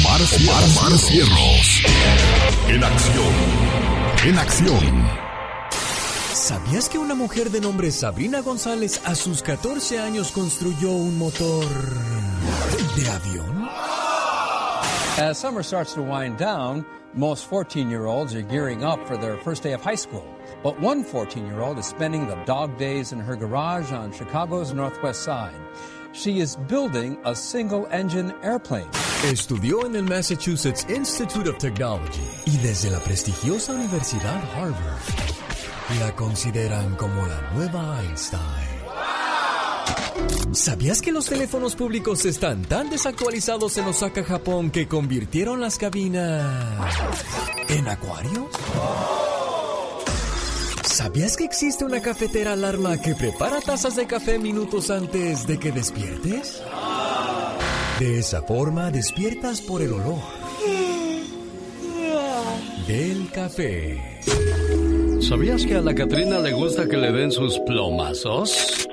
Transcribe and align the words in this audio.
Omar, 0.00 0.20
Omar, 0.22 0.98
Cierros. 0.98 1.82
En 2.68 2.82
acción. 2.82 3.34
En 4.24 4.38
acción. 4.38 5.04
¿Sabías 6.32 6.88
que 6.88 6.98
una 6.98 7.14
mujer 7.14 7.50
de 7.50 7.60
nombre 7.60 7.90
Sabrina 7.90 8.40
González 8.40 9.02
a 9.04 9.14
sus 9.14 9.42
14 9.42 9.98
años 9.98 10.32
construyó 10.32 10.90
un 10.92 11.18
motor 11.18 11.66
de 12.96 13.10
avión? 13.10 13.68
As 15.18 15.38
summer 15.38 15.62
starts 15.62 15.92
to 15.94 16.02
wind 16.02 16.38
down, 16.38 16.86
most 17.12 17.46
14 17.46 17.90
year 17.90 18.06
olds 18.06 18.34
are 18.34 18.42
gearing 18.42 18.82
up 18.82 19.06
for 19.06 19.18
their 19.18 19.36
first 19.38 19.62
day 19.62 19.74
of 19.74 19.82
high 19.82 19.96
school. 19.96 20.24
But 20.62 20.80
one 20.80 21.04
14 21.04 21.46
year 21.46 21.60
old 21.60 21.78
is 21.78 21.84
spending 21.86 22.26
the 22.26 22.36
dog 22.46 22.78
days 22.78 23.12
in 23.12 23.20
her 23.20 23.36
garage 23.36 23.92
on 23.92 24.12
Chicago's 24.12 24.72
northwest 24.72 25.22
side. 25.24 25.60
She 26.12 26.40
is 26.40 26.56
building 26.68 27.16
a 27.24 27.34
single 27.34 27.86
engine 27.92 28.34
airplane. 28.42 28.88
Estudió 29.30 29.86
en 29.86 29.94
el 29.94 30.02
Massachusetts 30.02 30.84
Institute 30.88 31.48
of 31.48 31.58
Technology 31.58 32.20
y 32.46 32.56
desde 32.58 32.90
la 32.90 32.98
prestigiosa 32.98 33.74
Universidad 33.74 34.42
Harvard 34.54 35.00
la 36.00 36.14
consideran 36.16 36.96
como 36.96 37.26
la 37.26 37.40
nueva 37.54 38.02
Einstein. 38.02 38.40
¿Sabías 40.52 41.00
que 41.00 41.12
los 41.12 41.26
teléfonos 41.26 41.76
públicos 41.76 42.24
están 42.24 42.62
tan 42.62 42.90
desactualizados 42.90 43.78
en 43.78 43.86
Osaka, 43.86 44.24
Japón, 44.24 44.70
que 44.70 44.88
convirtieron 44.88 45.60
las 45.60 45.78
cabinas 45.78 46.44
en 47.68 47.88
acuarios? 47.88 48.46
¿Sabías 51.02 51.34
que 51.34 51.44
existe 51.44 51.82
una 51.82 52.02
cafetera 52.02 52.52
alarma 52.52 53.00
que 53.00 53.14
prepara 53.14 53.62
tazas 53.62 53.96
de 53.96 54.06
café 54.06 54.38
minutos 54.38 54.90
antes 54.90 55.46
de 55.46 55.58
que 55.58 55.72
despiertes? 55.72 56.62
De 57.98 58.18
esa 58.18 58.42
forma 58.42 58.90
despiertas 58.90 59.62
por 59.62 59.80
el 59.80 59.94
olor 59.94 60.18
del 62.86 63.30
café. 63.32 64.20
¿Sabías 65.22 65.64
que 65.64 65.76
a 65.76 65.80
la 65.80 65.94
Catrina 65.94 66.38
le 66.38 66.52
gusta 66.52 66.86
que 66.86 66.98
le 66.98 67.10
den 67.12 67.32
sus 67.32 67.58
plomazos? 67.60 68.86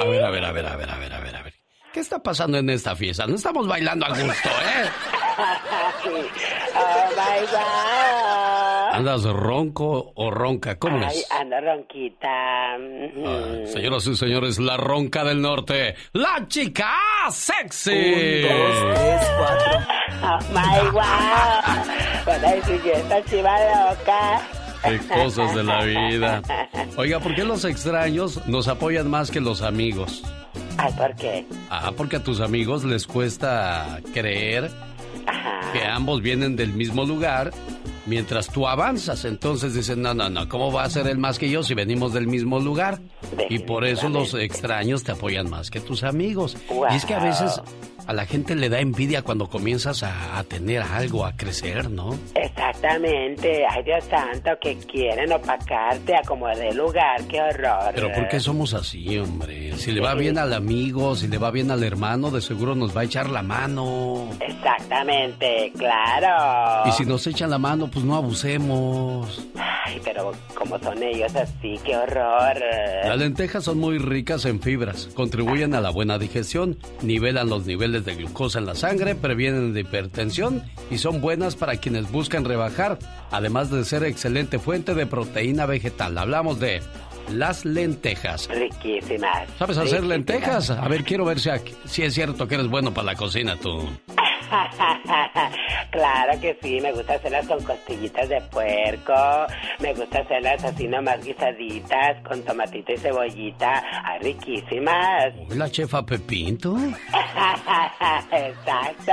A 0.00 0.04
ver, 0.04 0.22
a 0.22 0.30
ver, 0.30 0.44
a 0.44 0.52
ver, 0.52 0.66
a 0.66 0.76
ver, 0.76 0.90
a 0.90 0.98
ver. 0.98 1.21
¿Qué 1.92 2.00
está 2.00 2.22
pasando 2.22 2.56
en 2.58 2.70
esta 2.70 2.96
fiesta? 2.96 3.26
No 3.26 3.34
estamos 3.36 3.66
bailando 3.68 4.06
a 4.06 4.08
gusto, 4.10 4.48
¿eh? 4.48 4.88
Oh 6.74 7.10
my 7.10 7.46
God. 7.50 8.94
¿Andas 8.94 9.24
ronco 9.24 10.12
o 10.14 10.30
ronca? 10.30 10.78
¿Cómo 10.78 10.98
Ay, 11.06 11.18
es? 11.18 11.30
ando 11.30 11.56
ronquita. 11.60 12.28
Ah, 12.28 13.66
señoras 13.66 14.06
y 14.06 14.16
señores, 14.16 14.58
la 14.58 14.76
ronca 14.78 15.22
del 15.24 15.42
norte, 15.42 15.94
la 16.12 16.46
chica 16.48 16.94
sexy. 17.30 18.44
Oh 20.22 20.38
my 20.50 20.90
God. 20.92 22.22
Bueno, 22.24 22.56
y 22.56 22.62
si 22.62 22.88
yo 22.88 22.92
esta 22.94 23.24
chiva 23.24 23.58
loca. 23.90 24.40
Qué 24.84 24.98
cosas 25.08 25.54
de 25.54 25.62
la 25.62 25.84
vida. 25.84 26.42
Oiga, 26.96 27.20
¿por 27.20 27.34
qué 27.34 27.44
los 27.44 27.64
extraños 27.64 28.46
nos 28.46 28.66
apoyan 28.68 29.08
más 29.10 29.30
que 29.30 29.40
los 29.40 29.62
amigos? 29.62 30.22
Ay, 30.78 30.92
¿por 30.92 31.14
qué? 31.16 31.46
Ah, 31.70 31.92
porque 31.96 32.16
a 32.16 32.22
tus 32.22 32.40
amigos 32.40 32.84
les 32.84 33.06
cuesta 33.06 34.00
creer 34.12 34.70
que 35.72 35.84
ambos 35.84 36.20
vienen 36.22 36.56
del 36.56 36.72
mismo 36.72 37.04
lugar 37.04 37.52
mientras 38.06 38.48
tú 38.48 38.66
avanzas. 38.66 39.24
Entonces 39.24 39.74
dicen, 39.74 40.02
no, 40.02 40.14
no, 40.14 40.28
no, 40.28 40.48
¿cómo 40.48 40.72
va 40.72 40.84
a 40.84 40.90
ser 40.90 41.06
él 41.06 41.18
más 41.18 41.38
que 41.38 41.48
yo 41.48 41.62
si 41.62 41.74
venimos 41.74 42.12
del 42.12 42.26
mismo 42.26 42.60
lugar? 42.60 43.00
Y 43.48 43.60
por 43.60 43.84
eso 43.84 44.08
los 44.08 44.34
extraños 44.34 45.04
te 45.04 45.12
apoyan 45.12 45.48
más 45.48 45.70
que 45.70 45.80
tus 45.80 46.02
amigos. 46.02 46.56
Y 46.90 46.94
es 46.94 47.04
que 47.04 47.14
a 47.14 47.20
veces 47.20 47.60
a 48.06 48.12
la 48.12 48.26
gente 48.26 48.54
le 48.54 48.68
da 48.68 48.80
envidia 48.80 49.22
cuando 49.22 49.48
comienzas 49.48 50.02
a, 50.02 50.38
a 50.38 50.44
tener 50.44 50.82
algo, 50.82 51.24
a 51.24 51.36
crecer, 51.36 51.90
¿no? 51.90 52.18
Exactamente. 52.34 53.64
Ay, 53.68 53.82
Dios 53.84 54.04
santo, 54.04 54.50
que 54.60 54.76
quieren 54.78 55.32
opacarte 55.32 56.14
a 56.16 56.22
como 56.22 56.48
de 56.48 56.72
lugar. 56.74 57.22
Qué 57.28 57.40
horror. 57.40 57.92
Pero 57.94 58.12
¿por 58.12 58.28
qué 58.28 58.40
somos 58.40 58.74
así, 58.74 59.18
hombre? 59.18 59.76
Si 59.76 59.92
le 59.92 60.00
va 60.00 60.14
bien 60.14 60.38
al 60.38 60.52
amigo, 60.52 61.14
si 61.16 61.28
le 61.28 61.38
va 61.38 61.50
bien 61.50 61.70
al 61.70 61.82
hermano, 61.82 62.30
de 62.30 62.40
seguro 62.40 62.74
nos 62.74 62.96
va 62.96 63.02
a 63.02 63.04
echar 63.04 63.30
la 63.30 63.42
mano. 63.42 64.30
Exactamente, 64.40 65.72
claro. 65.76 66.88
Y 66.88 66.92
si 66.92 67.04
nos 67.04 67.26
echan 67.26 67.50
la 67.50 67.58
mano, 67.58 67.88
pues 67.90 68.04
no 68.04 68.16
abusemos. 68.16 69.46
Ay, 69.84 70.00
pero 70.04 70.32
como 70.54 70.78
son 70.78 71.02
ellos 71.02 71.34
así, 71.34 71.78
qué 71.84 71.96
horror. 71.96 72.56
Las 73.04 73.18
lentejas 73.18 73.64
son 73.64 73.78
muy 73.78 73.98
ricas 73.98 74.44
en 74.44 74.60
fibras, 74.60 75.08
contribuyen 75.14 75.74
a 75.74 75.80
la 75.80 75.90
buena 75.90 76.18
digestión, 76.18 76.78
nivelan 77.02 77.48
los 77.48 77.66
niveles 77.66 77.91
de 78.00 78.14
glucosa 78.14 78.58
en 78.58 78.66
la 78.66 78.74
sangre, 78.74 79.14
previenen 79.14 79.72
de 79.72 79.80
hipertensión 79.80 80.62
y 80.90 80.98
son 80.98 81.20
buenas 81.20 81.56
para 81.56 81.76
quienes 81.76 82.10
buscan 82.10 82.44
rebajar, 82.44 82.98
además 83.30 83.70
de 83.70 83.84
ser 83.84 84.04
excelente 84.04 84.58
fuente 84.58 84.94
de 84.94 85.06
proteína 85.06 85.66
vegetal. 85.66 86.16
Hablamos 86.18 86.58
de 86.58 86.80
las 87.30 87.64
lentejas. 87.64 88.48
Riquísimas. 88.48 89.48
¿Sabes 89.58 89.78
hacer 89.78 90.02
riquísimas. 90.02 90.08
lentejas? 90.08 90.70
A 90.70 90.88
ver, 90.88 91.04
quiero 91.04 91.24
ver 91.24 91.40
si, 91.40 91.50
si 91.84 92.02
es 92.02 92.14
cierto 92.14 92.48
que 92.48 92.56
eres 92.56 92.68
bueno 92.68 92.92
para 92.92 93.06
la 93.06 93.14
cocina 93.14 93.56
tú. 93.56 93.88
claro 95.90 96.40
que 96.40 96.56
sí, 96.62 96.80
me 96.80 96.92
gusta 96.92 97.14
hacerlas 97.14 97.46
con 97.46 97.62
costillitas 97.62 98.28
de 98.28 98.40
puerco, 98.42 99.14
me 99.80 99.94
gusta 99.94 100.18
hacerlas 100.20 100.62
así 100.64 100.86
nomás 100.86 101.24
guisaditas, 101.24 102.22
con 102.26 102.42
tomatito 102.42 102.92
y 102.92 102.98
cebollita, 102.98 103.82
ay, 104.04 104.18
riquísimas. 104.20 105.32
¿La 105.50 105.70
chefa 105.70 106.04
Pepinto? 106.04 106.76
Exacto. 108.32 109.12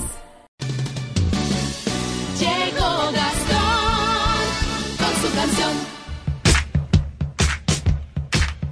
Llegó 2.39 3.11
Gastón 3.11 4.39
con 4.97 5.13
su 5.21 5.35
canción. 5.35 5.71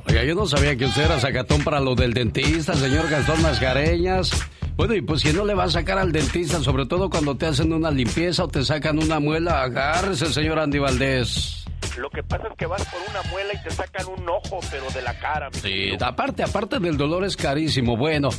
Oiga, 0.07 0.23
yo 0.23 0.35
no 0.35 0.47
sabía 0.47 0.75
que 0.77 0.85
usted 0.85 1.03
era 1.03 1.19
sacatón 1.19 1.63
para 1.63 1.79
lo 1.79 1.95
del 1.95 2.13
dentista, 2.13 2.73
señor 2.73 3.09
Gastón 3.09 3.41
Mascareñas. 3.41 4.31
Bueno, 4.77 4.93
y 4.93 5.01
pues 5.01 5.21
si 5.21 5.33
no 5.33 5.43
le 5.43 5.55
va 5.55 5.65
a 5.65 5.69
sacar 5.69 5.97
al 5.97 6.11
dentista, 6.11 6.61
sobre 6.61 6.85
todo 6.85 7.09
cuando 7.09 7.35
te 7.35 7.47
hacen 7.47 7.73
una 7.73 7.91
limpieza 7.91 8.43
o 8.43 8.47
te 8.47 8.63
sacan 8.63 8.99
una 8.99 9.19
muela, 9.19 9.63
agárrese, 9.63 10.31
señor 10.31 10.59
Andy 10.59 10.79
Valdés. 10.79 11.66
Lo 11.97 12.09
que 12.09 12.23
pasa 12.23 12.47
es 12.49 12.57
que 12.57 12.65
vas 12.65 12.83
por 12.85 12.99
una 13.09 13.21
muela 13.31 13.53
y 13.53 13.61
te 13.63 13.71
sacan 13.71 14.05
un 14.07 14.29
ojo, 14.29 14.59
pero 14.69 14.85
de 14.93 15.01
la 15.01 15.17
cara. 15.19 15.49
mi 15.49 15.55
Sí, 15.59 15.69
querido. 15.69 16.05
aparte, 16.05 16.43
aparte 16.43 16.79
del 16.79 16.97
dolor 16.97 17.23
es 17.25 17.35
carísimo. 17.35 17.97
Bueno, 17.97 18.29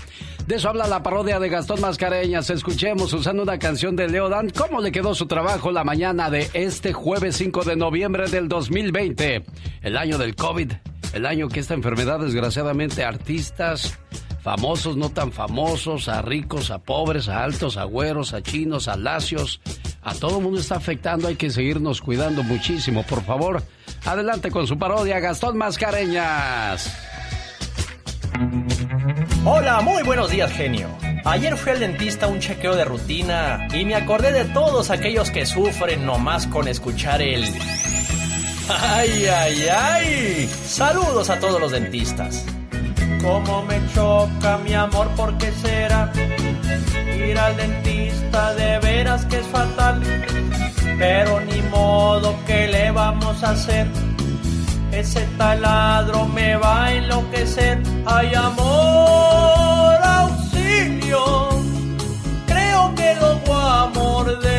de 0.46 0.54
eso 0.56 0.68
habla 0.68 0.86
la 0.86 1.02
parodia 1.02 1.38
de 1.40 1.48
Gastón 1.48 1.80
Mascareñas. 1.80 2.50
Escuchemos 2.50 3.12
usando 3.12 3.42
una 3.42 3.58
canción 3.58 3.96
de 3.96 4.08
Leodan. 4.08 4.50
¿Cómo 4.50 4.80
le 4.80 4.92
quedó 4.92 5.14
su 5.14 5.26
trabajo 5.26 5.72
la 5.72 5.84
mañana 5.84 6.30
de 6.30 6.48
este 6.54 6.92
jueves 6.92 7.36
5 7.36 7.64
de 7.64 7.76
noviembre 7.76 8.28
del 8.28 8.48
2020? 8.48 9.44
El 9.82 9.96
año 9.96 10.18
del 10.18 10.34
COVID. 10.36 10.72
El 11.14 11.26
año 11.26 11.48
que 11.48 11.60
esta 11.60 11.74
enfermedad, 11.74 12.20
desgraciadamente, 12.20 13.02
artistas, 13.02 13.98
famosos, 14.42 14.96
no 14.96 15.10
tan 15.10 15.32
famosos, 15.32 16.08
a 16.08 16.22
ricos, 16.22 16.70
a 16.70 16.78
pobres, 16.78 17.28
a 17.28 17.44
altos, 17.44 17.76
a 17.76 17.84
güeros, 17.84 18.32
a 18.32 18.42
chinos, 18.42 18.88
a 18.88 18.96
lacios. 18.96 19.60
A 20.02 20.14
todo 20.14 20.38
el 20.38 20.44
mundo 20.44 20.60
está 20.60 20.76
afectando, 20.76 21.28
hay 21.28 21.36
que 21.36 21.50
seguirnos 21.50 22.00
cuidando 22.00 22.42
muchísimo. 22.42 23.02
Por 23.02 23.22
favor, 23.24 23.62
adelante 24.04 24.50
con 24.50 24.66
su 24.66 24.78
parodia, 24.78 25.20
Gastón 25.20 25.58
Mascareñas. 25.58 26.92
Hola, 29.44 29.80
muy 29.80 30.02
buenos 30.02 30.30
días, 30.30 30.52
genio. 30.52 30.88
Ayer 31.24 31.56
fui 31.56 31.72
al 31.72 31.80
dentista 31.80 32.26
a 32.26 32.28
un 32.28 32.38
chequeo 32.38 32.74
de 32.76 32.84
rutina 32.84 33.68
y 33.74 33.84
me 33.84 33.94
acordé 33.94 34.32
de 34.32 34.44
todos 34.46 34.90
aquellos 34.90 35.30
que 35.30 35.46
sufren 35.46 36.06
nomás 36.06 36.46
con 36.46 36.68
escuchar 36.68 37.20
el... 37.20 37.44
¡Ay, 38.68 39.26
ay, 39.26 39.66
ay! 39.68 40.50
Saludos 40.64 41.30
a 41.30 41.40
todos 41.40 41.60
los 41.60 41.72
dentistas. 41.72 42.44
Cómo 43.22 43.62
me 43.62 43.80
choca 43.94 44.58
mi 44.58 44.74
amor, 44.74 45.08
¿por 45.16 45.36
qué 45.38 45.52
será? 45.52 46.12
Ir 47.26 47.38
al 47.38 47.56
dentista 47.56 48.54
de 48.54 48.78
veras 48.78 49.24
que 49.26 49.38
es 49.38 49.46
fatal. 49.46 50.00
Pero 50.98 51.40
ni 51.40 51.60
modo, 51.62 52.34
¿qué 52.46 52.68
le 52.68 52.90
vamos 52.90 53.42
a 53.42 53.50
hacer? 53.50 53.86
Ese 54.92 55.20
taladro 55.36 56.26
me 56.26 56.56
va 56.56 56.86
a 56.86 56.94
enloquecer. 56.94 57.82
¡Ay, 58.06 58.34
amor, 58.34 59.96
auxilio! 60.02 61.50
Creo 62.46 62.94
que 62.94 63.14
lo 63.20 63.38
voy 63.46 63.70
a 63.70 63.86
morder. 63.94 64.57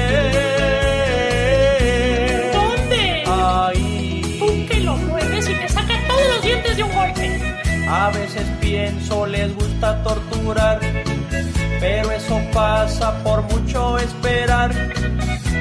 Pienso 9.09 9.25
les 9.25 9.55
gusta 9.55 10.03
torturar, 10.03 10.79
pero 11.79 12.11
eso 12.11 12.41
pasa 12.53 13.23
por 13.23 13.41
mucho 13.43 13.97
esperar. 13.97 14.71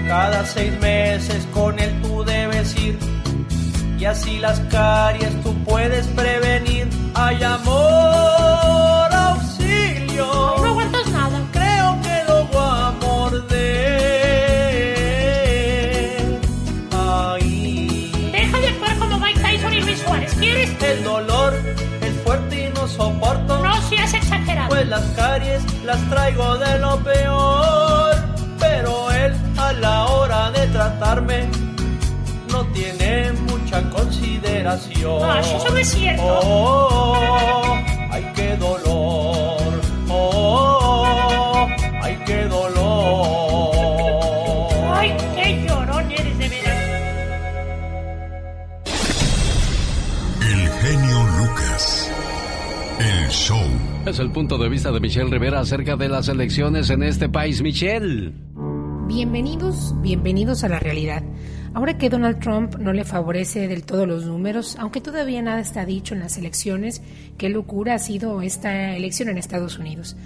Cada 0.06 0.44
seis 0.46 0.72
meses 0.80 1.46
con 1.52 1.78
él 1.78 2.00
tú 2.02 2.24
debes 2.24 2.76
ir, 2.78 2.98
y 3.98 4.04
así 4.04 4.38
las 4.38 4.60
caries 4.70 5.42
tú 5.42 5.54
puedes 5.64 6.06
prevenir. 6.08 6.88
Ay 7.14 7.42
amor, 7.42 8.67
Pues 24.78 24.90
las 24.90 25.06
caries 25.16 25.60
las 25.82 25.98
traigo 26.08 26.56
de 26.56 26.78
lo 26.78 27.02
peor. 27.02 28.14
Pero 28.60 29.10
él 29.10 29.34
a 29.56 29.72
la 29.72 30.04
hora 30.06 30.52
de 30.52 30.69
tratarme 30.69 31.48
no 32.52 32.64
tiene 32.66 33.32
mucha 33.48 33.82
consideración. 33.90 35.20
Ah, 35.25 35.40
eso 35.40 35.69
no 35.69 35.76
es 35.78 35.88
cierto. 35.88 36.22
Oh, 36.44 37.76
ay, 38.12 38.32
qué 38.36 38.56
dolor. 38.56 39.80
Oh, 40.10 41.66
ay, 42.00 42.22
qué 42.25 42.44
dolor. 42.44 43.75
Ay, 44.94 45.16
qué 45.34 45.66
llorón 45.66 46.08
eres 46.12 46.38
de 46.38 46.48
veras. 46.48 46.78
El 50.40 50.70
genio 50.70 51.25
Lucas. 51.36 52.12
El 53.00 53.28
show. 53.28 53.77
Es 54.08 54.19
el 54.20 54.31
punto 54.31 54.56
de 54.56 54.70
vista 54.70 54.90
de 54.90 55.00
Michelle 55.00 55.28
Rivera 55.28 55.60
acerca 55.60 55.94
de 55.94 56.08
las 56.08 56.28
elecciones 56.28 56.88
en 56.88 57.02
este 57.02 57.28
país. 57.28 57.60
Michelle. 57.60 58.32
Bienvenidos, 59.06 59.94
bienvenidos 60.00 60.64
a 60.64 60.70
la 60.70 60.78
realidad. 60.78 61.22
Ahora 61.75 61.99
que 61.99 62.08
Donald 62.08 62.38
Trump 62.40 62.76
no 62.76 62.94
le 62.94 63.05
favorece 63.05 63.69
del 63.69 63.84
todo 63.84 64.06
los 64.06 64.25
números, 64.25 64.76
aunque 64.81 65.02
todavía 65.02 65.43
nada 65.43 65.60
está 65.60 65.84
dicho 65.84 66.14
en 66.14 66.20
las 66.20 66.38
elecciones, 66.38 67.02
qué 67.37 67.50
locura 67.50 67.96
ha 67.96 67.99
sido 67.99 68.40
esta 68.40 68.96
elección 68.96 69.28
en 69.28 69.37
Estados 69.37 69.78
Unidos. 69.78 70.16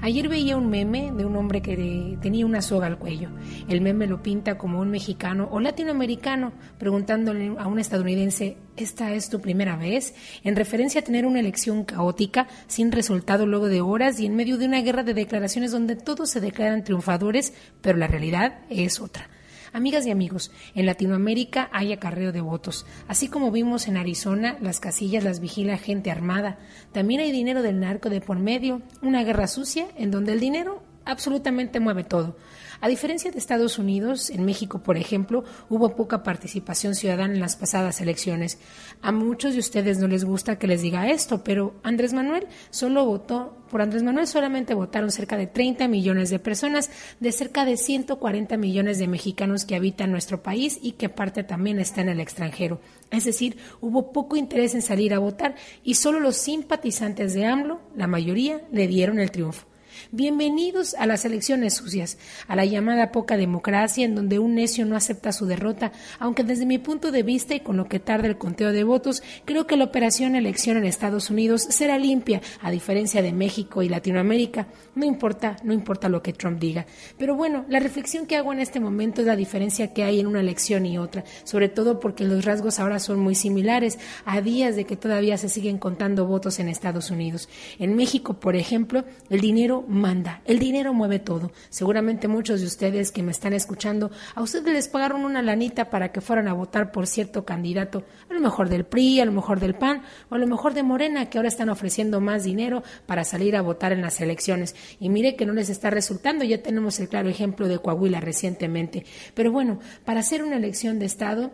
Ayer 0.00 0.28
veía 0.28 0.56
un 0.56 0.68
meme 0.68 1.12
de 1.12 1.24
un 1.24 1.36
hombre 1.36 1.62
que 1.62 2.16
tenía 2.20 2.46
una 2.46 2.62
soga 2.62 2.86
al 2.86 2.98
cuello. 2.98 3.30
El 3.68 3.80
meme 3.80 4.06
lo 4.06 4.22
pinta 4.22 4.58
como 4.58 4.80
un 4.80 4.90
mexicano 4.90 5.48
o 5.50 5.60
latinoamericano 5.60 6.52
preguntándole 6.78 7.54
a 7.58 7.66
un 7.66 7.78
estadounidense, 7.78 8.56
¿esta 8.76 9.12
es 9.12 9.28
tu 9.28 9.40
primera 9.40 9.76
vez? 9.76 10.14
En 10.44 10.56
referencia 10.56 11.00
a 11.00 11.04
tener 11.04 11.26
una 11.26 11.40
elección 11.40 11.84
caótica, 11.84 12.46
sin 12.66 12.92
resultado 12.92 13.46
luego 13.46 13.68
de 13.68 13.80
horas 13.80 14.20
y 14.20 14.26
en 14.26 14.36
medio 14.36 14.58
de 14.58 14.66
una 14.66 14.82
guerra 14.82 15.02
de 15.02 15.14
declaraciones 15.14 15.72
donde 15.72 15.96
todos 15.96 16.30
se 16.30 16.40
declaran 16.40 16.84
triunfadores, 16.84 17.52
pero 17.80 17.98
la 17.98 18.06
realidad 18.06 18.60
es 18.70 19.00
otra. 19.00 19.28
Amigas 19.76 20.06
y 20.06 20.10
amigos, 20.10 20.50
en 20.74 20.86
Latinoamérica 20.86 21.68
hay 21.70 21.92
acarreo 21.92 22.32
de 22.32 22.40
votos. 22.40 22.86
Así 23.08 23.28
como 23.28 23.50
vimos 23.50 23.88
en 23.88 23.98
Arizona, 23.98 24.56
las 24.62 24.80
casillas 24.80 25.22
las 25.22 25.38
vigila 25.38 25.76
gente 25.76 26.10
armada. 26.10 26.58
También 26.92 27.20
hay 27.20 27.30
dinero 27.30 27.60
del 27.60 27.78
narco 27.78 28.08
de 28.08 28.22
por 28.22 28.38
medio, 28.38 28.80
una 29.02 29.22
guerra 29.22 29.46
sucia 29.46 29.88
en 29.98 30.10
donde 30.10 30.32
el 30.32 30.40
dinero 30.40 30.82
absolutamente 31.04 31.78
mueve 31.78 32.04
todo. 32.04 32.38
A 32.80 32.88
diferencia 32.88 33.30
de 33.30 33.38
Estados 33.38 33.78
Unidos, 33.78 34.30
en 34.30 34.44
México, 34.44 34.80
por 34.82 34.96
ejemplo, 34.96 35.44
hubo 35.70 35.96
poca 35.96 36.22
participación 36.22 36.94
ciudadana 36.94 37.34
en 37.34 37.40
las 37.40 37.56
pasadas 37.56 38.00
elecciones. 38.00 38.58
A 39.00 39.12
muchos 39.12 39.54
de 39.54 39.60
ustedes 39.60 39.98
no 39.98 40.08
les 40.08 40.24
gusta 40.24 40.58
que 40.58 40.66
les 40.66 40.82
diga 40.82 41.08
esto, 41.10 41.42
pero 41.42 41.74
Andrés 41.82 42.12
Manuel 42.12 42.46
solo 42.70 43.04
votó, 43.06 43.56
por 43.70 43.82
Andrés 43.82 44.02
Manuel 44.02 44.26
solamente 44.26 44.74
votaron 44.74 45.10
cerca 45.10 45.36
de 45.36 45.46
30 45.46 45.88
millones 45.88 46.30
de 46.30 46.38
personas 46.38 46.90
de 47.18 47.32
cerca 47.32 47.64
de 47.64 47.76
140 47.76 48.56
millones 48.56 48.98
de 48.98 49.08
mexicanos 49.08 49.64
que 49.64 49.74
habitan 49.74 50.12
nuestro 50.12 50.42
país 50.42 50.78
y 50.82 50.92
que 50.92 51.08
parte 51.08 51.44
también 51.44 51.80
está 51.80 52.02
en 52.02 52.10
el 52.10 52.20
extranjero. 52.20 52.80
Es 53.10 53.24
decir, 53.24 53.56
hubo 53.80 54.12
poco 54.12 54.36
interés 54.36 54.74
en 54.74 54.82
salir 54.82 55.14
a 55.14 55.18
votar 55.18 55.54
y 55.82 55.94
solo 55.94 56.20
los 56.20 56.36
simpatizantes 56.36 57.34
de 57.34 57.46
AMLO, 57.46 57.80
la 57.96 58.06
mayoría, 58.06 58.60
le 58.70 58.86
dieron 58.86 59.18
el 59.18 59.30
triunfo. 59.30 59.66
Bienvenidos 60.12 60.94
a 60.94 61.04
las 61.06 61.24
elecciones 61.24 61.74
sucias, 61.74 62.16
a 62.46 62.54
la 62.54 62.64
llamada 62.64 63.10
poca 63.10 63.36
democracia 63.36 64.04
en 64.04 64.14
donde 64.14 64.38
un 64.38 64.54
necio 64.54 64.86
no 64.86 64.94
acepta 64.94 65.32
su 65.32 65.46
derrota, 65.46 65.90
aunque 66.20 66.44
desde 66.44 66.64
mi 66.64 66.78
punto 66.78 67.10
de 67.10 67.24
vista 67.24 67.56
y 67.56 67.60
con 67.60 67.76
lo 67.76 67.88
que 67.88 67.98
tarda 67.98 68.28
el 68.28 68.38
conteo 68.38 68.70
de 68.70 68.84
votos, 68.84 69.24
creo 69.44 69.66
que 69.66 69.76
la 69.76 69.82
operación 69.82 70.36
elección 70.36 70.76
en 70.76 70.84
Estados 70.84 71.28
Unidos 71.28 71.62
será 71.62 71.98
limpia, 71.98 72.40
a 72.62 72.70
diferencia 72.70 73.20
de 73.20 73.32
México 73.32 73.82
y 73.82 73.88
Latinoamérica. 73.88 74.68
No 74.94 75.04
importa, 75.04 75.56
no 75.64 75.72
importa 75.72 76.08
lo 76.08 76.22
que 76.22 76.32
Trump 76.32 76.60
diga. 76.60 76.86
Pero 77.18 77.34
bueno, 77.34 77.64
la 77.68 77.80
reflexión 77.80 78.26
que 78.26 78.36
hago 78.36 78.52
en 78.52 78.60
este 78.60 78.78
momento 78.78 79.22
es 79.22 79.26
la 79.26 79.34
diferencia 79.34 79.92
que 79.92 80.04
hay 80.04 80.20
en 80.20 80.28
una 80.28 80.38
elección 80.38 80.86
y 80.86 80.98
otra, 80.98 81.24
sobre 81.42 81.68
todo 81.68 81.98
porque 81.98 82.24
los 82.24 82.44
rasgos 82.44 82.78
ahora 82.78 83.00
son 83.00 83.18
muy 83.18 83.34
similares, 83.34 83.98
a 84.24 84.40
días 84.40 84.76
de 84.76 84.84
que 84.84 84.96
todavía 84.96 85.36
se 85.36 85.48
siguen 85.48 85.78
contando 85.78 86.26
votos 86.26 86.60
en 86.60 86.68
Estados 86.68 87.10
Unidos. 87.10 87.48
En 87.80 87.96
México, 87.96 88.34
por 88.34 88.54
ejemplo, 88.54 89.04
el 89.30 89.40
dinero 89.40 89.84
manda, 89.96 90.42
el 90.44 90.58
dinero 90.58 90.94
mueve 90.94 91.18
todo. 91.18 91.50
Seguramente 91.70 92.28
muchos 92.28 92.60
de 92.60 92.66
ustedes 92.66 93.10
que 93.10 93.22
me 93.22 93.32
están 93.32 93.52
escuchando, 93.52 94.10
a 94.34 94.42
ustedes 94.42 94.66
les 94.66 94.88
pagaron 94.88 95.24
una 95.24 95.42
lanita 95.42 95.90
para 95.90 96.12
que 96.12 96.20
fueran 96.20 96.48
a 96.48 96.52
votar 96.52 96.92
por 96.92 97.06
cierto 97.06 97.44
candidato, 97.44 98.04
a 98.30 98.34
lo 98.34 98.40
mejor 98.40 98.68
del 98.68 98.84
PRI, 98.84 99.20
a 99.20 99.24
lo 99.24 99.32
mejor 99.32 99.58
del 99.58 99.74
PAN 99.74 100.02
o 100.30 100.34
a 100.34 100.38
lo 100.38 100.46
mejor 100.46 100.74
de 100.74 100.82
Morena, 100.82 101.28
que 101.28 101.38
ahora 101.38 101.48
están 101.48 101.68
ofreciendo 101.68 102.20
más 102.20 102.44
dinero 102.44 102.82
para 103.06 103.24
salir 103.24 103.56
a 103.56 103.62
votar 103.62 103.92
en 103.92 104.02
las 104.02 104.20
elecciones. 104.20 104.76
Y 105.00 105.08
mire 105.08 105.36
que 105.36 105.46
no 105.46 105.52
les 105.52 105.70
está 105.70 105.90
resultando, 105.90 106.44
ya 106.44 106.62
tenemos 106.62 107.00
el 107.00 107.08
claro 107.08 107.28
ejemplo 107.28 107.68
de 107.68 107.78
Coahuila 107.78 108.20
recientemente. 108.20 109.04
Pero 109.34 109.50
bueno, 109.50 109.80
para 110.04 110.20
hacer 110.20 110.42
una 110.42 110.56
elección 110.56 110.98
de 110.98 111.06
Estado, 111.06 111.52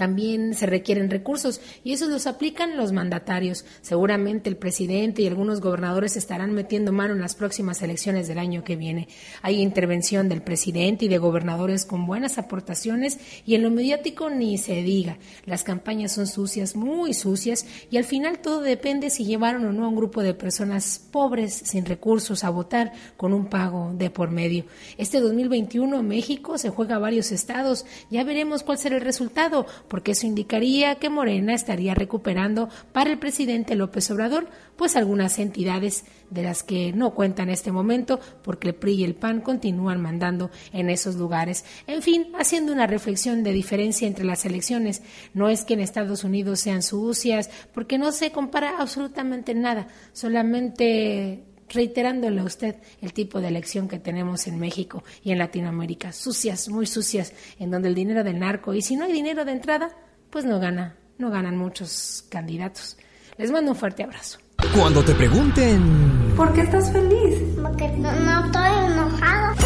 también 0.00 0.54
se 0.54 0.64
requieren 0.64 1.10
recursos 1.10 1.60
y 1.84 1.92
esos 1.92 2.08
los 2.08 2.26
aplican 2.26 2.78
los 2.78 2.90
mandatarios. 2.90 3.66
Seguramente 3.82 4.48
el 4.48 4.56
presidente 4.56 5.20
y 5.20 5.26
algunos 5.26 5.60
gobernadores 5.60 6.16
estarán 6.16 6.54
metiendo 6.54 6.90
mano 6.90 7.12
en 7.12 7.20
las 7.20 7.34
próximas 7.34 7.82
elecciones 7.82 8.26
del 8.26 8.38
año 8.38 8.64
que 8.64 8.76
viene. 8.76 9.08
Hay 9.42 9.60
intervención 9.60 10.30
del 10.30 10.40
presidente 10.40 11.04
y 11.04 11.08
de 11.08 11.18
gobernadores 11.18 11.84
con 11.84 12.06
buenas 12.06 12.38
aportaciones 12.38 13.18
y 13.44 13.56
en 13.56 13.62
lo 13.62 13.70
mediático 13.70 14.30
ni 14.30 14.56
se 14.56 14.82
diga. 14.82 15.18
Las 15.44 15.64
campañas 15.64 16.12
son 16.12 16.26
sucias, 16.26 16.76
muy 16.76 17.12
sucias 17.12 17.66
y 17.90 17.98
al 17.98 18.04
final 18.04 18.38
todo 18.38 18.62
depende 18.62 19.10
si 19.10 19.26
llevaron 19.26 19.66
o 19.66 19.72
no 19.74 19.84
a 19.84 19.88
un 19.88 19.96
grupo 19.96 20.22
de 20.22 20.32
personas 20.32 20.98
pobres, 21.10 21.52
sin 21.52 21.84
recursos, 21.84 22.42
a 22.42 22.48
votar 22.48 22.92
con 23.18 23.34
un 23.34 23.50
pago 23.50 23.92
de 23.92 24.08
por 24.08 24.30
medio. 24.30 24.64
Este 24.96 25.20
2021 25.20 26.02
México 26.02 26.56
se 26.56 26.70
juega 26.70 26.96
a 26.96 27.00
varios 27.00 27.32
estados. 27.32 27.84
Ya 28.10 28.24
veremos 28.24 28.62
cuál 28.62 28.78
será 28.78 28.96
el 28.96 29.02
resultado 29.02 29.66
porque 29.90 30.12
eso 30.12 30.24
indicaría 30.24 30.94
que 30.94 31.10
Morena 31.10 31.52
estaría 31.52 31.96
recuperando 31.96 32.68
para 32.92 33.10
el 33.10 33.18
presidente 33.18 33.74
López 33.74 34.08
Obrador, 34.12 34.48
pues 34.76 34.94
algunas 34.94 35.40
entidades 35.40 36.04
de 36.30 36.44
las 36.44 36.62
que 36.62 36.92
no 36.92 37.12
cuentan 37.12 37.48
en 37.48 37.54
este 37.54 37.72
momento, 37.72 38.20
porque 38.44 38.68
el 38.68 38.76
PRI 38.76 38.92
y 38.94 39.04
el 39.04 39.16
PAN 39.16 39.40
continúan 39.40 40.00
mandando 40.00 40.52
en 40.72 40.90
esos 40.90 41.16
lugares. 41.16 41.64
En 41.88 42.02
fin, 42.02 42.28
haciendo 42.38 42.72
una 42.72 42.86
reflexión 42.86 43.42
de 43.42 43.50
diferencia 43.50 44.06
entre 44.06 44.24
las 44.24 44.46
elecciones, 44.46 45.02
no 45.34 45.48
es 45.48 45.64
que 45.64 45.74
en 45.74 45.80
Estados 45.80 46.22
Unidos 46.22 46.60
sean 46.60 46.82
sucias, 46.82 47.50
porque 47.74 47.98
no 47.98 48.12
se 48.12 48.30
compara 48.30 48.78
absolutamente 48.78 49.54
nada, 49.54 49.88
solamente 50.12 51.49
reiterándole 51.70 52.40
a 52.40 52.44
usted 52.44 52.76
el 53.00 53.12
tipo 53.12 53.40
de 53.40 53.48
elección 53.48 53.88
que 53.88 53.98
tenemos 53.98 54.46
en 54.46 54.58
México 54.58 55.02
y 55.22 55.32
en 55.32 55.38
Latinoamérica, 55.38 56.12
sucias, 56.12 56.68
muy 56.68 56.86
sucias, 56.86 57.32
en 57.58 57.70
donde 57.70 57.88
el 57.88 57.94
dinero 57.94 58.22
del 58.24 58.38
narco, 58.38 58.74
y 58.74 58.82
si 58.82 58.96
no 58.96 59.04
hay 59.04 59.12
dinero 59.12 59.44
de 59.44 59.52
entrada, 59.52 59.90
pues 60.30 60.44
no 60.44 60.60
gana, 60.60 60.96
no 61.18 61.30
ganan 61.30 61.56
muchos 61.56 62.24
candidatos. 62.28 62.96
Les 63.36 63.50
mando 63.50 63.70
un 63.70 63.76
fuerte 63.76 64.02
abrazo. 64.02 64.38
Cuando 64.76 65.02
te 65.02 65.14
pregunten... 65.14 66.34
¿Por 66.36 66.52
qué 66.52 66.60
estás 66.62 66.92
feliz? 66.92 67.40
Porque 67.62 67.88
no, 67.88 68.12
no 68.12 68.44
estoy 68.44 68.92
enojado. 68.92 69.56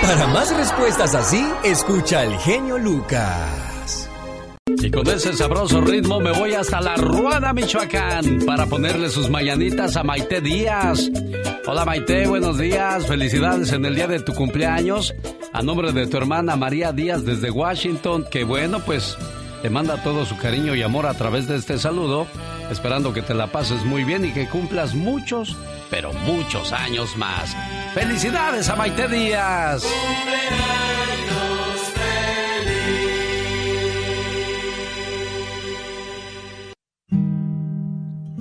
Para 0.00 0.26
más 0.28 0.56
respuestas 0.56 1.14
así, 1.14 1.44
escucha 1.64 2.20
al 2.20 2.36
genio 2.38 2.78
Lucas. 2.78 3.73
Y 4.66 4.90
con 4.90 5.06
ese 5.08 5.34
sabroso 5.34 5.82
ritmo 5.82 6.20
me 6.20 6.32
voy 6.32 6.54
hasta 6.54 6.80
la 6.80 6.96
Ruana, 6.96 7.52
Michoacán, 7.52 8.40
para 8.46 8.64
ponerle 8.64 9.10
sus 9.10 9.28
mañanitas 9.28 9.94
a 9.94 10.02
Maite 10.02 10.40
Díaz. 10.40 11.10
Hola 11.66 11.84
Maite, 11.84 12.26
buenos 12.26 12.58
días, 12.58 13.06
felicidades 13.06 13.72
en 13.72 13.84
el 13.84 13.94
día 13.94 14.06
de 14.06 14.20
tu 14.20 14.32
cumpleaños. 14.32 15.14
A 15.52 15.60
nombre 15.60 15.92
de 15.92 16.06
tu 16.06 16.16
hermana 16.16 16.56
María 16.56 16.92
Díaz 16.92 17.26
desde 17.26 17.50
Washington, 17.50 18.24
que 18.30 18.44
bueno, 18.44 18.80
pues 18.80 19.18
te 19.60 19.68
manda 19.68 20.02
todo 20.02 20.24
su 20.24 20.38
cariño 20.38 20.74
y 20.74 20.82
amor 20.82 21.04
a 21.04 21.14
través 21.14 21.46
de 21.46 21.56
este 21.56 21.76
saludo, 21.76 22.26
esperando 22.70 23.12
que 23.12 23.20
te 23.20 23.34
la 23.34 23.48
pases 23.48 23.84
muy 23.84 24.04
bien 24.04 24.24
y 24.24 24.32
que 24.32 24.48
cumplas 24.48 24.94
muchos, 24.94 25.58
pero 25.90 26.10
muchos 26.12 26.72
años 26.72 27.18
más. 27.18 27.54
Felicidades 27.92 28.66
a 28.70 28.76
Maite 28.76 29.08
Díaz. 29.08 29.86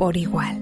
por 0.00 0.16
igual. 0.16 0.58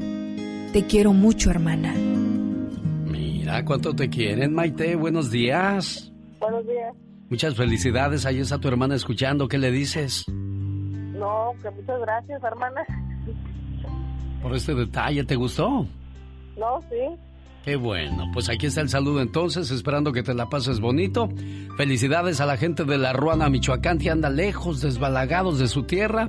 Te 0.73 0.85
quiero 0.89 1.13
mucho, 1.13 1.51
hermana. 1.51 1.95
Mira 1.95 3.65
cuánto 3.65 3.95
te 3.95 4.11
quieren, 4.11 4.53
Maite. 4.53 4.97
Buenos 4.97 5.31
días. 5.31 6.13
Buenos 6.41 6.67
días. 6.67 6.93
Muchas 7.31 7.55
felicidades. 7.55 8.27
Ahí 8.27 8.41
está 8.41 8.59
tu 8.59 8.67
hermana 8.67 8.97
escuchando. 8.97 9.47
¿Qué 9.47 9.59
le 9.59 9.71
dices? 9.71 10.25
No, 10.29 11.53
que 11.63 11.71
muchas 11.71 12.01
gracias, 12.01 12.43
hermana. 12.43 12.81
Por 14.43 14.57
este 14.57 14.75
detalle, 14.75 15.23
¿te 15.23 15.37
gustó? 15.37 15.87
No, 16.59 16.81
sí. 16.91 16.97
Qué 17.65 17.77
bueno, 17.77 18.29
pues 18.33 18.49
aquí 18.49 18.67
está 18.67 18.81
el 18.81 18.89
saludo 18.89 19.21
entonces, 19.21 19.71
esperando 19.71 20.11
que 20.11 20.25
te 20.25 20.35
la 20.35 20.49
pases 20.49 20.81
bonito. 20.81 21.29
Felicidades 21.77 22.41
a 22.41 22.47
la 22.47 22.57
gente 22.57 22.85
de 22.85 22.99
la 22.99 23.13
Ruana, 23.13 23.49
Michoacán, 23.49 23.99
que 23.99 24.11
anda 24.11 24.31
lejos, 24.31 24.81
desbalagados 24.81 25.61
de 25.61 25.69
su 25.69 25.85
tierra 25.85 26.29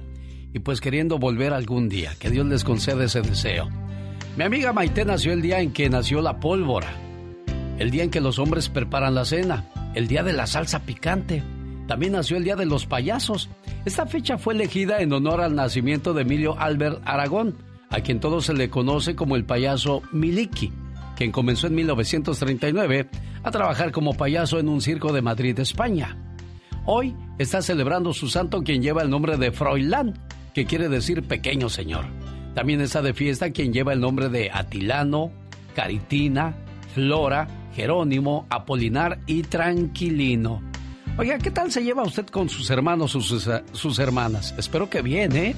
y 0.53 0.59
pues 0.59 0.81
queriendo 0.81 1.19
volver 1.19 1.53
algún 1.53 1.89
día. 1.89 2.13
Que 2.19 2.29
Dios 2.29 2.45
les 2.45 2.63
conceda 2.63 3.03
ese 3.03 3.21
deseo. 3.21 3.69
Mi 4.37 4.43
amiga 4.43 4.73
Maite 4.73 5.05
nació 5.05 5.33
el 5.33 5.41
día 5.41 5.59
en 5.59 5.71
que 5.71 5.89
nació 5.89 6.21
la 6.21 6.39
pólvora, 6.39 6.93
el 7.77 7.91
día 7.91 8.03
en 8.03 8.09
que 8.09 8.21
los 8.21 8.39
hombres 8.39 8.69
preparan 8.69 9.15
la 9.15 9.25
cena, 9.25 9.65
el 9.95 10.07
día 10.07 10.23
de 10.23 10.33
la 10.33 10.47
salsa 10.47 10.79
picante. 10.83 11.43
También 11.87 12.13
nació 12.13 12.37
el 12.37 12.43
día 12.43 12.55
de 12.55 12.65
los 12.65 12.85
payasos. 12.85 13.49
Esta 13.85 14.05
fecha 14.05 14.37
fue 14.37 14.53
elegida 14.53 15.01
en 15.01 15.11
honor 15.11 15.41
al 15.41 15.55
nacimiento 15.55 16.13
de 16.13 16.21
Emilio 16.21 16.59
Albert 16.59 17.01
Aragón, 17.05 17.57
a 17.89 18.01
quien 18.01 18.19
todo 18.19 18.41
se 18.41 18.53
le 18.53 18.69
conoce 18.69 19.15
como 19.15 19.35
el 19.35 19.45
payaso 19.45 20.03
Miliki, 20.11 20.71
quien 21.15 21.31
comenzó 21.31 21.67
en 21.67 21.75
1939 21.75 23.09
a 23.43 23.51
trabajar 23.51 23.91
como 23.91 24.13
payaso 24.13 24.59
en 24.59 24.69
un 24.69 24.81
circo 24.81 25.11
de 25.11 25.21
Madrid, 25.21 25.59
España. 25.59 26.17
Hoy 26.85 27.15
está 27.37 27.61
celebrando 27.61 28.13
su 28.13 28.29
santo 28.29 28.63
quien 28.63 28.81
lleva 28.81 29.01
el 29.01 29.09
nombre 29.09 29.37
de 29.37 29.51
Froilán, 29.51 30.13
que 30.59 30.65
quiere 30.65 30.89
decir 30.89 31.23
pequeño 31.23 31.69
señor. 31.69 32.03
También 32.53 32.81
está 32.81 33.01
de 33.01 33.13
fiesta 33.13 33.51
quien 33.51 33.71
lleva 33.71 33.93
el 33.93 34.01
nombre 34.01 34.27
de 34.27 34.51
Atilano, 34.51 35.31
Caritina, 35.73 36.53
Flora, 36.93 37.47
Jerónimo, 37.73 38.45
Apolinar 38.49 39.19
y 39.25 39.43
Tranquilino. 39.43 40.61
Oiga, 41.17 41.37
¿qué 41.37 41.49
tal 41.49 41.71
se 41.71 41.81
lleva 41.81 42.03
usted 42.03 42.25
con 42.25 42.49
sus 42.49 42.69
hermanos 42.71 43.15
o 43.15 43.21
sus, 43.21 43.49
sus, 43.71 43.99
hermanas? 43.99 44.53
Espero 44.57 44.89
que 44.89 45.01
bien, 45.01 45.33
¿eh? 45.33 45.55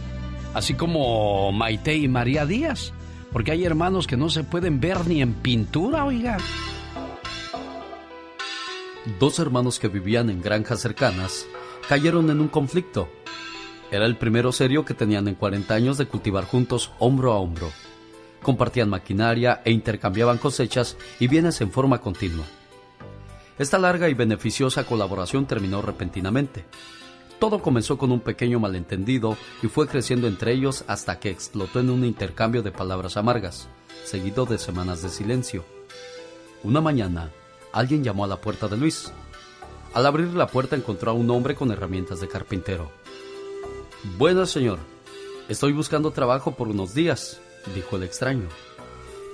Así 0.53 0.75
como 0.75 1.51
Maite 1.51 1.95
y 1.95 2.07
María 2.07 2.45
Díaz. 2.45 2.93
Porque 3.31 3.53
hay 3.53 3.65
hermanos 3.65 4.05
que 4.05 4.17
no 4.17 4.29
se 4.29 4.43
pueden 4.43 4.79
ver 4.79 5.07
ni 5.07 5.23
en 5.23 5.33
pintura, 5.33 6.05
oiga. 6.05 6.37
Dos 9.19 9.39
hermanos 9.39 9.79
que 9.79 9.87
vivían 9.87 10.29
en 10.29 10.43
granjas 10.43 10.79
cercanas 10.79 11.47
cayeron 11.89 12.29
en 12.29 12.39
un 12.39 12.49
conflicto 12.49 13.09
era 13.91 14.05
el 14.05 14.17
primero 14.17 14.53
serio 14.53 14.85
que 14.85 14.93
tenían 14.93 15.27
en 15.27 15.35
40 15.35 15.73
años 15.73 15.97
de 15.97 16.07
cultivar 16.07 16.45
juntos 16.45 16.91
hombro 16.97 17.33
a 17.33 17.39
hombro. 17.39 17.69
Compartían 18.41 18.89
maquinaria 18.89 19.61
e 19.65 19.71
intercambiaban 19.71 20.37
cosechas 20.37 20.97
y 21.19 21.27
bienes 21.27 21.59
en 21.59 21.71
forma 21.71 21.99
continua. 21.99 22.45
Esta 23.59 23.77
larga 23.77 24.09
y 24.09 24.13
beneficiosa 24.13 24.85
colaboración 24.85 25.45
terminó 25.45 25.81
repentinamente. 25.81 26.65
Todo 27.37 27.61
comenzó 27.61 27.97
con 27.97 28.11
un 28.11 28.21
pequeño 28.21 28.59
malentendido 28.59 29.35
y 29.61 29.67
fue 29.67 29.87
creciendo 29.87 30.27
entre 30.27 30.53
ellos 30.53 30.85
hasta 30.87 31.19
que 31.19 31.29
explotó 31.29 31.79
en 31.81 31.89
un 31.89 32.05
intercambio 32.05 32.63
de 32.63 32.71
palabras 32.71 33.17
amargas, 33.17 33.67
seguido 34.05 34.45
de 34.45 34.57
semanas 34.57 35.01
de 35.01 35.09
silencio. 35.09 35.65
Una 36.63 36.79
mañana, 36.79 37.29
alguien 37.73 38.03
llamó 38.03 38.23
a 38.23 38.27
la 38.27 38.39
puerta 38.39 38.67
de 38.67 38.77
Luis. 38.77 39.11
Al 39.93 40.05
abrir 40.05 40.33
la 40.33 40.47
puerta 40.47 40.75
encontró 40.75 41.11
a 41.11 41.13
un 41.13 41.29
hombre 41.29 41.55
con 41.55 41.71
herramientas 41.71 42.21
de 42.21 42.29
carpintero. 42.29 43.00
Bueno, 44.03 44.45
señor. 44.47 44.79
Estoy 45.47 45.73
buscando 45.73 46.11
trabajo 46.11 46.55
por 46.55 46.67
unos 46.69 46.95
días, 46.95 47.39
dijo 47.75 47.97
el 47.97 48.03
extraño. 48.03 48.47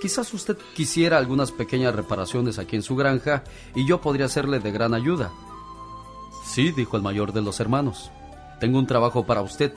Quizás 0.02 0.34
usted 0.34 0.58
quisiera 0.76 1.18
algunas 1.18 1.52
pequeñas 1.52 1.96
reparaciones 1.96 2.60
aquí 2.60 2.76
en 2.76 2.84
su 2.84 2.96
granja 2.96 3.44
y 3.76 3.88
yo 3.88 4.02
podría 4.02 4.28
serle 4.28 4.60
de 4.60 4.72
gran 4.72 4.94
ayuda. 4.94 5.32
Sí, 6.46 6.72
dijo 6.72 6.98
el 6.98 7.04
mayor 7.04 7.32
de 7.32 7.42
los 7.42 7.60
hermanos. 7.62 8.12
Tengo 8.60 8.78
un 8.78 8.88
trabajo 8.88 9.26
para 9.26 9.42
usted. 9.42 9.74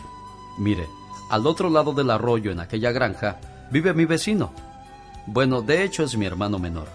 Mire, 0.59 0.89
al 1.31 1.47
otro 1.47 1.71
lado 1.71 1.93
del 1.93 2.11
arroyo 2.11 2.51
en 2.51 2.59
aquella 2.59 2.91
granja 2.91 3.41
vive 3.71 3.95
mi 3.95 4.07
vecino. 4.07 4.53
Bueno, 5.27 5.63
de 5.63 5.85
hecho 5.85 6.03
es 6.03 6.17
mi 6.17 6.27
hermano 6.27 6.59
menor. 6.59 6.89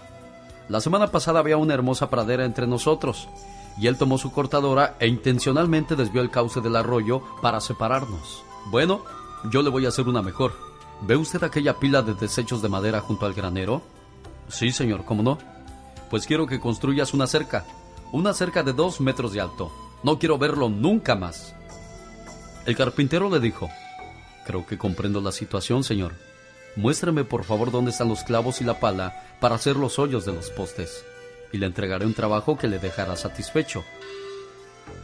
La 0.68 0.82
semana 0.82 1.06
pasada 1.10 1.40
había 1.40 1.56
una 1.56 1.74
hermosa 1.74 2.10
pradera 2.10 2.44
entre 2.44 2.66
nosotros 2.66 3.28
y 3.78 3.86
él 3.86 3.98
tomó 3.98 4.18
su 4.18 4.32
cortadora 4.32 4.96
e 4.98 5.06
intencionalmente 5.06 5.96
desvió 5.96 6.22
el 6.22 6.30
cauce 6.30 6.60
del 6.60 6.76
arroyo 6.76 7.22
para 7.42 7.60
separarnos. 7.60 8.42
Bueno, 8.66 9.02
yo 9.50 9.62
le 9.62 9.70
voy 9.70 9.84
a 9.84 9.88
hacer 9.88 10.08
una 10.08 10.22
mejor. 10.22 10.54
¿Ve 11.02 11.16
usted 11.16 11.42
aquella 11.44 11.78
pila 11.78 12.02
de 12.02 12.14
desechos 12.14 12.62
de 12.62 12.68
madera 12.68 13.00
junto 13.00 13.26
al 13.26 13.34
granero? 13.34 13.82
Sí, 14.48 14.70
señor, 14.70 15.04
¿cómo 15.04 15.22
no? 15.22 15.38
Pues 16.10 16.26
quiero 16.26 16.46
que 16.46 16.60
construyas 16.60 17.12
una 17.12 17.26
cerca, 17.26 17.64
una 18.12 18.32
cerca 18.32 18.62
de 18.62 18.72
dos 18.72 19.00
metros 19.00 19.32
de 19.32 19.40
alto. 19.40 19.70
No 20.02 20.18
quiero 20.18 20.38
verlo 20.38 20.68
nunca 20.68 21.14
más. 21.14 21.54
El 22.64 22.76
carpintero 22.76 23.28
le 23.28 23.40
dijo, 23.40 23.68
Creo 24.46 24.64
que 24.64 24.78
comprendo 24.78 25.20
la 25.20 25.32
situación, 25.32 25.84
señor. 25.84 26.14
Muéstrame 26.76 27.24
por 27.24 27.44
favor 27.44 27.70
dónde 27.70 27.90
están 27.90 28.08
los 28.08 28.22
clavos 28.22 28.60
y 28.60 28.64
la 28.64 28.80
pala 28.80 29.22
para 29.40 29.56
hacer 29.56 29.76
los 29.76 29.98
hoyos 29.98 30.24
de 30.24 30.32
los 30.32 30.50
postes 30.50 31.04
y 31.52 31.58
le 31.58 31.66
entregaré 31.66 32.06
un 32.06 32.14
trabajo 32.14 32.56
que 32.56 32.68
le 32.68 32.78
dejará 32.78 33.16
satisfecho. 33.16 33.84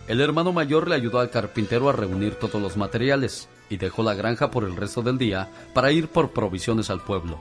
El 0.08 0.20
hermano 0.20 0.52
mayor 0.52 0.88
le 0.88 0.94
ayudó 0.94 1.20
al 1.20 1.30
carpintero 1.30 1.88
a 1.88 1.92
reunir 1.92 2.34
todos 2.34 2.61
los 2.61 2.76
materiales 2.76 3.49
y 3.70 3.76
dejó 3.76 4.02
la 4.02 4.14
granja 4.14 4.50
por 4.50 4.64
el 4.64 4.76
resto 4.76 5.02
del 5.02 5.18
día 5.18 5.49
para 5.75 5.92
ir 5.92 6.08
por 6.08 6.30
provisiones 6.30 6.90
al 6.90 7.02
pueblo. 7.02 7.38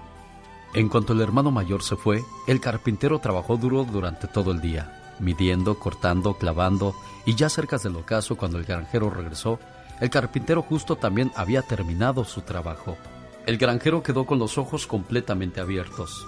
En 0.74 0.88
cuanto 0.88 1.14
el 1.14 1.22
hermano 1.22 1.52
mayor 1.52 1.84
se 1.84 1.98
fue, 1.98 2.24
el 2.48 2.62
carpintero 2.62 3.20
trabajó 3.20 3.58
duro 3.58 3.84
durante 3.84 4.28
todo 4.28 4.52
el 4.52 4.62
día. 4.62 4.98
midiendo, 5.20 5.78
cortando, 5.78 6.34
clavando, 6.34 6.96
y 7.26 7.36
ya 7.36 7.48
cerca 7.48 7.78
del 7.78 7.96
ocaso, 7.96 8.38
cuando 8.38 8.58
el 8.58 8.66
granjero 8.66 9.12
regresó, 9.12 9.60
el 10.00 10.10
carpintero 10.10 10.64
justo 10.64 10.96
también 10.96 11.32
había 11.36 11.62
terminado 11.62 12.24
su 12.26 12.42
trabajo. 12.42 12.98
El 13.46 13.58
granjero 13.58 14.02
quedó 14.02 14.26
con 14.26 14.40
los 14.40 14.58
ojos 14.58 14.88
completamente 14.88 15.62
abiertos. 15.62 16.26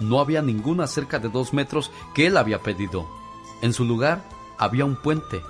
No 0.00 0.20
había 0.20 0.42
ninguna 0.42 0.86
cerca 0.86 1.18
de 1.18 1.28
dos 1.28 1.52
metros 1.52 1.90
que 2.14 2.26
él 2.26 2.36
había 2.36 2.62
pedido. 2.62 3.06
En 3.62 3.72
su 3.72 3.84
lugar 3.84 4.22
había 4.58 4.84
un 4.84 4.96
puente, 4.96 5.42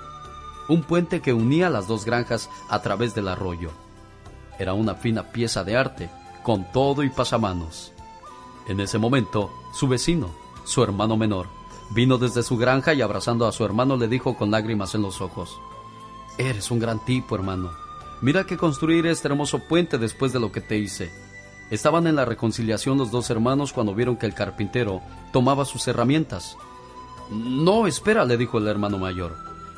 un 0.67 0.83
puente 0.83 1.21
que 1.21 1.33
unía 1.33 1.69
las 1.69 1.87
dos 1.87 2.05
granjas 2.05 2.49
a 2.69 2.81
través 2.81 3.15
del 3.15 3.27
arroyo. 3.27 3.71
Era 4.59 4.73
una 4.73 4.95
fina 4.95 5.23
pieza 5.31 5.63
de 5.63 5.77
arte, 5.77 6.09
con 6.43 6.71
todo 6.71 7.03
y 7.03 7.09
pasamanos. 7.09 7.91
En 8.67 8.79
ese 8.79 8.97
momento, 8.97 9.51
su 9.73 9.87
vecino, 9.87 10.29
su 10.63 10.83
hermano 10.83 11.15
menor, 11.15 11.47
vino 11.91 12.17
desde 12.17 12.43
su 12.43 12.57
granja 12.57 12.93
y 12.93 13.01
abrazando 13.01 13.47
a 13.47 13.51
su 13.51 13.63
hermano 13.63 13.97
le 13.97 14.07
dijo 14.07 14.35
con 14.35 14.51
lágrimas 14.51 14.95
en 14.95 15.01
los 15.01 15.21
ojos, 15.21 15.59
Eres 16.37 16.69
un 16.69 16.79
gran 16.79 17.03
tipo, 17.03 17.35
hermano. 17.35 17.71
Mira 18.21 18.45
que 18.45 18.57
construir 18.57 19.07
este 19.07 19.27
hermoso 19.27 19.59
puente 19.59 19.97
después 19.97 20.33
de 20.33 20.39
lo 20.39 20.51
que 20.51 20.61
te 20.61 20.77
hice. 20.77 21.11
Estaban 21.69 22.07
en 22.07 22.15
la 22.15 22.25
reconciliación 22.25 22.97
los 22.97 23.11
dos 23.11 23.29
hermanos 23.29 23.73
cuando 23.73 23.93
vieron 23.93 24.15
que 24.15 24.25
el 24.25 24.33
carpintero 24.33 25.01
tomaba 25.33 25.65
sus 25.65 25.87
herramientas. 25.87 26.57
No, 27.29 27.87
espera, 27.87 28.23
le 28.23 28.37
dijo 28.37 28.57
el 28.57 28.67
hermano 28.67 28.97
mayor. 28.97 29.35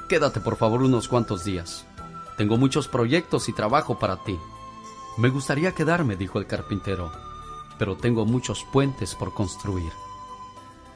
Quédate 0.08 0.40
por 0.40 0.56
favor 0.56 0.84
unos 0.84 1.08
cuantos 1.08 1.44
días. 1.44 1.86
Tengo 2.38 2.58
muchos 2.58 2.88
proyectos 2.88 3.50
y 3.50 3.54
trabajo 3.54 3.98
para 3.98 4.18
ti. 4.24 4.38
Me 5.18 5.30
gustaría 5.30 5.74
quedarme, 5.74 6.16
dijo 6.16 6.40
el 6.40 6.46
carpintero, 6.46 7.12
pero 7.78 7.98
tengo 7.98 8.26
muchos 8.26 8.66
puentes 8.72 9.16
por 9.16 9.34
construir. 9.34 9.92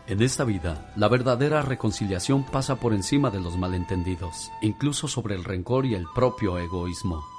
En 0.06 0.22
esta 0.22 0.44
vida, 0.44 0.94
la 0.96 1.08
verdadera 1.08 1.62
reconciliación 1.62 2.44
pasa 2.44 2.76
por 2.76 2.94
encima 2.94 3.30
de 3.30 3.40
los 3.40 3.58
malentendidos, 3.58 4.52
incluso 4.62 5.08
sobre 5.08 5.36
el 5.36 5.44
rencor 5.44 5.86
y 5.86 5.96
el 5.96 6.06
propio 6.14 6.58
egoísmo. 6.58 7.33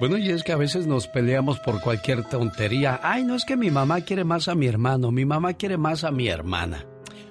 Bueno, 0.00 0.18
y 0.18 0.30
es 0.30 0.42
que 0.42 0.52
a 0.52 0.56
veces 0.56 0.88
nos 0.88 1.06
peleamos 1.06 1.60
por 1.60 1.80
cualquier 1.80 2.24
tontería. 2.24 2.98
Ay, 3.02 3.24
no 3.24 3.36
es 3.36 3.44
que 3.44 3.56
mi 3.56 3.70
mamá 3.70 4.00
quiere 4.00 4.24
más 4.24 4.48
a 4.48 4.56
mi 4.56 4.66
hermano, 4.66 5.12
mi 5.12 5.24
mamá 5.24 5.54
quiere 5.54 5.76
más 5.76 6.02
a 6.02 6.10
mi 6.10 6.26
hermana. 6.28 6.84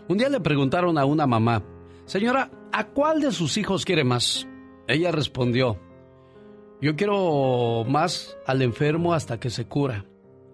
Un 0.07 0.17
día 0.17 0.29
le 0.29 0.39
preguntaron 0.39 0.97
a 0.97 1.03
una 1.03 1.27
mamá, 1.27 1.63
señora, 2.05 2.51
¿a 2.71 2.87
cuál 2.87 3.19
de 3.19 3.31
sus 3.31 3.57
hijos 3.57 3.83
quiere 3.83 4.05
más? 4.05 4.47
Ella 4.87 5.11
respondió, 5.11 5.77
yo 6.81 6.95
quiero 6.95 7.85
más 7.87 8.37
al 8.45 8.61
enfermo 8.61 9.13
hasta 9.13 9.39
que 9.39 9.49
se 9.49 9.65
cura, 9.65 10.05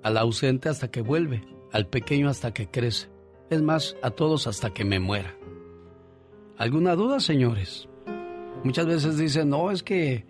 al 0.01 0.18
ausente 0.18 0.70
hasta 0.70 0.89
que 0.89 1.01
vuelve 1.01 1.44
al 1.72 1.88
pequeño 1.88 2.30
hasta 2.30 2.54
que 2.54 2.68
crece, 2.68 3.10
es 3.50 3.62
más, 3.62 3.96
a 4.01 4.12
todos 4.12 4.48
hasta 4.48 4.72
que 4.72 4.84
me 4.84 5.00
muera. 5.00 5.36
¿Alguna 6.58 6.96
duda, 6.96 7.20
señores? 7.20 7.88
Muchas 8.63 8.88
veces 8.88 9.18
dicen, 9.18 9.50
no, 9.50 9.72
es 9.72 9.84
que 9.84 10.25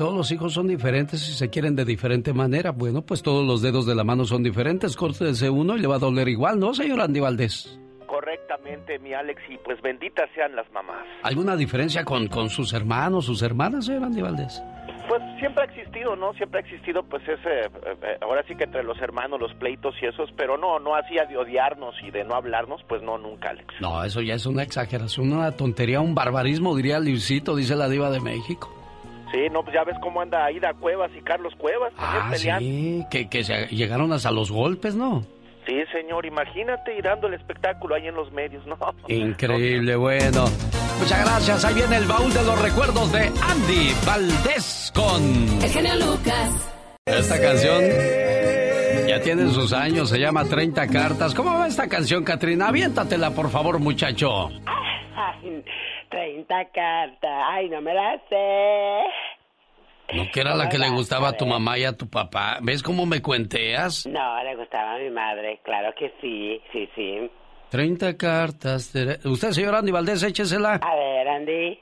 todos 0.00 0.16
los 0.16 0.32
hijos 0.32 0.54
son 0.54 0.66
diferentes 0.66 1.28
y 1.28 1.32
se 1.32 1.50
quieren 1.50 1.76
de 1.76 1.84
diferente 1.84 2.32
manera. 2.32 2.70
Bueno, 2.70 3.02
pues 3.02 3.22
todos 3.22 3.46
los 3.46 3.60
dedos 3.60 3.84
de 3.84 3.94
la 3.94 4.02
mano 4.02 4.24
son 4.24 4.42
diferentes. 4.42 4.96
Córtese 4.96 5.50
uno 5.50 5.76
y 5.76 5.78
le 5.78 5.86
va 5.86 5.96
a 5.96 5.98
doler 5.98 6.26
igual, 6.26 6.58
¿no, 6.58 6.72
señor 6.72 7.02
Andy 7.02 7.20
Valdés? 7.20 7.78
Correctamente, 8.06 8.98
mi 9.00 9.12
Alex, 9.12 9.42
y 9.50 9.58
pues 9.58 9.78
benditas 9.82 10.30
sean 10.34 10.56
las 10.56 10.72
mamás. 10.72 11.06
¿Alguna 11.22 11.54
diferencia 11.54 12.02
con, 12.02 12.28
con 12.28 12.48
sus 12.48 12.72
hermanos, 12.72 13.26
sus 13.26 13.42
hermanas, 13.42 13.84
señor 13.84 14.04
Andy 14.04 14.22
Valdés? 14.22 14.62
Pues 15.06 15.20
siempre 15.38 15.64
ha 15.64 15.66
existido, 15.66 16.16
¿no? 16.16 16.32
Siempre 16.32 16.60
ha 16.60 16.62
existido, 16.62 17.02
pues 17.02 17.22
ese, 17.24 17.66
eh, 17.66 17.96
eh, 18.02 18.18
ahora 18.22 18.42
sí 18.48 18.54
que 18.56 18.64
entre 18.64 18.82
los 18.82 18.98
hermanos, 19.02 19.38
los 19.38 19.52
pleitos 19.56 19.94
y 20.00 20.06
esos, 20.06 20.30
pero 20.34 20.56
no, 20.56 20.78
no 20.78 20.94
hacía 20.94 21.26
de 21.26 21.36
odiarnos 21.36 21.94
y 22.02 22.10
de 22.10 22.24
no 22.24 22.36
hablarnos, 22.36 22.80
pues 22.88 23.02
no, 23.02 23.18
nunca, 23.18 23.50
Alex. 23.50 23.74
No, 23.82 24.02
eso 24.02 24.22
ya 24.22 24.32
es 24.32 24.46
una 24.46 24.62
exageración, 24.62 25.30
una 25.30 25.52
tontería, 25.52 26.00
un 26.00 26.14
barbarismo, 26.14 26.74
diría 26.74 26.98
Luisito, 27.00 27.54
dice 27.54 27.76
la 27.76 27.90
diva 27.90 28.10
de 28.10 28.20
México. 28.20 28.79
Sí, 29.32 29.48
no, 29.50 29.62
pues 29.62 29.74
ya 29.74 29.84
ves 29.84 29.96
cómo 30.02 30.20
anda 30.20 30.44
Aida 30.44 30.74
Cuevas 30.74 31.10
y 31.16 31.20
Carlos 31.22 31.54
Cuevas. 31.56 31.92
Ah, 31.98 32.32
sí, 32.34 33.04
que, 33.10 33.28
que 33.28 33.44
se 33.44 33.66
llegaron 33.66 34.12
hasta 34.12 34.30
los 34.30 34.50
golpes, 34.50 34.94
¿no? 34.96 35.22
Sí, 35.66 35.76
señor, 35.92 36.26
imagínate 36.26 36.96
ir 36.96 37.04
dando 37.04 37.28
el 37.28 37.34
espectáculo 37.34 37.94
ahí 37.94 38.08
en 38.08 38.14
los 38.14 38.32
medios, 38.32 38.66
¿no? 38.66 38.76
Increíble, 39.08 39.94
bueno. 39.96 40.44
Muchas 40.98 41.24
gracias. 41.24 41.64
Ahí 41.64 41.74
viene 41.74 41.96
el 41.96 42.06
baúl 42.06 42.32
de 42.32 42.42
los 42.42 42.60
recuerdos 42.60 43.12
de 43.12 43.20
Andy 43.20 43.92
Valdés 44.06 44.92
con... 44.94 45.62
El 45.62 45.70
genio 45.70 45.94
Lucas. 45.94 46.76
Esta 47.06 47.40
canción 47.40 47.82
ya 49.08 49.20
tiene 49.20 49.48
sus 49.50 49.72
años, 49.72 50.10
se 50.10 50.18
llama 50.18 50.44
30 50.44 50.86
cartas. 50.88 51.34
¿Cómo 51.34 51.58
va 51.58 51.66
esta 51.66 51.88
canción, 51.88 52.22
Katrina? 52.22 52.68
Aviéntatela, 52.68 53.30
por 53.30 53.50
favor, 53.50 53.78
muchacho. 53.78 54.48
Ay, 54.66 55.62
30 56.10 56.64
cartas. 56.72 57.44
Ay, 57.48 57.68
no 57.68 57.80
me 57.80 57.94
la 57.94 58.20
sé. 58.28 59.02
¿No 60.12 60.24
que 60.32 60.40
era 60.40 60.54
la 60.54 60.68
que 60.68 60.78
le 60.78 60.90
gustaba 60.90 61.28
a 61.28 61.32
tu 61.36 61.46
mamá 61.46 61.78
y 61.78 61.84
a 61.84 61.96
tu 61.96 62.08
papá? 62.08 62.58
¿Ves 62.62 62.82
cómo 62.82 63.06
me 63.06 63.22
cuenteas? 63.22 64.06
No, 64.06 64.42
le 64.42 64.56
gustaba 64.56 64.96
a 64.96 64.98
mi 64.98 65.10
madre, 65.10 65.60
claro 65.62 65.94
que 65.96 66.12
sí, 66.20 66.60
sí, 66.72 66.88
sí. 66.96 67.30
30 67.70 68.16
cartas. 68.16 68.92
Usted, 69.24 69.50
señor 69.52 69.76
Andy 69.76 69.92
Valdés, 69.92 70.22
échesela. 70.24 70.80
A 70.82 70.94
ver, 70.96 71.28
Andy. 71.28 71.78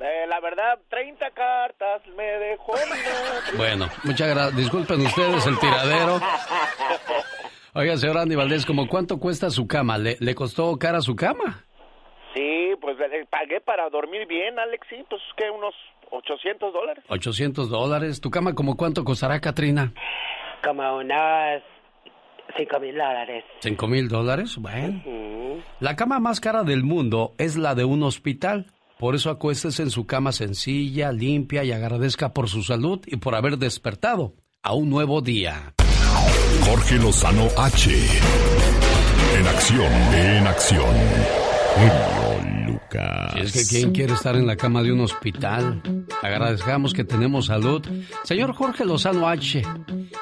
Eh, 0.00 0.26
la 0.28 0.38
verdad, 0.40 0.78
30 0.90 1.30
cartas 1.30 2.02
me 2.14 2.24
dejó. 2.24 2.72
bueno, 3.56 3.88
muchas 4.04 4.28
gracias. 4.28 4.56
Disculpen 4.56 5.00
ustedes 5.00 5.46
el 5.46 5.58
tiradero. 5.58 6.20
Oiga, 7.74 7.96
señor 7.96 8.18
Andy 8.18 8.36
Valdés, 8.36 8.66
¿cómo 8.66 8.86
cuánto 8.86 9.18
cuesta 9.18 9.50
su 9.50 9.66
cama? 9.66 9.96
¿Le, 9.98 10.16
le 10.20 10.34
costó 10.34 10.76
cara 10.78 11.00
su 11.00 11.16
cama? 11.16 11.64
Sí, 12.34 12.74
pues 12.80 12.96
eh, 13.00 13.26
pagué 13.30 13.60
para 13.60 13.88
dormir 13.90 14.26
bien, 14.26 14.58
Alex, 14.58 14.86
sí, 14.90 15.04
pues 15.08 15.22
que 15.36 15.50
unos 15.50 15.74
800 16.10 16.72
dólares. 16.72 17.04
800 17.08 17.70
dólares. 17.70 18.20
¿Tu 18.20 18.30
cama 18.30 18.54
como 18.54 18.76
cuánto 18.76 19.04
costará, 19.04 19.40
Katrina? 19.40 19.92
Como 20.62 20.98
unos 20.98 21.62
5 22.56 22.80
mil 22.80 22.94
dólares. 22.96 23.44
¿5 23.62 23.88
mil 23.88 24.08
dólares? 24.08 24.56
Bueno. 24.58 25.02
La 25.80 25.96
cama 25.96 26.18
más 26.20 26.40
cara 26.40 26.62
del 26.62 26.82
mundo 26.82 27.34
es 27.38 27.56
la 27.56 27.74
de 27.74 27.84
un 27.84 28.02
hospital. 28.02 28.66
Por 28.98 29.14
eso 29.14 29.30
acuéstese 29.30 29.82
en 29.82 29.90
su 29.90 30.06
cama 30.06 30.32
sencilla, 30.32 31.12
limpia 31.12 31.62
y 31.62 31.72
agradezca 31.72 32.32
por 32.32 32.48
su 32.48 32.62
salud 32.62 33.00
y 33.06 33.16
por 33.16 33.36
haber 33.36 33.56
despertado 33.56 34.34
a 34.62 34.74
un 34.74 34.90
nuevo 34.90 35.20
día. 35.20 35.74
Jorge 36.64 36.96
Lozano 36.96 37.46
H. 37.56 37.90
En 39.38 39.46
acción, 39.46 39.92
en 40.14 40.46
acción. 40.46 41.47
Genio 41.76 42.27
Lucas. 42.78 43.32
Si 43.34 43.40
es 43.40 43.52
que 43.52 43.76
quién 43.76 43.92
quiere 43.92 44.12
estar 44.14 44.36
en 44.36 44.46
la 44.46 44.56
cama 44.56 44.82
de 44.82 44.92
un 44.92 45.00
hospital. 45.00 45.82
Agradezcamos 46.22 46.92
que 46.92 47.04
tenemos 47.04 47.46
salud. 47.46 47.84
Señor 48.24 48.52
Jorge 48.54 48.84
Lozano 48.84 49.28
H, 49.28 49.62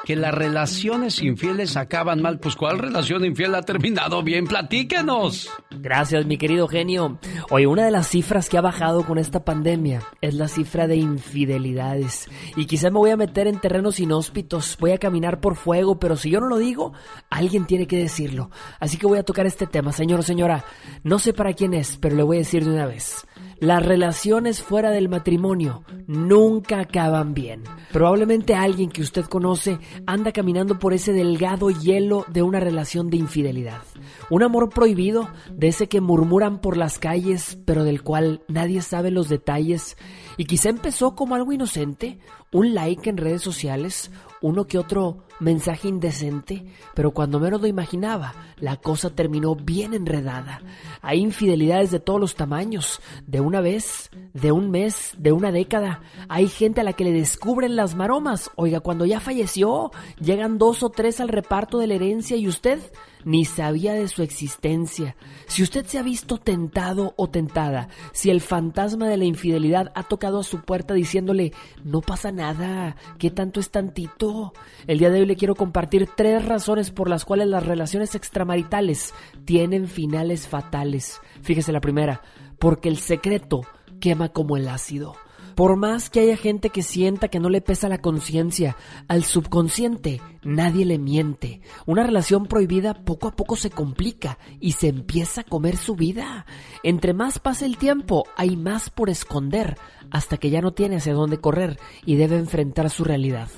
que 0.05 0.17
las 0.17 0.35
relaciones 0.35 1.23
infieles 1.23 1.77
acaban 1.77 2.23
mal. 2.23 2.39
Pues 2.39 2.57
¿cuál 2.57 2.79
relación 2.79 3.25
infiel 3.25 3.55
ha 3.55 3.63
terminado 3.63 4.23
bien? 4.23 4.47
Platíquenos. 4.47 5.51
Gracias, 5.71 6.27
mi 6.27 6.39
querido 6.39 6.69
genio. 6.69 7.19
Oye, 7.51 7.67
una 7.67 7.85
de 7.85 7.91
las 7.91 8.09
cifras 8.09 8.49
que 8.49 8.59
ha 8.59 8.63
bajado 8.63 9.05
con 9.05 9.19
esta 9.19 9.45
pandemia 9.45 10.03
es 10.21 10.35
la 10.35 10.49
cifra 10.49 10.87
de 10.87 10.97
infidelidades. 10.97 12.29
Y 12.57 12.67
quizá 12.67 12.91
me 12.91 12.99
voy 12.99 13.11
a 13.11 13.17
meter 13.17 13.47
en 13.47 13.61
terrenos 13.61 14.01
inhóspitos, 14.01 14.77
voy 14.81 14.93
a 14.93 14.99
caminar 14.99 15.41
por 15.41 15.57
fuego, 15.57 15.99
pero 15.99 16.17
si 16.17 16.31
yo 16.31 16.41
no 16.41 16.49
lo 16.49 16.59
digo, 16.59 16.93
alguien 17.31 17.67
tiene 17.67 17.87
que 17.87 17.99
decirlo. 17.99 18.51
Así 18.81 18.97
que 18.97 19.07
voy 19.07 19.19
a 19.19 19.25
tocar 19.25 19.47
este 19.47 19.67
tema, 19.67 19.93
señor 19.93 20.21
o 20.21 20.23
señora. 20.23 20.65
No 21.03 21.19
sé 21.19 21.33
para 21.33 21.53
quién 21.53 21.75
es, 21.75 21.97
pero 21.97 22.17
le 22.17 22.23
voy 22.23 22.37
a 22.37 22.41
decir 22.47 22.65
de 22.65 22.71
una 22.71 22.87
vez. 22.87 23.27
Las 23.59 23.85
relaciones 23.85 24.63
fuera 24.63 24.91
del 24.91 25.09
matrimonio 25.09 25.83
nunca 26.07 26.79
acaban 26.79 27.35
bien. 27.35 27.65
Probablemente 27.93 28.55
alguien 28.55 28.89
que 28.89 29.03
usted 29.03 29.25
conoce 29.25 29.79
anda 30.07 30.31
caminando 30.31 30.79
por 30.79 30.93
ese 30.93 31.13
delgado 31.13 31.71
hielo 31.71 32.25
de 32.29 32.43
una 32.43 32.61
relación 32.61 33.11
de 33.11 33.17
infidelidad. 33.17 33.83
Un 34.31 34.45
amor 34.45 34.69
prohibido, 34.69 35.29
de 35.51 35.69
ese 35.69 35.89
que 35.89 36.01
murmuran 36.01 36.61
por 36.61 36.77
las 36.77 36.99
calles, 36.99 37.59
pero 37.65 37.83
del 37.83 38.03
cual 38.03 38.43
nadie 38.47 38.81
sabe 38.81 39.11
los 39.11 39.29
detalles. 39.29 39.97
Y 40.37 40.45
quizá 40.45 40.69
empezó 40.69 41.17
como 41.17 41.35
algo 41.35 41.53
inocente, 41.53 42.21
un 42.53 42.75
like 42.75 43.11
en 43.11 43.17
redes 43.17 43.43
sociales, 43.43 44.13
uno 44.43 44.67
que 44.67 44.79
otro 44.79 45.25
mensaje 45.41 45.89
indecente, 45.89 46.65
pero 46.95 47.13
cuando 47.13 47.41
menos 47.41 47.61
lo 47.61 47.67
imaginaba, 47.67 48.35
la 48.59 48.77
cosa 48.77 49.11
terminó 49.11 49.55
bien 49.55 49.95
enredada. 49.95 50.63
Hay 51.03 51.21
infidelidades 51.21 51.91
de 51.91 52.01
todos 52.01 52.21
los 52.21 52.35
tamaños, 52.35 53.01
de 53.27 53.41
una 53.41 53.61
vez, 53.61 54.11
de 54.33 54.53
un 54.53 54.71
mes, 54.71 55.15
de 55.19 55.33
una 55.33 55.53
década. 55.53 56.01
Hay 56.29 56.49
gente 56.49 56.81
a 56.81 56.85
la 56.85 56.93
que 56.95 57.05
le 57.05 57.13
descubren 57.13 57.77
las 57.77 57.95
maromas. 57.95 58.51
Oiga, 58.57 58.81
cuando 58.81 59.05
ya 59.05 59.21
falleció, 59.21 59.91
llegan 60.21 60.59
dos 60.59 60.83
o 60.83 60.91
tres 60.91 61.21
al 61.21 61.29
reparto 61.29 61.79
de 61.79 61.87
la 61.87 61.95
herencia 61.95 62.37
y 62.37 62.49
usted 62.49 62.81
ni 63.27 63.45
sabía 63.45 63.93
de 63.93 64.07
su 64.07 64.23
existencia. 64.23 65.17
Si 65.49 65.65
usted 65.65 65.85
se 65.85 65.99
ha 65.99 66.03
visto 66.03 66.39
tentado 66.39 67.13
o 67.17 67.29
tentada, 67.29 67.89
si 68.13 68.31
el 68.31 68.41
fantasma 68.41 69.09
de 69.09 69.17
la 69.17 69.25
infidelidad 69.25 69.91
ha 69.97 70.05
tocado 70.05 70.39
a 70.39 70.45
su 70.45 70.61
puerta 70.61 70.95
diciéndole, 70.95 71.53
no 71.83 72.01
pasa 72.01 72.31
nada. 72.31 72.95
¿Qué 73.19 73.33
tanto 73.33 73.59
es 73.59 73.71
tantito? 73.71 74.55
El 74.87 75.01
día 75.01 75.11
de 75.11 75.21
hoy 75.21 75.27
le 75.27 75.35
quiero 75.35 75.57
compartir 75.57 76.09
tres 76.17 76.45
razones 76.45 76.93
por 76.93 77.11
las 77.11 77.25
cuales 77.25 77.49
las 77.49 77.67
relaciones 77.67 78.15
extramaritales 78.15 79.13
tienen 79.45 79.89
finales 79.89 80.47
fatales. 80.47 81.21
Fíjese 81.43 81.73
la 81.73 81.81
primera, 81.81 82.23
porque 82.61 82.89
el 82.89 82.99
secreto 82.99 83.63
quema 83.99 84.29
como 84.29 84.57
el 84.57 84.69
ácido. 84.69 85.17
Por 85.57 85.77
más 85.77 86.11
que 86.11 86.21
haya 86.21 86.37
gente 86.37 86.69
que 86.69 86.83
sienta 86.83 87.29
que 87.29 87.41
no 87.41 87.49
le 87.49 87.63
pesa 87.63 87.89
la 87.89 88.03
conciencia, 88.03 88.77
al 89.09 89.25
subconsciente 89.25 90.21
nadie 90.45 90.85
le 90.85 90.99
miente. 90.99 91.63
Una 91.87 92.03
relación 92.03 92.45
prohibida 92.45 92.93
poco 92.93 93.29
a 93.29 93.33
poco 93.35 93.57
se 93.57 93.71
complica 93.71 94.39
y 94.61 94.73
se 94.73 94.89
empieza 94.89 95.41
a 95.41 95.45
comer 95.45 95.79
su 95.79 95.97
vida. 95.97 96.45
Entre 96.83 97.15
más 97.15 97.39
pasa 97.39 97.65
el 97.65 97.79
tiempo, 97.79 98.25
hay 98.37 98.55
más 98.55 98.91
por 98.91 99.09
esconder, 99.09 99.79
hasta 100.11 100.37
que 100.37 100.51
ya 100.51 100.61
no 100.61 100.75
tiene 100.75 100.97
hacia 100.97 101.15
dónde 101.15 101.39
correr 101.39 101.79
y 102.05 102.17
debe 102.17 102.37
enfrentar 102.37 102.91
su 102.91 103.03
realidad. 103.03 103.49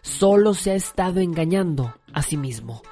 Solo 0.00 0.54
se 0.54 0.70
ha 0.70 0.74
estado 0.76 1.18
engañando 1.18 1.92
a 2.12 2.22
sí 2.22 2.36
mismo. 2.36 2.82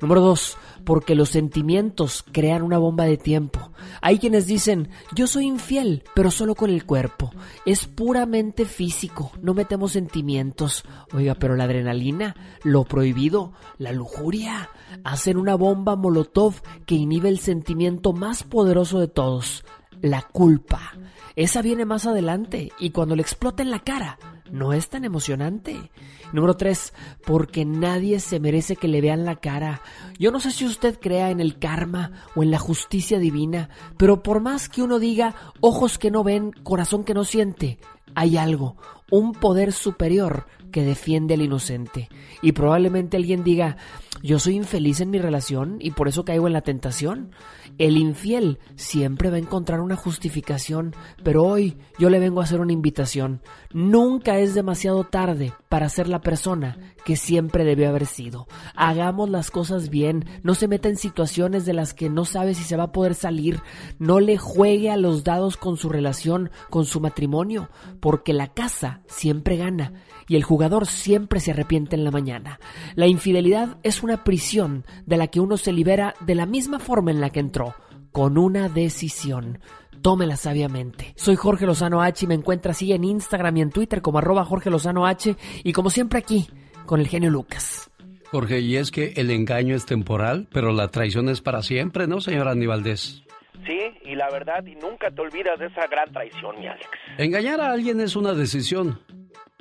Número 0.00 0.22
dos, 0.22 0.56
porque 0.84 1.14
los 1.14 1.30
sentimientos 1.30 2.24
crean 2.32 2.62
una 2.62 2.78
bomba 2.78 3.04
de 3.04 3.16
tiempo. 3.16 3.72
Hay 4.00 4.18
quienes 4.18 4.46
dicen, 4.46 4.88
yo 5.14 5.26
soy 5.26 5.46
infiel, 5.46 6.04
pero 6.14 6.30
solo 6.30 6.54
con 6.54 6.70
el 6.70 6.84
cuerpo. 6.84 7.32
Es 7.66 7.86
puramente 7.86 8.64
físico, 8.64 9.32
no 9.42 9.54
metemos 9.54 9.92
sentimientos. 9.92 10.84
Oiga, 11.12 11.34
pero 11.34 11.56
la 11.56 11.64
adrenalina, 11.64 12.36
lo 12.62 12.84
prohibido, 12.84 13.52
la 13.78 13.92
lujuria, 13.92 14.70
hacen 15.02 15.36
una 15.36 15.54
bomba 15.54 15.96
molotov 15.96 16.54
que 16.86 16.94
inhibe 16.94 17.28
el 17.28 17.38
sentimiento 17.38 18.12
más 18.12 18.42
poderoso 18.42 19.00
de 19.00 19.08
todos, 19.08 19.64
la 20.00 20.22
culpa. 20.22 20.92
Esa 21.36 21.62
viene 21.62 21.84
más 21.84 22.06
adelante 22.06 22.70
y 22.78 22.90
cuando 22.90 23.16
le 23.16 23.22
explota 23.22 23.62
en 23.62 23.70
la 23.70 23.80
cara, 23.80 24.18
no 24.50 24.72
es 24.72 24.88
tan 24.88 25.04
emocionante. 25.04 25.90
Número 26.34 26.56
3, 26.56 26.92
porque 27.24 27.64
nadie 27.64 28.18
se 28.18 28.40
merece 28.40 28.74
que 28.74 28.88
le 28.88 29.00
vean 29.00 29.24
la 29.24 29.36
cara. 29.36 29.82
Yo 30.18 30.32
no 30.32 30.40
sé 30.40 30.50
si 30.50 30.66
usted 30.66 30.98
crea 31.00 31.30
en 31.30 31.38
el 31.38 31.60
karma 31.60 32.10
o 32.34 32.42
en 32.42 32.50
la 32.50 32.58
justicia 32.58 33.20
divina, 33.20 33.68
pero 33.96 34.20
por 34.20 34.40
más 34.40 34.68
que 34.68 34.82
uno 34.82 34.98
diga 34.98 35.36
ojos 35.60 35.96
que 35.96 36.10
no 36.10 36.24
ven, 36.24 36.50
corazón 36.50 37.04
que 37.04 37.14
no 37.14 37.22
siente, 37.22 37.78
hay 38.16 38.36
algo, 38.36 38.76
un 39.12 39.30
poder 39.30 39.72
superior 39.72 40.46
que 40.72 40.82
defiende 40.82 41.34
al 41.34 41.42
inocente. 41.42 42.08
Y 42.42 42.50
probablemente 42.50 43.16
alguien 43.16 43.44
diga, 43.44 43.76
yo 44.24 44.40
soy 44.40 44.56
infeliz 44.56 45.00
en 45.00 45.10
mi 45.10 45.18
relación 45.18 45.76
y 45.78 45.92
por 45.92 46.08
eso 46.08 46.24
caigo 46.24 46.48
en 46.48 46.52
la 46.52 46.62
tentación. 46.62 47.30
El 47.78 47.96
infiel 47.96 48.58
siempre 48.74 49.30
va 49.30 49.36
a 49.36 49.40
encontrar 49.40 49.80
una 49.80 49.94
justificación, 49.94 50.96
pero 51.22 51.44
hoy 51.44 51.76
yo 51.96 52.10
le 52.10 52.18
vengo 52.18 52.40
a 52.40 52.44
hacer 52.44 52.60
una 52.60 52.72
invitación. 52.72 53.40
Nunca 53.72 54.38
es 54.38 54.54
demasiado 54.54 55.04
tarde 55.04 55.52
para 55.74 55.88
ser 55.88 56.08
la 56.08 56.20
persona 56.20 56.78
que 57.04 57.16
siempre 57.16 57.64
debió 57.64 57.88
haber 57.88 58.06
sido. 58.06 58.46
Hagamos 58.76 59.28
las 59.28 59.50
cosas 59.50 59.88
bien, 59.88 60.24
no 60.44 60.54
se 60.54 60.68
meta 60.68 60.88
en 60.88 60.96
situaciones 60.96 61.66
de 61.66 61.72
las 61.72 61.94
que 61.94 62.08
no 62.08 62.24
sabe 62.24 62.54
si 62.54 62.62
se 62.62 62.76
va 62.76 62.84
a 62.84 62.92
poder 62.92 63.16
salir, 63.16 63.60
no 63.98 64.20
le 64.20 64.38
juegue 64.38 64.92
a 64.92 64.96
los 64.96 65.24
dados 65.24 65.56
con 65.56 65.76
su 65.76 65.88
relación, 65.88 66.52
con 66.70 66.84
su 66.84 67.00
matrimonio, 67.00 67.70
porque 67.98 68.32
la 68.32 68.52
casa 68.52 69.00
siempre 69.08 69.56
gana 69.56 69.94
y 70.28 70.36
el 70.36 70.44
jugador 70.44 70.86
siempre 70.86 71.40
se 71.40 71.50
arrepiente 71.50 71.96
en 71.96 72.04
la 72.04 72.12
mañana. 72.12 72.60
La 72.94 73.08
infidelidad 73.08 73.78
es 73.82 74.04
una 74.04 74.22
prisión 74.22 74.84
de 75.06 75.16
la 75.16 75.26
que 75.26 75.40
uno 75.40 75.56
se 75.56 75.72
libera 75.72 76.14
de 76.20 76.36
la 76.36 76.46
misma 76.46 76.78
forma 76.78 77.10
en 77.10 77.20
la 77.20 77.30
que 77.30 77.40
entró, 77.40 77.74
con 78.12 78.38
una 78.38 78.68
decisión. 78.68 79.58
Tómela 80.02 80.36
sabiamente. 80.36 81.12
Soy 81.16 81.36
Jorge 81.36 81.66
Lozano 81.66 82.02
H 82.02 82.24
y 82.24 82.28
me 82.28 82.34
encuentra 82.34 82.72
así 82.72 82.92
en 82.92 83.04
Instagram 83.04 83.56
y 83.56 83.62
en 83.62 83.70
Twitter 83.70 84.02
como 84.02 84.18
arroba 84.18 84.44
Jorge 84.44 84.70
Lozano 84.70 85.06
H 85.06 85.36
y 85.62 85.72
como 85.72 85.90
siempre 85.90 86.18
aquí 86.18 86.46
con 86.86 87.00
el 87.00 87.08
genio 87.08 87.30
Lucas. 87.30 87.90
Jorge, 88.30 88.60
y 88.60 88.76
es 88.76 88.90
que 88.90 89.12
el 89.16 89.30
engaño 89.30 89.76
es 89.76 89.86
temporal, 89.86 90.48
pero 90.52 90.72
la 90.72 90.88
traición 90.88 91.28
es 91.28 91.40
para 91.40 91.62
siempre, 91.62 92.06
¿no, 92.06 92.20
señor 92.20 92.48
Aníbaldez? 92.48 93.22
Sí, 93.64 93.78
y 94.04 94.14
la 94.14 94.28
verdad, 94.30 94.64
y 94.66 94.74
nunca 94.74 95.10
te 95.10 95.22
olvidas 95.22 95.58
de 95.58 95.66
esa 95.66 95.86
gran 95.86 96.12
traición, 96.12 96.58
mi 96.58 96.66
Alex. 96.66 96.88
Engañar 97.16 97.60
a 97.60 97.70
alguien 97.70 98.00
es 98.00 98.16
una 98.16 98.34
decisión, 98.34 99.00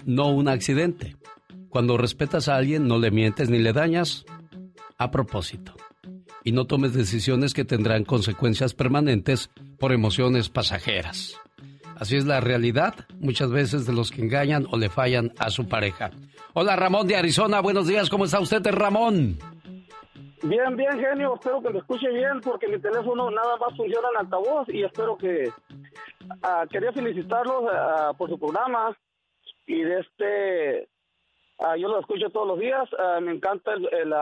no 0.06 0.30
un 0.30 0.48
accidente. 0.48 1.16
Cuando 1.70 1.98
respetas 1.98 2.50
a 2.50 2.56
alguien, 2.56 2.88
no 2.88 3.00
le 3.00 3.12
mientes 3.12 3.50
ni 3.50 3.60
le 3.60 3.74
dañas 3.74 4.26
a 4.98 5.12
propósito. 5.12 5.74
Y 6.44 6.52
no 6.52 6.66
tomes 6.66 6.94
decisiones 6.94 7.54
que 7.54 7.66
tendrán 7.66 8.04
consecuencias 8.04 8.74
permanentes 8.74 9.50
por 9.80 9.92
emociones 9.92 10.50
pasajeras. 10.50 11.40
Así 11.96 12.18
es 12.18 12.26
la 12.26 12.42
realidad 12.42 12.96
muchas 13.20 13.52
veces 13.52 13.86
de 13.86 13.94
los 13.94 14.12
que 14.12 14.22
engañan 14.22 14.68
o 14.72 14.78
le 14.78 14.90
fallan 14.90 15.32
a 15.40 15.50
su 15.50 15.68
pareja. 15.68 16.12
Hola 16.54 16.76
Ramón 16.76 17.08
de 17.08 17.16
Arizona, 17.16 17.62
buenos 17.62 17.88
días, 17.88 18.10
¿cómo 18.10 18.26
está 18.26 18.40
usted 18.40 18.62
Ramón? 18.66 19.38
Bien, 20.44 20.76
bien, 20.76 21.00
genio. 21.00 21.36
Espero 21.36 21.62
que 21.62 21.70
me 21.70 21.80
escuche 21.80 22.10
bien 22.10 22.42
porque 22.42 22.68
mi 22.68 22.78
teléfono 22.78 23.32
nada 23.32 23.56
más 23.56 23.76
funciona 23.78 24.10
en 24.14 24.20
altavoz 24.20 24.68
y 24.68 24.84
espero 24.84 25.18
que. 25.18 25.50
Ah, 26.42 26.66
quería 26.70 26.92
felicitarlos 26.92 27.64
ah, 27.72 28.14
por 28.18 28.30
su 28.30 28.38
programa 28.38 28.96
y 29.66 29.82
de 29.84 30.00
este. 30.02 30.90
Ah, 31.60 31.78
yo 31.78 31.88
lo 31.88 32.02
escucho 32.02 32.30
todos 32.30 32.48
los 32.48 32.60
días. 32.60 32.90
me 33.22 33.32
encanta 33.32 33.72
el, 33.74 33.88
el, 33.94 34.14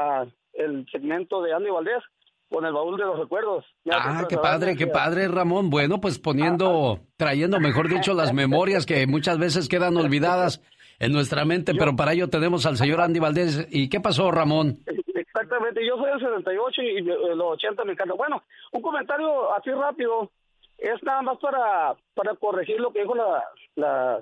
segmento 0.92 1.42
de 1.42 1.54
Andy 1.54 1.70
Valdés 1.70 2.04
con 2.50 2.66
el 2.66 2.74
baúl 2.74 2.98
de 2.98 3.06
los 3.06 3.18
recuerdos. 3.18 3.66
ah, 3.92 4.26
qué 4.28 4.38
padre, 4.38 4.76
qué 4.76 4.88
padre, 4.88 5.28
Ramón. 5.30 5.70
Bueno, 5.70 6.02
pues 6.02 6.20
poniendo, 6.20 7.00
trayendo, 7.18 7.60
mejor 7.60 7.88
dicho, 7.88 8.14
las 8.14 8.34
memorias 8.34 8.86
que 8.86 9.08
muchas 9.08 9.38
veces 9.40 9.70
quedan 9.70 9.96
olvidadas 9.96 10.62
en 11.00 11.14
nuestra 11.14 11.46
mente, 11.46 11.74
pero 11.74 11.96
para 11.96 12.14
ello 12.14 12.30
tenemos 12.30 12.66
al 12.66 12.78
señor 12.78 13.02
Andy 13.02 13.20
Valdés. 13.20 13.68
¿Y 13.72 13.90
qué 13.90 14.02
pasó, 14.02 14.30
Ramón? 14.32 14.80
Exactamente, 15.16 15.86
yo 15.86 15.96
soy 15.96 16.10
del 16.10 16.20
78 16.20 16.82
y 16.82 17.02
los 17.02 17.54
80 17.54 17.86
me 17.86 17.94
encanta. 17.94 18.14
Bueno, 18.16 18.44
un 18.74 18.82
comentario 18.82 19.54
así 19.56 19.72
rápido, 19.72 20.30
es 20.78 21.02
nada 21.04 21.22
más 21.22 21.38
para, 21.40 21.96
para 22.14 22.36
corregir 22.36 22.80
lo 22.80 22.92
que 22.92 23.02
dijo 23.02 23.16
la, 23.16 23.44
la 23.76 24.20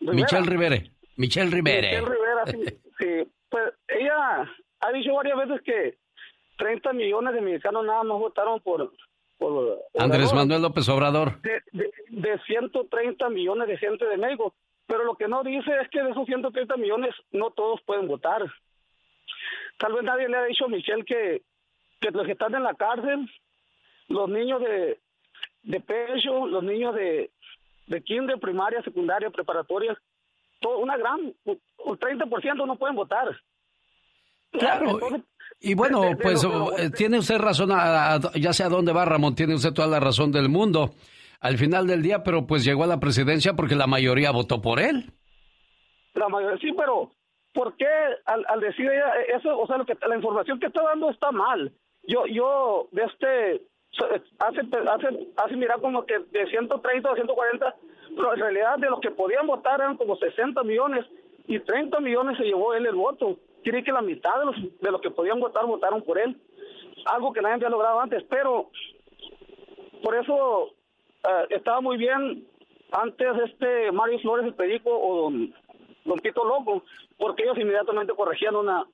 Michelle 0.00 0.46
Rivere. 0.46 0.90
Michelle 1.16 1.50
Rivere. 1.50 2.00
Michelle 2.00 2.06
Rivera, 2.06 2.44
sí, 2.46 3.30
Pues 3.50 3.72
ella 3.88 4.50
ha 4.80 4.92
dicho 4.92 5.14
varias 5.14 5.38
veces 5.38 5.62
que 5.62 5.98
30 6.56 6.92
millones 6.92 7.34
de 7.34 7.40
mexicanos 7.40 7.84
nada 7.84 8.02
más 8.02 8.18
votaron 8.18 8.60
por... 8.60 8.92
por 9.38 9.78
Andrés 9.98 10.32
Manuel 10.32 10.62
López 10.62 10.88
Obrador. 10.88 11.40
De, 11.42 11.62
de, 11.72 11.90
de 12.08 12.38
130 12.46 13.28
millones 13.30 13.68
de 13.68 13.78
gente 13.78 14.04
de 14.04 14.16
México. 14.16 14.54
Pero 14.86 15.04
lo 15.04 15.16
que 15.16 15.28
no 15.28 15.42
dice 15.42 15.70
es 15.82 15.88
que 15.90 16.02
de 16.02 16.10
esos 16.10 16.26
130 16.26 16.76
millones 16.76 17.14
no 17.30 17.50
todos 17.50 17.80
pueden 17.82 18.08
votar. 18.08 18.42
Tal 19.78 19.92
vez 19.92 20.02
nadie 20.02 20.28
le 20.28 20.36
ha 20.36 20.44
dicho 20.44 20.64
a 20.64 20.68
Michelle 20.68 21.04
que, 21.04 21.42
que 22.00 22.10
los 22.10 22.26
que 22.26 22.32
están 22.32 22.54
en 22.54 22.62
la 22.62 22.74
cárcel, 22.74 23.30
los 24.08 24.28
niños 24.28 24.60
de, 24.60 24.98
de 25.62 25.80
pecho, 25.80 26.46
los 26.46 26.64
niños 26.64 26.94
de, 26.94 27.30
de 27.86 28.02
kinder, 28.02 28.40
primaria, 28.40 28.82
secundaria, 28.82 29.30
preparatoria, 29.30 29.96
todo, 30.60 30.78
una 30.78 30.96
gran, 30.96 31.34
un 31.44 31.98
30% 31.98 32.66
no 32.66 32.76
pueden 32.76 32.96
votar. 32.96 33.28
Claro. 34.52 34.98
y 35.60 35.74
bueno, 35.74 36.02
pues 36.20 36.44
eh, 36.44 36.90
tiene 36.96 37.18
usted 37.18 37.38
razón, 37.38 37.70
ya 38.34 38.52
sé 38.52 38.64
a 38.64 38.68
dónde 38.68 38.92
va 38.92 39.04
Ramón, 39.04 39.34
tiene 39.34 39.54
usted 39.54 39.72
toda 39.72 39.88
la 39.88 40.00
razón 40.00 40.32
del 40.32 40.48
mundo 40.48 40.90
al 41.40 41.56
final 41.56 41.86
del 41.86 42.02
día, 42.02 42.22
pero 42.22 42.46
pues 42.46 42.64
llegó 42.64 42.84
a 42.84 42.88
la 42.88 43.00
presidencia 43.00 43.54
porque 43.54 43.76
la 43.76 43.86
mayoría 43.86 44.30
votó 44.30 44.60
por 44.60 44.80
él. 44.80 45.12
La 46.14 46.28
mayoría, 46.28 46.58
sí, 46.58 46.72
pero 46.76 47.10
¿por 47.54 47.76
qué 47.76 47.86
al, 48.26 48.44
al 48.48 48.60
decir 48.60 48.90
eso, 49.34 49.58
o 49.58 49.66
sea, 49.66 49.78
lo 49.78 49.86
que 49.86 49.96
la 50.06 50.16
información 50.16 50.58
que 50.58 50.66
está 50.66 50.82
dando 50.82 51.10
está 51.10 51.30
mal? 51.30 51.72
Yo, 52.06 52.24
yo, 52.26 52.88
de 52.92 53.04
este, 53.04 53.62
hace, 54.38 54.60
hace, 54.60 55.28
hace 55.36 55.56
mirar 55.56 55.80
como 55.80 56.04
que 56.04 56.18
de 56.18 56.46
130 56.46 57.10
a 57.10 57.14
140, 57.14 57.74
pero 58.16 58.34
en 58.34 58.40
realidad 58.40 58.78
de 58.78 58.90
los 58.90 59.00
que 59.00 59.10
podían 59.10 59.46
votar 59.46 59.80
eran 59.80 59.96
como 59.96 60.16
60 60.16 60.62
millones 60.64 61.04
y 61.46 61.60
30 61.60 62.00
millones 62.00 62.36
se 62.38 62.44
llevó 62.44 62.74
él 62.74 62.86
el 62.86 62.94
voto. 62.94 63.38
Quiere 63.62 63.82
que 63.84 63.92
la 63.92 64.02
mitad 64.02 64.38
de 64.38 64.46
los, 64.46 64.80
de 64.80 64.90
los 64.90 65.00
que 65.00 65.10
podían 65.10 65.40
votar 65.40 65.66
votaron 65.66 66.02
por 66.02 66.18
él. 66.18 66.36
Algo 67.06 67.32
que 67.32 67.40
nadie 67.40 67.54
había 67.54 67.68
logrado 67.70 68.00
antes, 68.00 68.24
pero 68.28 68.70
por 70.02 70.14
eso 70.14 70.64
uh, 70.64 71.46
estaba 71.50 71.80
muy 71.80 71.96
bien 71.96 72.46
antes 72.92 73.28
este 73.44 73.92
Mario 73.92 74.18
Flores 74.20 74.46
el 74.46 74.54
Perico 74.54 74.90
o 74.90 75.22
don, 75.22 75.54
don 76.04 76.20
Loco, 76.34 76.82
porque 77.16 77.42
ellos 77.42 77.58
inmediatamente 77.58 78.14
corregían 78.14 78.56
una 78.56 78.86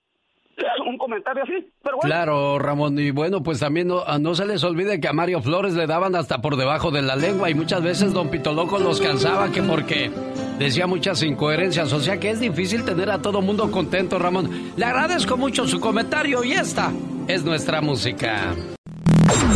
un 0.87 0.99
comentario 0.99 1.43
así, 1.43 1.67
pero 1.83 1.97
bueno. 1.97 2.09
Claro, 2.09 2.59
Ramón, 2.59 2.99
y 2.99 3.11
bueno, 3.11 3.43
pues 3.43 3.61
también 3.61 3.89
no, 3.89 4.05
no, 4.19 4.35
se 4.35 4.47
les 4.47 4.63
olvide 4.65 5.01
que 5.01 5.09
a 5.09 5.13
Mario 5.13 5.41
Flores 5.41 5.75
le 5.75 5.87
daban 5.87 6.15
hasta 6.15 6.41
por 6.41 6.57
debajo 6.57 6.91
de 6.91 7.03
la 7.03 7.17
lengua 7.17 7.51
y 7.51 7.55
muchas 7.55 7.83
veces 7.83 8.13
Don 8.13 8.29
Pito 8.29 8.53
Loco 8.53 8.79
los 8.79 9.01
cansaba 9.01 9.51
que 9.51 9.63
porque 9.63 10.11
decía 10.59 10.87
muchas 10.87 11.23
incoherencias, 11.23 11.93
o 11.93 12.01
sea 12.01 12.19
que 12.19 12.31
es 12.31 12.41
difícil 12.41 12.85
tener 12.85 13.11
a 13.11 13.21
todo 13.21 13.41
mundo 13.41 13.71
contento, 13.71 14.19
Ramón. 14.19 14.73
Le 14.77 14.85
agradezco 14.85 15.37
mucho 15.37 15.67
su 15.67 15.81
comentario 15.81 16.45
y 16.45 16.53
esta 16.53 16.93
es 17.27 17.45
nuestra 17.45 17.81
música. 17.81 18.55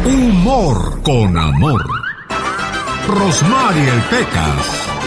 Humor 0.04 1.02
con 1.02 1.36
amor. 1.36 1.82
Rosmarie 3.06 3.88
el 3.88 4.00
Pecas. 4.10 4.97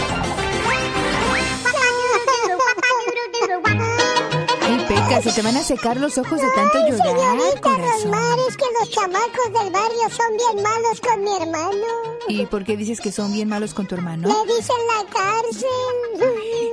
Peca, 5.16 5.22
se 5.30 5.32
te 5.32 5.42
van 5.42 5.56
a 5.56 5.62
secar 5.62 5.96
los 5.98 6.18
ojos 6.18 6.40
de 6.40 6.48
tanto 6.54 6.78
Ay, 6.78 6.90
llorar, 6.92 7.06
señorita 7.06 7.60
corazón. 7.60 7.90
Rosmar, 8.12 8.38
es 8.48 8.56
que 8.56 8.64
los 8.80 8.90
chamacos 8.90 9.52
del 9.52 9.70
barrio 9.72 10.10
son 10.10 10.36
bien 10.36 10.62
malos 10.62 11.00
con 11.00 11.22
mi 11.22 11.36
hermano. 11.36 11.86
¿Y 12.28 12.46
por 12.46 12.64
qué 12.64 12.76
dices 12.76 13.00
que 13.00 13.12
son 13.12 13.32
bien 13.32 13.48
malos 13.48 13.74
con 13.74 13.86
tu 13.86 13.94
hermano? 13.94 14.28
Le 14.28 14.54
dicen 14.54 14.76
la 14.88 15.04
cárcel. 15.12 15.68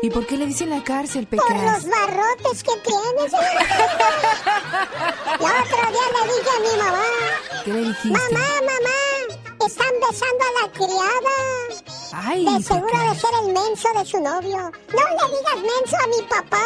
¿Y 0.01 0.09
por 0.09 0.25
qué 0.25 0.37
le 0.37 0.45
dicen 0.45 0.69
la 0.69 0.83
cárcel, 0.83 1.27
Pecas? 1.27 1.45
Por 1.47 1.55
los 1.55 1.85
barrotes 1.89 2.63
que 2.63 2.71
tienes. 2.83 3.33
El 5.39 5.45
otro 5.45 5.91
día 5.91 6.07
le 6.15 6.21
dije 6.33 6.49
a 6.55 6.59
mi 6.59 6.77
mamá, 6.81 7.07
¿Qué 7.65 7.73
le 7.73 7.79
dijiste? 7.81 8.09
mamá, 8.09 8.45
mamá, 8.61 8.99
están 9.65 9.93
besando 9.99 10.43
a 10.43 10.61
la 10.61 10.71
criada. 10.71 11.35
Ay, 12.11 12.45
de 12.45 12.63
seguro 12.63 12.97
de 12.97 13.15
ser 13.15 13.29
el 13.43 13.53
menso 13.53 13.87
de 13.95 14.05
su 14.05 14.19
novio. 14.19 14.57
No 14.57 15.03
le 15.09 15.37
digas 15.37 15.55
menso 15.55 15.95
a 15.95 16.07
mi 16.07 16.21
papá. 16.27 16.65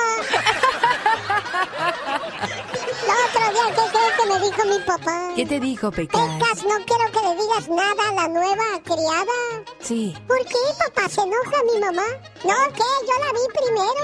El 3.04 3.10
otro 3.10 3.46
día, 3.54 3.68
¿qué 3.76 3.84
crees 3.92 4.14
que 4.18 4.26
me 4.26 4.40
dijo 4.40 4.62
mi 4.66 4.80
papá? 4.86 5.18
¿Qué 5.36 5.46
te 5.46 5.60
dijo, 5.60 5.92
Pecas? 5.92 6.22
Pecas, 6.22 6.64
no 6.64 6.76
quiero 6.86 7.12
que 7.12 7.20
le 7.28 7.36
digas 7.44 7.68
nada 7.70 8.10
a 8.10 8.14
la 8.14 8.28
nueva 8.30 8.64
criada. 8.84 9.64
Sí. 9.82 10.16
¿Por 10.28 10.40
qué, 10.46 10.58
papá? 10.80 11.10
¿Se 11.10 11.22
enoja 11.22 11.64
mi 11.74 11.80
mamá? 11.80 12.06
No, 12.44 12.56
¿qué? 12.74 12.84
Yo 13.08 13.14
la 13.20 13.32
vi 13.34 13.46
primero. 13.54 14.04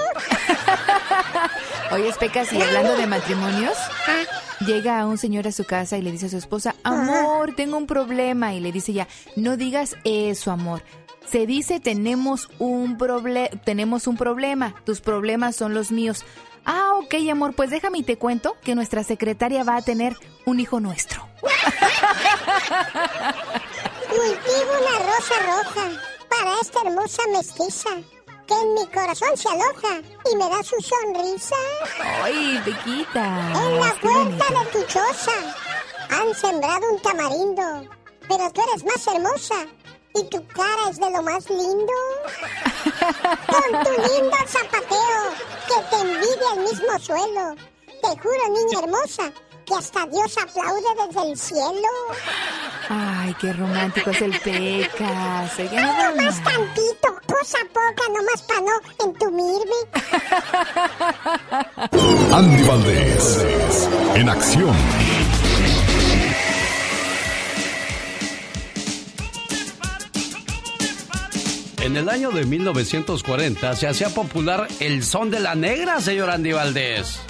Oye, 1.92 2.12
Pecas, 2.18 2.52
y 2.52 2.60
hablando 2.62 2.94
de 2.96 3.06
matrimonios, 3.06 3.76
llega 4.66 5.06
un 5.06 5.18
señor 5.18 5.46
a 5.46 5.52
su 5.52 5.64
casa 5.64 5.98
y 5.98 6.02
le 6.02 6.12
dice 6.12 6.26
a 6.26 6.30
su 6.30 6.36
esposa, 6.38 6.74
amor, 6.82 7.54
tengo 7.54 7.76
un 7.76 7.86
problema. 7.86 8.54
Y 8.54 8.60
le 8.60 8.72
dice 8.72 8.92
ya, 8.92 9.08
no 9.36 9.56
digas 9.56 9.96
eso, 10.04 10.50
amor. 10.50 10.82
Se 11.26 11.46
dice 11.46 11.80
tenemos 11.80 12.48
un 12.58 12.98
proble 12.98 13.50
tenemos 13.64 14.06
un 14.06 14.16
problema. 14.16 14.74
Tus 14.84 15.00
problemas 15.00 15.56
son 15.56 15.74
los 15.74 15.92
míos. 15.92 16.24
Ah, 16.64 16.94
ok, 16.98 17.14
amor, 17.30 17.54
pues 17.54 17.70
déjame 17.70 17.98
y 17.98 18.02
te 18.02 18.16
cuento 18.16 18.56
que 18.62 18.74
nuestra 18.74 19.02
secretaria 19.04 19.64
va 19.64 19.76
a 19.76 19.82
tener 19.82 20.16
un 20.44 20.60
hijo 20.60 20.80
nuestro. 20.80 21.26
Cultivo 24.10 24.72
una 24.80 24.98
rosa 25.06 25.34
roja 25.46 25.88
para 26.28 26.60
esta 26.60 26.80
hermosa 26.84 27.22
mestiza 27.32 27.90
que 28.50 28.56
en 28.56 28.74
mi 28.74 28.86
corazón 28.88 29.36
se 29.36 29.48
aloja 29.48 30.02
y 30.30 30.36
me 30.36 30.48
da 30.48 30.60
su 30.64 30.76
sonrisa. 30.80 31.56
Ay, 32.24 32.60
Pequita. 32.64 33.24
En 33.54 33.78
la 33.78 33.94
puerta 34.00 34.44
de 34.48 34.66
tu 34.72 34.82
choza 34.86 35.38
han 36.10 36.34
sembrado 36.34 36.90
un 36.90 37.00
tamarindo, 37.00 37.88
pero 38.28 38.50
tú 38.50 38.60
eres 38.62 38.84
más 38.84 39.06
hermosa 39.06 39.54
y 40.16 40.24
tu 40.24 40.44
cara 40.48 40.90
es 40.90 40.98
de 40.98 41.10
lo 41.10 41.22
más 41.22 41.48
lindo. 41.48 41.92
Con 43.46 43.84
tu 43.84 43.90
lindo 43.90 44.36
zapateo 44.48 45.22
que 45.68 45.82
te 45.90 45.96
envidia 46.02 46.54
el 46.54 46.60
mismo 46.60 46.98
suelo. 46.98 47.54
Te 48.02 48.08
juro, 48.20 48.48
niña 48.48 48.80
hermosa, 48.82 49.32
que 49.70 49.76
hasta 49.76 50.04
Dios 50.06 50.36
aplaude 50.36 50.82
desde 51.06 51.30
el 51.30 51.38
cielo. 51.38 51.88
Ay, 52.88 53.34
qué 53.40 53.52
romántico 53.52 54.10
es 54.10 54.22
el 54.22 54.38
Pecas. 54.40 55.58
Ay, 55.58 55.70
nomás 55.72 56.16
más. 56.16 56.42
tantito, 56.42 57.20
cosa 57.26 57.58
poca, 57.72 58.02
nomás 58.08 58.42
para 58.42 58.60
no 58.60 58.72
entumirme. 59.06 59.78
Andy 62.32 62.62
Valdés, 62.64 63.88
en 64.16 64.28
acción. 64.28 64.76
En 71.82 71.96
el 71.96 72.08
año 72.08 72.30
de 72.30 72.44
1940 72.44 73.76
se 73.76 73.86
hacía 73.86 74.08
popular 74.10 74.66
el 74.80 75.04
son 75.04 75.30
de 75.30 75.40
la 75.40 75.54
negra, 75.54 76.00
señor 76.00 76.30
Andy 76.30 76.52
Valdés. 76.52 77.20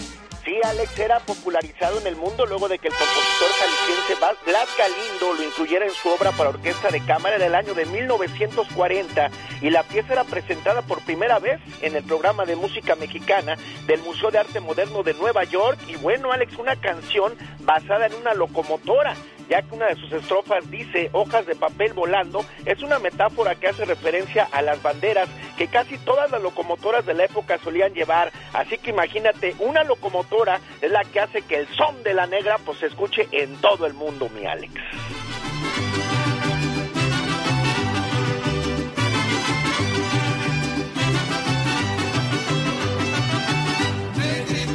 Sí, 0.51 0.59
Alex 0.65 0.99
era 0.99 1.21
popularizado 1.21 2.01
en 2.01 2.09
el 2.09 2.17
mundo 2.17 2.45
luego 2.45 2.69
de 2.69 2.81
que 2.81 2.89
el 2.89 2.95
compositor 2.95 3.51
jalisciense 3.61 4.17
Blas 4.45 4.69
Galindo 4.77 5.35
lo 5.35 5.45
incluyera 5.45 5.87
en 5.87 5.93
su 5.93 6.09
obra 6.09 6.33
para 6.33 6.51
orquesta 6.51 6.89
de 6.89 7.05
cámara 7.05 7.37
en 7.37 7.43
el 7.43 7.55
año 7.55 7.73
de 7.73 7.87
1940 7.87 9.31
y 9.63 9.71
la 9.71 9.85
pieza 9.85 10.13
era 10.13 10.25
presentada 10.25 10.83
por 10.83 11.03
primera 11.03 11.39
vez 11.39 11.61
en 11.83 11.95
el 11.95 12.03
programa 12.03 12.47
de 12.47 12.57
música 12.57 12.97
mexicana 12.97 13.55
del 13.87 14.01
Museo 14.01 14.33
de 14.33 14.39
Arte 14.39 14.59
Moderno 14.59 15.05
de 15.05 15.15
Nueva 15.15 15.45
York. 15.45 15.79
Y 15.87 15.95
bueno, 15.95 16.33
Alex, 16.33 16.57
una 16.59 16.75
canción 16.75 17.37
basada 17.61 18.07
en 18.07 18.15
una 18.15 18.35
locomotora 18.35 19.15
ya 19.51 19.63
que 19.63 19.75
una 19.75 19.89
de 19.89 19.97
sus 19.97 20.13
estrofas 20.13 20.71
dice 20.71 21.11
hojas 21.13 21.45
de 21.45 21.57
papel 21.57 21.93
volando, 21.93 22.45
es 22.65 22.83
una 22.83 23.01
metáfora 23.01 23.57
que 23.57 23.69
hace 23.69 23.85
referencia 23.85 24.49
a 24.53 24.63
las 24.63 24.81
banderas 24.81 25.29
que 25.59 25.67
casi 25.67 25.99
todas 25.99 26.31
las 26.31 26.41
locomotoras 26.41 27.05
de 27.05 27.15
la 27.15 27.25
época 27.25 27.59
solían 27.59 27.93
llevar. 27.93 28.33
Así 28.55 28.79
que 28.79 28.91
imagínate, 28.91 29.57
una 29.59 29.83
locomotora 29.83 30.61
es 30.81 30.91
la 30.91 31.05
que 31.05 31.21
hace 31.21 31.43
que 31.43 31.57
el 31.57 31.69
son 31.75 32.03
de 32.05 32.15
la 32.15 32.27
negra 32.27 32.59
pues 32.65 32.79
se 32.79 32.87
escuche 32.87 33.29
en 33.33 33.57
todo 33.57 33.87
el 33.87 33.95
mundo, 33.95 34.31
mi 34.31 34.47
Alex. 34.47 34.73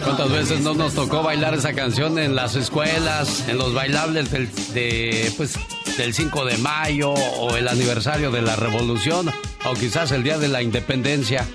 ¿Cuántas 0.06 0.32
veces 0.32 0.62
no 0.62 0.76
nos 0.76 0.94
tocó 0.94 1.24
bailar 1.24 1.56
esa 1.56 1.74
canción 1.74 2.20
en 2.20 2.36
las 2.36 2.56
escuelas, 2.56 3.50
en 3.50 3.58
los 3.58 3.74
bailables 3.74 4.30
del, 4.30 4.48
de, 4.74 5.34
pues, 5.36 5.58
del 5.98 6.14
5 6.14 6.46
de 6.46 6.58
mayo 6.60 7.12
o 7.12 7.56
el 7.58 7.68
aniversario 7.68 8.30
de 8.30 8.44
la 8.44 8.56
revolución 8.56 9.32
o 9.66 9.74
quizás 9.74 10.12
el 10.12 10.22
día 10.22 10.38
de 10.38 10.48
la 10.48 10.62
independencia? 10.62 11.48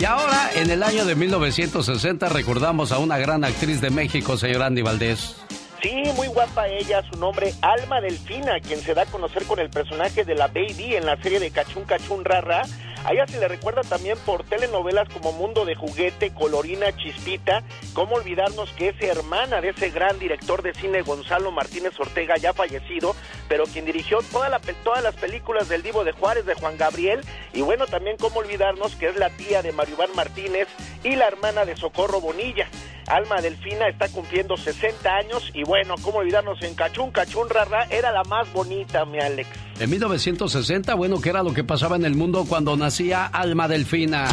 Y 0.00 0.04
ahora, 0.04 0.50
en 0.56 0.68
el 0.70 0.82
año 0.82 1.04
de 1.04 1.14
1960, 1.14 2.28
recordamos 2.28 2.90
a 2.90 2.98
una 2.98 3.18
gran 3.18 3.44
actriz 3.44 3.80
de 3.80 3.90
México, 3.90 4.36
señor 4.36 4.62
Andy 4.62 4.82
Valdés. 4.82 5.36
Sí, 5.80 6.02
muy 6.16 6.26
guapa 6.26 6.66
ella, 6.66 7.02
su 7.08 7.18
nombre 7.20 7.54
Alma 7.60 8.00
Delfina, 8.00 8.58
quien 8.60 8.80
se 8.80 8.94
da 8.94 9.02
a 9.02 9.06
conocer 9.06 9.44
con 9.44 9.60
el 9.60 9.70
personaje 9.70 10.24
de 10.24 10.34
la 10.34 10.48
Baby 10.48 10.96
en 10.96 11.06
la 11.06 11.16
serie 11.22 11.38
de 11.38 11.52
Cachún 11.52 11.84
Cachún 11.84 12.24
Rara. 12.24 12.62
A 13.04 13.12
ella 13.12 13.26
se 13.26 13.40
le 13.40 13.48
recuerda 13.48 13.82
también 13.82 14.16
por 14.24 14.44
telenovelas 14.44 15.08
como 15.08 15.32
Mundo 15.32 15.64
de 15.64 15.74
Juguete, 15.74 16.32
Colorina, 16.32 16.96
Chispita. 16.96 17.64
¿Cómo 17.94 18.14
olvidarnos 18.14 18.70
que 18.72 18.90
es 18.90 19.00
hermana 19.02 19.60
de 19.60 19.70
ese 19.70 19.90
gran 19.90 20.20
director 20.20 20.62
de 20.62 20.72
cine 20.72 21.02
Gonzalo 21.02 21.50
Martínez 21.50 21.98
Ortega, 21.98 22.36
ya 22.36 22.52
fallecido, 22.52 23.16
pero 23.48 23.64
quien 23.64 23.86
dirigió 23.86 24.18
toda 24.30 24.48
la, 24.48 24.60
todas 24.84 25.02
las 25.02 25.16
películas 25.16 25.68
del 25.68 25.82
Divo 25.82 26.04
de 26.04 26.12
Juárez 26.12 26.46
de 26.46 26.54
Juan 26.54 26.78
Gabriel? 26.78 27.22
Y 27.52 27.62
bueno, 27.62 27.86
también 27.86 28.16
cómo 28.18 28.38
olvidarnos 28.38 28.94
que 28.94 29.08
es 29.08 29.16
la 29.16 29.30
tía 29.30 29.62
de 29.62 29.72
Mario 29.72 29.96
Iván 29.96 30.14
Martínez 30.14 30.68
y 31.02 31.16
la 31.16 31.26
hermana 31.26 31.64
de 31.64 31.76
Socorro 31.76 32.20
Bonilla. 32.20 32.68
Alma 33.08 33.40
Delfina 33.40 33.88
está 33.88 34.08
cumpliendo 34.08 34.56
60 34.56 35.08
años 35.08 35.50
y 35.54 35.64
bueno, 35.64 35.94
cómo 36.02 36.18
olvidarnos 36.18 36.62
en 36.62 36.74
Cachún 36.74 37.10
Cachún 37.10 37.48
Rara 37.48 37.86
era 37.90 38.12
la 38.12 38.24
más 38.24 38.52
bonita, 38.52 39.04
mi 39.04 39.18
Alex. 39.18 39.48
En 39.78 39.90
1960, 39.90 40.94
bueno, 40.94 41.20
¿qué 41.20 41.30
era 41.30 41.42
lo 41.42 41.52
que 41.52 41.64
pasaba 41.64 41.96
en 41.96 42.04
el 42.04 42.14
mundo 42.14 42.44
cuando 42.48 42.76
nacía 42.76 43.26
Alma 43.26 43.68
Delfina? 43.68 44.28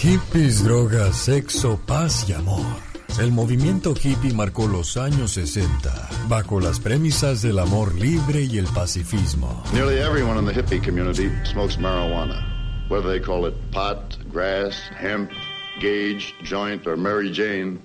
Hippies, 0.00 0.64
drogas, 0.64 1.16
sexo, 1.16 1.80
paz 1.84 2.28
y 2.28 2.32
amor. 2.32 2.64
El 3.20 3.32
movimiento 3.32 3.94
hippie 4.00 4.32
marcó 4.32 4.68
los 4.68 4.96
años 4.96 5.32
60 5.32 6.08
bajo 6.28 6.60
las 6.60 6.78
premisas 6.78 7.42
del 7.42 7.58
amor 7.58 7.92
libre 7.96 8.42
y 8.42 8.58
el 8.58 8.66
pacifismo. 8.66 9.64
Nearly 9.72 9.98
everyone 9.98 10.38
in 10.38 10.46
the 10.46 10.52
hippie 10.52 10.80
community 10.80 11.28
smokes 11.44 11.78
marijuana, 11.78 12.57
whether 12.88 13.08
they 13.08 13.20
call 13.20 13.46
it 13.46 13.54
pot, 13.70 14.16
grass, 14.30 14.74
hemp, 14.96 15.30
gauge, 15.80 16.34
joint, 16.42 16.86
or 16.86 16.96
Mary 16.96 17.30
Jane. 17.30 17.80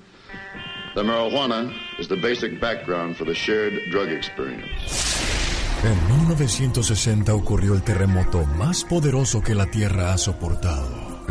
The 0.95 1.03
marijuana 1.03 1.73
is 1.99 2.07
the 2.07 2.17
basic 2.17 2.59
background 2.59 3.17
for 3.17 3.25
the 3.25 3.33
shared 3.33 3.73
drug 3.91 4.09
experience. 4.09 5.23
En 5.83 5.97
1960 6.07 7.33
ocurrió 7.33 7.73
el 7.73 7.83
terremoto 7.83 8.45
más 8.45 8.85
poderoso 8.85 9.41
que 9.41 9.53
la 9.53 9.65
Tierra 9.65 10.13
ha 10.13 10.17
soportado. 10.17 11.02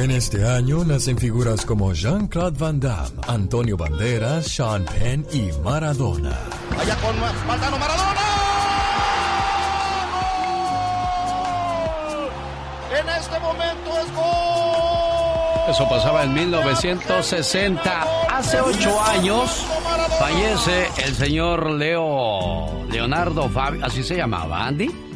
En 0.00 0.10
este 0.10 0.48
año 0.48 0.82
nacen 0.82 1.18
figuras 1.18 1.66
como 1.66 1.92
Jean-Claude 1.92 2.58
Van 2.58 2.80
Damme, 2.80 3.20
Antonio 3.28 3.76
Banderas, 3.76 4.46
Sean 4.46 4.82
Penn 4.86 5.26
y 5.30 5.50
Maradona. 5.62 6.38
Allá 6.78 6.96
con 6.96 7.20
Maradona. 7.46 7.76
Maradona. 7.76 8.20
En 12.98 13.08
este 13.10 13.38
momento 13.40 13.90
es 14.00 14.14
gol. 14.16 15.70
Eso 15.70 15.86
pasaba 15.90 16.24
en 16.24 16.32
1960. 16.32 18.02
Hace 18.30 18.58
ocho 18.58 19.02
años 19.02 19.66
fallece 20.18 20.88
el 21.04 21.14
señor 21.14 21.72
Leo 21.72 22.86
Leonardo 22.90 23.50
Fabio, 23.50 23.84
así 23.84 24.02
se 24.02 24.16
llamaba, 24.16 24.66
Andy. 24.66 25.09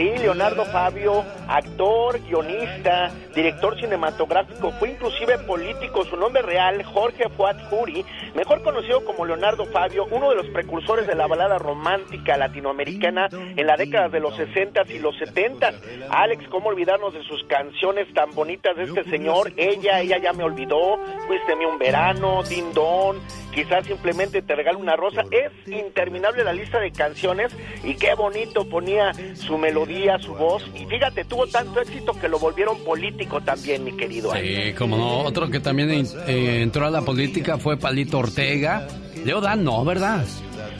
Sí, 0.00 0.08
Leonardo 0.16 0.64
Fabio, 0.64 1.22
actor, 1.46 2.18
guionista, 2.22 3.10
director 3.34 3.78
cinematográfico, 3.78 4.70
fue 4.78 4.92
inclusive 4.92 5.36
político. 5.40 6.06
Su 6.06 6.16
nombre 6.16 6.40
real, 6.40 6.82
Jorge 6.84 7.28
Fuad 7.28 7.58
Juri, 7.68 8.02
mejor 8.34 8.62
conocido 8.62 9.04
como 9.04 9.26
Leonardo 9.26 9.66
Fabio, 9.66 10.06
uno 10.10 10.30
de 10.30 10.36
los 10.36 10.46
precursores 10.54 11.06
de 11.06 11.14
la 11.14 11.26
balada 11.26 11.58
romántica 11.58 12.38
latinoamericana 12.38 13.28
en 13.30 13.66
la 13.66 13.76
década 13.76 14.08
de 14.08 14.20
los 14.20 14.34
60 14.36 14.84
y 14.88 15.00
los 15.00 15.18
70. 15.18 15.70
Alex, 16.08 16.48
¿cómo 16.48 16.70
olvidarnos 16.70 17.12
de 17.12 17.22
sus 17.24 17.44
canciones 17.44 18.10
tan 18.14 18.30
bonitas 18.30 18.74
de 18.76 18.84
este 18.84 19.04
señor? 19.04 19.52
Ella, 19.58 20.00
ella 20.00 20.16
ya 20.16 20.32
me 20.32 20.44
olvidó, 20.44 20.98
fuiste 21.26 21.56
mi 21.56 21.66
un 21.66 21.78
verano, 21.78 22.42
Din 22.44 22.72
Don, 22.72 23.20
quizás 23.54 23.86
simplemente 23.86 24.42
te 24.42 24.54
regalo 24.54 24.78
una 24.78 24.96
rosa. 24.96 25.22
Es 25.30 25.52
interminable 25.66 26.44
la 26.44 26.52
lista 26.52 26.78
de 26.78 26.90
canciones 26.92 27.52
y 27.84 27.94
qué 27.94 28.14
bonito 28.14 28.68
ponía 28.68 29.12
su 29.34 29.58
melodía, 29.58 30.18
su 30.18 30.34
voz. 30.34 30.64
Y 30.74 30.86
fíjate, 30.86 31.24
tuvo 31.24 31.46
tanto 31.46 31.80
éxito 31.80 32.12
que 32.20 32.28
lo 32.28 32.38
volvieron 32.38 32.78
político 32.84 33.40
también, 33.40 33.84
mi 33.84 33.96
querido. 33.96 34.32
Sí, 34.34 34.72
como 34.76 34.96
no. 34.96 35.20
Otro 35.20 35.50
que 35.50 35.60
también 35.60 35.90
eh, 35.90 36.62
entró 36.62 36.86
a 36.86 36.90
la 36.90 37.02
política 37.02 37.58
fue 37.58 37.76
Palito 37.76 38.18
Ortega. 38.18 38.86
Leo 39.24 39.40
Dan, 39.40 39.64
no, 39.64 39.84
¿verdad? 39.84 40.24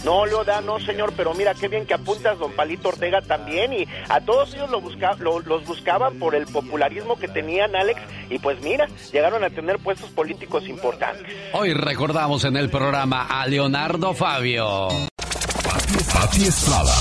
No, 0.05 0.25
Leo 0.25 0.45
Dan, 0.45 0.65
no, 0.67 0.79
señor, 0.81 1.13
pero 1.17 1.35
mira 1.35 1.55
qué 1.55 1.69
bien 1.69 1.87
que 1.87 1.95
apuntas 1.95 2.39
don 2.39 2.53
Palito 2.53 2.89
Ortega 2.89 3.21
también. 3.21 3.73
Y 3.73 3.87
a 4.09 4.21
todos 4.21 4.55
ellos 4.55 4.71
lo 4.71 4.81
busca, 4.81 5.15
lo- 5.19 5.41
los 5.41 5.65
buscaban 5.67 6.19
por 6.19 6.35
el 6.35 6.47
popularismo 6.47 7.17
que 7.17 7.29
tenían, 7.29 7.77
Alex. 7.77 8.01
Y 8.31 8.39
pues 8.39 8.61
mira, 8.63 8.87
llegaron 9.13 9.45
a 9.45 9.51
tener 9.51 9.79
puestos 9.79 10.09
políticos 10.11 10.67
importantes. 10.69 11.27
Hoy 11.53 11.75
recordamos 11.75 12.45
en 12.45 12.57
el 12.57 12.71
programa 12.71 13.27
a 13.29 13.47
Leonardo 13.47 14.15
Fabio. 14.15 14.89
Pati 16.15 16.45
Estrada. 16.45 16.95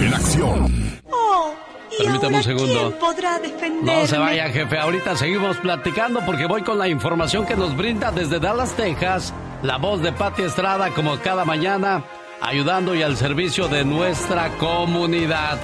En 0.00 0.14
acción. 0.14 1.00
Oh, 1.10 1.54
¿y 1.70 1.71
Permítame 1.98 2.36
un 2.38 2.42
segundo. 2.42 2.88
quién 2.88 2.98
podrá 2.98 3.38
defenderme? 3.38 4.00
No 4.00 4.06
se 4.06 4.18
vaya, 4.18 4.48
jefe. 4.48 4.78
Ahorita 4.78 5.16
seguimos 5.16 5.56
platicando 5.58 6.20
porque 6.24 6.46
voy 6.46 6.62
con 6.62 6.78
la 6.78 6.88
información 6.88 7.46
que 7.46 7.56
nos 7.56 7.76
brinda 7.76 8.10
desde 8.10 8.40
Dallas, 8.40 8.74
Texas, 8.74 9.34
la 9.62 9.76
voz 9.76 10.00
de 10.02 10.12
Pati 10.12 10.42
Estrada, 10.42 10.90
como 10.90 11.18
cada 11.18 11.44
mañana, 11.44 12.04
ayudando 12.40 12.94
y 12.94 13.02
al 13.02 13.16
servicio 13.16 13.68
de 13.68 13.84
nuestra 13.84 14.50
comunidad. 14.58 15.58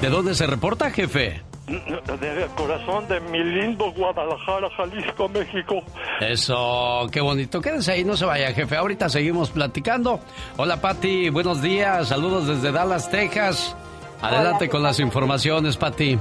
¿De 0.00 0.08
dónde 0.08 0.34
se 0.34 0.46
reporta, 0.46 0.90
jefe? 0.90 1.42
Desde 1.66 2.44
el 2.44 2.50
corazón 2.50 3.08
de 3.08 3.20
mi 3.20 3.42
lindo 3.42 3.90
Guadalajara, 3.92 4.68
Jalisco, 4.76 5.28
México. 5.30 5.82
Eso, 6.20 7.06
qué 7.10 7.22
bonito. 7.22 7.60
Quédese 7.62 7.92
ahí, 7.92 8.04
no 8.04 8.16
se 8.18 8.26
vaya, 8.26 8.52
jefe. 8.52 8.76
Ahorita 8.76 9.08
seguimos 9.08 9.50
platicando. 9.50 10.20
Hola, 10.58 10.80
Pati. 10.80 11.30
Buenos 11.30 11.62
días. 11.62 12.08
Saludos 12.08 12.46
desde 12.48 12.70
Dallas, 12.70 13.10
Texas. 13.10 13.74
Adelante 14.20 14.64
Hola, 14.64 14.70
con 14.70 14.82
las 14.82 15.00
informaciones, 15.00 15.76
Pati. 15.76 16.18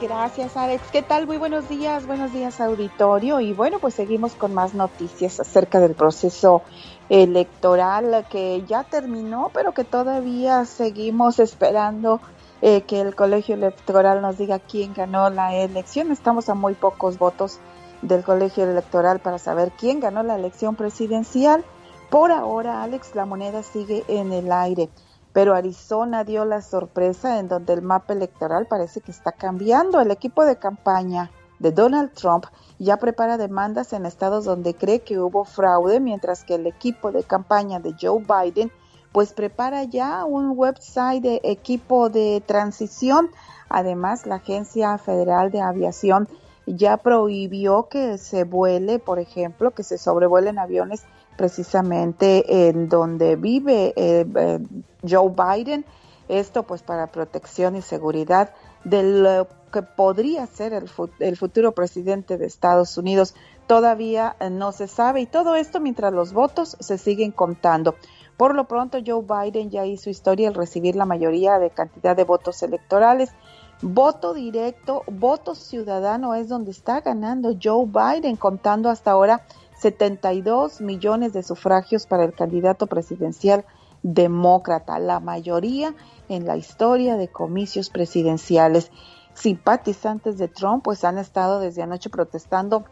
Gracias, 0.00 0.56
Alex. 0.56 0.82
¿Qué 0.90 1.02
tal? 1.02 1.26
Muy 1.26 1.38
buenos 1.38 1.68
días, 1.68 2.06
buenos 2.06 2.32
días, 2.32 2.60
auditorio. 2.60 3.40
Y 3.40 3.52
bueno, 3.52 3.78
pues 3.78 3.94
seguimos 3.94 4.34
con 4.34 4.52
más 4.52 4.74
noticias 4.74 5.40
acerca 5.40 5.80
del 5.80 5.94
proceso 5.94 6.62
electoral 7.08 8.26
que 8.28 8.64
ya 8.66 8.84
terminó, 8.84 9.50
pero 9.54 9.72
que 9.72 9.84
todavía 9.84 10.64
seguimos 10.64 11.38
esperando 11.38 12.20
eh, 12.60 12.82
que 12.82 13.00
el 13.00 13.14
colegio 13.14 13.54
electoral 13.54 14.20
nos 14.20 14.36
diga 14.36 14.58
quién 14.58 14.94
ganó 14.94 15.30
la 15.30 15.54
elección. 15.54 16.10
Estamos 16.10 16.48
a 16.48 16.54
muy 16.54 16.74
pocos 16.74 17.18
votos 17.18 17.60
del 18.02 18.24
colegio 18.24 18.64
electoral 18.64 19.20
para 19.20 19.38
saber 19.38 19.72
quién 19.78 20.00
ganó 20.00 20.22
la 20.22 20.36
elección 20.36 20.74
presidencial. 20.74 21.64
Por 22.10 22.32
ahora, 22.32 22.82
Alex, 22.82 23.14
la 23.14 23.26
moneda 23.26 23.62
sigue 23.62 24.04
en 24.08 24.32
el 24.32 24.50
aire 24.50 24.88
pero 25.32 25.54
Arizona 25.54 26.24
dio 26.24 26.44
la 26.44 26.62
sorpresa 26.62 27.38
en 27.38 27.48
donde 27.48 27.72
el 27.74 27.82
mapa 27.82 28.12
electoral 28.12 28.66
parece 28.66 29.00
que 29.00 29.10
está 29.10 29.32
cambiando. 29.32 30.00
El 30.00 30.10
equipo 30.10 30.44
de 30.44 30.56
campaña 30.56 31.30
de 31.58 31.72
Donald 31.72 32.12
Trump 32.12 32.46
ya 32.78 32.96
prepara 32.96 33.36
demandas 33.36 33.92
en 33.92 34.06
estados 34.06 34.44
donde 34.44 34.74
cree 34.74 35.00
que 35.00 35.18
hubo 35.18 35.44
fraude, 35.44 36.00
mientras 36.00 36.44
que 36.44 36.54
el 36.54 36.66
equipo 36.66 37.12
de 37.12 37.24
campaña 37.24 37.80
de 37.80 37.94
Joe 38.00 38.22
Biden 38.24 38.70
pues 39.12 39.32
prepara 39.32 39.84
ya 39.84 40.24
un 40.24 40.52
website 40.54 41.22
de 41.22 41.40
equipo 41.42 42.10
de 42.10 42.42
transición. 42.44 43.30
Además, 43.68 44.26
la 44.26 44.36
Agencia 44.36 44.96
Federal 44.98 45.50
de 45.50 45.60
Aviación 45.60 46.28
ya 46.66 46.98
prohibió 46.98 47.88
que 47.88 48.18
se 48.18 48.44
vuele, 48.44 48.98
por 48.98 49.18
ejemplo, 49.18 49.70
que 49.70 49.82
se 49.82 49.98
sobrevuelen 49.98 50.58
aviones 50.58 51.04
precisamente 51.38 52.68
en 52.68 52.90
donde 52.90 53.36
vive 53.36 53.94
eh, 53.96 54.26
eh, 54.36 54.58
Joe 55.08 55.30
Biden. 55.30 55.86
Esto 56.28 56.64
pues 56.64 56.82
para 56.82 57.06
protección 57.06 57.76
y 57.76 57.80
seguridad 57.80 58.50
de 58.84 59.02
lo 59.02 59.48
que 59.72 59.80
podría 59.82 60.46
ser 60.46 60.74
el, 60.74 60.90
el 61.20 61.36
futuro 61.38 61.72
presidente 61.72 62.36
de 62.36 62.44
Estados 62.44 62.98
Unidos. 62.98 63.34
Todavía 63.66 64.36
eh, 64.40 64.50
no 64.50 64.72
se 64.72 64.88
sabe 64.88 65.22
y 65.22 65.26
todo 65.26 65.54
esto 65.54 65.80
mientras 65.80 66.12
los 66.12 66.34
votos 66.34 66.76
se 66.80 66.98
siguen 66.98 67.30
contando. 67.30 67.94
Por 68.36 68.54
lo 68.54 68.64
pronto 68.64 68.98
Joe 69.04 69.22
Biden 69.22 69.70
ya 69.70 69.86
hizo 69.86 70.10
historia 70.10 70.48
al 70.48 70.54
recibir 70.54 70.96
la 70.96 71.06
mayoría 71.06 71.58
de 71.58 71.70
cantidad 71.70 72.16
de 72.16 72.24
votos 72.24 72.62
electorales. 72.62 73.30
Voto 73.80 74.34
directo, 74.34 75.04
voto 75.06 75.54
ciudadano 75.54 76.34
es 76.34 76.48
donde 76.48 76.72
está 76.72 77.00
ganando 77.00 77.56
Joe 77.62 77.86
Biden, 77.86 78.34
contando 78.34 78.90
hasta 78.90 79.12
ahora 79.12 79.42
72 79.78 80.80
millones 80.80 81.32
de 81.32 81.42
sufragios 81.42 82.06
para 82.06 82.24
el 82.24 82.32
candidato 82.32 82.86
presidencial 82.86 83.64
demócrata, 84.02 84.98
la 84.98 85.20
mayoría 85.20 85.94
en 86.28 86.46
la 86.46 86.56
historia 86.56 87.16
de 87.16 87.28
comicios 87.28 87.90
presidenciales. 87.90 88.90
Simpatizantes 89.34 90.36
de 90.38 90.48
Trump 90.48 90.82
pues 90.84 91.04
han 91.04 91.18
estado 91.18 91.60
desde 91.60 91.82
anoche 91.82 92.10
protestando, 92.10 92.84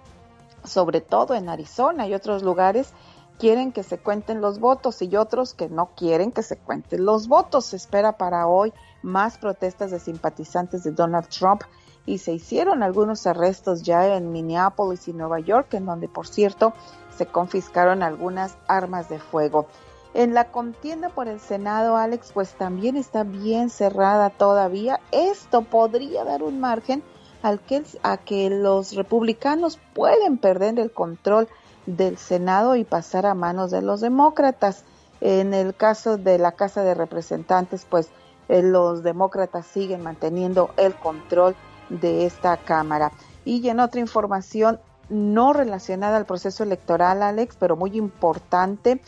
sobre 0.65 1.01
todo 1.01 1.35
en 1.35 1.49
Arizona 1.49 2.07
y 2.07 2.15
otros 2.15 2.43
lugares, 2.43 2.93
quieren 3.39 3.73
que 3.73 3.83
se 3.83 3.99
cuenten 3.99 4.41
los 4.41 4.61
votos 4.61 5.03
y 5.03 5.17
otros 5.17 5.55
que 5.55 5.69
no 5.69 5.91
quieren 5.97 6.33
que 6.33 6.43
se 6.43 6.57
cuenten 6.57 7.05
los 7.05 7.29
votos. 7.29 7.67
Se 7.67 7.77
espera 7.77 8.17
para 8.17 8.47
hoy 8.47 8.73
más 9.03 9.39
protestas 9.39 9.91
de 9.91 9.99
simpatizantes 9.99 10.85
de 10.85 10.93
Donald 10.93 11.29
Trump 11.29 11.63
y 12.07 12.19
se 12.19 12.33
hicieron 12.33 12.83
algunos 12.83 13.27
arrestos 13.27 13.83
ya 13.83 14.17
en 14.17 14.33
Minneapolis 14.33 15.09
y 15.09 15.13
Nueva 15.13 15.41
York, 15.41 15.75
en 15.75 15.87
donde, 15.87 16.09
por 16.09 16.29
cierto, 16.29 16.73
se 17.17 17.27
confiscaron 17.27 18.03
algunas 18.03 18.57
armas 18.69 19.09
de 19.09 19.19
fuego. 19.19 19.67
En 20.15 20.33
la 20.33 20.51
contienda 20.51 21.11
por 21.11 21.29
el 21.29 21.41
Senado, 21.41 21.97
Alex, 21.97 22.31
pues 22.33 22.55
también 22.55 22.97
está 22.97 23.25
bien 23.25 23.69
cerrada 23.69 24.31
todavía. 24.31 25.01
Esto 25.11 25.63
podría 25.63 26.25
dar 26.25 26.43
un 26.43 26.61
margen 26.61 27.03
al 27.43 27.61
que, 27.61 27.83
a 28.03 28.17
que 28.17 28.49
los 28.49 28.95
republicanos 28.95 29.79
pueden 29.93 30.39
perder 30.39 30.79
el 30.79 30.91
control 30.91 31.49
del 31.85 32.17
Senado 32.17 32.77
y 32.77 32.85
pasar 32.85 33.27
a 33.27 33.35
manos 33.35 33.71
de 33.71 33.83
los 33.83 34.01
demócratas. 34.01 34.85
En 35.21 35.55
el 35.55 35.75
caso 35.75 36.17
de 36.17 36.39
la 36.39 36.53
Casa 36.53 36.83
de 36.83 36.95
Representantes, 36.95 37.87
pues 37.89 38.09
eh, 38.49 38.63
los 38.63 39.03
demócratas 39.03 39.67
siguen 39.67 40.03
manteniendo 40.03 40.71
el 40.77 40.95
control 40.95 41.57
de 41.89 42.27
esta 42.27 42.57
Cámara. 42.57 43.13
Y 43.45 43.69
en 43.69 43.81
otra 43.81 44.01
información 44.01 44.81
no 45.09 45.53
relacionada 45.53 46.17
al 46.17 46.27
proceso 46.27 46.65
electoral, 46.65 47.23
Alex, 47.23 47.57
pero 47.59 47.77
muy 47.77 47.97
importante, 47.97 49.01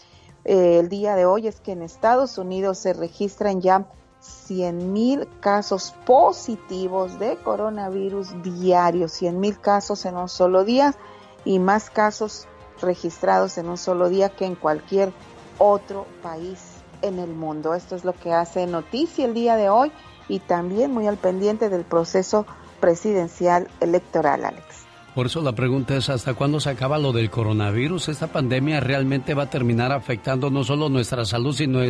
eh, 0.44 0.78
el 0.78 0.88
día 0.88 1.16
de 1.16 1.26
hoy 1.26 1.48
es 1.48 1.60
que 1.60 1.72
en 1.72 1.82
Estados 1.82 2.38
Unidos 2.38 2.78
se 2.78 2.92
registran 2.92 3.60
ya 3.60 3.86
100 4.20 4.92
mil 4.92 5.28
casos 5.40 5.94
positivos 6.04 7.18
de 7.18 7.36
coronavirus 7.36 8.42
diarios, 8.42 9.12
100 9.12 9.40
mil 9.40 9.60
casos 9.60 10.04
en 10.04 10.16
un 10.16 10.28
solo 10.28 10.64
día 10.64 10.94
y 11.44 11.58
más 11.58 11.90
casos 11.90 12.46
registrados 12.80 13.58
en 13.58 13.68
un 13.68 13.78
solo 13.78 14.08
día 14.08 14.28
que 14.28 14.44
en 14.44 14.54
cualquier 14.54 15.12
otro 15.58 16.06
país 16.22 16.58
en 17.02 17.18
el 17.18 17.30
mundo. 17.30 17.74
Esto 17.74 17.96
es 17.96 18.04
lo 18.04 18.12
que 18.12 18.32
hace 18.32 18.66
noticia 18.66 19.24
el 19.24 19.34
día 19.34 19.56
de 19.56 19.68
hoy 19.68 19.92
y 20.28 20.40
también 20.40 20.92
muy 20.92 21.06
al 21.06 21.16
pendiente 21.16 21.68
del 21.68 21.84
proceso 21.84 22.46
presidencial 22.80 23.68
electoral, 23.80 24.44
Alex. 24.44 24.64
Por 25.14 25.26
eso 25.26 25.42
la 25.42 25.52
pregunta 25.52 25.96
es, 25.96 26.10
¿hasta 26.10 26.34
cuándo 26.34 26.60
se 26.60 26.70
acaba 26.70 26.98
lo 26.98 27.12
del 27.12 27.30
coronavirus? 27.30 28.08
¿Esta 28.08 28.28
pandemia 28.28 28.78
realmente 28.80 29.34
va 29.34 29.44
a 29.44 29.50
terminar 29.50 29.90
afectando 29.90 30.50
no 30.50 30.62
solo 30.62 30.88
nuestra 30.88 31.24
salud, 31.24 31.52
sino, 31.52 31.80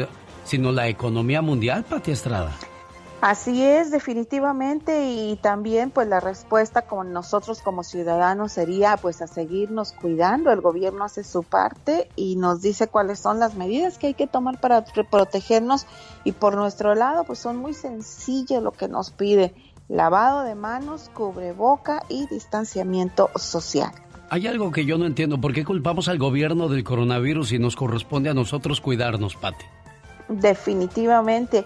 sino 0.45 0.73
la 0.73 0.89
economía 0.89 1.43
mundial, 1.43 1.85
Pati 1.85 2.13
Estrada? 2.13 2.53
Así 3.21 3.65
es, 3.65 3.91
definitivamente, 3.91 5.11
y 5.11 5.35
también 5.43 5.91
pues 5.91 6.07
la 6.07 6.21
respuesta 6.21 6.83
con 6.83 7.13
nosotros 7.13 7.61
como 7.63 7.83
ciudadanos 7.83 8.53
sería 8.53 8.97
pues 8.97 9.21
a 9.23 9.27
seguirnos 9.27 9.93
cuidando. 9.93 10.53
El 10.53 10.61
gobierno 10.61 11.03
hace 11.05 11.25
su 11.25 11.43
parte 11.43 12.09
y 12.15 12.37
nos 12.37 12.63
dice 12.63 12.87
cuáles 12.87 13.19
son 13.19 13.41
las 13.41 13.57
medidas 13.57 13.99
que 13.99 14.07
hay 14.07 14.15
que 14.15 14.29
tomar 14.29 14.61
para 14.61 14.85
protegernos 15.11 15.89
y 16.23 16.31
por 16.31 16.55
nuestro 16.55 16.95
lado 16.95 17.25
pues 17.25 17.41
son 17.41 17.57
muy 17.57 17.75
sencillas 17.75 18.63
lo 18.63 18.71
que 18.71 18.87
nos 18.87 19.11
pide. 19.11 19.53
Lavado 19.89 20.45
de 20.45 20.55
manos, 20.55 21.11
cubreboca 21.15 22.03
y 22.09 22.27
distanciamiento 22.27 23.31
social. 23.37 23.91
Hay 24.31 24.47
algo 24.47 24.71
que 24.71 24.85
yo 24.85 24.99
no 24.99 25.07
entiendo, 25.07 25.41
¿por 25.41 25.55
qué 25.55 25.65
culpamos 25.65 26.09
al 26.09 26.19
gobierno 26.19 26.69
del 26.69 26.85
coronavirus 26.85 27.53
y 27.53 27.59
nos 27.59 27.77
corresponde 27.77 28.29
a 28.29 28.35
nosotros 28.35 28.83
cuidarnos, 28.83 29.37
Pati? 29.37 29.65
Definitivamente, 30.29 31.65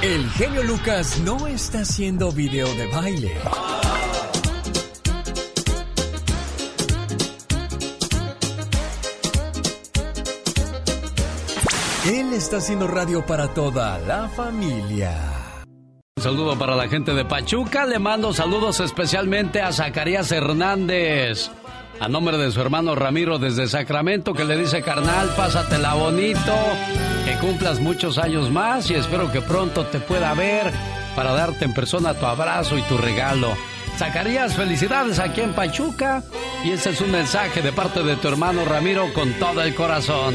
El 0.00 0.30
genio 0.30 0.62
Lucas 0.62 1.18
no 1.20 1.48
está 1.48 1.80
haciendo 1.80 2.30
video 2.30 2.72
de 2.74 2.86
baile. 2.86 3.32
Él 12.06 12.32
está 12.32 12.56
haciendo 12.56 12.88
radio 12.88 13.24
para 13.26 13.54
toda 13.54 13.98
la 13.98 14.28
familia. 14.28 15.41
Un 16.16 16.22
saludo 16.22 16.58
para 16.58 16.76
la 16.76 16.88
gente 16.88 17.14
de 17.14 17.24
Pachuca. 17.24 17.86
Le 17.86 17.98
mando 17.98 18.34
saludos 18.34 18.80
especialmente 18.80 19.62
a 19.62 19.72
Zacarías 19.72 20.30
Hernández. 20.30 21.50
A 22.00 22.08
nombre 22.08 22.36
de 22.36 22.50
su 22.50 22.60
hermano 22.60 22.94
Ramiro 22.94 23.38
desde 23.38 23.66
Sacramento 23.66 24.34
que 24.34 24.44
le 24.44 24.58
dice 24.58 24.82
carnal, 24.82 25.30
pásatela 25.34 25.94
bonito, 25.94 26.54
que 27.24 27.38
cumplas 27.38 27.80
muchos 27.80 28.18
años 28.18 28.50
más 28.50 28.90
y 28.90 28.94
espero 28.94 29.32
que 29.32 29.40
pronto 29.40 29.86
te 29.86 30.00
pueda 30.00 30.34
ver 30.34 30.70
para 31.16 31.32
darte 31.32 31.64
en 31.64 31.72
persona 31.72 32.12
tu 32.12 32.26
abrazo 32.26 32.76
y 32.76 32.82
tu 32.82 32.98
regalo. 32.98 33.56
Zacarías, 33.96 34.54
felicidades 34.54 35.18
aquí 35.18 35.40
en 35.40 35.54
Pachuca 35.54 36.22
y 36.62 36.72
este 36.72 36.90
es 36.90 37.00
un 37.00 37.10
mensaje 37.10 37.62
de 37.62 37.72
parte 37.72 38.02
de 38.02 38.16
tu 38.16 38.28
hermano 38.28 38.66
Ramiro 38.66 39.14
con 39.14 39.32
todo 39.34 39.62
el 39.62 39.74
corazón. 39.74 40.34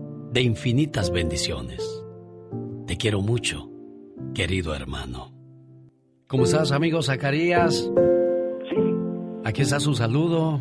de 0.31 0.41
infinitas 0.41 1.11
bendiciones. 1.11 2.03
Te 2.87 2.95
quiero 2.95 3.21
mucho, 3.21 3.69
querido 4.33 4.73
hermano. 4.73 5.31
¿Cómo 6.27 6.43
estás, 6.43 6.71
amigo 6.71 7.01
Zacarías? 7.01 7.91
Sí. 8.69 8.77
Aquí 9.43 9.61
está 9.61 9.79
su 9.81 9.93
saludo. 9.93 10.59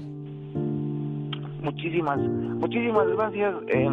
Muchísimas, 1.63 2.19
muchísimas 2.19 3.07
gracias, 3.09 3.55
eh, 3.69 3.89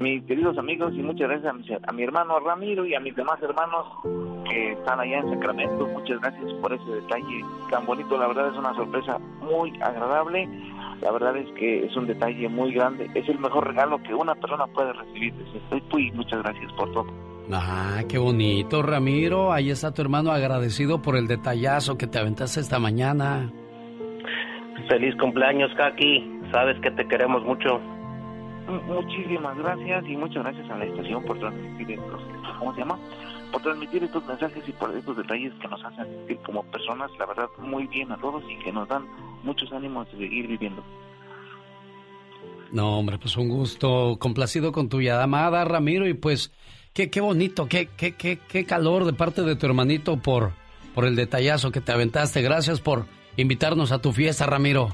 mis 0.00 0.22
queridos 0.24 0.58
amigos, 0.58 0.92
y 0.94 1.02
muchas 1.02 1.28
gracias 1.30 1.46
a 1.46 1.52
mi, 1.54 1.64
a 1.88 1.92
mi, 1.92 2.02
hermano 2.02 2.38
Ramiro 2.40 2.84
y 2.84 2.94
a 2.94 3.00
mis 3.00 3.16
demás 3.16 3.40
hermanos 3.42 3.86
que 4.50 4.72
están 4.72 5.00
allá 5.00 5.20
en 5.20 5.30
Sacramento. 5.30 5.86
Muchas 5.86 6.20
gracias 6.20 6.52
por 6.60 6.74
ese 6.74 6.90
detalle 6.90 7.44
tan 7.70 7.86
bonito. 7.86 8.18
La 8.18 8.28
verdad 8.28 8.52
es 8.52 8.58
una 8.58 8.74
sorpresa 8.74 9.18
muy 9.40 9.72
agradable. 9.80 10.46
La 11.02 11.10
verdad 11.12 11.36
es 11.36 11.48
que 11.52 11.84
es 11.84 11.96
un 11.96 12.06
detalle 12.06 12.48
muy 12.48 12.72
grande. 12.72 13.10
Es 13.14 13.28
el 13.28 13.38
mejor 13.38 13.66
regalo 13.66 14.02
que 14.02 14.14
una 14.14 14.34
persona 14.34 14.66
puede 14.66 14.92
recibir. 14.92 15.34
Estoy 15.70 16.10
muchas 16.12 16.42
gracias 16.42 16.72
por 16.72 16.92
todo. 16.92 17.06
Ah, 17.52 18.02
qué 18.08 18.18
bonito, 18.18 18.82
Ramiro. 18.82 19.52
Ahí 19.52 19.70
está 19.70 19.92
tu 19.92 20.02
hermano 20.02 20.32
agradecido 20.32 21.00
por 21.00 21.16
el 21.16 21.28
detallazo 21.28 21.96
que 21.96 22.06
te 22.06 22.18
aventaste 22.18 22.60
esta 22.60 22.78
mañana. 22.78 23.50
Feliz 24.88 25.14
cumpleaños, 25.16 25.72
Kaki. 25.76 26.40
Sabes 26.52 26.80
que 26.80 26.90
te 26.90 27.06
queremos 27.06 27.44
mucho. 27.44 27.80
Muchísimas 28.86 29.56
gracias 29.58 30.04
y 30.08 30.16
muchas 30.16 30.42
gracias 30.42 30.68
a 30.70 30.76
la 30.76 30.86
estación 30.86 31.24
por 31.24 31.38
transmitir 31.38 31.92
estos, 31.92 32.20
¿cómo 32.58 32.74
se 32.74 32.80
llama? 32.80 32.98
Por 33.52 33.62
transmitir 33.62 34.02
estos 34.02 34.26
mensajes 34.26 34.68
y 34.68 34.72
por 34.72 34.90
estos 34.96 35.16
detalles 35.16 35.52
que 35.60 35.68
nos 35.68 35.84
hacen 35.84 36.04
sentir 36.04 36.38
como 36.38 36.64
personas, 36.64 37.12
la 37.16 37.26
verdad, 37.26 37.48
muy 37.58 37.86
bien 37.86 38.10
a 38.10 38.16
todos 38.16 38.42
y 38.50 38.58
que 38.58 38.72
nos 38.72 38.88
dan 38.88 39.06
muchos 39.46 39.72
ánimos 39.72 40.10
de 40.12 40.18
seguir 40.18 40.46
viviendo. 40.46 40.84
No, 42.72 42.98
hombre, 42.98 43.16
pues 43.16 43.36
un 43.36 43.48
gusto, 43.48 44.16
complacido 44.18 44.72
con 44.72 44.88
tu 44.88 45.00
llamada, 45.00 45.64
Ramiro, 45.64 46.06
y 46.06 46.14
pues 46.14 46.52
Qué, 46.96 47.10
qué 47.10 47.20
bonito, 47.20 47.68
qué, 47.68 47.90
qué, 47.94 48.14
qué, 48.16 48.38
qué 48.38 48.64
calor 48.64 49.04
de 49.04 49.12
parte 49.12 49.42
de 49.42 49.54
tu 49.54 49.66
hermanito 49.66 50.16
por, 50.16 50.52
por 50.94 51.04
el 51.04 51.14
detallazo 51.14 51.70
que 51.70 51.82
te 51.82 51.92
aventaste. 51.92 52.40
Gracias 52.40 52.80
por 52.80 53.04
invitarnos 53.36 53.92
a 53.92 54.00
tu 54.00 54.12
fiesta, 54.12 54.46
Ramiro. 54.46 54.88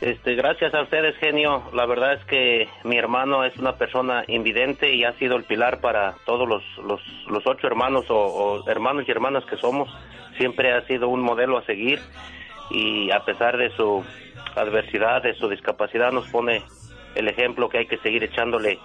Este, 0.00 0.34
gracias 0.34 0.74
a 0.74 0.82
ustedes, 0.82 1.14
genio. 1.18 1.62
La 1.72 1.86
verdad 1.86 2.14
es 2.14 2.24
que 2.24 2.68
mi 2.82 2.96
hermano 2.96 3.44
es 3.44 3.56
una 3.58 3.76
persona 3.76 4.24
invidente 4.26 4.92
y 4.92 5.04
ha 5.04 5.12
sido 5.20 5.36
el 5.36 5.44
pilar 5.44 5.80
para 5.80 6.16
todos 6.26 6.48
los, 6.48 6.64
los, 6.84 7.00
los 7.28 7.46
ocho 7.46 7.68
hermanos 7.68 8.06
o, 8.10 8.16
o, 8.16 8.68
hermanos 8.68 9.04
y 9.06 9.12
hermanas 9.12 9.44
que 9.44 9.56
somos. 9.56 9.88
Siempre 10.36 10.72
ha 10.72 10.84
sido 10.88 11.08
un 11.08 11.20
modelo 11.20 11.58
a 11.58 11.64
seguir 11.64 12.00
y 12.70 13.10
a 13.10 13.24
pesar 13.24 13.56
de 13.56 13.70
su 13.76 14.04
adversidad, 14.56 15.22
de 15.22 15.34
su 15.34 15.48
discapacidad, 15.48 16.12
nos 16.12 16.28
pone 16.28 16.62
el 17.14 17.28
ejemplo 17.28 17.68
que 17.68 17.78
hay 17.78 17.86
que 17.86 17.98
seguir 17.98 18.24
echándole 18.24 18.78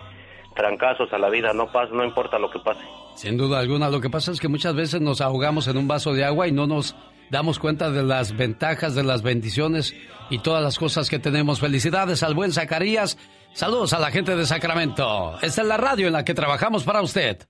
trancazos 0.56 1.12
a 1.14 1.18
la 1.18 1.30
vida, 1.30 1.54
no 1.54 1.72
pasa, 1.72 1.94
no 1.94 2.04
importa 2.04 2.40
lo 2.40 2.50
que 2.50 2.60
pase. 2.60 2.82
Sin 3.16 3.38
duda 3.38 3.60
alguna, 3.60 3.90
lo 3.90 4.02
que 4.02 4.10
pasa 4.10 4.32
es 4.32 4.40
que 4.40 4.48
muchas 4.48 4.74
veces 4.76 5.02
nos 5.02 5.22
ahogamos 5.22 5.68
en 5.68 5.78
un 5.78 5.88
vaso 5.88 6.14
de 6.14 6.26
agua 6.26 6.48
y 6.48 6.52
no 6.52 6.68
nos 6.68 6.96
damos 7.30 7.60
cuenta 7.60 7.92
de 7.92 8.04
las 8.04 8.36
ventajas, 8.36 8.96
de 8.96 9.04
las 9.04 9.22
bendiciones 9.22 9.96
y 10.30 10.40
todas 10.40 10.64
las 10.64 10.78
cosas 10.78 11.10
que 11.10 11.20
tenemos. 11.20 11.60
Felicidades 11.60 12.24
al 12.24 12.36
buen 12.36 12.52
Zacarías. 12.52 13.18
Saludos 13.54 13.94
a 13.94 14.00
la 14.00 14.12
gente 14.12 14.36
de 14.36 14.46
Sacramento. 14.46 15.38
Esta 15.42 15.62
es 15.62 15.68
la 15.68 15.78
radio 15.78 16.08
en 16.08 16.14
la 16.14 16.26
que 16.26 16.34
trabajamos 16.34 16.84
para 16.84 17.02
usted. 17.02 17.48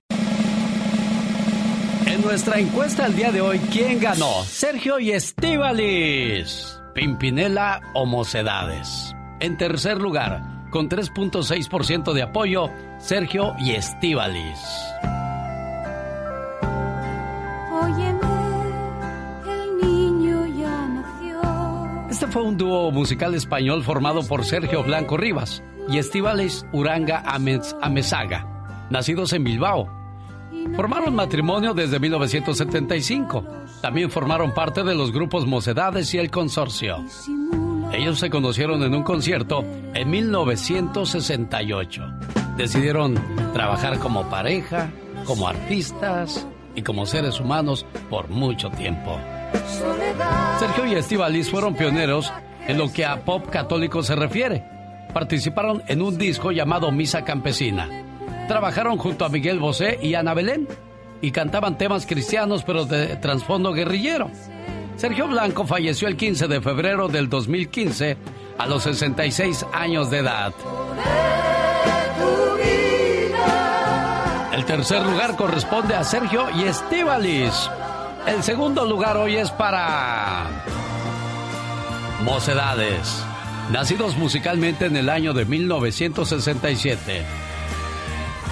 Nuestra 2.26 2.58
encuesta 2.58 3.06
el 3.06 3.14
día 3.14 3.30
de 3.30 3.40
hoy, 3.40 3.60
¿quién 3.70 4.00
ganó? 4.00 4.42
Sergio 4.42 4.98
y 4.98 5.12
Estivalis. 5.12 6.76
Pimpinela 6.92 7.80
o 7.94 8.04
Mocedades. 8.04 9.14
En 9.38 9.56
tercer 9.56 10.00
lugar, 10.00 10.42
con 10.70 10.88
3.6% 10.88 12.12
de 12.12 12.22
apoyo, 12.22 12.68
Sergio 12.98 13.54
y 13.60 13.70
Estivalis. 13.70 14.58
el 19.48 19.78
niño 19.80 20.46
ya 20.46 20.88
nació. 20.88 22.10
Este 22.10 22.26
fue 22.26 22.42
un 22.42 22.58
dúo 22.58 22.90
musical 22.90 23.36
español 23.36 23.84
formado 23.84 24.26
por 24.26 24.44
Sergio 24.44 24.82
Blanco 24.82 25.16
Rivas 25.16 25.62
y 25.88 25.98
Estivalis 25.98 26.66
Uranga 26.72 27.22
Amezaga, 27.24 28.88
nacidos 28.90 29.32
en 29.32 29.44
Bilbao. 29.44 29.95
Formaron 30.74 31.14
matrimonio 31.14 31.74
desde 31.74 32.00
1975. 32.00 33.44
También 33.80 34.10
formaron 34.10 34.52
parte 34.52 34.82
de 34.82 34.94
los 34.94 35.12
grupos 35.12 35.46
Mocedades 35.46 36.12
y 36.14 36.18
El 36.18 36.30
Consorcio. 36.30 37.04
Ellos 37.92 38.18
se 38.18 38.30
conocieron 38.30 38.82
en 38.82 38.94
un 38.94 39.02
concierto 39.02 39.64
en 39.94 40.10
1968. 40.10 42.02
Decidieron 42.56 43.14
trabajar 43.52 43.98
como 43.98 44.28
pareja, 44.28 44.90
como 45.24 45.46
artistas, 45.46 46.46
y 46.76 46.82
como 46.82 47.06
seres 47.06 47.40
humanos 47.40 47.84
por 48.08 48.28
mucho 48.28 48.70
tiempo. 48.70 49.18
Sergio 50.60 50.86
y 50.86 50.94
Estivalis 50.94 51.50
fueron 51.50 51.74
pioneros 51.74 52.32
en 52.68 52.78
lo 52.78 52.92
que 52.92 53.04
a 53.04 53.24
pop 53.24 53.48
católico 53.50 54.02
se 54.02 54.14
refiere. 54.14 54.62
Participaron 55.12 55.82
en 55.88 56.02
un 56.02 56.18
disco 56.18 56.52
llamado 56.52 56.92
Misa 56.92 57.24
Campesina. 57.24 58.05
Trabajaron 58.48 58.96
junto 58.96 59.24
a 59.24 59.28
Miguel 59.28 59.58
Bosé 59.58 59.98
y 60.00 60.14
Ana 60.14 60.34
Belén 60.34 60.68
y 61.20 61.30
cantaban 61.30 61.78
temas 61.78 62.06
cristianos 62.06 62.62
pero 62.64 62.84
de 62.84 63.16
trasfondo 63.16 63.72
guerrillero. 63.72 64.30
Sergio 64.96 65.28
Blanco 65.28 65.66
falleció 65.66 66.08
el 66.08 66.16
15 66.16 66.48
de 66.48 66.60
febrero 66.60 67.08
del 67.08 67.28
2015 67.28 68.16
a 68.58 68.66
los 68.66 68.82
66 68.84 69.66
años 69.72 70.10
de 70.10 70.18
edad. 70.18 70.52
El 74.54 74.64
tercer 74.64 75.02
lugar 75.02 75.36
corresponde 75.36 75.94
a 75.94 76.02
Sergio 76.02 76.46
y 76.56 76.64
Estivalis. 76.64 77.70
El 78.26 78.42
segundo 78.42 78.86
lugar 78.86 79.16
hoy 79.16 79.36
es 79.36 79.50
para 79.50 80.46
Mocedades, 82.24 83.22
nacidos 83.70 84.16
musicalmente 84.16 84.86
en 84.86 84.96
el 84.96 85.10
año 85.10 85.34
de 85.34 85.44
1967. 85.44 87.45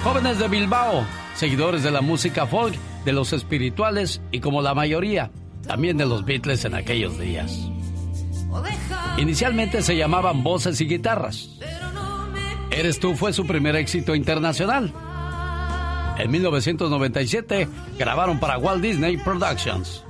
Jóvenes 0.05 0.37
de 0.37 0.47
Bilbao, 0.47 1.03
seguidores 1.33 1.81
de 1.81 1.89
la 1.89 2.01
música 2.01 2.45
folk, 2.45 2.75
de 3.05 3.11
los 3.11 3.33
espirituales 3.33 4.21
y 4.31 4.39
como 4.39 4.61
la 4.61 4.75
mayoría, 4.75 5.31
también 5.65 5.97
de 5.97 6.05
los 6.05 6.23
Beatles 6.23 6.63
en 6.63 6.75
aquellos 6.75 7.17
días. 7.17 7.59
Inicialmente 9.17 9.81
se 9.81 9.97
llamaban 9.97 10.43
Voces 10.43 10.79
y 10.79 10.85
Guitarras. 10.85 11.49
Eres 12.69 12.99
tú 12.99 13.15
fue 13.15 13.33
su 13.33 13.47
primer 13.47 13.75
éxito 13.75 14.13
internacional. 14.13 14.93
En 16.19 16.29
1997 16.29 17.67
grabaron 17.97 18.39
para 18.39 18.59
Walt 18.59 18.83
Disney 18.83 19.17
Productions. 19.17 20.03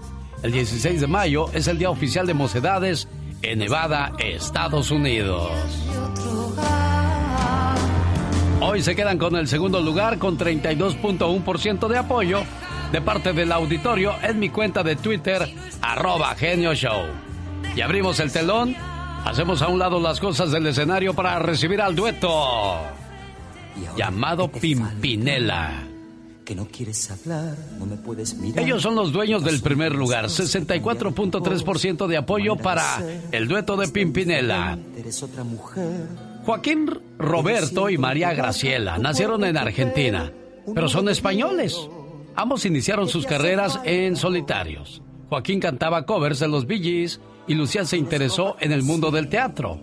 El 0.43 0.51
16 0.51 0.99
de 0.99 1.07
mayo 1.07 1.45
es 1.53 1.69
el 1.69 1.77
día 1.77 1.89
oficial 1.89 2.27
de 2.27 2.33
Mocedades 2.33 3.07
en 3.41 3.59
Nevada, 3.59 4.11
Estados 4.19 4.91
Unidos. 4.91 5.53
Hoy 8.67 8.81
se 8.81 8.95
quedan 8.95 9.19
con 9.19 9.35
el 9.35 9.47
segundo 9.47 9.79
lugar 9.79 10.17
con 10.17 10.39
32.1% 10.39 11.87
de 11.87 11.97
apoyo 11.99 12.41
de 12.91 12.99
parte 12.99 13.31
del 13.31 13.51
auditorio 13.51 14.15
en 14.23 14.39
mi 14.39 14.49
cuenta 14.49 14.81
de 14.81 14.95
Twitter, 14.95 15.47
arroba 15.83 16.33
Genio 16.33 16.73
Show. 16.73 17.03
Y 17.75 17.81
abrimos 17.81 18.19
el 18.19 18.31
telón, 18.31 18.75
hacemos 19.23 19.61
a 19.61 19.67
un 19.67 19.77
lado 19.77 19.99
las 19.99 20.19
cosas 20.19 20.49
del 20.49 20.65
escenario 20.65 21.13
para 21.13 21.37
recibir 21.37 21.79
al 21.79 21.95
dueto 21.95 22.81
llamado 23.95 24.51
Pimpinela 24.51 25.83
que 26.43 26.55
no 26.55 26.67
quieres 26.67 27.09
hablar, 27.09 27.57
no 27.79 27.87
me 27.87 27.97
puedes 27.97 28.35
mirar. 28.35 28.63
Ellos 28.63 28.81
son 28.81 28.95
los 28.95 29.11
dueños 29.11 29.43
del 29.43 29.61
primer 29.61 29.95
lugar, 29.95 30.25
64.3% 30.25 32.05
de 32.05 32.17
apoyo 32.17 32.55
para 32.55 33.03
el 33.31 33.47
dueto 33.47 33.75
de 33.75 33.87
Pimpinela. 33.87 34.77
Joaquín 36.45 36.87
Roberto 37.17 37.89
y 37.89 37.97
María 37.97 38.31
Graciela 38.33 38.99
nacieron 38.99 39.43
en 39.45 39.57
Argentina, 39.57 40.31
pero 40.75 40.87
son 40.87 41.09
españoles. 41.09 41.75
Ambos 42.35 42.65
iniciaron 42.65 43.07
sus 43.07 43.25
carreras 43.25 43.79
en 43.83 44.15
solitarios. 44.15 45.01
Joaquín 45.27 45.59
cantaba 45.59 46.05
covers 46.05 46.39
de 46.39 46.47
los 46.47 46.67
Bee 46.67 46.79
Gees 46.79 47.19
y 47.47 47.55
Lucía 47.55 47.83
se 47.85 47.97
interesó 47.97 48.57
en 48.59 48.71
el 48.71 48.83
mundo 48.83 49.09
del 49.09 49.27
teatro. 49.27 49.79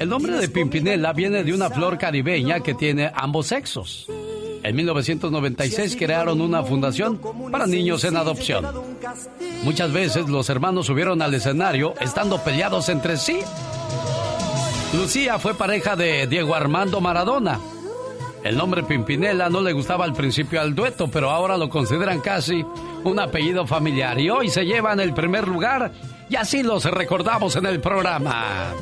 El 0.00 0.08
nombre 0.08 0.32
de 0.32 0.48
Pimpinela 0.48 1.12
viene 1.12 1.44
de 1.44 1.54
una 1.54 1.70
flor 1.70 1.96
caribeña 1.96 2.58
que 2.58 2.74
tiene 2.74 3.10
ambos 3.14 3.46
sexos. 3.46 4.08
En 4.62 4.76
1996 4.76 5.96
crearon 5.96 6.40
una 6.40 6.62
fundación 6.62 7.20
para 7.50 7.66
niños 7.66 8.04
en 8.04 8.16
adopción. 8.16 8.66
Muchas 9.62 9.92
veces 9.92 10.28
los 10.28 10.48
hermanos 10.50 10.86
subieron 10.86 11.22
al 11.22 11.34
escenario 11.34 11.94
estando 12.00 12.42
peleados 12.42 12.88
entre 12.88 13.16
sí. 13.16 13.40
Lucía 14.94 15.38
fue 15.38 15.54
pareja 15.54 15.96
de 15.96 16.26
Diego 16.26 16.54
Armando 16.54 17.00
Maradona. 17.00 17.58
El 18.44 18.56
nombre 18.56 18.82
Pimpinela 18.82 19.50
no 19.50 19.60
le 19.60 19.72
gustaba 19.72 20.04
al 20.04 20.14
principio 20.14 20.60
al 20.60 20.74
dueto, 20.74 21.08
pero 21.08 21.30
ahora 21.30 21.56
lo 21.56 21.68
consideran 21.68 22.20
casi 22.20 22.64
un 23.04 23.18
apellido 23.18 23.66
familiar 23.66 24.18
y 24.18 24.30
hoy 24.30 24.48
se 24.48 24.64
llevan 24.64 25.00
el 25.00 25.12
primer 25.12 25.46
lugar 25.46 25.92
y 26.30 26.36
así 26.36 26.62
los 26.62 26.84
recordamos 26.84 27.56
en 27.56 27.66
el 27.66 27.80
programa. 27.80 28.72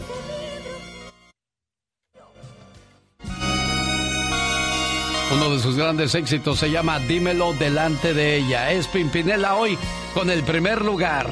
Uno 5.32 5.50
de 5.50 5.58
sus 5.58 5.76
grandes 5.76 6.14
éxitos 6.14 6.60
se 6.60 6.70
llama 6.70 7.00
Dímelo 7.00 7.52
delante 7.54 8.14
de 8.14 8.36
ella. 8.36 8.70
Es 8.70 8.86
Pimpinela 8.86 9.56
hoy 9.56 9.76
con 10.14 10.30
el 10.30 10.44
primer 10.44 10.84
lugar. 10.84 11.26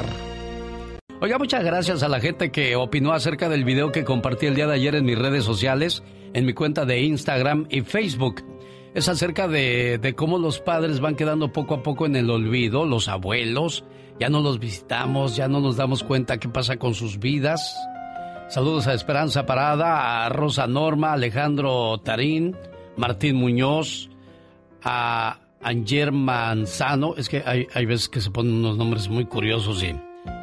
Oiga, 1.20 1.38
muchas 1.38 1.62
gracias 1.62 2.02
a 2.02 2.08
la 2.08 2.18
gente 2.18 2.50
que 2.50 2.74
opinó 2.74 3.12
acerca 3.12 3.48
del 3.48 3.64
video 3.64 3.92
que 3.92 4.04
compartí 4.04 4.46
el 4.46 4.56
día 4.56 4.66
de 4.66 4.74
ayer 4.74 4.96
en 4.96 5.04
mis 5.04 5.16
redes 5.16 5.44
sociales, 5.44 6.02
en 6.32 6.44
mi 6.44 6.54
cuenta 6.54 6.84
de 6.84 7.02
Instagram 7.02 7.68
y 7.70 7.82
Facebook. 7.82 8.44
Es 8.94 9.08
acerca 9.08 9.46
de, 9.46 9.98
de 9.98 10.14
cómo 10.16 10.38
los 10.38 10.58
padres 10.58 10.98
van 10.98 11.14
quedando 11.14 11.52
poco 11.52 11.74
a 11.74 11.82
poco 11.84 12.04
en 12.04 12.16
el 12.16 12.30
olvido, 12.30 12.86
los 12.86 13.06
abuelos, 13.06 13.84
ya 14.18 14.28
no 14.28 14.40
los 14.40 14.58
visitamos, 14.58 15.36
ya 15.36 15.46
no 15.46 15.60
nos 15.60 15.76
damos 15.76 16.02
cuenta 16.02 16.38
qué 16.38 16.48
pasa 16.48 16.78
con 16.78 16.94
sus 16.94 17.20
vidas. 17.20 17.76
Saludos 18.48 18.88
a 18.88 18.94
Esperanza 18.94 19.46
Parada, 19.46 20.26
a 20.26 20.28
Rosa 20.30 20.66
Norma, 20.66 21.12
Alejandro 21.12 21.96
Tarín, 21.98 22.56
Martín 22.96 23.36
Muñoz, 23.36 24.08
a 24.82 25.38
Anger 25.62 26.12
Manzano. 26.12 27.14
Es 27.16 27.28
que 27.28 27.42
hay, 27.44 27.66
hay, 27.74 27.86
veces 27.86 28.08
que 28.08 28.20
se 28.20 28.30
ponen 28.30 28.54
unos 28.54 28.76
nombres 28.76 29.08
muy 29.08 29.24
curiosos 29.24 29.82
y, 29.82 29.94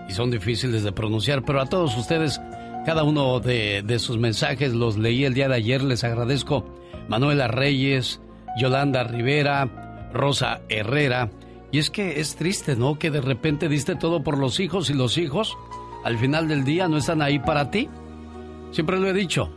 y, 0.09 0.11
son 0.13 0.31
difíciles 0.31 0.83
de 0.83 0.91
pronunciar, 0.91 1.43
pero 1.43 1.61
a 1.61 1.65
todos 1.65 1.97
ustedes, 1.97 2.41
cada 2.85 3.03
uno 3.03 3.39
de, 3.39 3.83
de, 3.85 3.99
sus 3.99 4.17
mensajes 4.17 4.73
los 4.73 4.97
leí 4.97 5.25
el 5.25 5.33
día 5.33 5.47
de 5.47 5.55
ayer. 5.55 5.83
Les 5.83 6.03
agradezco. 6.03 6.65
Manuela 7.07 7.47
Reyes, 7.47 8.21
Yolanda 8.57 9.03
Rivera, 9.03 10.09
Rosa 10.13 10.61
Herrera. 10.69 11.29
Y 11.71 11.79
es 11.79 11.89
que 11.89 12.19
es 12.19 12.35
triste, 12.35 12.75
¿no? 12.75 12.99
Que 12.99 13.11
de 13.11 13.21
repente 13.21 13.69
diste 13.69 13.95
todo 13.95 14.23
por 14.23 14.37
los 14.37 14.59
hijos 14.59 14.89
y 14.89 14.93
los 14.93 15.17
hijos 15.17 15.57
al 16.03 16.17
final 16.17 16.47
del 16.47 16.63
día 16.63 16.87
no 16.87 16.97
están 16.97 17.21
ahí 17.21 17.39
para 17.39 17.69
ti. 17.71 17.89
Siempre 18.71 18.99
lo 18.99 19.07
he 19.07 19.13
dicho, 19.13 19.53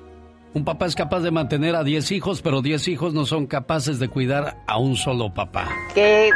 un 0.55 0.65
papá 0.65 0.87
es 0.87 0.95
capaz 0.95 1.21
de 1.21 1.33
mantener 1.33 1.75
a 1.75 1.83
10 1.83 2.13
hijos, 2.13 2.41
pero 2.41 2.63
10 2.63 2.87
hijos 2.89 3.13
no 3.13 3.27
son 3.27 3.47
capaces 3.47 3.99
de 3.99 4.09
cuidar 4.09 4.57
a 4.69 4.79
un 4.79 4.95
solo 4.95 5.35
papá. 5.35 5.69
Que 5.95 6.31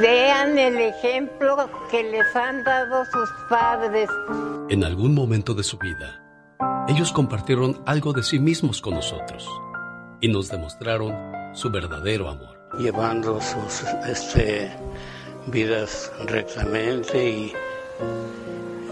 vean 0.00 0.58
el 0.58 0.76
ejemplo 0.76 1.56
que 1.90 2.02
les 2.04 2.36
han 2.36 2.62
dado 2.64 3.04
sus 3.06 3.30
padres. 3.48 4.10
En 4.68 4.84
algún 4.84 5.14
momento 5.14 5.54
de 5.54 5.62
su 5.62 5.78
vida, 5.78 6.22
ellos 6.86 7.12
compartieron 7.12 7.82
algo 7.86 8.12
de 8.12 8.22
sí 8.22 8.38
mismos 8.38 8.82
con 8.82 8.94
nosotros 8.94 9.48
y 10.20 10.28
nos 10.28 10.50
demostraron 10.50 11.14
su 11.54 11.70
verdadero 11.70 12.28
amor. 12.28 12.68
Llevando 12.78 13.40
sus 13.40 13.84
este, 14.06 14.70
vidas 15.46 16.12
rectamente 16.26 17.30
y 17.30 17.52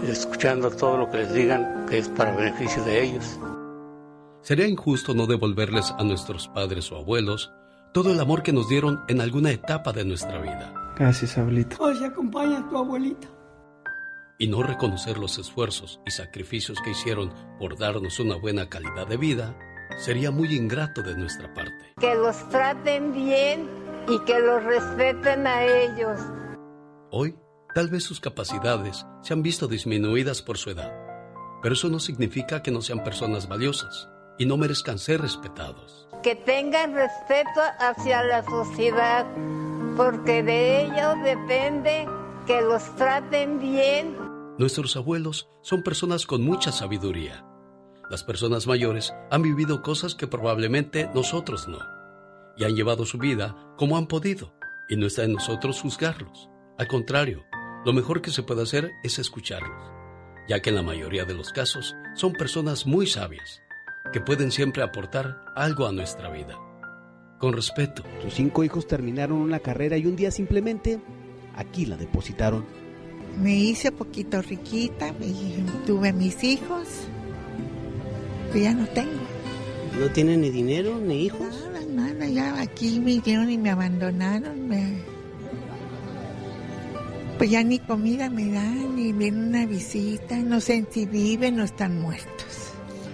escuchando 0.07 0.71
todo 0.71 0.97
lo 0.97 1.11
que 1.11 1.19
les 1.19 1.33
digan 1.33 1.85
que 1.87 1.99
es 1.99 2.09
para 2.09 2.35
beneficio 2.35 2.83
de 2.83 3.03
ellos. 3.03 3.39
Sería 4.41 4.67
injusto 4.67 5.13
no 5.13 5.27
devolverles 5.27 5.93
a 5.99 6.03
nuestros 6.03 6.47
padres 6.47 6.91
o 6.91 6.97
abuelos 6.97 7.51
todo 7.93 8.11
el 8.11 8.19
amor 8.19 8.41
que 8.41 8.53
nos 8.53 8.67
dieron 8.67 9.03
en 9.07 9.21
alguna 9.21 9.51
etapa 9.51 9.91
de 9.91 10.03
nuestra 10.03 10.39
vida. 10.41 10.73
Gracias, 10.97 11.37
abuelita. 11.37 11.75
Hoy 11.79 12.03
acompaña 12.03 12.59
a 12.59 12.69
tu 12.69 12.77
abuelita. 12.77 13.27
Y 14.39 14.47
no 14.47 14.63
reconocer 14.63 15.19
los 15.19 15.37
esfuerzos 15.37 16.01
y 16.07 16.11
sacrificios 16.11 16.79
que 16.83 16.91
hicieron 16.91 17.31
por 17.59 17.77
darnos 17.77 18.19
una 18.19 18.35
buena 18.35 18.67
calidad 18.67 19.05
de 19.07 19.17
vida 19.17 19.55
sería 19.99 20.31
muy 20.31 20.55
ingrato 20.55 21.03
de 21.03 21.15
nuestra 21.15 21.53
parte. 21.53 21.93
Que 21.99 22.15
los 22.15 22.49
traten 22.49 23.13
bien 23.13 23.69
y 24.07 24.17
que 24.25 24.39
los 24.39 24.63
respeten 24.63 25.45
a 25.45 25.63
ellos. 25.63 26.19
Hoy, 27.11 27.35
tal 27.75 27.89
vez 27.89 28.03
sus 28.03 28.19
capacidades 28.19 29.05
se 29.21 29.33
han 29.33 29.43
visto 29.43 29.67
disminuidas 29.67 30.41
por 30.41 30.57
su 30.57 30.71
edad, 30.71 30.91
pero 31.61 31.73
eso 31.75 31.89
no 31.89 31.99
significa 31.99 32.63
que 32.63 32.71
no 32.71 32.81
sean 32.81 33.03
personas 33.03 33.47
valiosas 33.47 34.10
y 34.37 34.45
no 34.45 34.57
merezcan 34.57 34.99
ser 34.99 35.21
respetados. 35.21 36.07
Que 36.23 36.35
tengan 36.35 36.93
respeto 36.93 37.61
hacia 37.79 38.23
la 38.23 38.43
sociedad, 38.43 39.25
porque 39.97 40.43
de 40.43 40.85
ellos 40.85 41.15
depende 41.23 42.07
que 42.45 42.61
los 42.61 42.83
traten 42.95 43.59
bien. 43.59 44.17
Nuestros 44.57 44.95
abuelos 44.95 45.49
son 45.61 45.83
personas 45.83 46.25
con 46.25 46.43
mucha 46.43 46.71
sabiduría. 46.71 47.45
Las 48.09 48.23
personas 48.23 48.67
mayores 48.67 49.13
han 49.31 49.41
vivido 49.41 49.81
cosas 49.81 50.15
que 50.15 50.27
probablemente 50.27 51.09
nosotros 51.13 51.67
no, 51.67 51.79
y 52.57 52.65
han 52.65 52.75
llevado 52.75 53.05
su 53.05 53.17
vida 53.17 53.55
como 53.77 53.97
han 53.97 54.07
podido, 54.07 54.53
y 54.89 54.97
no 54.97 55.07
está 55.07 55.23
en 55.23 55.33
nosotros 55.33 55.81
juzgarlos. 55.81 56.49
Al 56.77 56.87
contrario, 56.87 57.45
lo 57.85 57.93
mejor 57.93 58.21
que 58.21 58.31
se 58.31 58.43
puede 58.43 58.63
hacer 58.63 58.91
es 59.03 59.17
escucharlos, 59.17 59.91
ya 60.47 60.61
que 60.61 60.69
en 60.69 60.75
la 60.75 60.83
mayoría 60.83 61.25
de 61.25 61.33
los 61.33 61.51
casos 61.51 61.95
son 62.15 62.33
personas 62.33 62.85
muy 62.85 63.07
sabias 63.07 63.61
que 64.13 64.19
pueden 64.21 64.51
siempre 64.51 64.83
aportar 64.83 65.41
algo 65.55 65.87
a 65.87 65.91
nuestra 65.91 66.29
vida. 66.29 66.57
con 67.39 67.53
respeto. 67.53 68.03
Sus 68.21 68.35
cinco 68.35 68.63
hijos 68.63 68.85
terminaron 68.85 69.39
una 69.39 69.57
carrera 69.57 69.97
y 69.97 70.05
un 70.05 70.15
día 70.15 70.29
simplemente 70.29 70.99
aquí 71.55 71.87
la 71.87 71.97
depositaron. 71.97 72.63
Me 73.41 73.55
hice 73.55 73.91
poquito 73.91 74.43
riquita, 74.43 75.07
y 75.19 75.65
tuve 75.87 76.13
mis 76.13 76.43
hijos, 76.43 76.87
que 78.53 78.61
ya 78.61 78.75
no 78.75 78.85
tengo. 78.89 79.23
¿No 79.99 80.07
tiene 80.11 80.37
ni 80.37 80.51
dinero 80.51 80.99
ni 80.99 81.23
hijos? 81.25 81.65
Nada, 81.73 81.83
nada, 82.13 82.27
ya 82.27 82.61
aquí 82.61 82.99
me 82.99 83.19
dieron 83.21 83.49
y 83.49 83.57
me 83.57 83.71
abandonaron. 83.71 84.67
me- 84.67 85.01
Pues 87.39 87.49
ya 87.49 87.63
ni 87.63 87.79
comida 87.79 88.29
me 88.29 88.51
dan, 88.51 88.95
ni 88.95 89.13
viene 89.13 89.39
una 89.47 89.65
visita, 89.65 90.37
no 90.37 90.59
sé 90.61 90.85
si 90.91 91.07
viven 91.07 91.59
o 91.59 91.63
están 91.63 91.99
muertos. 91.99 92.60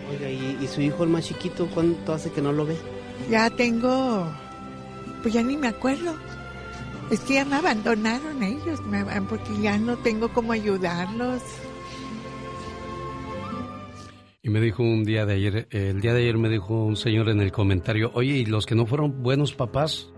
Oiga, 0.09 0.29
¿y, 0.29 0.57
y 0.61 0.67
su 0.67 0.81
hijo 0.81 1.03
el 1.03 1.09
más 1.09 1.25
chiquito 1.25 1.67
cuánto 1.73 2.13
hace 2.13 2.31
que 2.31 2.41
no 2.41 2.51
lo 2.51 2.65
ve? 2.65 2.77
Ya 3.29 3.49
tengo, 3.49 4.27
pues 5.21 5.33
ya 5.33 5.43
ni 5.43 5.57
me 5.57 5.67
acuerdo. 5.67 6.15
Es 7.09 7.21
que 7.21 7.35
ya 7.35 7.45
me 7.45 7.55
abandonaron 7.55 8.43
ellos, 8.43 8.81
me 8.85 9.03
porque 9.21 9.61
ya 9.61 9.77
no 9.77 9.97
tengo 9.97 10.29
cómo 10.29 10.51
ayudarlos. 10.51 11.41
Y 14.43 14.49
me 14.49 14.59
dijo 14.61 14.83
un 14.83 15.03
día 15.03 15.25
de 15.25 15.33
ayer, 15.33 15.67
eh, 15.71 15.89
el 15.89 16.01
día 16.01 16.13
de 16.13 16.21
ayer 16.21 16.37
me 16.37 16.49
dijo 16.49 16.85
un 16.85 16.95
señor 16.95 17.29
en 17.29 17.41
el 17.41 17.51
comentario, 17.51 18.11
oye, 18.13 18.37
¿y 18.37 18.45
los 18.45 18.65
que 18.65 18.75
no 18.75 18.85
fueron 18.85 19.23
buenos 19.23 19.53
papás? 19.53 20.13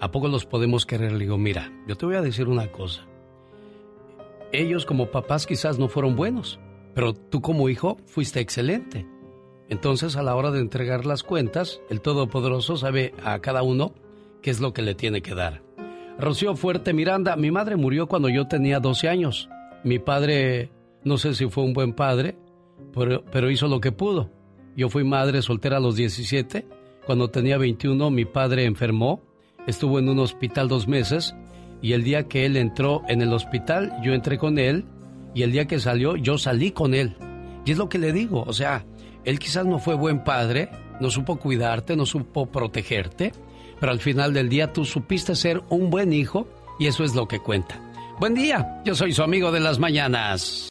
¿A 0.00 0.10
poco 0.10 0.28
los 0.28 0.44
podemos 0.44 0.84
querer? 0.84 1.12
Le 1.12 1.20
digo, 1.20 1.38
mira, 1.38 1.72
yo 1.86 1.96
te 1.96 2.06
voy 2.06 2.16
a 2.16 2.22
decir 2.22 2.48
una 2.48 2.70
cosa. 2.70 3.06
Ellos 4.52 4.86
como 4.86 5.10
papás 5.10 5.46
quizás 5.46 5.78
no 5.78 5.88
fueron 5.88 6.16
buenos, 6.16 6.58
pero 6.96 7.12
tú 7.12 7.42
como 7.42 7.68
hijo 7.68 7.98
fuiste 8.06 8.40
excelente. 8.40 9.06
Entonces 9.68 10.16
a 10.16 10.22
la 10.22 10.34
hora 10.34 10.50
de 10.50 10.60
entregar 10.60 11.04
las 11.04 11.22
cuentas, 11.22 11.82
el 11.90 12.00
Todopoderoso 12.00 12.78
sabe 12.78 13.12
a 13.22 13.38
cada 13.40 13.62
uno 13.62 13.92
qué 14.40 14.50
es 14.50 14.60
lo 14.60 14.72
que 14.72 14.80
le 14.80 14.94
tiene 14.94 15.20
que 15.20 15.34
dar. 15.34 15.62
Rocío 16.18 16.56
Fuerte 16.56 16.94
Miranda, 16.94 17.36
mi 17.36 17.50
madre 17.50 17.76
murió 17.76 18.06
cuando 18.06 18.30
yo 18.30 18.48
tenía 18.48 18.80
12 18.80 19.10
años. 19.10 19.50
Mi 19.84 19.98
padre, 19.98 20.70
no 21.04 21.18
sé 21.18 21.34
si 21.34 21.46
fue 21.50 21.64
un 21.64 21.74
buen 21.74 21.92
padre, 21.92 22.38
pero, 22.94 23.22
pero 23.30 23.50
hizo 23.50 23.68
lo 23.68 23.78
que 23.78 23.92
pudo. 23.92 24.30
Yo 24.74 24.88
fui 24.88 25.04
madre 25.04 25.42
soltera 25.42 25.76
a 25.76 25.80
los 25.80 25.96
17. 25.96 26.66
Cuando 27.04 27.28
tenía 27.28 27.58
21 27.58 28.10
mi 28.10 28.24
padre 28.24 28.64
enfermó, 28.64 29.20
estuvo 29.66 29.98
en 29.98 30.08
un 30.08 30.20
hospital 30.20 30.68
dos 30.68 30.88
meses 30.88 31.36
y 31.82 31.92
el 31.92 32.04
día 32.04 32.26
que 32.26 32.46
él 32.46 32.56
entró 32.56 33.02
en 33.06 33.20
el 33.20 33.34
hospital 33.34 33.92
yo 34.02 34.14
entré 34.14 34.38
con 34.38 34.58
él 34.58 34.86
y 35.36 35.42
el 35.42 35.52
día 35.52 35.66
que 35.66 35.78
salió 35.78 36.16
yo 36.16 36.38
salí 36.38 36.70
con 36.70 36.94
él. 36.94 37.14
Y 37.66 37.72
es 37.72 37.78
lo 37.78 37.90
que 37.90 37.98
le 37.98 38.10
digo, 38.10 38.42
o 38.46 38.54
sea, 38.54 38.86
él 39.24 39.38
quizás 39.38 39.66
no 39.66 39.78
fue 39.78 39.94
buen 39.94 40.24
padre, 40.24 40.70
no 40.98 41.10
supo 41.10 41.36
cuidarte, 41.36 41.94
no 41.94 42.06
supo 42.06 42.46
protegerte, 42.46 43.34
pero 43.78 43.92
al 43.92 44.00
final 44.00 44.32
del 44.32 44.48
día 44.48 44.72
tú 44.72 44.86
supiste 44.86 45.36
ser 45.36 45.62
un 45.68 45.90
buen 45.90 46.14
hijo 46.14 46.48
y 46.78 46.86
eso 46.86 47.04
es 47.04 47.14
lo 47.14 47.28
que 47.28 47.38
cuenta. 47.38 47.78
Buen 48.18 48.32
día, 48.32 48.80
yo 48.86 48.94
soy 48.94 49.12
su 49.12 49.22
amigo 49.22 49.52
de 49.52 49.60
las 49.60 49.78
mañanas. 49.78 50.70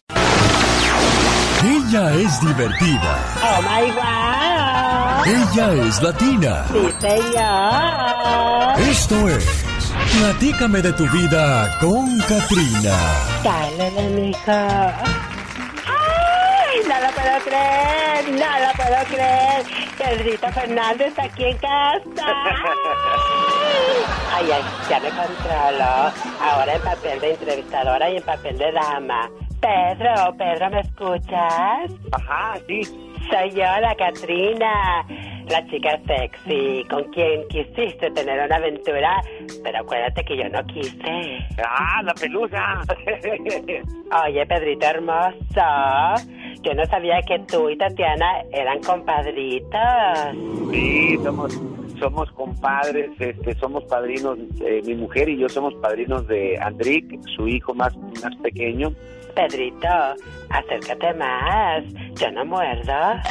Ella 1.63 2.15
es 2.15 2.41
divertida. 2.41 3.19
Oh 3.43 3.61
my 3.61 3.91
God. 3.91 5.27
Ella 5.27 5.87
es 5.87 6.01
latina. 6.01 6.65
Sí, 6.71 6.91
señor. 7.01 8.79
Esto 8.89 9.29
es 9.29 9.64
Platícame 10.19 10.81
de 10.81 10.93
tu 10.93 11.07
vida 11.09 11.69
con 11.79 12.17
Katrina. 12.19 12.95
Dale, 13.43 13.91
mijo. 14.09 14.39
¡Ay! 15.85 16.79
No 16.87 16.95
lo 17.01 17.11
puedo 17.13 17.39
creer, 17.43 18.29
no 18.31 18.59
lo 18.59 18.71
puedo 18.77 19.03
creer. 19.09 19.65
Pedrito 19.97 20.47
Fernández 20.53 21.13
aquí 21.19 21.43
en 21.45 21.57
casa. 21.57 22.27
Ay, 24.33 24.51
ay, 24.51 24.63
ya 24.89 24.99
me 24.99 25.09
controlo. 25.09 26.11
Ahora 26.41 26.75
en 26.75 26.81
papel 26.81 27.19
de 27.19 27.31
entrevistadora 27.31 28.09
y 28.09 28.17
en 28.17 28.23
papel 28.23 28.57
de 28.57 28.71
dama. 28.71 29.29
Pedro, 29.59 30.35
Pedro, 30.37 30.69
¿me 30.69 30.79
escuchas? 30.81 31.91
Ajá, 32.11 32.57
sí. 32.67 32.81
Soy 33.29 33.49
yo, 33.51 33.63
la 33.81 33.95
Katrina, 33.95 35.05
la 35.49 35.65
chica 35.67 35.99
sexy, 36.05 36.83
con 36.89 37.03
quien 37.05 37.47
quisiste 37.47 38.11
tener 38.11 38.45
una 38.45 38.55
aventura, 38.55 39.21
pero 39.63 39.79
acuérdate 39.79 40.23
que 40.23 40.37
yo 40.37 40.49
no 40.49 40.63
quise. 40.65 41.39
Ah, 41.63 42.01
la 42.03 42.13
pelusa. 42.13 42.81
Oye, 44.25 44.45
Pedrito 44.45 44.85
hermoso, 44.85 46.23
yo 46.61 46.73
no 46.75 46.85
sabía 46.85 47.21
que 47.27 47.39
tú 47.39 47.69
y 47.69 47.77
Tatiana 47.77 48.43
eran 48.51 48.81
compadritos. 48.81 49.79
Sí, 50.71 51.17
somos, 51.23 51.59
somos 51.99 52.31
compadres, 52.31 53.09
este, 53.19 53.55
somos 53.55 53.83
padrinos, 53.85 54.37
eh, 54.61 54.81
mi 54.85 54.95
mujer 54.95 55.29
y 55.29 55.37
yo 55.37 55.49
somos 55.49 55.73
padrinos 55.75 56.27
de 56.27 56.57
Andrick, 56.59 57.19
su 57.35 57.47
hijo 57.47 57.73
más, 57.73 57.95
más 58.21 58.35
pequeño. 58.43 58.91
Pedrito, 59.35 60.15
acércate 60.49 61.13
más, 61.15 61.83
yo 62.15 62.31
no 62.31 62.45
muerdo. 62.45 62.93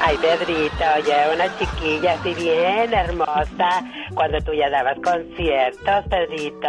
Ay, 0.00 0.16
Pedrito, 0.16 0.84
ya 1.06 1.30
una 1.32 1.58
chiquilla 1.58 2.14
así 2.14 2.34
bien 2.34 2.92
hermosa 2.92 3.84
cuando 4.14 4.40
tú 4.40 4.52
ya 4.54 4.70
dabas 4.70 4.98
conciertos, 5.00 6.04
Pedrito. 6.10 6.68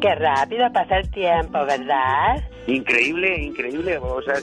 Qué 0.00 0.14
rápido 0.14 0.72
pasa 0.72 0.98
el 0.98 1.10
tiempo, 1.10 1.64
¿verdad? 1.64 2.42
Increíble, 2.66 3.42
increíble. 3.42 3.98
O 3.98 4.22
sea, 4.22 4.34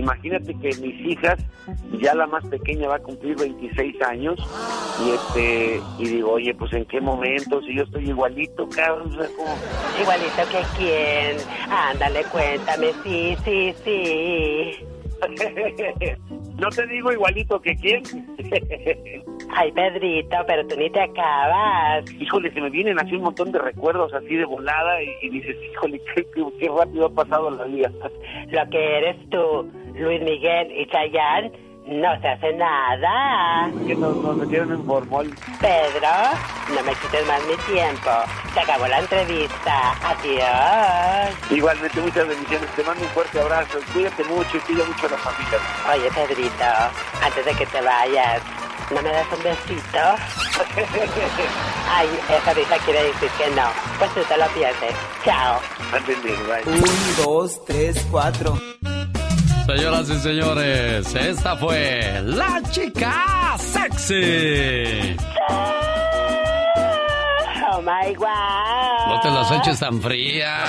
imagínate 0.00 0.54
que 0.54 0.74
mis 0.80 1.06
hijas, 1.06 1.38
ya 2.00 2.14
la 2.14 2.26
más 2.26 2.44
pequeña 2.46 2.88
va 2.88 2.96
a 2.96 3.00
cumplir 3.00 3.36
26 3.36 4.02
años 4.02 4.38
y 5.04 5.10
este 5.10 5.80
y 5.98 6.08
digo, 6.08 6.32
oye, 6.32 6.54
pues 6.54 6.72
en 6.72 6.84
qué 6.86 7.00
momento, 7.00 7.60
si 7.62 7.74
yo 7.76 7.84
estoy 7.84 8.08
igualito, 8.08 8.68
cabrón, 8.68 9.12
o 9.12 9.14
sea, 9.14 9.28
como... 9.36 9.56
Igualito 10.00 10.42
que 10.50 10.62
quién. 10.76 11.36
Ándale, 11.70 12.24
cuéntame, 12.24 12.92
sí, 13.04 13.36
sí, 13.44 13.74
sí. 13.84 14.99
no 16.58 16.68
te 16.70 16.86
digo 16.86 17.12
igualito 17.12 17.60
que 17.60 17.76
quién. 17.76 18.02
Ay, 19.52 19.72
Pedrito, 19.72 20.36
pero 20.46 20.66
tú 20.66 20.76
ni 20.76 20.90
te 20.90 21.00
acabas. 21.00 22.04
Híjole, 22.20 22.52
se 22.52 22.60
me 22.60 22.70
vienen 22.70 22.98
así 23.00 23.16
un 23.16 23.22
montón 23.22 23.50
de 23.52 23.58
recuerdos 23.58 24.12
así 24.14 24.36
de 24.36 24.44
volada 24.44 25.02
y, 25.02 25.08
y 25.22 25.30
dices, 25.30 25.56
híjole, 25.72 26.00
qué 26.14 26.68
rápido 26.68 27.06
ha 27.06 27.14
pasado 27.14 27.50
la 27.50 27.64
vida. 27.64 27.90
Lo 28.50 28.70
que 28.70 28.98
eres 28.98 29.16
tú, 29.30 29.70
Luis 29.94 30.22
Miguel 30.22 30.70
y 30.76 30.86
Chayanne, 30.86 31.52
no 31.90 32.20
se 32.20 32.28
hace 32.28 32.52
nada. 32.54 33.70
Que 33.86 33.94
nos, 33.94 34.16
nos 34.16 34.36
metieron 34.36 34.72
en 34.72 34.84
formol. 34.84 35.28
Pedro, 35.60 36.08
no 36.74 36.82
me 36.84 36.94
quites 36.94 37.26
más 37.26 37.42
mi 37.46 37.56
tiempo. 37.72 38.10
Se 38.54 38.60
acabó 38.60 38.86
la 38.86 39.00
entrevista. 39.00 39.96
Adiós. 40.04 41.36
Igualmente, 41.50 42.00
muchas 42.00 42.28
bendiciones. 42.28 42.68
Te 42.76 42.84
mando 42.84 43.02
un 43.02 43.10
fuerte 43.10 43.40
abrazo. 43.40 43.78
Cuídate 43.92 44.24
mucho 44.24 44.56
y 44.56 44.60
cuida 44.60 44.84
mucho 44.84 45.06
a 45.06 45.10
la 45.10 45.18
familia. 45.18 45.58
Oye, 45.92 46.10
Pedrito, 46.14 46.64
antes 47.24 47.44
de 47.44 47.54
que 47.54 47.66
te 47.66 47.80
vayas, 47.80 48.42
¿no 48.90 49.02
me 49.02 49.10
das 49.10 49.26
un 49.36 49.42
besito? 49.42 49.98
Ay, 51.92 52.08
esa 52.28 52.54
risa 52.54 52.76
quiere 52.84 53.02
decir 53.02 53.30
que 53.36 53.50
no. 53.50 53.66
Pues 53.98 54.14
tú 54.14 54.20
te 54.28 54.36
lo 54.36 54.46
pierdes. 54.48 54.94
Chao. 55.24 55.60
Un, 56.66 57.24
dos, 57.24 57.64
tres, 57.64 58.06
cuatro. 58.10 58.54
Señoras 59.76 60.10
y 60.10 60.18
señores, 60.18 61.14
esta 61.14 61.56
fue 61.56 62.20
la 62.24 62.60
chica 62.70 63.56
sexy. 63.56 65.16
Oh 67.72 67.80
my 67.80 68.14
God. 68.14 69.08
No 69.08 69.20
te 69.20 69.30
las 69.30 69.52
eches 69.52 69.78
tan 69.78 70.00
frías. 70.00 70.68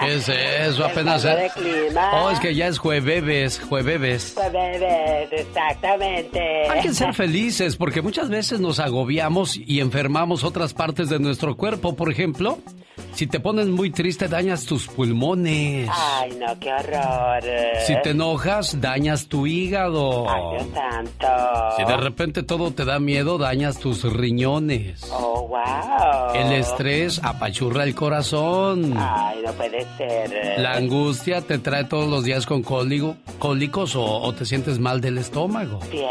¿Qué 0.00 0.14
es 0.14 0.28
eso? 0.28 0.84
Apenas. 0.84 1.26
clima. 1.54 2.10
Oh, 2.14 2.30
es 2.30 2.40
que 2.40 2.54
ya 2.54 2.66
es 2.66 2.78
jueves, 2.78 3.60
jueves. 3.68 4.34
Bebés, 4.36 5.32
exactamente. 5.32 6.68
Hay 6.68 6.80
que 6.80 6.92
ser 6.92 7.14
felices 7.14 7.76
porque 7.76 8.02
muchas 8.02 8.28
veces 8.28 8.60
nos 8.60 8.80
agobiamos 8.80 9.56
y 9.56 9.80
enfermamos 9.80 10.44
otras 10.44 10.74
partes 10.74 11.08
de 11.08 11.18
nuestro 11.18 11.56
cuerpo. 11.56 11.94
Por 11.94 12.10
ejemplo, 12.10 12.58
si 13.14 13.26
te 13.26 13.40
pones 13.40 13.66
muy 13.66 13.90
triste, 13.90 14.28
dañas 14.28 14.64
tus 14.64 14.86
pulmones. 14.86 15.88
Ay, 15.92 16.32
no, 16.38 16.58
qué 16.58 16.72
horror. 16.72 17.42
Si 17.86 17.94
te 18.02 18.10
enojas, 18.10 18.80
dañas 18.80 19.26
tu 19.26 19.46
hígado. 19.46 20.28
Ay, 20.28 20.42
Dios 20.56 20.74
santo. 20.74 21.26
Si 21.76 21.84
de 21.84 21.96
repente 21.96 22.42
todo 22.42 22.70
te 22.72 22.84
da 22.84 22.98
miedo, 22.98 23.38
dañas 23.38 23.78
tus 23.78 24.04
riñones. 24.10 24.79
Oh, 25.10 25.48
wow. 25.48 26.34
El 26.34 26.52
estrés 26.52 27.20
apachurra 27.22 27.84
el 27.84 27.94
corazón. 27.94 28.94
Ay, 28.96 29.42
no 29.44 29.52
puede 29.52 29.86
ser. 29.96 30.60
La 30.60 30.72
angustia 30.72 31.40
te 31.42 31.58
trae 31.58 31.84
todos 31.84 32.08
los 32.08 32.24
días 32.24 32.46
con 32.46 32.62
cólico, 32.62 33.16
cólicos 33.38 33.96
o, 33.96 34.04
o 34.04 34.32
te 34.32 34.44
sientes 34.44 34.78
mal 34.78 35.00
del 35.00 35.18
estómago. 35.18 35.80
Cielo. 35.90 36.08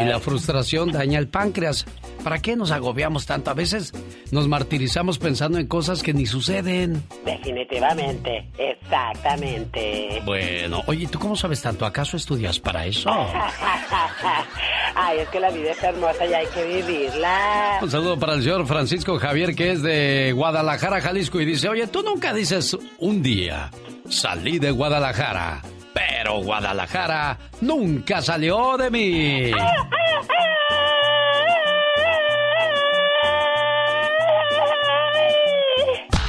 Y 0.00 0.04
la 0.04 0.20
frustración 0.20 0.90
daña 0.92 1.18
el 1.18 1.28
páncreas. 1.28 1.86
¿Para 2.26 2.40
qué 2.40 2.56
nos 2.56 2.72
agobiamos 2.72 3.24
tanto? 3.24 3.52
A 3.52 3.54
veces 3.54 3.92
nos 4.32 4.48
martirizamos 4.48 5.16
pensando 5.16 5.58
en 5.58 5.68
cosas 5.68 6.02
que 6.02 6.12
ni 6.12 6.26
suceden. 6.26 7.04
Definitivamente, 7.24 8.48
exactamente. 8.58 10.20
Bueno, 10.24 10.82
oye, 10.88 11.06
¿tú 11.06 11.20
cómo 11.20 11.36
sabes 11.36 11.62
tanto? 11.62 11.86
¿Acaso 11.86 12.16
estudias 12.16 12.58
para 12.58 12.84
eso? 12.84 13.08
Ay, 14.96 15.20
es 15.20 15.28
que 15.28 15.38
la 15.38 15.50
vida 15.50 15.70
es 15.70 15.80
hermosa 15.80 16.26
y 16.26 16.34
hay 16.34 16.46
que 16.48 16.64
vivirla. 16.64 17.78
Un 17.80 17.90
saludo 17.92 18.18
para 18.18 18.34
el 18.34 18.42
señor 18.42 18.66
Francisco 18.66 19.20
Javier, 19.20 19.54
que 19.54 19.70
es 19.70 19.82
de 19.82 20.32
Guadalajara, 20.32 21.00
Jalisco, 21.00 21.40
y 21.40 21.44
dice, 21.44 21.68
oye, 21.68 21.86
tú 21.86 22.02
nunca 22.02 22.34
dices 22.34 22.76
un 22.98 23.22
día, 23.22 23.70
salí 24.08 24.58
de 24.58 24.72
Guadalajara, 24.72 25.62
pero 25.94 26.42
Guadalajara 26.42 27.38
nunca 27.60 28.20
salió 28.20 28.76
de 28.76 28.90
mí. 28.90 29.52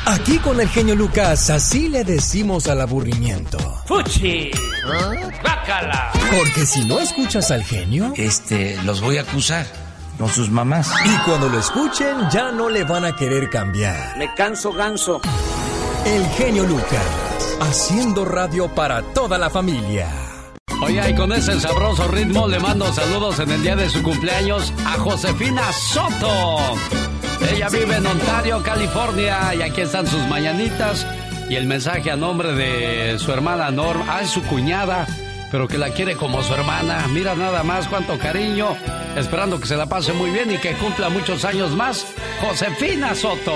Aquí 0.08 0.38
con 0.40 0.60
el 0.62 0.70
genio 0.70 0.96
Lucas, 0.96 1.50
así 1.50 1.90
le 1.90 2.04
decimos 2.04 2.68
al 2.68 2.80
aburrimiento. 2.82 3.58
¡Fuchi! 3.86 4.52
¡Bácala! 5.44 6.12
Porque 6.36 6.66
si 6.66 6.86
no 6.86 7.00
escuchas 7.00 7.52
al 7.52 7.64
genio, 7.64 8.14
Este, 8.16 8.82
los 8.84 9.02
voy 9.02 9.18
a 9.18 9.22
acusar. 9.22 9.66
No 10.18 10.28
sus 10.30 10.50
mamás. 10.50 10.90
y 11.06 11.16
cuando 11.30 11.50
lo 11.50 11.60
escuchen 11.60 12.30
ya 12.32 12.52
no 12.52 12.70
le 12.70 12.84
van 12.86 13.06
a 13.06 13.16
querer 13.16 13.50
cambiar. 13.50 14.18
Me 14.18 14.34
canso 14.34 14.72
ganso. 14.74 15.22
El 16.06 16.26
genio 16.30 16.64
Lucas, 16.64 17.58
haciendo 17.60 18.24
radio 18.26 18.74
para 18.74 19.02
toda 19.14 19.38
la 19.38 19.50
familia. 19.50 20.08
Oye, 20.82 21.10
y 21.10 21.16
con 21.16 21.32
ese 21.34 21.60
sabroso 21.60 22.08
ritmo 22.08 22.48
le 22.48 22.60
mando 22.60 22.92
saludos 22.94 23.40
en 23.40 23.52
el 23.52 23.62
día 23.62 23.76
de 23.76 23.90
su 23.90 24.02
cumpleaños 24.02 24.72
a 24.86 24.94
Josefina 25.00 25.64
Soto. 25.74 26.76
Ella 27.50 27.70
vive 27.70 27.96
en 27.96 28.06
Ontario, 28.06 28.62
California, 28.62 29.56
y 29.56 29.62
aquí 29.62 29.82
están 29.82 30.06
sus 30.06 30.22
mañanitas 30.28 31.08
y 31.50 31.56
el 31.56 31.66
mensaje 31.66 32.12
a 32.12 32.18
nombre 32.18 32.54
de 32.54 33.18
su 33.20 33.32
hermana 33.32 33.72
Norma, 33.72 34.18
ah, 34.20 34.26
su 34.26 34.44
cuñada, 34.44 35.08
pero 35.50 35.68
que 35.68 35.78
la 35.78 35.90
quiere 35.92 36.16
como 36.16 36.44
su 36.44 36.54
hermana. 36.54 37.08
Mira 37.08 37.36
nada 37.36 37.64
más 37.64 37.88
cuánto 37.88 38.20
cariño, 38.20 38.76
esperando 39.16 39.60
que 39.60 39.68
se 39.68 39.78
la 39.78 39.86
pase 39.86 40.12
muy 40.12 40.30
bien 40.32 40.52
y 40.52 40.58
que 40.58 40.74
cumpla 40.74 41.10
muchos 41.10 41.46
años 41.46 41.72
más. 41.72 42.06
Josefina 42.42 43.16
Soto. 43.16 43.54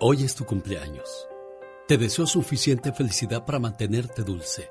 Hoy 0.00 0.24
es 0.24 0.34
tu 0.34 0.44
cumpleaños. 0.44 1.28
Te 1.86 1.96
deseo 1.96 2.26
suficiente 2.26 2.92
felicidad 2.92 3.44
para 3.44 3.58
mantenerte 3.58 4.22
dulce, 4.22 4.70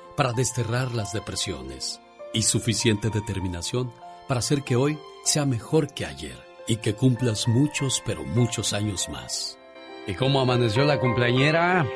para 0.21 0.33
desterrar 0.33 0.91
las 0.91 1.13
depresiones 1.13 1.99
y 2.31 2.43
suficiente 2.43 3.09
determinación 3.09 3.91
para 4.27 4.37
hacer 4.37 4.61
que 4.61 4.75
hoy 4.75 4.99
sea 5.23 5.47
mejor 5.47 5.95
que 5.95 6.05
ayer 6.05 6.37
y 6.67 6.75
que 6.75 6.93
cumplas 6.93 7.47
muchos, 7.47 8.03
pero 8.05 8.23
muchos 8.23 8.73
años 8.73 9.09
más. 9.09 9.57
¿Y 10.05 10.13
cómo 10.13 10.39
amaneció 10.39 10.85
la 10.85 10.99
cumpleañera? 10.99 11.87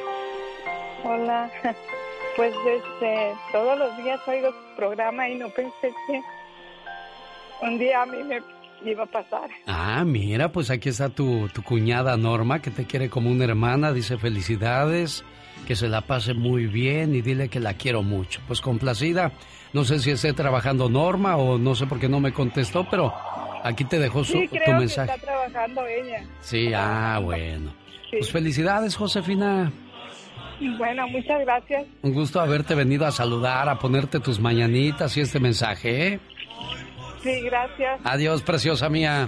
Hola, 1.04 1.52
pues 2.36 2.52
este, 2.66 3.36
todos 3.52 3.78
los 3.78 3.96
días 3.98 4.20
oigo 4.26 4.50
tu 4.50 4.76
programa 4.76 5.30
y 5.30 5.36
no 5.36 5.48
pensé 5.50 5.94
que 6.08 6.22
un 7.62 7.78
día 7.78 8.02
a 8.02 8.06
mí 8.08 8.24
me 8.24 8.42
iba 8.90 9.04
a 9.04 9.06
pasar. 9.06 9.52
Ah, 9.68 10.04
mira, 10.04 10.52
pues 10.52 10.72
aquí 10.72 10.90
está 10.90 11.10
tu, 11.10 11.48
tu 11.50 11.62
cuñada 11.62 12.18
Norma, 12.18 12.60
que 12.60 12.72
te 12.72 12.86
quiere 12.86 13.08
como 13.08 13.30
una 13.30 13.44
hermana, 13.44 13.94
dice 13.94 14.18
felicidades, 14.18 15.24
que 15.68 15.76
se 15.76 15.88
la 15.90 16.02
pase 16.02 16.34
muy 16.34 16.68
bien 16.68 17.16
y 17.16 17.22
dile 17.22 17.50
que 17.50 17.60
la 17.60 17.74
quiero 17.74 18.04
mucho. 18.04 18.42
Pues 18.48 18.62
complacida, 18.62 19.32
no 19.74 19.84
sé 19.84 20.00
si 20.00 20.12
esté 20.12 20.34
trabajando 20.34 20.90
Norma 20.90 21.38
o 21.38 21.58
no 21.58 21.76
sé 21.76 21.86
por 21.88 22.00
qué 22.00 22.08
no 22.10 22.20
me 22.20 22.32
contestó, 22.34 22.88
pero 22.90 23.14
aquí 23.64 23.84
te 23.86 24.00
dejó 24.00 24.24
su, 24.24 24.34
Sí, 24.34 24.48
tu 24.48 24.56
creo 24.56 24.66
que 24.66 24.74
mensaje. 24.74 25.12
está 25.14 25.26
trabajando 25.26 25.82
ella. 25.88 26.24
Sí, 26.42 26.72
ah, 26.76 27.20
bueno. 27.24 27.74
Sí. 28.12 28.18
Pues 28.20 28.32
felicidades, 28.32 28.96
Josefina. 28.96 29.72
Bueno, 30.78 31.08
muchas 31.10 31.42
gracias. 31.42 31.86
Un 32.02 32.14
gusto 32.14 32.40
haberte 32.40 32.76
venido 32.76 33.06
a 33.06 33.12
saludar, 33.12 33.68
a 33.68 33.78
ponerte 33.78 34.20
tus 34.22 34.40
mañanitas 34.40 35.18
y 35.18 35.22
este 35.22 35.40
mensaje, 35.40 36.08
¿eh? 36.08 36.20
Sí, 37.22 37.42
gracias. 37.42 38.00
Adiós, 38.06 38.42
preciosa 38.44 38.88
mía. 38.88 39.28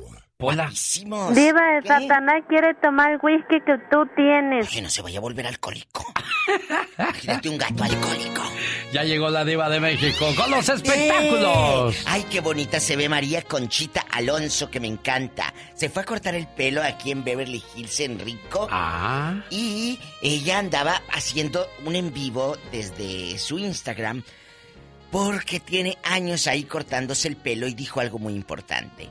Hola. 0.41 0.63
Guapísimos. 0.63 1.35
Diva 1.35 1.61
de 1.75 1.81
¿Qué? 1.81 1.87
Satanás 1.87 2.43
quiere 2.49 2.73
tomar 2.81 3.11
el 3.11 3.19
whisky 3.21 3.61
que 3.61 3.77
tú 3.91 4.07
tienes. 4.15 4.67
Que 4.69 4.81
no 4.81 4.89
se 4.89 5.01
vaya 5.01 5.19
a 5.19 5.21
volver 5.21 5.45
alcohólico. 5.45 6.03
Imagínate 6.97 7.49
un 7.49 7.57
gato 7.57 7.83
alcohólico. 7.83 8.41
Ya 8.91 9.03
llegó 9.03 9.29
la 9.29 9.45
diva 9.45 9.69
de 9.69 9.79
México 9.79 10.25
con 10.35 10.49
los 10.49 10.67
espectáculos. 10.67 11.95
¡Eh! 11.95 12.03
Ay, 12.07 12.25
qué 12.29 12.41
bonita 12.41 12.79
se 12.79 12.95
ve 12.95 13.07
María 13.07 13.43
Conchita 13.43 14.05
Alonso, 14.11 14.69
que 14.71 14.79
me 14.79 14.87
encanta. 14.87 15.53
Se 15.75 15.89
fue 15.89 16.01
a 16.01 16.05
cortar 16.05 16.33
el 16.33 16.47
pelo 16.47 16.81
aquí 16.83 17.11
en 17.11 17.23
Beverly 17.23 17.63
Hills, 17.75 17.99
en 17.99 18.19
Rico. 18.19 18.67
Ah. 18.71 19.43
Y 19.51 19.99
ella 20.23 20.57
andaba 20.57 21.01
haciendo 21.13 21.67
un 21.85 21.95
en 21.95 22.11
vivo 22.11 22.57
desde 22.71 23.37
su 23.37 23.59
Instagram 23.59 24.23
porque 25.11 25.59
tiene 25.59 25.97
años 26.03 26.47
ahí 26.47 26.63
cortándose 26.63 27.27
el 27.27 27.35
pelo 27.35 27.67
y 27.67 27.73
dijo 27.75 27.99
algo 27.99 28.17
muy 28.17 28.33
importante. 28.33 29.09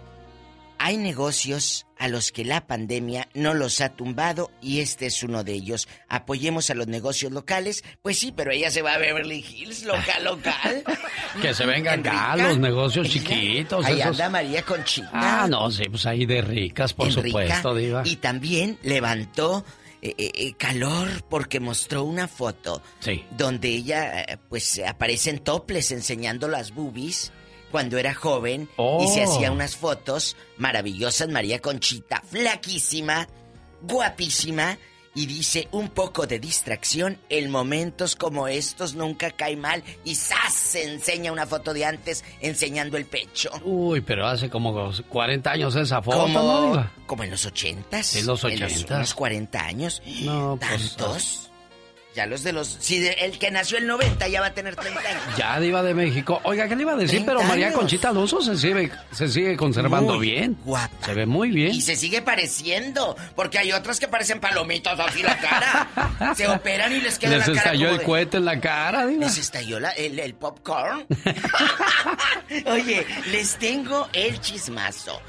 Hay 0.83 0.97
negocios 0.97 1.87
a 1.99 2.09
los 2.09 2.33
que 2.33 2.43
la 2.43 2.67
pandemia 2.67 3.29
no 3.35 3.53
los 3.53 3.83
ha 3.83 3.91
tumbado 3.91 4.51
y 4.63 4.81
este 4.81 5.05
es 5.05 5.23
uno 5.23 5.45
de 5.45 5.53
ellos. 5.53 5.87
Apoyemos 6.09 6.71
a 6.71 6.75
los 6.75 6.87
negocios 6.87 7.31
locales. 7.33 7.85
Pues 8.01 8.19
sí, 8.19 8.33
pero 8.35 8.51
ella 8.51 8.71
se 8.71 8.81
va 8.81 8.95
a 8.95 8.99
Beverly 8.99 9.45
Hills, 9.47 9.85
local, 9.85 10.25
local. 10.25 10.83
Que 11.43 11.53
se 11.53 11.67
vengan 11.67 12.01
acá 12.01 12.35
los 12.37 12.59
negocios 12.59 13.11
chiquitos. 13.11 13.85
Ahí 13.85 14.01
esos. 14.01 14.13
anda 14.13 14.31
María 14.31 14.63
Conchita. 14.63 15.11
Ah, 15.13 15.47
no, 15.51 15.71
sí, 15.71 15.83
pues 15.91 16.07
ahí 16.07 16.25
de 16.25 16.41
ricas, 16.41 16.95
por 16.95 17.09
en 17.09 17.13
supuesto, 17.13 17.75
Rica. 17.75 17.81
diva. 17.87 18.03
Y 18.07 18.17
también 18.17 18.79
levantó 18.83 19.65
eh, 20.01 20.15
eh, 20.17 20.31
eh, 20.35 20.53
calor 20.55 21.09
porque 21.29 21.61
mostró 21.61 22.05
una 22.05 22.27
foto 22.27 22.83
Sí. 23.01 23.23
donde 23.37 23.69
ella 23.69 24.25
pues 24.49 24.81
aparece 24.87 25.29
en 25.29 25.41
toples 25.41 25.93
enseñando 25.93 26.49
las 26.49 26.73
boobies 26.75 27.33
cuando 27.71 27.99
era 27.99 28.15
joven 28.15 28.63
y 29.01 29.09
se 29.09 29.25
Oh. 29.25 29.33
hacía 29.35 29.53
unas 29.53 29.77
fotos 29.77 30.37
maravillosas 30.59 31.29
María 31.29 31.61
Conchita, 31.61 32.23
flaquísima, 32.29 33.29
guapísima 33.83 34.79
y 35.13 35.27
dice 35.27 35.67
un 35.73 35.89
poco 35.89 36.27
de 36.29 36.39
distracción 36.39 37.19
en 37.29 37.51
momentos 37.51 38.15
como 38.15 38.47
estos 38.47 38.95
nunca 38.95 39.33
cae 39.33 39.57
mal 39.57 39.83
y 40.05 40.15
¡zas! 40.15 40.53
se 40.55 40.85
enseña 40.85 41.33
una 41.33 41.47
foto 41.47 41.75
de 41.75 41.85
antes 41.85 42.25
enseñando 42.41 42.97
el 42.97 43.07
pecho. 43.07 43.51
Uy, 43.65 44.03
pero 44.03 44.27
hace 44.29 44.49
como 44.49 44.93
40 45.09 45.51
años 45.51 45.75
esa 45.75 46.01
foto, 46.01 46.17
Como, 46.21 46.39
¿no, 46.43 46.71
diva? 46.71 46.93
como 47.07 47.25
en 47.25 47.31
los 47.33 47.45
ochentas. 47.45 48.15
En 48.15 48.27
los 48.27 48.45
En 48.45 48.63
ochentas. 48.63 48.91
unos 48.99 49.15
40 49.15 49.61
años. 49.61 50.01
No, 50.23 50.57
pues... 50.61 51.50
Ya 52.15 52.27
los 52.27 52.43
de 52.43 52.53
los... 52.53 52.67
Si 52.81 52.99
de- 52.99 53.13
el 53.21 53.39
que 53.39 53.53
nació 53.53 53.79
el 53.79 53.87
90 53.87 54.27
ya 54.27 54.41
va 54.41 54.49
a 54.49 54.53
tener 54.55 54.75
30 54.75 54.99
años. 55.01 55.23
Ya, 55.39 55.61
diva 55.61 55.81
de 55.85 55.95
México. 55.95 56.41
Oiga, 56.43 56.67
¿qué 56.69 56.75
le 56.75 56.83
iba 56.83 56.93
a 56.93 56.97
decir? 56.97 57.25
30 57.25 57.33
Pero 57.35 57.45
María 57.49 57.67
años. 57.69 57.79
Conchita 57.79 58.09
Alonso 58.09 58.41
se 58.43 58.57
sigue, 58.57 58.91
se 59.13 59.29
sigue 59.29 59.57
conservando 59.57 60.15
Muy 60.17 60.27
bien. 60.29 60.57
guapa. 60.65 61.07
Se 61.07 61.15
ve 61.15 61.25
muy 61.27 61.51
bien. 61.51 61.73
Y 61.73 61.81
se 61.81 61.95
sigue 61.95 62.21
pareciendo. 62.21 63.17
Porque 63.37 63.59
hay 63.61 63.71
otras 63.73 64.01
que 64.01 64.09
parecen 64.09 64.41
palomitas 64.41 64.99
así 64.99 65.23
la 65.23 65.37
cara. 65.39 66.35
se 66.37 66.49
operan 66.49 66.93
y 66.93 67.01
les 67.01 67.17
queda 67.17 67.31
Les 67.37 67.41
la 67.41 67.45
cara 67.55 67.59
estalló 67.59 67.85
como 67.87 67.93
el 67.95 67.99
de- 68.01 68.05
cohete 68.05 68.37
en 68.39 68.45
la 68.45 68.61
cara, 68.61 69.07
diva. 69.07 69.25
Les 69.27 69.39
estalló 69.39 69.79
la- 69.79 69.91
el, 69.91 70.19
el 70.19 70.35
popcorn. 70.35 71.07
Oye, 72.67 73.07
les 73.31 73.57
tengo 73.57 74.09
el 74.13 74.41
chismazo. 74.41 75.21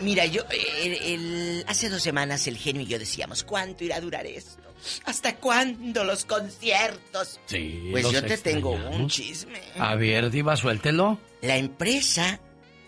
Mira, 0.00 0.26
yo, 0.26 0.42
el- 0.82 0.92
el- 0.94 1.64
hace 1.66 1.88
dos 1.88 2.02
semanas 2.02 2.46
el 2.46 2.56
genio 2.56 2.82
y 2.82 2.86
yo 2.86 2.98
decíamos, 3.00 3.42
¿cuánto 3.42 3.82
irá 3.84 3.96
a 3.96 4.00
durar 4.00 4.26
esto? 4.26 4.62
¿Hasta 5.04 5.36
cuándo 5.36 6.04
los 6.04 6.24
conciertos? 6.24 7.40
Sí, 7.46 7.88
Pues 7.90 8.10
yo 8.10 8.22
te 8.24 8.36
tengo 8.38 8.70
un 8.70 9.08
chisme. 9.08 9.60
A 9.78 9.94
ver, 9.94 10.30
Diva, 10.30 10.56
suéltelo. 10.56 11.18
La 11.42 11.56
empresa 11.56 12.40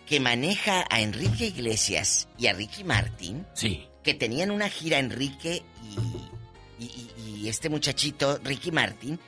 que 0.07 0.20
maneja 0.20 0.84
a 0.90 1.01
Enrique 1.01 1.47
Iglesias 1.47 2.28
y 2.38 2.47
a 2.47 2.53
Ricky 2.53 2.84
Martin, 2.84 3.47
Sí. 3.55 3.86
que 4.05 4.14
tenían 4.14 4.51
una 4.51 4.68
gira 4.68 4.99
Enrique 4.99 5.62
y, 6.78 6.84
y- 6.84 7.11
y- 7.26 7.36
y 7.44 7.49
este 7.49 7.68
muchachito, 7.68 8.38
Ricky 8.44 8.70
Martin, 8.70 9.18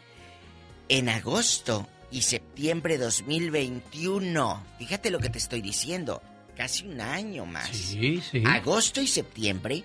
en 0.89 1.09
agosto 1.09 1.89
y 2.11 2.23
septiembre 2.23 2.97
2021, 2.97 4.65
fíjate 4.79 5.11
lo 5.11 5.19
que 5.19 5.29
te 5.31 5.39
estoy 5.39 5.61
diciendo, 5.61 6.23
casi 6.57 6.87
un 6.87 7.01
año 7.01 7.45
más. 7.45 7.69
Sí, 7.69 8.23
sí. 8.31 8.43
Agosto 8.47 9.01
y 9.01 9.07
septiembre, 9.07 9.85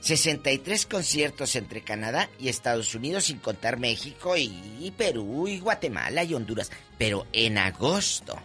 63 0.00 0.86
conciertos 0.86 1.54
entre 1.56 1.82
Canadá 1.82 2.28
y 2.38 2.48
Estados 2.48 2.94
Unidos, 2.94 3.24
sin 3.24 3.38
contar 3.38 3.78
México 3.78 4.36
y, 4.36 4.52
y 4.80 4.90
Perú 4.96 5.46
y 5.46 5.58
Guatemala 5.58 6.24
y 6.24 6.34
Honduras. 6.34 6.70
Pero 6.98 7.26
en 7.32 7.58
agosto 7.58 8.36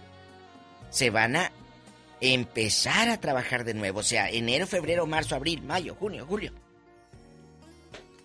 se 0.89 1.09
van 1.09 1.35
a 1.35 1.51
empezar 2.21 3.09
a 3.09 3.19
trabajar 3.19 3.63
de 3.63 3.73
nuevo. 3.73 3.99
O 3.99 4.03
sea, 4.03 4.29
enero, 4.29 4.67
febrero, 4.67 5.05
marzo, 5.05 5.35
abril, 5.35 5.61
mayo, 5.63 5.95
junio, 5.95 6.25
julio. 6.25 6.51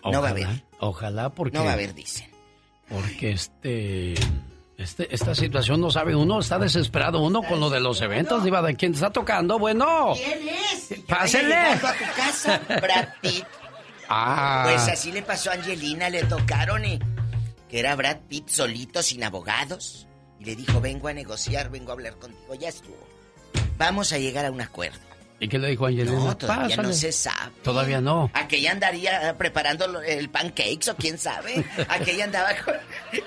No 0.03 0.21
va 0.21 0.29
a 0.29 0.31
Ojalá, 0.31 0.47
haber. 0.49 0.63
Ojalá, 0.79 1.29
porque. 1.29 1.57
No 1.57 1.63
va 1.63 1.71
a 1.71 1.73
haber, 1.73 1.93
dicen. 1.93 2.29
Porque 2.89 3.31
este. 3.31 4.15
Este, 4.81 5.13
esta 5.13 5.35
situación 5.35 5.79
no 5.79 5.91
sabe 5.91 6.15
uno, 6.15 6.39
está 6.39 6.57
desesperado 6.57 7.21
uno 7.21 7.43
con 7.43 7.59
lo 7.59 7.69
de 7.69 7.79
los 7.79 8.01
eventos, 8.01 8.43
Diva, 8.43 8.63
¿de 8.63 8.75
quién 8.75 8.95
está 8.95 9.11
tocando? 9.11 9.59
Bueno. 9.59 10.13
¿Quién 10.15 10.39
es? 10.49 10.89
Llegando 11.31 11.87
a 11.87 11.93
tu 11.93 12.05
casa, 12.15 12.61
Brad 12.67 13.09
Pitt. 13.21 13.45
Ah. 14.09 14.63
Pues 14.65 14.87
así 14.87 15.11
le 15.11 15.21
pasó 15.21 15.51
a 15.51 15.53
Angelina, 15.53 16.09
le 16.09 16.23
tocaron 16.23 16.83
y 16.83 16.99
que 17.69 17.79
era 17.79 17.95
Brad 17.95 18.21
Pitt 18.27 18.49
solito, 18.49 19.03
sin 19.03 19.23
abogados. 19.23 20.07
Y 20.39 20.45
le 20.45 20.55
dijo, 20.55 20.81
vengo 20.81 21.07
a 21.07 21.13
negociar, 21.13 21.69
vengo 21.69 21.91
a 21.91 21.93
hablar 21.93 22.15
contigo, 22.15 22.55
ya 22.55 22.69
estuvo. 22.69 23.07
Vamos 23.77 24.11
a 24.13 24.17
llegar 24.17 24.45
a 24.45 24.51
un 24.51 24.61
acuerdo. 24.61 25.10
¿Y 25.41 25.47
qué 25.47 25.57
le 25.57 25.69
dijo 25.69 25.87
Angelina? 25.87 26.13
No, 26.17 26.37
todavía 26.37 26.75
no 26.77 26.83
Pásale. 26.83 26.93
se 26.93 27.11
sabe. 27.11 27.51
Todavía 27.63 27.99
no. 27.99 28.29
Aquella 28.33 28.71
andaría 28.73 29.35
preparando 29.39 29.99
el 30.01 30.29
pancakes 30.29 30.89
o 30.91 30.95
quién 30.95 31.17
sabe. 31.17 31.65
Aquella 31.89 32.25
andaba 32.25 32.49
con, 32.63 32.75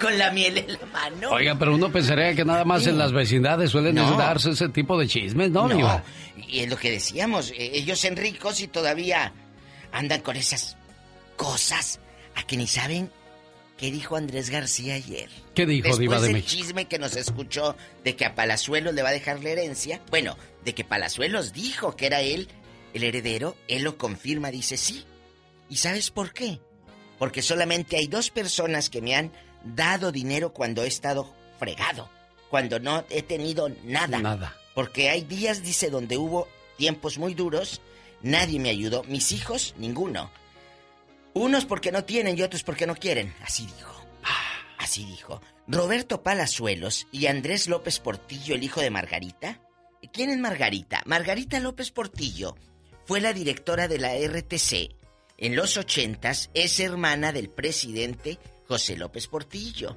con 0.00 0.16
la 0.18 0.30
miel 0.30 0.58
en 0.58 0.72
la 0.74 0.86
mano. 0.92 1.30
Oiga, 1.32 1.56
pero 1.58 1.74
uno 1.74 1.90
pensaría 1.90 2.32
que 2.36 2.44
nada 2.44 2.64
más 2.64 2.86
en 2.86 2.98
las 2.98 3.10
vecindades 3.12 3.70
suelen 3.72 3.96
No. 3.96 4.16
darse 4.16 4.50
ese 4.50 4.68
tipo 4.68 4.96
de 4.98 5.08
chismes, 5.08 5.50
¿no, 5.50 5.66
No, 5.68 6.02
y 6.48 6.60
es 6.60 6.70
lo 6.70 6.76
que 6.76 6.92
decíamos, 6.92 7.50
eh, 7.50 7.72
ellos 7.74 8.04
en 8.04 8.16
ricos 8.16 8.60
y 8.60 8.68
todavía 8.68 9.32
andan 9.90 10.20
con 10.20 10.36
esas 10.36 10.76
cosas 11.36 11.98
a 12.36 12.44
que 12.44 12.56
ni 12.56 12.68
saben 12.68 13.10
qué 13.76 13.90
dijo 13.90 14.16
Andrés 14.16 14.50
García 14.50 14.94
ayer. 14.94 15.28
¿Qué 15.54 15.66
dijo 15.66 15.88
Después 15.88 15.98
Diva 15.98 16.16
de 16.16 16.22
del 16.22 16.32
México? 16.34 16.50
chisme 16.62 16.84
que 16.86 16.98
nos 16.98 17.16
escuchó 17.16 17.76
de 18.04 18.16
que 18.16 18.24
a 18.24 18.34
Palazuelos 18.34 18.94
le 18.94 19.02
va 19.02 19.10
a 19.10 19.12
dejar 19.12 19.42
la 19.42 19.50
herencia, 19.50 20.00
bueno, 20.10 20.36
de 20.64 20.74
que 20.74 20.84
Palazuelos 20.84 21.52
dijo 21.52 21.96
que 21.96 22.06
era 22.06 22.20
él 22.20 22.48
el 22.94 23.02
heredero, 23.02 23.56
él 23.68 23.82
lo 23.82 23.98
confirma, 23.98 24.50
dice 24.50 24.76
sí. 24.76 25.04
¿Y 25.68 25.76
sabes 25.76 26.10
por 26.10 26.32
qué? 26.32 26.60
Porque 27.18 27.42
solamente 27.42 27.96
hay 27.96 28.06
dos 28.06 28.30
personas 28.30 28.90
que 28.90 29.02
me 29.02 29.16
han 29.16 29.32
dado 29.64 30.12
dinero 30.12 30.52
cuando 30.52 30.84
he 30.84 30.86
estado 30.88 31.34
fregado, 31.58 32.08
cuando 32.50 32.78
no 32.78 33.04
he 33.10 33.22
tenido 33.22 33.68
nada. 33.84 34.18
Nada. 34.20 34.56
Porque 34.74 35.10
hay 35.10 35.22
días, 35.22 35.62
dice, 35.62 35.90
donde 35.90 36.16
hubo 36.18 36.48
tiempos 36.76 37.18
muy 37.18 37.34
duros, 37.34 37.80
nadie 38.22 38.60
me 38.60 38.70
ayudó, 38.70 39.04
mis 39.04 39.32
hijos, 39.32 39.74
ninguno. 39.78 40.30
Unos 41.34 41.66
porque 41.66 41.92
no 41.92 42.04
tienen 42.04 42.38
y 42.38 42.42
otros 42.42 42.62
porque 42.62 42.86
no 42.86 42.94
quieren, 42.94 43.34
así 43.42 43.66
dijo. 43.66 43.92
Así 44.78 45.04
dijo. 45.04 45.40
Roberto 45.66 46.22
Palazuelos 46.22 47.06
y 47.10 47.26
Andrés 47.26 47.68
López 47.68 47.98
Portillo, 47.98 48.54
el 48.54 48.62
hijo 48.62 48.80
de 48.80 48.90
Margarita. 48.90 49.60
¿Quién 50.12 50.30
es 50.30 50.38
Margarita? 50.38 51.02
Margarita 51.06 51.58
López 51.58 51.90
Portillo 51.90 52.54
fue 53.04 53.20
la 53.20 53.32
directora 53.32 53.88
de 53.88 53.98
la 53.98 54.14
RTC. 54.14 54.94
En 55.38 55.56
los 55.56 55.76
ochentas 55.76 56.50
es 56.54 56.78
hermana 56.78 57.32
del 57.32 57.48
presidente 57.48 58.38
José 58.68 58.96
López 58.96 59.26
Portillo. 59.26 59.96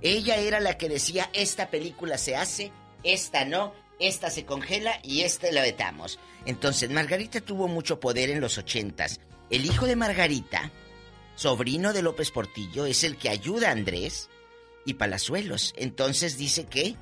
Ella 0.00 0.36
era 0.36 0.60
la 0.60 0.78
que 0.78 0.88
decía, 0.88 1.28
esta 1.32 1.68
película 1.70 2.16
se 2.16 2.36
hace, 2.36 2.72
esta 3.02 3.44
no, 3.44 3.74
esta 3.98 4.30
se 4.30 4.44
congela 4.44 5.00
y 5.02 5.22
esta 5.22 5.50
la 5.50 5.62
vetamos. 5.62 6.18
Entonces, 6.46 6.90
Margarita 6.90 7.40
tuvo 7.40 7.68
mucho 7.68 8.00
poder 8.00 8.30
en 8.30 8.40
los 8.40 8.56
ochentas. 8.58 9.20
El 9.50 9.64
hijo 9.64 9.86
de 9.86 9.96
Margarita, 9.96 10.70
sobrino 11.34 11.92
de 11.92 12.02
López 12.02 12.30
Portillo, 12.30 12.86
es 12.86 13.04
el 13.04 13.16
que 13.16 13.30
ayuda 13.30 13.68
a 13.68 13.72
Andrés 13.72 14.28
y 14.84 14.94
Palazuelos. 14.94 15.74
Entonces 15.76 16.36
dice 16.36 16.66
que 16.66 16.96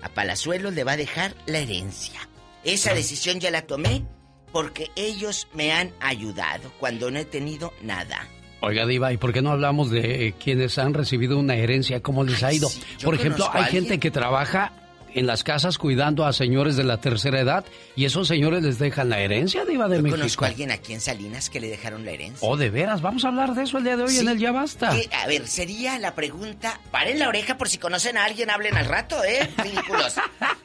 a 0.00 0.08
Palazuelos 0.08 0.74
le 0.74 0.84
va 0.84 0.92
a 0.92 0.96
dejar 0.96 1.34
la 1.46 1.58
herencia. 1.58 2.28
Esa 2.64 2.94
decisión 2.94 3.40
ya 3.40 3.50
la 3.50 3.62
tomé 3.62 4.04
porque 4.52 4.90
ellos 4.96 5.48
me 5.54 5.72
han 5.72 5.92
ayudado 6.00 6.72
cuando 6.78 7.10
no 7.10 7.18
he 7.18 7.24
tenido 7.24 7.72
nada. 7.82 8.28
Oiga, 8.60 8.86
Diva, 8.86 9.12
¿y 9.12 9.16
por 9.16 9.32
qué 9.32 9.42
no 9.42 9.50
hablamos 9.50 9.90
de 9.90 10.26
eh, 10.26 10.34
quienes 10.38 10.78
han 10.78 10.94
recibido 10.94 11.38
una 11.38 11.56
herencia? 11.56 12.00
¿Cómo 12.00 12.22
les 12.22 12.42
ha 12.42 12.52
ido? 12.52 12.68
por 13.02 13.14
ejemplo, 13.14 13.48
hay 13.52 13.64
gente 13.64 13.98
que 13.98 14.10
trabaja 14.10 14.72
en 15.14 15.26
las 15.26 15.44
casas 15.44 15.78
cuidando 15.78 16.24
a 16.24 16.32
señores 16.32 16.76
de 16.76 16.84
la 16.84 16.98
tercera 17.00 17.40
edad 17.40 17.64
y 17.96 18.04
esos 18.04 18.28
señores 18.28 18.62
les 18.62 18.78
dejan 18.78 19.08
la 19.08 19.20
herencia, 19.20 19.64
Diva 19.64 19.88
de 19.88 19.96
Yo 19.96 20.02
México. 20.02 20.18
conozco 20.18 20.44
a 20.44 20.48
alguien 20.48 20.70
aquí 20.70 20.92
en 20.92 21.00
Salinas 21.00 21.50
que 21.50 21.60
le 21.60 21.68
dejaron 21.68 22.04
la 22.04 22.12
herencia. 22.12 22.46
Oh, 22.48 22.56
de 22.56 22.70
veras, 22.70 23.02
vamos 23.02 23.24
a 23.24 23.28
hablar 23.28 23.54
de 23.54 23.62
eso 23.64 23.78
el 23.78 23.84
día 23.84 23.96
de 23.96 24.04
hoy 24.04 24.16
en 24.18 24.28
el 24.28 24.38
Ya 24.38 24.52
Basta. 24.52 24.90
Que, 24.90 25.08
a 25.14 25.26
ver, 25.26 25.46
sería 25.48 25.98
la 25.98 26.14
pregunta. 26.14 26.80
Paren 26.90 27.18
la 27.18 27.28
oreja 27.28 27.58
por 27.58 27.68
si 27.68 27.78
conocen 27.78 28.16
a 28.16 28.24
alguien, 28.24 28.50
hablen 28.50 28.76
al 28.76 28.86
rato, 28.86 29.22
¿eh? 29.24 29.48
Ridículos. 29.58 30.14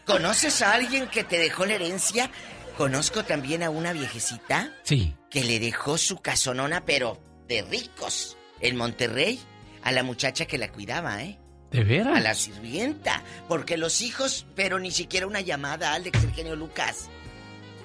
¿Conoces 0.06 0.62
a 0.62 0.74
alguien 0.74 1.08
que 1.08 1.24
te 1.24 1.38
dejó 1.38 1.66
la 1.66 1.74
herencia? 1.76 2.30
Conozco 2.78 3.24
también 3.24 3.64
a 3.64 3.70
una 3.70 3.92
viejecita 3.94 4.72
Sí. 4.84 5.16
que 5.30 5.44
le 5.44 5.60
dejó 5.60 5.98
su 5.98 6.18
casonona, 6.18 6.86
pero 6.86 7.20
de 7.48 7.64
ricos, 7.64 8.38
en 8.62 8.76
Monterrey, 8.76 9.40
a 9.84 9.92
la 9.92 10.04
muchacha 10.04 10.46
que 10.46 10.58
la 10.58 10.72
cuidaba, 10.72 11.24
¿eh? 11.24 11.40
¿De 11.72 11.84
veras? 11.84 12.18
A 12.18 12.20
la 12.22 12.34
sirvienta. 12.34 13.22
Porque 13.48 13.78
los 13.78 14.02
hijos, 14.02 14.46
pero 14.56 14.80
ni 14.80 14.92
siquiera 14.92 15.28
una 15.28 15.42
llamada, 15.42 15.94
Alex, 15.94 16.24
el 16.24 16.32
genio 16.34 16.56
Lucas. 16.56 17.10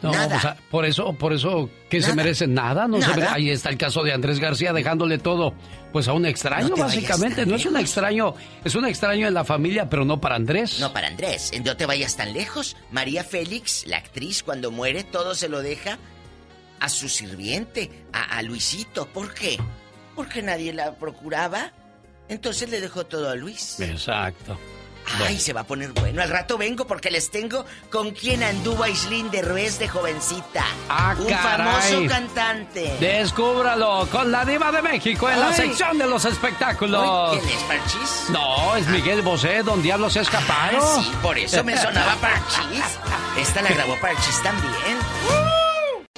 No, 0.03 0.11
Nada. 0.11 0.37
o 0.37 0.41
sea, 0.41 0.57
por 0.69 0.85
eso, 0.85 1.13
por 1.13 1.33
eso, 1.33 1.71
¿qué 1.89 2.01
se 2.01 2.09
Nada. 2.09 2.15
merecen? 2.17 2.55
Nada, 2.55 2.89
no 2.89 2.97
se 2.97 3.03
Nada. 3.03 3.15
mere- 3.17 3.29
Ahí 3.29 3.51
está 3.51 3.69
el 3.71 3.79
caso 3.79 4.03
de 4.03 4.13
Andrés 4.13 4.41
García 4.41 4.73
dejándole 4.73 5.19
todo, 5.19 5.55
pues 5.93 6.09
a 6.09 6.13
un 6.13 6.27
extraño, 6.27 6.71
No 6.71 6.77
básicamente. 6.77 7.47
No 7.47 7.55
es 7.55 7.67
un 7.67 7.77
extraño, 7.77 8.35
es 8.65 8.75
un 8.75 8.85
extraño 8.85 9.29
en 9.29 9.35
la 9.35 9.45
familia, 9.45 9.89
pero 9.89 10.05
no 10.05 10.21
para 10.21 10.35
Andrés. 10.35 10.81
No 10.81 10.93
para 10.93 11.07
Andrés, 11.07 11.53
no 11.65 11.77
te 11.77 11.87
vayas 11.87 12.17
tan 12.17 12.33
lejos. 12.33 12.77
María 12.91 13.23
Félix, 13.23 13.87
la 13.87 13.99
actriz, 13.99 14.43
cuando 14.43 14.73
muere, 14.73 15.05
todo 15.05 15.37
se 15.37 15.49
lo 15.49 15.63
deja 15.63 15.99
a 16.81 16.89
su 16.89 17.09
sirviente, 17.09 17.89
a, 18.13 18.39
a 18.39 18.43
Luisito. 18.43 19.07
¿Por 19.07 19.33
qué? 19.35 19.57
Porque 20.17 20.43
nadie 20.43 20.73
la 20.73 20.97
procuraba. 20.97 21.71
Entonces 22.29 22.69
le 22.71 22.81
dejó 22.81 23.05
todo 23.05 23.31
a 23.31 23.35
Luis. 23.35 23.79
Exacto. 23.81 24.59
Ay, 25.27 25.37
se 25.41 25.53
va 25.53 25.63
a 25.63 25.65
poner 25.65 25.91
bueno. 25.91 26.23
Al 26.23 26.29
rato 26.31 26.57
vengo 26.57 26.87
porque 26.87 27.11
les 27.11 27.29
tengo 27.29 27.67
con 27.91 28.13
quién 28.13 28.41
anduvo 28.45 28.85
Aislinn 28.85 29.33
de 29.33 29.43
Ruiz 29.43 29.77
de 29.81 29.89
jovencita. 29.89 30.65
Ah, 30.89 31.17
Un 31.19 31.27
caray. 31.27 31.43
famoso 31.91 32.07
cantante. 32.09 32.97
Descúbralo 33.01 34.07
con 34.13 34.31
la 34.31 34.45
diva 34.45 34.71
de 34.71 34.81
México 34.81 35.29
en 35.29 35.41
la 35.41 35.53
sección 35.53 35.99
de 35.99 36.07
los 36.07 36.25
espectáculos. 36.25 37.37
¿Quién 37.41 37.49
es 37.57 37.63
Parchís? 37.65 38.25
No, 38.29 38.77
es 38.77 38.87
Miguel 38.87 39.23
Bosé, 39.23 39.65
Don 39.65 39.83
Diablo 39.83 40.09
se 40.09 40.21
ha 40.21 40.23
escapado. 40.23 40.79
Ah, 40.81 41.01
sí, 41.03 41.13
por 41.21 41.37
eso 41.37 41.65
me 41.65 41.77
sonaba 41.77 42.15
Parchís. 42.17 42.85
Esta 43.39 43.61
la 43.61 43.71
grabó 43.71 43.97
Parchís 44.01 44.41
también. 44.45 45.42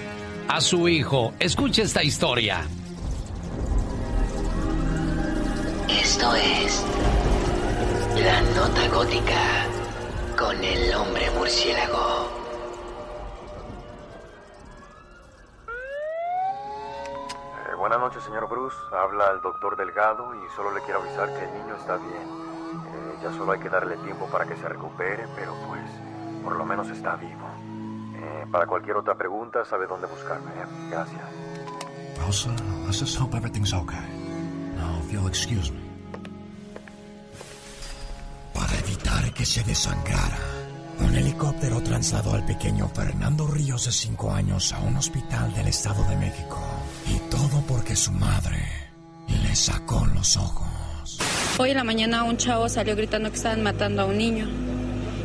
a 0.48 0.60
su 0.60 0.86
hijo? 0.86 1.32
Escuche 1.38 1.80
esta 1.80 2.04
historia. 2.04 2.60
Esto 5.88 6.34
es 6.34 6.84
La 8.22 8.42
Nota 8.54 8.88
Gótica 8.88 9.66
con 10.36 10.62
el 10.62 10.94
hombre 10.94 11.30
murciélago. 11.38 12.35
Buenas 17.76 17.98
noches, 17.98 18.22
señor 18.24 18.48
Bruce. 18.48 18.76
Habla 18.92 19.32
el 19.32 19.40
doctor 19.40 19.76
Delgado 19.76 20.34
y 20.34 20.48
solo 20.54 20.72
le 20.72 20.80
quiero 20.82 21.00
avisar 21.00 21.28
que 21.28 21.44
el 21.44 21.52
niño 21.52 21.76
está 21.76 21.96
bien. 21.96 22.22
Eh, 22.22 23.18
ya 23.22 23.32
solo 23.32 23.52
hay 23.52 23.60
que 23.60 23.68
darle 23.68 23.96
tiempo 23.98 24.26
para 24.26 24.46
que 24.46 24.56
se 24.56 24.68
recupere, 24.68 25.26
pero 25.34 25.54
pues 25.68 25.82
por 26.42 26.56
lo 26.56 26.64
menos 26.64 26.88
está 26.90 27.16
vivo. 27.16 27.46
Eh, 28.16 28.46
para 28.50 28.66
cualquier 28.66 28.96
otra 28.96 29.14
pregunta 29.14 29.64
sabe 29.64 29.86
dónde 29.86 30.06
buscarme. 30.06 30.50
¿eh? 30.50 30.88
Gracias. 30.90 31.22
Rosa, 32.24 32.50
let's 32.86 33.00
just 33.00 33.20
hope 33.20 33.36
everything's 33.36 33.72
okay. 33.72 33.98
Now, 34.76 34.98
if 35.00 35.12
you'll 35.12 35.28
excuse 35.28 35.70
me. 35.70 35.80
Para 38.54 38.74
evitar 38.78 39.32
que 39.34 39.44
se 39.44 39.62
desangrara, 39.64 40.38
un 41.00 41.14
helicóptero 41.14 41.82
trasladó 41.82 42.32
al 42.32 42.46
pequeño 42.46 42.88
Fernando 42.88 43.46
Ríos 43.46 43.84
de 43.84 43.92
5 43.92 44.32
años 44.32 44.72
a 44.72 44.80
un 44.80 44.96
hospital 44.96 45.52
del 45.54 45.68
Estado 45.68 46.02
de 46.04 46.16
México. 46.16 46.58
Y 47.08 47.18
todo 47.30 47.62
porque 47.66 47.96
su 47.96 48.12
madre 48.12 48.58
le 49.28 49.54
sacó 49.54 50.06
los 50.06 50.36
ojos. 50.36 50.66
Hoy 51.58 51.70
en 51.70 51.76
la 51.76 51.84
mañana 51.84 52.24
un 52.24 52.36
chavo 52.36 52.68
salió 52.68 52.94
gritando 52.96 53.30
que 53.30 53.36
estaban 53.36 53.62
matando 53.62 54.02
a 54.02 54.04
un 54.06 54.18
niño. 54.18 54.46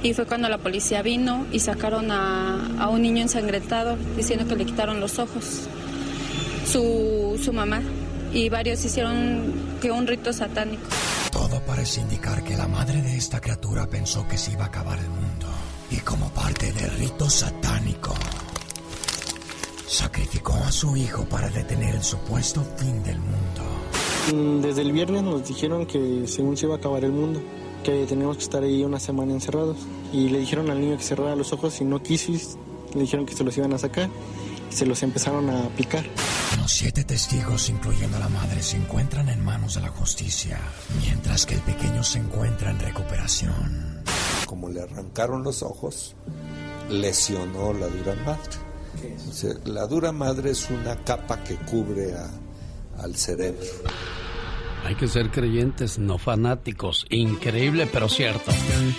Y 0.03 0.13
fue 0.13 0.25
cuando 0.25 0.49
la 0.49 0.57
policía 0.57 1.01
vino 1.01 1.45
y 1.51 1.59
sacaron 1.59 2.09
a, 2.11 2.59
a 2.79 2.89
un 2.89 3.01
niño 3.01 3.21
ensangrentado 3.21 3.97
diciendo 4.15 4.47
que 4.47 4.55
le 4.55 4.65
quitaron 4.65 4.99
los 4.99 5.19
ojos. 5.19 5.67
Su, 6.65 7.39
su 7.43 7.53
mamá 7.53 7.81
y 8.33 8.49
varios 8.49 8.83
hicieron 8.85 9.53
que 9.81 9.91
un 9.91 10.07
rito 10.07 10.31
satánico. 10.33 10.83
Todo 11.31 11.59
parece 11.65 12.01
indicar 12.01 12.43
que 12.43 12.55
la 12.55 12.67
madre 12.67 13.01
de 13.01 13.17
esta 13.17 13.39
criatura 13.41 13.87
pensó 13.87 14.27
que 14.27 14.37
se 14.37 14.51
iba 14.53 14.63
a 14.63 14.67
acabar 14.67 14.99
el 14.99 15.09
mundo. 15.09 15.47
Y 15.89 15.97
como 15.97 16.29
parte 16.29 16.71
del 16.71 16.89
rito 16.91 17.29
satánico, 17.29 18.13
sacrificó 19.91 20.53
a 20.53 20.71
su 20.71 20.95
hijo 20.95 21.25
para 21.25 21.49
detener 21.49 21.95
el 21.95 22.03
supuesto 22.03 22.63
fin 22.77 23.03
del 23.03 23.19
mundo. 23.19 23.61
Mm, 24.33 24.61
Desde 24.61 24.81
el 24.83 24.93
viernes 24.93 25.21
nos 25.23 25.45
dijeron 25.45 25.85
que 25.85 26.25
según 26.27 26.55
se 26.55 26.65
iba 26.65 26.75
a 26.75 26.77
acabar 26.77 27.03
el 27.03 27.11
mundo, 27.11 27.41
que 27.83 28.05
teníamos 28.05 28.37
que 28.37 28.43
estar 28.43 28.63
ahí 28.63 28.85
una 28.85 28.99
semana 29.01 29.33
encerrados. 29.33 29.77
Y 30.13 30.29
le 30.29 30.39
dijeron 30.39 30.69
al 30.69 30.79
niño 30.79 30.97
que 30.97 31.03
cerrara 31.03 31.35
los 31.35 31.51
ojos 31.51 31.81
y 31.81 31.83
no 31.83 32.01
quiso. 32.01 32.31
y 32.31 32.39
Le 32.93 33.01
dijeron 33.01 33.25
que 33.25 33.35
se 33.35 33.43
los 33.43 33.57
iban 33.57 33.73
a 33.73 33.77
sacar 33.77 34.09
y 34.71 34.73
se 34.73 34.85
los 34.85 35.03
empezaron 35.03 35.49
a 35.49 35.67
picar. 35.75 36.05
Los 36.57 36.71
siete 36.71 37.03
testigos, 37.03 37.69
incluyendo 37.69 38.15
a 38.15 38.21
la 38.21 38.29
madre, 38.29 38.63
se 38.63 38.77
encuentran 38.77 39.27
en 39.27 39.43
manos 39.43 39.75
de 39.75 39.81
la 39.81 39.89
justicia, 39.89 40.57
mientras 41.01 41.45
que 41.45 41.55
el 41.55 41.61
pequeño 41.61 42.03
se 42.03 42.19
encuentra 42.19 42.71
en 42.71 42.79
recuperación. 42.79 44.03
Como 44.45 44.69
le 44.69 44.81
arrancaron 44.81 45.43
los 45.43 45.63
ojos, 45.63 46.15
lesionó 46.89 47.73
la 47.73 47.87
dura 47.87 48.15
madre. 48.25 48.70
O 49.29 49.33
sea, 49.33 49.53
la 49.65 49.87
dura 49.87 50.11
madre 50.11 50.51
es 50.51 50.69
una 50.69 50.95
capa 51.03 51.43
que 51.43 51.55
cubre 51.55 52.13
a- 52.13 52.29
al 53.03 53.15
cerebro. 53.15 53.65
Hay 54.83 54.95
que 54.95 55.07
ser 55.07 55.29
creyentes, 55.29 55.99
no 55.99 56.17
fanáticos. 56.17 57.05
Increíble, 57.11 57.87
pero 57.91 58.09
cierto. 58.09 58.51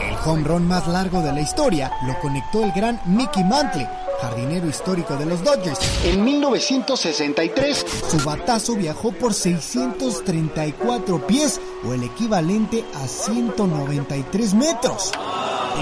El 0.00 0.16
home 0.24 0.44
run 0.44 0.68
más 0.68 0.86
largo 0.86 1.20
de 1.22 1.32
la 1.32 1.40
historia 1.40 1.92
lo 2.06 2.18
conectó 2.20 2.62
el 2.62 2.72
gran 2.72 3.00
Mickey 3.06 3.44
Mantle, 3.44 3.88
jardinero 4.20 4.68
histórico 4.68 5.16
de 5.16 5.26
los 5.26 5.42
Dodgers. 5.42 5.78
En 6.04 6.24
1963, 6.24 7.86
su 8.08 8.24
batazo 8.24 8.74
viajó 8.76 9.12
por 9.12 9.34
634 9.34 11.26
pies 11.26 11.60
o 11.86 11.92
el 11.92 12.04
equivalente 12.04 12.84
a 12.94 13.06
193 13.06 14.54
metros. 14.54 15.12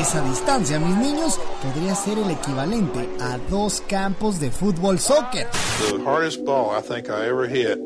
Esa 0.01 0.23
distancia, 0.27 0.81
mis 0.81 0.97
niños, 0.97 1.39
podría 1.63 1.95
ser 1.95 2.19
el 2.19 2.31
equivalente 2.31 3.09
a 3.21 3.39
dos 3.51 3.83
campos 3.87 4.41
de 4.41 4.51
fútbol 4.51 4.99
soccer. 4.99 5.47
The 5.91 6.03
hardest 6.03 6.45
ball 6.45 6.75
I 6.77 6.81
think 6.81 7.11
I 7.11 7.27
ever 7.27 7.47
hit 7.47 7.79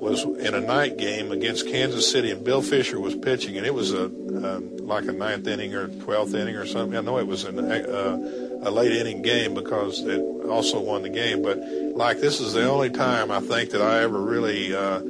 was 0.00 0.24
in 0.24 0.54
a 0.54 0.60
night 0.60 0.96
game 0.96 1.32
against 1.32 1.66
Kansas 1.66 2.10
City, 2.10 2.30
and 2.30 2.44
Bill 2.44 2.62
Fisher 2.62 3.00
was 3.00 3.16
pitching, 3.16 3.56
and 3.56 3.66
it 3.66 3.74
was 3.74 3.92
a 3.92 4.04
um, 4.04 4.76
like 4.86 5.08
a 5.08 5.12
ninth 5.12 5.46
inning 5.48 5.74
or 5.74 5.88
twelfth 5.88 6.34
inning 6.34 6.54
or 6.54 6.66
something. 6.66 6.96
I 6.96 7.00
know 7.00 7.18
it 7.18 7.26
was 7.26 7.44
an, 7.44 7.58
uh, 7.58 8.47
a 8.62 8.70
late 8.70 8.92
inning 8.92 9.22
game 9.22 9.54
because 9.54 10.00
it 10.00 10.20
also 10.46 10.80
won 10.80 11.02
the 11.02 11.08
game, 11.08 11.42
but 11.42 11.58
like 11.94 12.20
this 12.20 12.40
is 12.40 12.52
the 12.52 12.68
only 12.68 12.90
time 12.90 13.30
I 13.30 13.40
think 13.40 13.70
that 13.70 13.82
I 13.82 14.00
ever 14.00 14.20
really 14.20 14.74
uh, 14.74 15.00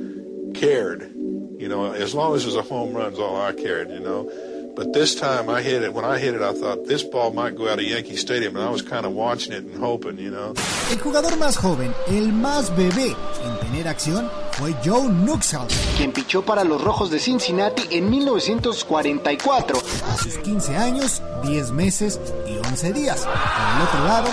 cared. 0.55 1.13
You 1.13 1.69
know, 1.69 1.93
as 1.93 2.15
long 2.15 2.35
as 2.37 2.45
it 2.45 2.47
was 2.47 2.57
a 2.57 2.63
home 2.63 2.95
run's 2.95 3.19
all 3.19 3.41
I 3.41 3.53
cared. 3.53 3.91
You 3.91 4.01
know. 4.01 4.31
But 4.79 4.93
this 4.93 5.17
time 5.17 5.51
I 5.51 5.61
hit 5.61 5.83
it. 5.83 5.93
When 5.93 6.05
I 6.05 6.19
hit 6.19 6.37
it, 6.37 6.41
I 6.41 6.53
thought 6.53 6.87
this 6.87 7.03
ball 7.03 7.33
might 7.33 7.57
go 7.57 7.67
out 7.69 7.81
of 7.81 7.85
Yankee 7.85 8.15
Stadium, 8.15 8.55
and 8.55 8.65
I 8.65 8.71
was 8.71 8.81
kind 8.81 9.05
of 9.05 9.13
watching 9.13 9.53
it 9.53 9.65
and 9.65 9.75
hoping, 9.75 10.19
you 10.19 10.31
know. 10.31 10.55
El 10.93 10.99
jugador 10.99 11.37
más 11.37 11.57
joven, 11.57 11.93
el 12.07 12.33
más 12.33 12.71
bebé 12.77 13.17
en 13.45 13.59
tener 13.59 13.89
acción, 13.89 14.31
fue 14.53 14.73
Joe 14.85 15.09
Nuxhall, 15.09 15.67
quien 15.97 16.13
pichó 16.13 16.43
para 16.43 16.63
los 16.63 16.81
Rojos 16.81 17.11
de 17.11 17.19
Cincinnati 17.19 17.89
en 17.91 18.09
1944, 18.09 19.83
a 20.07 20.17
sus 20.17 20.39
15 20.39 20.77
años, 20.77 21.23
10 21.43 21.73
meses 21.73 22.21
y 22.47 22.57
11 22.69 22.93
días. 22.93 23.27
Por 23.27 23.33
el 23.35 23.89
otro 23.89 24.05
lado, 24.05 24.29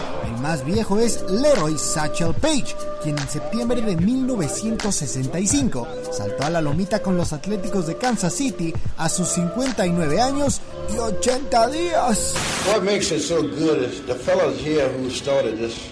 más 0.45 0.63
viejo 0.63 0.99
es 0.99 1.23
Leroy 1.27 1.75
Satchel 1.75 2.31
Page, 2.35 2.75
quien 3.01 3.17
en 3.17 3.27
septiembre 3.27 3.81
de 3.81 3.95
1965 3.95 5.87
saltó 6.11 6.43
a 6.43 6.51
la 6.51 6.61
lomita 6.61 7.01
con 7.01 7.17
los 7.17 7.33
Atléticos 7.33 7.87
de 7.87 7.97
Kansas 7.97 8.31
City 8.31 8.71
a 8.95 9.09
sus 9.09 9.27
59 9.29 10.21
años 10.21 10.61
y 10.93 10.99
80 10.99 11.69
días. 11.71 12.35
What 12.67 12.83
makes 12.83 13.11
it 13.11 13.21
so 13.21 13.41
good 13.41 13.81
is 13.81 14.05
the 14.05 14.13
fellows 14.13 14.59
here 14.59 14.87
who 14.87 15.09
started 15.09 15.57
this 15.57 15.89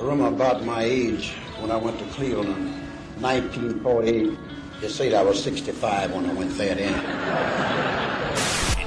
rumor 0.00 0.26
about 0.26 0.64
my 0.64 0.82
age 0.82 1.32
when 1.60 1.70
I 1.70 1.76
went 1.76 1.96
to 2.00 2.04
Cleveland 2.16 2.48
in 2.48 3.22
1948. 3.22 4.36
They 4.80 4.88
said 4.88 5.14
I 5.14 5.22
was 5.22 5.40
65 5.40 6.12
when 6.12 6.28
I 6.28 6.32
went 6.32 6.58
there 6.58 6.74
then. 6.74 8.21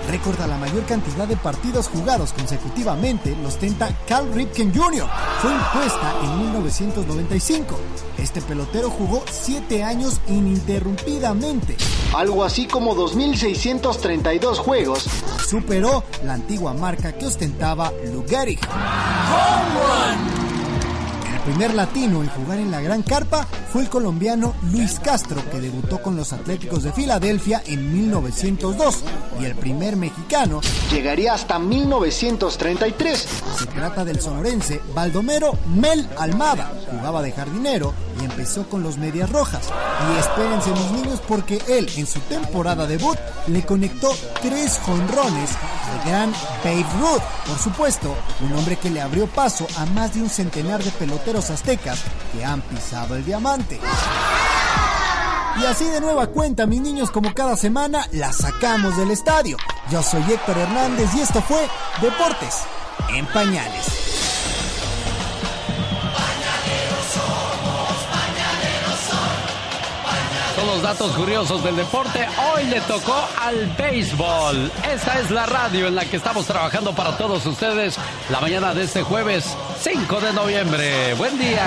En 0.06 0.12
Récord 0.12 0.40
a 0.42 0.48
la 0.48 0.58
mayor 0.58 0.86
cantidad 0.86 1.28
de 1.28 1.36
partidos 1.36 1.88
jugados 1.88 2.32
consecutivamente 2.34 3.36
lo 3.42 3.48
ostenta 3.48 3.90
Cal 4.08 4.32
Ripken 4.34 4.74
Jr. 4.74 5.08
Fue 5.42 5.52
impuesta 5.52 6.14
en 6.24 6.40
1995. 6.40 7.76
Este 8.18 8.42
pelotero 8.42 8.90
jugó 8.90 9.24
7 9.30 9.84
años 9.84 10.22
ininterrumpidamente. 10.28 11.76
Algo 12.16 12.44
así 12.44 12.68
como 12.68 12.96
2.632 12.96 14.58
juegos. 14.58 15.06
Superó 15.48 16.04
la 16.24 16.34
antigua 16.34 16.74
marca 16.74 17.14
que 17.14 17.26
ostentaba 17.26 17.92
Lou 18.12 18.26
Gehrig. 18.28 18.60
El 18.62 20.45
primer 21.46 21.76
latino 21.76 22.24
en 22.24 22.30
jugar 22.30 22.58
en 22.58 22.72
la 22.72 22.82
Gran 22.82 23.04
Carpa 23.04 23.46
fue 23.72 23.84
el 23.84 23.90
colombiano 23.90 24.56
Luis 24.72 25.00
Castro, 25.00 25.42
que 25.52 25.62
debutó 25.62 26.02
con 26.02 26.16
los 26.16 26.34
Atléticos 26.34 26.82
de 26.84 26.92
Filadelfia 26.92 27.62
en 27.68 27.94
1902, 27.94 29.04
y 29.40 29.46
el 29.46 29.56
primer 29.56 29.96
mexicano 29.96 30.62
llegaría 30.92 31.34
hasta 31.34 31.60
1933. 31.60 33.28
Se 33.60 33.66
trata 33.68 34.04
del 34.04 34.20
sonorense 34.20 34.82
Baldomero 34.96 35.58
Mel 35.68 36.10
Almada, 36.18 36.74
jugaba 36.90 37.22
de 37.22 37.32
jardinero 37.32 37.94
y 38.20 38.26
empezó 38.26 38.68
con 38.68 38.82
los 38.82 38.98
Medias 38.98 39.30
Rojas. 39.30 39.70
Y 40.10 40.20
espérense 40.20 40.72
mis 40.72 41.04
niños 41.04 41.22
porque 41.28 41.62
él 41.68 41.88
en 41.96 42.08
su 42.08 42.20
temporada 42.22 42.88
debut 42.88 43.18
le 43.48 43.64
conectó 43.66 44.12
tres 44.42 44.80
jonrones 44.84 45.52
al 45.92 46.10
gran 46.10 46.32
Babe 46.64 46.86
Ruth. 47.00 47.24
Por 47.46 47.58
supuesto, 47.60 48.16
un 48.42 48.54
hombre 48.54 48.78
que 48.78 48.90
le 48.90 49.02
abrió 49.02 49.28
paso 49.28 49.68
a 49.78 49.86
más 49.88 50.16
de 50.16 50.22
un 50.22 50.30
centenar 50.30 50.84
de 50.84 50.92
peloteros 50.92 51.35
aztecas 51.50 52.00
que 52.32 52.44
han 52.44 52.62
pisado 52.62 53.16
el 53.16 53.26
diamante. 53.26 53.80
Y 55.62 55.66
así 55.66 55.86
de 55.86 56.02
nueva 56.02 56.28
cuenta, 56.28 56.66
mis 56.66 56.82
niños, 56.82 57.12
como 57.12 57.34
cada 57.34 57.56
semana, 57.56 58.08
la 58.12 58.34
sacamos 58.34 58.98
del 58.98 59.12
estadio. 59.12 59.58
Yo 59.90 60.02
soy 60.04 60.24
Héctor 60.24 60.58
Hernández 60.58 61.10
y 61.16 61.22
esto 61.22 61.42
fue 61.42 61.68
Deportes 62.02 62.62
en 63.10 63.26
Pañales. 63.28 64.05
Los 70.76 70.84
datos 70.84 71.12
curiosos 71.14 71.64
del 71.64 71.78
deporte. 71.78 72.20
Hoy 72.54 72.66
le 72.66 72.82
tocó 72.82 73.16
al 73.40 73.74
béisbol. 73.78 74.70
Esta 74.94 75.20
es 75.22 75.32
la 75.32 75.46
radio 75.46 75.88
en 75.88 75.96
la 75.96 76.04
que 76.04 76.18
estamos 76.18 76.46
trabajando 76.46 76.94
para 76.94 77.16
todos 77.18 77.46
ustedes 77.46 77.98
la 78.30 78.42
mañana 78.42 78.74
de 78.74 78.84
este 78.84 79.02
jueves 79.02 79.56
5 79.80 80.20
de 80.20 80.34
noviembre. 80.34 81.14
Buen 81.14 81.40
día. 81.40 81.66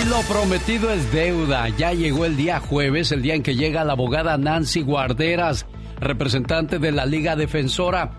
Y 0.00 0.08
lo 0.08 0.20
prometido 0.22 0.90
es 0.90 1.12
deuda. 1.12 1.68
Ya 1.68 1.92
llegó 1.92 2.24
el 2.24 2.36
día 2.36 2.58
jueves, 2.58 3.12
el 3.12 3.22
día 3.22 3.34
en 3.34 3.44
que 3.44 3.54
llega 3.54 3.84
la 3.84 3.92
abogada 3.92 4.36
Nancy 4.38 4.82
Guarderas, 4.82 5.66
representante 6.00 6.80
de 6.80 6.90
la 6.90 7.06
Liga 7.06 7.36
Defensora. 7.36 8.18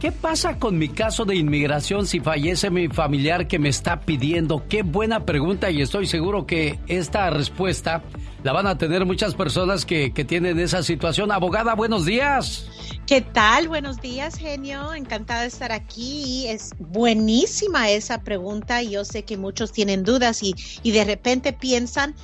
¿Qué 0.00 0.12
pasa 0.12 0.58
con 0.58 0.78
mi 0.78 0.88
caso 0.88 1.26
de 1.26 1.36
inmigración 1.36 2.06
si 2.06 2.20
fallece 2.20 2.70
mi 2.70 2.88
familiar 2.88 3.46
que 3.46 3.58
me 3.58 3.68
está 3.68 4.00
pidiendo? 4.00 4.66
Qué 4.66 4.82
buena 4.82 5.26
pregunta 5.26 5.70
y 5.70 5.82
estoy 5.82 6.06
seguro 6.06 6.46
que 6.46 6.78
esta 6.86 7.28
respuesta 7.28 8.02
la 8.42 8.52
van 8.52 8.66
a 8.66 8.78
tener 8.78 9.04
muchas 9.04 9.34
personas 9.34 9.84
que, 9.84 10.14
que 10.14 10.24
tienen 10.24 10.58
esa 10.58 10.82
situación. 10.82 11.30
Abogada, 11.30 11.74
buenos 11.74 12.06
días. 12.06 12.66
¿Qué 13.06 13.20
tal? 13.20 13.68
Buenos 13.68 14.00
días, 14.00 14.38
genio. 14.38 14.94
Encantada 14.94 15.42
de 15.42 15.48
estar 15.48 15.70
aquí. 15.70 16.46
Es 16.48 16.70
buenísima 16.78 17.90
esa 17.90 18.22
pregunta. 18.22 18.82
Yo 18.82 19.04
sé 19.04 19.24
que 19.24 19.36
muchos 19.36 19.70
tienen 19.70 20.02
dudas 20.02 20.42
y, 20.42 20.54
y 20.82 20.92
de 20.92 21.04
repente 21.04 21.52
piensan, 21.52 22.14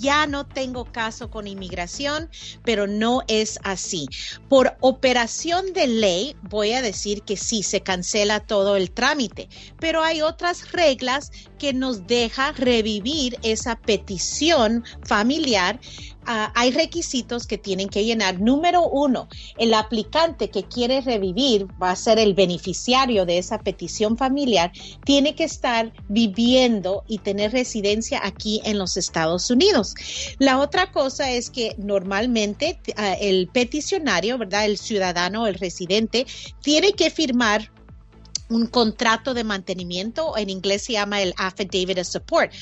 ya 0.00 0.26
no 0.26 0.46
tengo 0.46 0.90
caso 0.92 1.30
con 1.30 1.46
inmigración, 1.46 2.30
pero 2.64 2.86
no 2.86 3.22
es 3.28 3.58
así. 3.62 4.06
Por 4.48 4.76
operación 4.80 5.72
de 5.72 5.86
ley, 5.86 6.36
voy 6.42 6.72
a 6.72 6.82
decir 6.82 7.22
que 7.24 7.36
sí, 7.36 7.62
se 7.62 7.82
cancela 7.82 8.40
todo 8.40 8.76
el 8.76 8.92
trámite, 8.92 9.48
pero 9.78 10.02
hay 10.02 10.22
otras 10.22 10.72
reglas 10.72 11.30
que 11.58 11.72
nos 11.72 12.06
deja 12.06 12.52
revivir 12.52 13.38
esa 13.42 13.76
petición 13.76 14.84
familiar 15.04 15.80
Ah, 16.28 16.50
hay 16.56 16.72
requisitos 16.72 17.46
que 17.46 17.56
tienen 17.56 17.88
que 17.88 18.04
llenar. 18.04 18.40
Número 18.40 18.82
uno, 18.88 19.28
el 19.58 19.72
aplicante 19.74 20.50
que 20.50 20.64
quiere 20.64 21.00
revivir, 21.00 21.68
va 21.80 21.92
a 21.92 21.96
ser 21.96 22.18
el 22.18 22.34
beneficiario 22.34 23.24
de 23.26 23.38
esa 23.38 23.58
petición 23.58 24.18
familiar, 24.18 24.72
tiene 25.04 25.36
que 25.36 25.44
estar 25.44 25.92
viviendo 26.08 27.04
y 27.06 27.18
tener 27.18 27.52
residencia 27.52 28.20
aquí 28.24 28.60
en 28.64 28.76
los 28.76 28.96
Estados 28.96 29.50
Unidos. 29.50 29.94
La 30.38 30.58
otra 30.58 30.90
cosa 30.90 31.30
es 31.30 31.48
que 31.50 31.76
normalmente 31.78 32.80
ah, 32.96 33.12
el 33.20 33.46
peticionario, 33.46 34.36
¿verdad? 34.36 34.64
El 34.64 34.78
ciudadano, 34.78 35.46
el 35.46 35.54
residente, 35.54 36.26
tiene 36.60 36.94
que 36.94 37.10
firmar 37.10 37.70
un 38.48 38.66
contrato 38.66 39.34
de 39.34 39.44
mantenimiento, 39.44 40.36
en 40.36 40.50
inglés 40.50 40.84
se 40.84 40.92
llama 40.92 41.20
el 41.22 41.34
affidavit 41.36 41.98
of 41.98 42.06
support. 42.06 42.52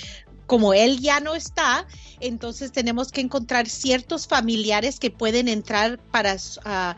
Como 0.47 0.74
él 0.74 1.01
ya 1.01 1.20
no 1.20 1.35
está, 1.35 1.87
entonces 2.20 2.70
tenemos 2.70 3.11
que 3.11 3.22
encontrar 3.22 3.68
ciertos 3.68 4.26
familiares 4.26 5.01
que 5.01 5.11
pueden 5.11 5.49
entrar 5.49 5.99
para, 6.11 6.35
uh, 6.35 6.95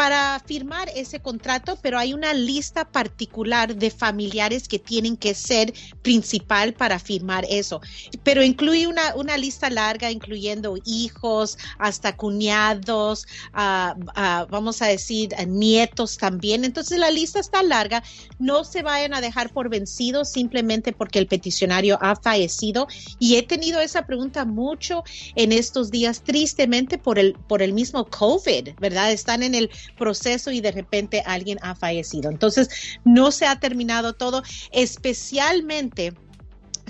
para 0.00 0.40
firmar 0.40 0.88
ese 0.96 1.20
contrato, 1.20 1.78
pero 1.82 1.98
hay 1.98 2.14
una 2.14 2.32
lista 2.32 2.90
particular 2.90 3.76
de 3.76 3.90
familiares 3.90 4.66
que 4.66 4.78
tienen 4.78 5.14
que 5.14 5.34
ser 5.34 5.74
principal 6.00 6.72
para 6.72 6.98
firmar 6.98 7.44
eso. 7.50 7.82
Pero 8.22 8.42
incluye 8.42 8.86
una, 8.86 9.14
una 9.14 9.36
lista 9.36 9.68
larga, 9.68 10.10
incluyendo 10.10 10.78
hijos, 10.86 11.58
hasta 11.78 12.16
cuñados, 12.16 13.26
uh, 13.52 13.90
uh, 13.90 14.46
vamos 14.48 14.80
a 14.80 14.86
decir, 14.86 15.34
nietos 15.46 16.16
también. 16.16 16.64
Entonces 16.64 16.98
la 16.98 17.10
lista 17.10 17.38
está 17.38 17.62
larga. 17.62 18.02
No 18.38 18.64
se 18.64 18.80
vayan 18.82 19.12
a 19.12 19.20
dejar 19.20 19.52
por 19.52 19.68
vencidos 19.68 20.30
simplemente 20.30 20.94
porque 20.94 21.18
el 21.18 21.26
peticionario 21.26 21.98
ha 22.00 22.16
fallecido. 22.16 22.86
Y 23.18 23.36
he 23.36 23.42
tenido 23.42 23.80
esa 23.80 24.06
pregunta 24.06 24.46
mucho 24.46 25.04
en 25.34 25.52
estos 25.52 25.90
días, 25.90 26.22
tristemente 26.22 26.96
por 26.96 27.18
el, 27.18 27.34
por 27.34 27.60
el 27.60 27.74
mismo 27.74 28.06
COVID, 28.06 28.70
¿verdad? 28.80 29.12
Están 29.12 29.42
en 29.42 29.54
el 29.54 29.68
proceso 29.96 30.50
y 30.50 30.60
de 30.60 30.72
repente 30.72 31.22
alguien 31.24 31.58
ha 31.62 31.74
fallecido. 31.74 32.30
Entonces, 32.30 32.68
no 33.04 33.30
se 33.30 33.46
ha 33.46 33.58
terminado 33.60 34.14
todo, 34.14 34.42
especialmente 34.72 36.12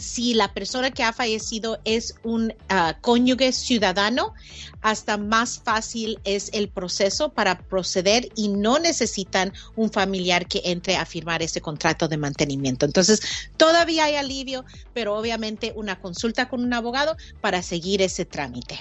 si 0.01 0.35
la 0.35 0.53
persona 0.53 0.91
que 0.91 1.03
ha 1.03 1.13
fallecido 1.13 1.79
es 1.85 2.15
un 2.25 2.53
uh, 2.71 3.01
cónyuge 3.01 3.53
ciudadano, 3.53 4.33
hasta 4.81 5.19
más 5.19 5.61
fácil 5.63 6.19
es 6.25 6.51
el 6.55 6.69
proceso 6.69 7.33
para 7.33 7.59
proceder 7.59 8.29
y 8.35 8.49
no 8.49 8.79
necesitan 8.79 9.53
un 9.77 9.91
familiar 9.91 10.47
que 10.47 10.63
entre 10.65 10.97
a 10.97 11.05
firmar 11.05 11.43
ese 11.43 11.61
contrato 11.61 12.09
de 12.09 12.17
mantenimiento. 12.17 12.87
Entonces, 12.87 13.21
todavía 13.57 14.05
hay 14.05 14.17
alivio, 14.17 14.65
pero 14.95 15.17
obviamente 15.17 15.73
una 15.77 16.01
consulta 16.01 16.49
con 16.49 16.65
un 16.65 16.73
abogado 16.73 17.17
para 17.41 17.63
seguir 17.63 18.01
ese 18.01 18.25
trámite. 18.25 18.81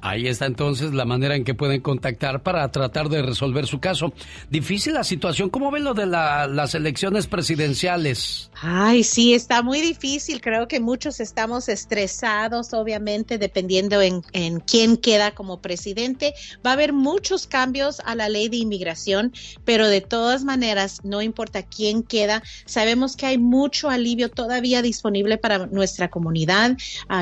Ahí 0.02 0.28
está 0.28 0.46
entonces 0.46 0.92
la 0.92 1.04
manera 1.04 1.34
en 1.34 1.44
que 1.44 1.54
pueden 1.54 1.80
contactar 1.80 2.42
para 2.42 2.70
tratar 2.70 3.08
de 3.08 3.22
resolver 3.22 3.66
su 3.66 3.80
caso. 3.80 4.12
Difícil 4.50 4.94
la 4.94 5.04
situación. 5.04 5.50
¿Cómo 5.50 5.70
ven 5.70 5.84
lo 5.84 5.94
de 5.94 6.06
las 6.06 6.74
elecciones 6.74 7.26
presidenciales? 7.26 8.50
Ay, 8.60 9.02
sí, 9.02 9.34
está 9.34 9.62
muy 9.62 9.80
difícil. 9.80 10.40
Creo 10.40 10.68
que 10.68 10.80
muchos 10.80 11.18
estamos 11.18 11.68
estresados, 11.68 12.72
obviamente, 12.74 13.38
dependiendo 13.38 14.00
en, 14.02 14.22
quién 14.60 14.96
queda 14.96 15.32
como 15.32 15.60
presidente. 15.60 16.34
Va 16.64 16.70
a 16.70 16.74
haber 16.74 16.92
muchos 16.92 17.46
cambios 17.46 18.00
a 18.04 18.14
la 18.14 18.28
ley 18.28 18.48
de 18.48 18.58
inmigración, 18.58 19.32
pero 19.64 19.88
de 19.88 20.02
todas 20.02 20.44
maneras, 20.44 21.00
no 21.04 21.22
importa 21.22 21.62
quién 21.62 22.02
queda, 22.02 22.42
sabemos 22.66 23.16
que 23.16 23.26
hay 23.26 23.38
mucho 23.38 23.88
alivio 23.88 24.30
todavía 24.30 24.82
disponible 24.82 25.38
para 25.38 25.66
nuestra 25.66 26.10
comunidad, 26.10 26.76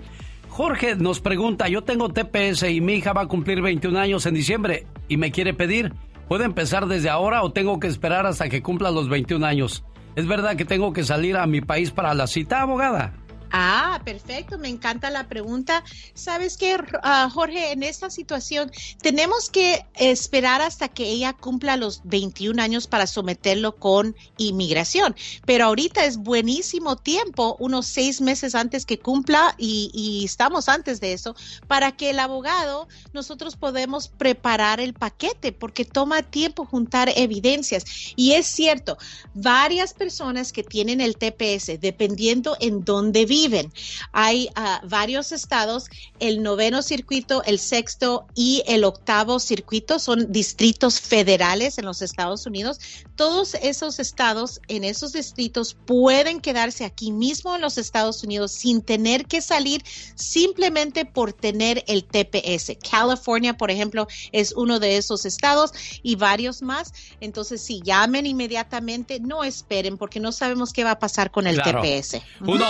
Jorge 0.48 0.96
nos 0.96 1.20
pregunta, 1.20 1.68
yo 1.68 1.82
tengo 1.82 2.08
TPS 2.08 2.70
y 2.70 2.80
mi 2.80 2.94
hija 2.94 3.12
va 3.12 3.20
a 3.22 3.28
cumplir 3.28 3.60
21 3.60 3.98
años 3.98 4.24
en 4.26 4.34
diciembre 4.34 4.86
y 5.08 5.16
me 5.18 5.30
quiere 5.30 5.54
pedir, 5.54 5.92
¿puedo 6.28 6.44
empezar 6.44 6.86
desde 6.86 7.10
ahora 7.10 7.42
o 7.42 7.52
tengo 7.52 7.80
que 7.80 7.86
esperar 7.86 8.26
hasta 8.26 8.48
que 8.48 8.62
cumpla 8.62 8.90
los 8.90 9.08
21 9.08 9.44
años? 9.44 9.84
¿Es 10.14 10.26
verdad 10.26 10.56
que 10.56 10.64
tengo 10.64 10.92
que 10.92 11.04
salir 11.04 11.36
a 11.36 11.46
mi 11.46 11.60
país 11.60 11.90
para 11.90 12.14
la 12.14 12.26
cita, 12.26 12.62
abogada? 12.62 13.12
Ah, 13.58 14.02
perfecto, 14.04 14.58
me 14.58 14.68
encanta 14.68 15.08
la 15.08 15.30
pregunta. 15.30 15.82
¿Sabes 16.12 16.58
qué, 16.58 16.76
ah, 17.02 17.30
Jorge? 17.32 17.72
En 17.72 17.82
esta 17.82 18.10
situación 18.10 18.70
tenemos 19.00 19.48
que 19.48 19.86
esperar 19.94 20.60
hasta 20.60 20.88
que 20.88 21.04
ella 21.04 21.32
cumpla 21.32 21.78
los 21.78 22.02
21 22.04 22.60
años 22.60 22.86
para 22.86 23.06
someterlo 23.06 23.76
con 23.76 24.14
inmigración. 24.36 25.16
Pero 25.46 25.64
ahorita 25.64 26.04
es 26.04 26.18
buenísimo 26.18 26.96
tiempo, 26.96 27.56
unos 27.58 27.86
seis 27.86 28.20
meses 28.20 28.54
antes 28.54 28.84
que 28.84 28.98
cumpla 28.98 29.54
y, 29.56 29.90
y 29.94 30.26
estamos 30.26 30.68
antes 30.68 31.00
de 31.00 31.14
eso, 31.14 31.34
para 31.66 31.92
que 31.96 32.10
el 32.10 32.18
abogado, 32.18 32.88
nosotros 33.14 33.56
podemos 33.56 34.08
preparar 34.08 34.80
el 34.80 34.92
paquete 34.92 35.52
porque 35.52 35.86
toma 35.86 36.22
tiempo 36.22 36.66
juntar 36.66 37.10
evidencias. 37.16 37.86
Y 38.16 38.32
es 38.32 38.46
cierto, 38.46 38.98
varias 39.32 39.94
personas 39.94 40.52
que 40.52 40.62
tienen 40.62 41.00
el 41.00 41.16
TPS, 41.16 41.80
dependiendo 41.80 42.54
en 42.60 42.84
dónde 42.84 43.24
viven, 43.24 43.45
viven. 43.46 43.72
Hay 44.12 44.48
ah, 44.54 44.80
varios 44.84 45.32
estados, 45.32 45.86
el 46.18 46.42
noveno 46.42 46.82
circuito, 46.82 47.42
el 47.44 47.58
sexto 47.58 48.26
y 48.34 48.62
el 48.66 48.84
octavo 48.84 49.38
circuito 49.38 49.98
son 49.98 50.32
distritos 50.32 51.00
federales 51.00 51.78
en 51.78 51.84
los 51.84 52.02
Estados 52.02 52.46
Unidos. 52.46 52.78
Todos 53.14 53.54
esos 53.54 53.98
estados 53.98 54.60
en 54.68 54.84
esos 54.84 55.12
distritos 55.12 55.76
pueden 55.86 56.40
quedarse 56.40 56.84
aquí 56.84 57.12
mismo 57.12 57.54
en 57.54 57.62
los 57.62 57.78
Estados 57.78 58.22
Unidos 58.22 58.52
sin 58.52 58.82
tener 58.82 59.26
que 59.26 59.40
salir 59.40 59.82
simplemente 60.14 61.04
por 61.04 61.32
tener 61.32 61.84
el 61.86 62.04
TPS. 62.04 62.76
California, 62.88 63.56
por 63.56 63.70
ejemplo, 63.70 64.06
es 64.32 64.52
uno 64.52 64.78
de 64.80 64.96
esos 64.96 65.24
estados 65.24 65.72
y 66.02 66.16
varios 66.16 66.62
más. 66.62 66.92
Entonces, 67.20 67.62
si 67.62 67.80
llamen 67.82 68.26
inmediatamente, 68.26 69.20
no 69.20 69.44
esperen 69.44 69.96
porque 69.96 70.20
no 70.20 70.32
sabemos 70.32 70.72
qué 70.72 70.84
va 70.84 70.92
a 70.92 70.98
pasar 70.98 71.30
con 71.30 71.46
el 71.46 71.60
TPS. 71.62 72.20
1 72.40 72.64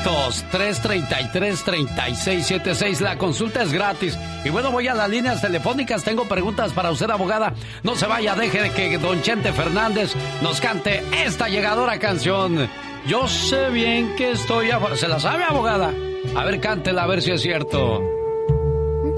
333-3676. 0.00 3.00
La 3.00 3.18
consulta 3.18 3.62
es 3.62 3.72
gratis. 3.72 4.16
Y 4.44 4.50
bueno, 4.50 4.70
voy 4.70 4.86
a 4.88 4.94
las 4.94 5.08
líneas 5.08 5.40
telefónicas. 5.40 6.04
Tengo 6.04 6.26
preguntas 6.26 6.72
para 6.72 6.90
usted, 6.90 7.08
abogada. 7.10 7.54
No 7.82 7.94
se 7.94 8.06
vaya, 8.06 8.34
deje 8.34 8.60
de 8.62 8.70
que 8.70 8.98
Don 8.98 9.22
Chente 9.22 9.52
Fernández 9.52 10.14
nos 10.40 10.60
cante 10.60 11.02
esta 11.24 11.48
llegadora 11.48 11.98
canción. 11.98 12.68
Yo 13.06 13.26
sé 13.28 13.70
bien 13.70 14.14
que 14.16 14.32
estoy 14.32 14.70
afuera. 14.70 14.96
¿Se 14.96 15.08
la 15.08 15.18
sabe, 15.18 15.44
abogada? 15.44 15.92
A 16.36 16.44
ver, 16.44 16.60
cántela, 16.60 17.02
a 17.02 17.06
ver 17.06 17.22
si 17.22 17.32
es 17.32 17.42
cierto. 17.42 18.00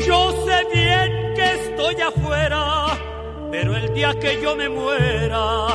Yo 0.06 0.46
sé 0.46 0.64
bien 0.72 1.34
que 1.34 1.52
estoy 1.52 1.96
afuera, 2.00 2.86
pero 3.50 3.76
el 3.76 3.92
día 3.94 4.14
que 4.18 4.40
yo 4.42 4.56
me 4.56 4.68
muera, 4.68 5.68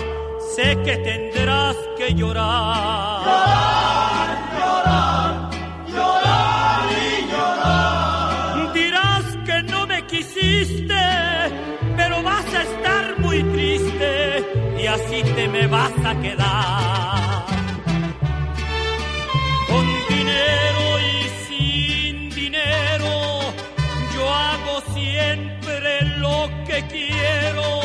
sé 0.55 0.77
que 0.83 0.97
tendrás 0.97 1.75
que. 1.97 2.13
Llorar, 2.15 3.23
llorar, 3.23 3.98
así 14.89 15.23
te 15.35 15.47
me 15.47 15.67
vas 15.67 15.93
a 16.05 16.19
quedar. 16.19 17.45
Con 19.69 19.85
dinero 20.09 20.83
y 20.99 21.29
sin 21.47 22.29
dinero, 22.29 23.13
yo 24.15 24.33
hago 24.33 24.81
siempre 24.93 26.01
lo 26.17 26.49
que 26.65 26.83
quiero 26.87 27.78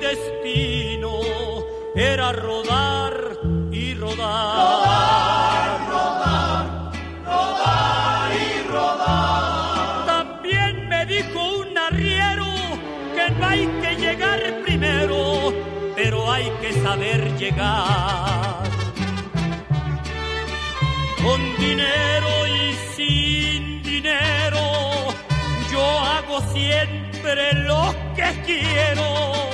destino 0.00 1.20
era 1.94 2.32
rodar 2.32 3.38
y 3.70 3.94
rodar. 3.94 5.80
Rodar, 5.90 6.92
rodar 7.24 8.32
y 8.32 8.68
rodar. 8.68 10.06
También 10.06 10.88
me 10.88 11.06
dijo 11.06 11.58
un 11.58 11.76
arriero 11.76 12.46
que 13.14 13.30
no 13.34 13.46
hay 13.46 13.66
que 13.82 13.96
llegar 13.96 14.40
primero, 14.62 15.52
pero 15.94 16.30
hay 16.32 16.50
que 16.62 16.72
saber 16.82 17.36
llegar. 17.36 18.64
Con 21.22 21.56
dinero 21.58 22.28
y 22.46 22.72
sin 22.96 23.82
dinero, 23.82 24.62
yo 25.70 25.84
hago 25.84 26.40
siempre 26.52 27.52
lo 27.54 27.94
que 28.16 28.42
quiero. 28.46 29.49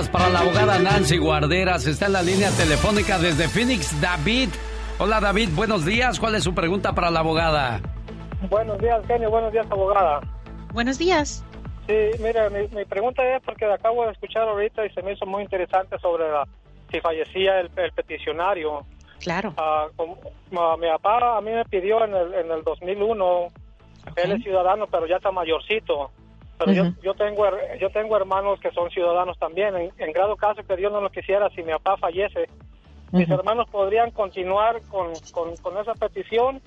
Preguntas 0.00 0.08
para 0.10 0.28
la 0.30 0.40
abogada 0.40 0.78
Nancy 0.78 1.18
Guarderas. 1.18 1.86
Está 1.86 2.06
en 2.06 2.12
la 2.14 2.22
línea 2.22 2.50
telefónica 2.50 3.18
desde 3.18 3.48
Phoenix, 3.48 4.00
David. 4.00 4.48
Hola 4.98 5.20
David, 5.20 5.50
buenos 5.54 5.84
días. 5.84 6.18
¿Cuál 6.20 6.34
es 6.36 6.44
su 6.44 6.54
pregunta 6.54 6.94
para 6.94 7.10
la 7.10 7.20
abogada? 7.20 7.80
Buenos 8.48 8.78
días, 8.78 9.00
Genio. 9.06 9.30
Buenos 9.30 9.52
días, 9.52 9.66
abogada. 9.70 10.20
Buenos 10.72 10.98
días. 10.98 11.44
Sí, 11.86 11.94
mira, 12.22 12.48
mi, 12.50 12.66
mi 12.68 12.84
pregunta 12.84 13.22
es 13.36 13.42
porque 13.44 13.64
acabo 13.66 14.04
de 14.06 14.12
escuchar 14.12 14.42
ahorita 14.48 14.86
y 14.86 14.90
se 14.90 15.02
me 15.02 15.12
hizo 15.12 15.26
muy 15.26 15.42
interesante 15.42 15.98
sobre 15.98 16.30
la- 16.30 16.46
si 16.90 17.00
fallecía 17.00 17.60
el, 17.60 17.70
el 17.76 17.92
peticionario. 17.92 18.84
Claro. 19.20 19.54
Ah, 19.58 19.86
como- 19.96 20.16
mi 20.50 20.88
papá 20.88 21.36
a 21.36 21.40
mí 21.40 21.50
me 21.50 21.64
pidió 21.64 22.04
en 22.04 22.14
el, 22.14 22.34
en 22.34 22.50
el 22.50 22.62
2001, 22.64 23.48
él 24.16 24.32
es 24.32 24.42
ciudadano, 24.42 24.86
pero 24.86 25.06
ya 25.06 25.16
está 25.16 25.30
mayorcito. 25.30 26.10
Pero 26.60 26.72
yo, 26.72 26.92
yo 27.02 27.14
tengo 27.14 27.44
yo 27.80 27.88
tengo 27.88 28.16
hermanos 28.18 28.60
que 28.60 28.70
son 28.72 28.90
ciudadanos 28.90 29.38
también. 29.38 29.74
En, 29.74 29.90
en 29.96 30.12
grado 30.12 30.36
caso 30.36 30.62
que 30.62 30.76
Dios 30.76 30.92
no 30.92 31.00
lo 31.00 31.10
quisiera, 31.10 31.48
si 31.50 31.62
mi 31.62 31.72
papá 31.72 31.96
fallece, 31.96 32.48
mis 33.12 33.30
hermanos 33.30 33.66
podrían 33.70 34.10
continuar 34.10 34.82
con, 34.82 35.12
con, 35.32 35.56
con 35.56 35.78
esa 35.78 35.94
petición. 35.94 36.60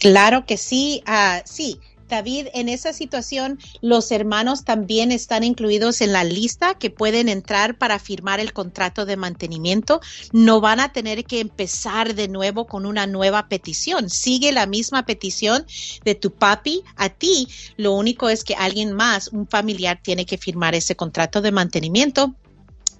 Claro 0.00 0.44
que 0.44 0.56
sí, 0.56 1.04
ah, 1.06 1.40
sí. 1.44 1.80
David, 2.08 2.48
en 2.54 2.68
esa 2.68 2.92
situación, 2.92 3.58
los 3.80 4.10
hermanos 4.12 4.64
también 4.64 5.12
están 5.12 5.44
incluidos 5.44 6.00
en 6.00 6.12
la 6.12 6.24
lista 6.24 6.74
que 6.74 6.90
pueden 6.90 7.28
entrar 7.28 7.78
para 7.78 7.98
firmar 7.98 8.40
el 8.40 8.52
contrato 8.52 9.06
de 9.06 9.16
mantenimiento. 9.16 10.00
No 10.32 10.60
van 10.60 10.80
a 10.80 10.92
tener 10.92 11.24
que 11.24 11.40
empezar 11.40 12.14
de 12.14 12.28
nuevo 12.28 12.66
con 12.66 12.86
una 12.86 13.06
nueva 13.06 13.48
petición. 13.48 14.10
Sigue 14.10 14.52
la 14.52 14.66
misma 14.66 15.04
petición 15.04 15.66
de 16.04 16.14
tu 16.14 16.30
papi 16.32 16.82
a 16.96 17.08
ti. 17.08 17.48
Lo 17.76 17.92
único 17.92 18.28
es 18.28 18.44
que 18.44 18.54
alguien 18.54 18.92
más, 18.92 19.28
un 19.28 19.48
familiar, 19.48 20.00
tiene 20.02 20.26
que 20.26 20.38
firmar 20.38 20.74
ese 20.74 20.96
contrato 20.96 21.40
de 21.40 21.52
mantenimiento 21.52 22.34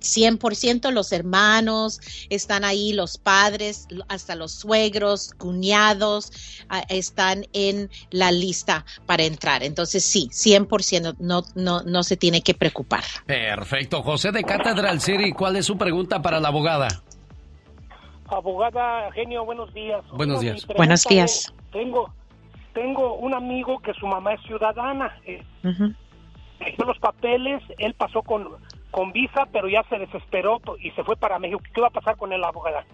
100% 0.06 0.90
los 0.90 1.12
hermanos, 1.12 2.00
están 2.30 2.64
ahí 2.64 2.92
los 2.92 3.18
padres, 3.18 3.86
hasta 4.08 4.34
los 4.34 4.52
suegros, 4.52 5.32
cuñados, 5.36 6.32
ah, 6.68 6.82
están 6.88 7.44
en 7.52 7.90
la 8.10 8.30
lista 8.30 8.84
para 9.06 9.24
entrar. 9.24 9.62
Entonces 9.62 10.04
sí, 10.04 10.28
100% 10.32 11.16
no, 11.18 11.42
no, 11.54 11.82
no 11.82 12.02
se 12.02 12.16
tiene 12.16 12.42
que 12.42 12.54
preocupar. 12.54 13.04
Perfecto. 13.26 14.02
José 14.02 14.32
de 14.32 14.44
Catedral 14.44 15.00
City, 15.00 15.32
¿cuál 15.32 15.56
es 15.56 15.66
su 15.66 15.76
pregunta 15.76 16.22
para 16.22 16.40
la 16.40 16.48
abogada? 16.48 16.88
Abogada 18.28 19.12
Genio, 19.12 19.44
buenos 19.44 19.72
días. 19.72 20.02
Buenos 20.12 20.40
días. 20.40 20.66
Buenos 20.76 21.04
días. 21.04 21.52
tengo, 21.72 22.12
tengo 22.74 23.14
un 23.14 23.34
amigo 23.34 23.78
que 23.78 23.94
su 23.94 24.06
mamá 24.06 24.34
es 24.34 24.42
ciudadana. 24.42 25.16
Eh, 25.24 25.42
los 26.78 26.98
papeles, 26.98 27.62
él 27.78 27.94
pasó 27.94 28.22
con 28.22 28.48
con 28.96 29.12
visa, 29.12 29.46
pero 29.52 29.68
ya 29.68 29.84
se 29.90 29.98
desesperó 29.98 30.58
y 30.80 30.90
se 30.92 31.04
fue 31.04 31.16
para 31.16 31.38
México. 31.38 31.60
¿Qué 31.74 31.82
va 31.82 31.88
a 31.88 31.90
pasar 31.90 32.16
con 32.16 32.32
él, 32.32 32.42
abogada? 32.42 32.86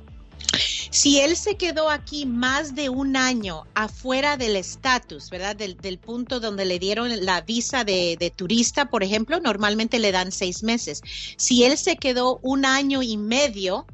Si 0.91 1.21
él 1.21 1.37
se 1.37 1.57
quedó 1.57 1.89
aquí 1.89 2.27
más 2.27 2.75
de 2.75 2.89
un 2.89 3.17
año 3.17 3.63
afuera 3.77 4.37
del 4.37 4.57
estatus, 4.57 5.31
¿verdad? 5.31 5.55
Del, 5.55 5.99
punto 6.01 6.41
donde 6.41 6.65
le 6.65 6.81
dieron 6.81 7.25
la 7.25 7.43
visa 7.43 7.85
de, 7.85 8.17
de, 8.19 8.31
turista, 8.31 8.91
por 8.91 9.05
ejemplo, 9.05 9.39
normalmente 9.39 10.01
le 10.01 10.11
dan 10.11 10.33
seis 10.33 10.65
meses. 10.65 11.03
Si 11.37 11.63
él 11.63 11.79
se 11.79 11.97
quedó 11.97 12.41
un 12.43 12.65
año 12.65 13.01
y 13.01 13.17
medio 13.17 13.87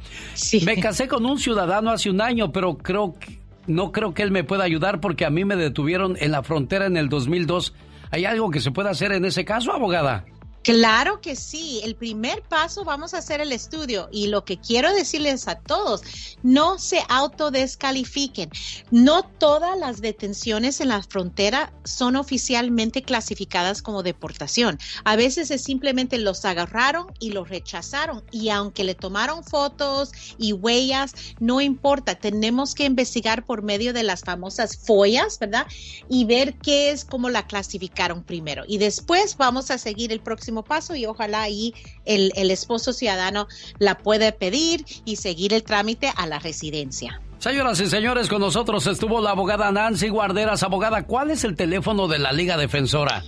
Me 0.64 0.80
casé 0.80 1.08
con 1.08 1.26
un 1.26 1.38
ciudadano 1.38 1.90
hace 1.90 2.10
un 2.10 2.20
año, 2.20 2.52
pero 2.52 2.76
creo 2.78 3.14
que, 3.18 3.40
no 3.66 3.90
creo 3.92 4.14
que 4.14 4.22
él 4.22 4.30
me 4.30 4.44
pueda 4.44 4.64
ayudar 4.64 5.00
porque 5.00 5.24
a 5.24 5.30
mí 5.30 5.44
me 5.44 5.56
detuvieron 5.56 6.16
en 6.20 6.30
la 6.32 6.42
frontera 6.42 6.86
en 6.86 6.96
el 6.96 7.08
2002. 7.08 7.74
¿Hay 8.10 8.24
algo 8.24 8.50
que 8.50 8.60
se 8.60 8.70
pueda 8.70 8.90
hacer 8.90 9.12
en 9.12 9.24
ese 9.24 9.44
caso, 9.44 9.72
abogada? 9.72 10.24
Claro 10.68 11.22
que 11.22 11.34
sí, 11.34 11.80
el 11.82 11.96
primer 11.96 12.42
paso 12.42 12.84
vamos 12.84 13.14
a 13.14 13.18
hacer 13.18 13.40
el 13.40 13.52
estudio 13.52 14.10
y 14.12 14.26
lo 14.26 14.44
que 14.44 14.58
quiero 14.60 14.92
decirles 14.92 15.48
a 15.48 15.54
todos, 15.54 16.02
no 16.42 16.78
se 16.78 17.00
autodescalifiquen. 17.08 18.50
No 18.90 19.22
todas 19.22 19.78
las 19.78 20.02
detenciones 20.02 20.82
en 20.82 20.88
la 20.88 21.02
frontera 21.02 21.72
son 21.84 22.16
oficialmente 22.16 23.02
clasificadas 23.02 23.80
como 23.80 24.02
deportación. 24.02 24.78
A 25.04 25.16
veces 25.16 25.50
es 25.50 25.64
simplemente 25.64 26.18
los 26.18 26.44
agarraron 26.44 27.06
y 27.18 27.30
los 27.30 27.48
rechazaron 27.48 28.22
y 28.30 28.50
aunque 28.50 28.84
le 28.84 28.94
tomaron 28.94 29.44
fotos 29.44 30.12
y 30.36 30.52
huellas, 30.52 31.14
no 31.40 31.62
importa, 31.62 32.16
tenemos 32.16 32.74
que 32.74 32.84
investigar 32.84 33.46
por 33.46 33.62
medio 33.62 33.94
de 33.94 34.02
las 34.02 34.20
famosas 34.20 34.76
follas, 34.76 35.38
¿verdad? 35.38 35.66
Y 36.10 36.26
ver 36.26 36.58
qué 36.58 36.90
es, 36.90 37.06
cómo 37.06 37.30
la 37.30 37.46
clasificaron 37.46 38.22
primero. 38.22 38.64
Y 38.68 38.76
después 38.76 39.38
vamos 39.38 39.70
a 39.70 39.78
seguir 39.78 40.12
el 40.12 40.20
próximo 40.20 40.57
paso 40.62 40.94
y 40.94 41.06
ojalá 41.06 41.42
ahí 41.42 41.74
el, 42.04 42.32
el 42.36 42.50
esposo 42.50 42.92
ciudadano 42.92 43.48
la 43.78 43.98
puede 43.98 44.32
pedir 44.32 44.84
y 45.04 45.16
seguir 45.16 45.52
el 45.54 45.62
trámite 45.62 46.12
a 46.16 46.26
la 46.26 46.38
residencia. 46.38 47.20
Señoras 47.38 47.78
y 47.80 47.86
señores, 47.86 48.28
con 48.28 48.40
nosotros 48.40 48.86
estuvo 48.88 49.20
la 49.20 49.30
abogada 49.30 49.70
Nancy 49.70 50.08
Guarderas. 50.08 50.64
Abogada, 50.64 51.06
¿cuál 51.06 51.30
es 51.30 51.44
el 51.44 51.54
teléfono 51.54 52.08
de 52.08 52.18
la 52.18 52.32
Liga 52.32 52.56
Defensora? 52.56 53.22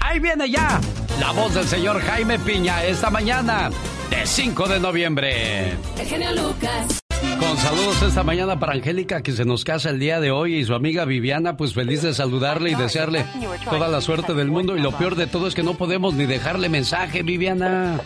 Ahí 0.01 0.19
viene 0.19 0.51
ya 0.51 0.79
la 1.19 1.31
voz 1.31 1.55
del 1.55 1.67
señor 1.67 1.99
Jaime 1.99 2.37
Piña 2.37 2.83
esta 2.83 3.09
mañana 3.09 3.71
de 4.11 4.27
5 4.27 4.67
de 4.67 4.79
noviembre. 4.79 5.71
El 5.97 6.07
genio 6.07 6.31
Lucas. 6.33 7.02
Con 7.39 7.57
saludos 7.57 8.01
esta 8.01 8.23
mañana 8.23 8.59
para 8.59 8.73
Angélica 8.73 9.21
que 9.21 9.31
se 9.31 9.45
nos 9.45 9.63
casa 9.63 9.89
el 9.89 9.99
día 9.99 10.19
de 10.19 10.31
hoy 10.31 10.55
y 10.55 10.65
su 10.65 10.73
amiga 10.73 11.05
Viviana, 11.05 11.57
pues 11.57 11.73
feliz 11.73 12.01
de 12.01 12.13
saludarle 12.13 12.71
y 12.71 12.75
desearle 12.75 13.25
toda 13.69 13.87
la 13.87 14.01
suerte 14.01 14.33
del 14.33 14.49
mundo 14.49 14.77
y 14.77 14.81
lo 14.81 14.91
peor 14.91 15.15
de 15.15 15.27
todo 15.27 15.47
es 15.47 15.55
que 15.55 15.63
no 15.63 15.75
podemos 15.75 16.13
ni 16.13 16.25
dejarle 16.25 16.69
mensaje, 16.69 17.23
Viviana. 17.23 17.99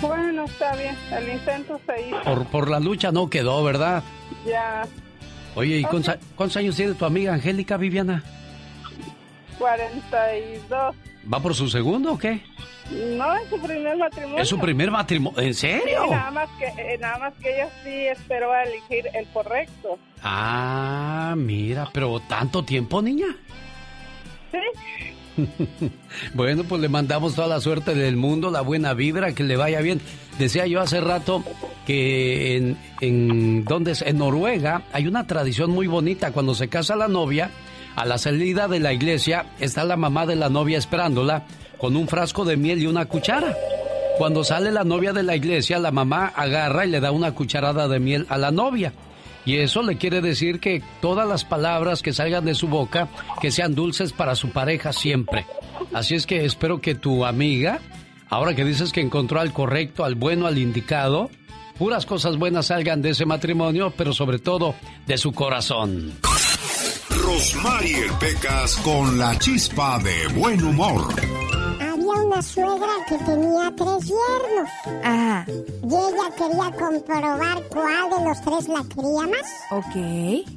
Bueno, 0.00 0.44
está 0.44 0.74
bien, 0.76 0.96
el 1.16 1.28
intento 1.32 1.80
se 1.86 2.08
hizo. 2.08 2.22
Por, 2.22 2.46
por 2.46 2.70
la 2.70 2.80
lucha 2.80 3.12
no 3.12 3.28
quedó, 3.28 3.62
¿verdad? 3.62 4.02
Ya. 4.46 4.82
Oye, 5.54 5.78
¿y 5.78 5.84
cuántos, 5.84 6.16
cuántos 6.36 6.56
años 6.56 6.76
tiene 6.76 6.94
tu 6.94 7.04
amiga 7.04 7.34
Angélica, 7.34 7.76
Viviana? 7.76 8.22
42. 9.58 10.96
¿Va 11.32 11.40
por 11.40 11.54
su 11.54 11.68
segundo 11.68 12.12
o 12.14 12.18
qué? 12.18 12.40
No, 12.90 13.36
es 13.36 13.48
su 13.48 13.60
primer 13.60 13.96
matrimonio. 13.96 14.42
¿Es 14.42 14.48
su 14.48 14.58
primer 14.58 14.90
matrimonio? 14.90 15.40
¿En 15.40 15.54
serio? 15.54 16.02
Sí, 16.04 16.10
nada, 16.10 16.30
más 16.30 16.48
que, 16.58 16.66
eh, 16.66 16.98
nada 16.98 17.18
más 17.18 17.34
que 17.34 17.54
ella 17.54 17.68
sí 17.84 18.06
esperó 18.06 18.52
a 18.52 18.62
elegir 18.64 19.04
el 19.14 19.26
correcto. 19.28 19.98
Ah, 20.22 21.34
mira, 21.36 21.88
pero 21.92 22.20
tanto 22.20 22.64
tiempo, 22.64 23.00
niña. 23.02 23.26
Sí. 24.50 24.58
bueno, 26.34 26.64
pues 26.64 26.80
le 26.80 26.88
mandamos 26.88 27.34
toda 27.34 27.46
la 27.46 27.60
suerte 27.60 27.94
del 27.94 28.16
mundo, 28.16 28.50
la 28.50 28.62
buena 28.62 28.94
vibra, 28.94 29.34
que 29.34 29.44
le 29.44 29.56
vaya 29.56 29.80
bien. 29.80 30.00
Decía 30.38 30.66
yo 30.66 30.80
hace 30.80 31.00
rato 31.00 31.44
que 31.86 32.56
en, 32.56 32.78
en, 33.00 33.64
¿dónde 33.64 33.92
es? 33.92 34.02
en 34.02 34.18
Noruega 34.18 34.82
hay 34.92 35.06
una 35.06 35.26
tradición 35.26 35.70
muy 35.70 35.86
bonita. 35.86 36.32
Cuando 36.32 36.54
se 36.54 36.68
casa 36.68 36.96
la 36.96 37.08
novia, 37.08 37.50
a 37.96 38.04
la 38.04 38.18
salida 38.18 38.68
de 38.68 38.80
la 38.80 38.92
iglesia 38.92 39.46
está 39.58 39.84
la 39.84 39.96
mamá 39.96 40.26
de 40.26 40.36
la 40.36 40.48
novia 40.48 40.78
esperándola 40.78 41.44
con 41.78 41.96
un 41.96 42.08
frasco 42.08 42.44
de 42.44 42.56
miel 42.56 42.82
y 42.82 42.86
una 42.86 43.06
cuchara. 43.06 43.56
Cuando 44.18 44.44
sale 44.44 44.70
la 44.70 44.84
novia 44.84 45.12
de 45.12 45.22
la 45.22 45.36
iglesia, 45.36 45.78
la 45.78 45.90
mamá 45.90 46.32
agarra 46.34 46.84
y 46.84 46.90
le 46.90 47.00
da 47.00 47.10
una 47.10 47.32
cucharada 47.32 47.88
de 47.88 48.00
miel 48.00 48.26
a 48.28 48.36
la 48.36 48.50
novia. 48.50 48.92
Y 49.46 49.56
eso 49.56 49.82
le 49.82 49.96
quiere 49.96 50.20
decir 50.20 50.60
que 50.60 50.82
todas 51.00 51.26
las 51.26 51.44
palabras 51.44 52.02
que 52.02 52.12
salgan 52.12 52.44
de 52.44 52.54
su 52.54 52.68
boca, 52.68 53.08
que 53.40 53.50
sean 53.50 53.74
dulces 53.74 54.12
para 54.12 54.34
su 54.34 54.50
pareja 54.50 54.92
siempre. 54.92 55.46
Así 55.94 56.14
es 56.14 56.26
que 56.26 56.44
espero 56.44 56.80
que 56.80 56.94
tu 56.94 57.24
amiga 57.24 57.80
Ahora 58.30 58.54
que 58.54 58.64
dices 58.64 58.92
que 58.92 59.00
encontró 59.00 59.40
al 59.40 59.52
correcto, 59.52 60.04
al 60.04 60.14
bueno, 60.14 60.46
al 60.46 60.56
indicado, 60.56 61.30
puras 61.76 62.06
cosas 62.06 62.36
buenas 62.36 62.66
salgan 62.66 63.02
de 63.02 63.10
ese 63.10 63.26
matrimonio, 63.26 63.92
pero 63.96 64.12
sobre 64.12 64.38
todo 64.38 64.76
de 65.06 65.18
su 65.18 65.32
corazón. 65.32 66.12
Rosmarie 67.30 68.10
Pecas 68.18 68.76
con 68.78 69.16
la 69.16 69.38
chispa 69.38 70.00
de 70.00 70.26
buen 70.34 70.64
humor 70.64 71.14
una 72.18 72.42
suegra 72.42 72.88
que 73.08 73.18
tenía 73.18 73.72
tres 73.76 74.04
yernos. 74.04 74.70
Ajá. 75.02 75.46
Y 75.48 75.94
ella 75.94 76.30
quería 76.36 76.70
comprobar 76.78 77.62
cuál 77.68 78.10
de 78.10 78.24
los 78.24 78.40
tres 78.42 78.68
la 78.68 78.84
quería 78.84 79.26
más. 79.26 79.48
Ok. 79.70 79.96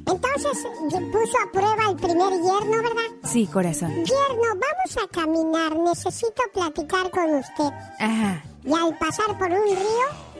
Entonces 0.06 0.66
puso 1.12 1.38
a 1.42 1.52
prueba 1.52 1.90
el 1.90 1.96
primer 1.96 2.32
yerno, 2.32 2.82
¿verdad? 2.82 3.10
Sí, 3.24 3.46
corazón. 3.46 3.90
Yerno, 4.04 4.48
vamos 4.48 4.96
a 5.02 5.08
caminar. 5.08 5.76
Necesito 5.76 6.42
platicar 6.52 7.10
con 7.10 7.34
usted. 7.34 7.70
Ajá. 7.98 8.42
Y 8.64 8.72
al 8.72 8.96
pasar 8.98 9.38
por 9.38 9.50
un 9.50 9.66
río, 9.66 10.33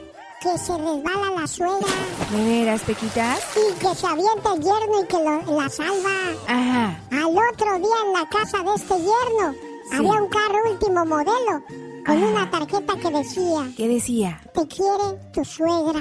que 0.45 0.59
se 0.59 0.77
resbala 0.77 1.31
la 1.41 1.47
suegra. 1.47 1.95
¿De 2.31 2.45
veras, 2.45 2.83
Pequita? 2.83 3.37
Y 3.57 3.79
que 3.79 3.95
se 3.95 4.07
avienta 4.07 4.53
el 4.53 4.61
yerno 4.61 5.01
y 5.03 5.07
que 5.07 5.53
la 5.53 5.69
salva. 5.71 6.11
Ajá. 6.47 7.01
Al 7.11 7.25
otro 7.25 7.79
día 7.79 7.97
en 8.05 8.13
la 8.13 8.29
casa 8.29 8.63
de 8.63 8.75
este 8.75 8.95
yerno 8.99 9.55
había 9.91 10.23
un 10.23 10.29
carro 10.29 10.71
último 10.71 11.07
modelo 11.07 11.65
con 12.05 12.23
una 12.23 12.51
tarjeta 12.51 12.95
que 12.95 13.11
decía... 13.11 13.73
¿Qué 13.75 13.89
decía? 13.89 14.43
Te 14.53 14.69
quiere 14.69 15.19
tu 15.33 15.43
suegra. 15.47 16.01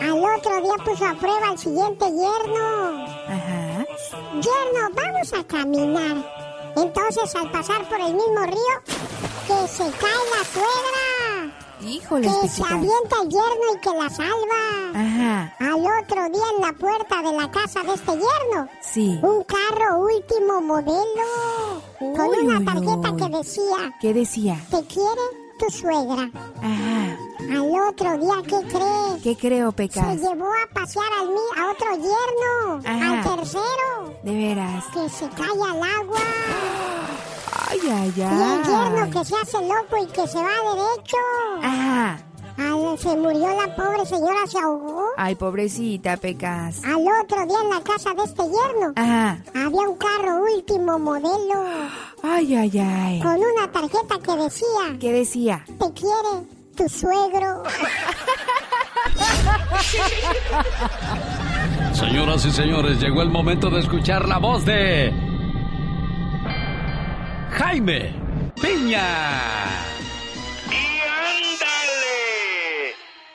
Al 0.00 0.12
otro 0.12 0.60
día 0.62 0.84
puso 0.84 1.06
a 1.06 1.14
prueba 1.14 1.48
al 1.48 1.58
siguiente 1.58 2.04
yerno. 2.04 3.04
Ajá. 3.26 3.84
Yerno, 4.34 4.90
vamos 4.94 5.32
a 5.32 5.44
caminar. 5.44 6.72
Entonces, 6.76 7.34
al 7.34 7.50
pasar 7.50 7.88
por 7.88 8.00
el 8.00 8.14
mismo 8.14 8.44
río, 8.44 8.76
que 9.48 9.66
se 9.66 9.90
cae 9.90 10.22
la 10.30 10.44
suegra. 10.52 11.25
Híjole, 11.86 12.28
que 12.42 12.48
se 12.48 12.62
avienta 12.62 13.16
el 13.22 13.28
yerno 13.28 13.74
y 13.74 13.78
que 13.80 13.90
la 13.90 14.10
salva. 14.10 14.90
Ajá. 14.94 15.54
Al 15.60 15.74
otro 15.74 16.28
día 16.30 16.44
en 16.56 16.62
la 16.62 16.72
puerta 16.72 17.22
de 17.22 17.32
la 17.36 17.50
casa 17.50 17.82
de 17.82 17.94
este 17.94 18.12
yerno. 18.12 18.68
Sí. 18.80 19.18
Un 19.22 19.44
carro 19.44 20.00
último 20.00 20.60
modelo. 20.62 21.82
con 21.98 22.44
una 22.44 22.64
tarjeta 22.64 23.16
que 23.16 23.36
decía. 23.36 23.96
¿Qué 24.00 24.14
decía? 24.14 24.60
Te 24.70 24.84
quiere 24.84 25.22
tu 25.58 25.70
suegra. 25.70 26.28
Ajá. 26.56 27.18
Al 27.50 27.88
otro 27.88 28.18
día, 28.18 28.42
¿qué 28.42 28.66
cree? 28.66 29.22
¿Qué 29.22 29.36
creo, 29.36 29.70
Pecas? 29.70 30.04
Se 30.06 30.16
llevó 30.16 30.46
a 30.46 30.74
pasear 30.74 31.06
al 31.20 31.28
a 31.28 31.70
otro 31.70 31.90
yerno. 31.92 32.80
Ajá. 32.84 33.12
Al 33.12 33.38
tercero. 33.38 34.20
De 34.24 34.34
veras. 34.34 34.84
Que 34.92 35.08
se 35.08 35.28
cae 35.28 35.50
al 35.50 35.82
agua. 35.82 36.18
Ay, 37.82 37.90
ay, 37.90 37.92
ay. 37.92 38.12
Y 38.16 38.22
el 38.22 38.62
yerno 38.64 39.10
que 39.10 39.24
se 39.24 39.34
hace 39.36 39.58
loco 39.60 39.96
y 40.02 40.06
que 40.06 40.26
se 40.26 40.38
va 40.38 40.50
derecho. 40.74 41.16
Ajá. 41.62 42.18
Ay, 42.58 42.98
se 42.98 43.14
murió 43.16 43.48
la 43.60 43.76
pobre 43.76 44.06
señora, 44.06 44.46
se 44.46 44.58
ahogó. 44.58 45.04
Ay, 45.16 45.34
pobrecita, 45.34 46.16
Pecas. 46.16 46.82
Al 46.84 47.04
otro 47.22 47.44
día 47.46 47.58
en 47.62 47.70
la 47.70 47.80
casa 47.82 48.14
de 48.14 48.22
este 48.22 48.42
yerno. 48.44 48.92
Ajá. 48.96 49.38
Había 49.54 49.88
un 49.88 49.96
carro 49.96 50.42
último 50.54 50.98
modelo. 50.98 51.64
Ay, 52.22 52.54
ay, 52.54 52.78
ay. 52.78 53.20
Con 53.20 53.36
una 53.36 53.70
tarjeta 53.70 54.18
que 54.22 54.36
decía. 54.36 54.96
¿Qué 54.98 55.12
decía? 55.12 55.64
Te 55.66 55.92
quiere 55.92 56.46
tu 56.76 56.88
suegro. 56.88 57.62
Señoras 61.92 62.44
y 62.44 62.52
señores, 62.52 63.00
llegó 63.00 63.22
el 63.22 63.30
momento 63.30 63.70
de 63.70 63.80
escuchar 63.80 64.28
la 64.28 64.38
voz 64.38 64.64
de 64.64 65.12
Jaime 67.50 68.12
Piña. 68.60 69.06
Y 70.70 71.00
ándale, 71.00 72.90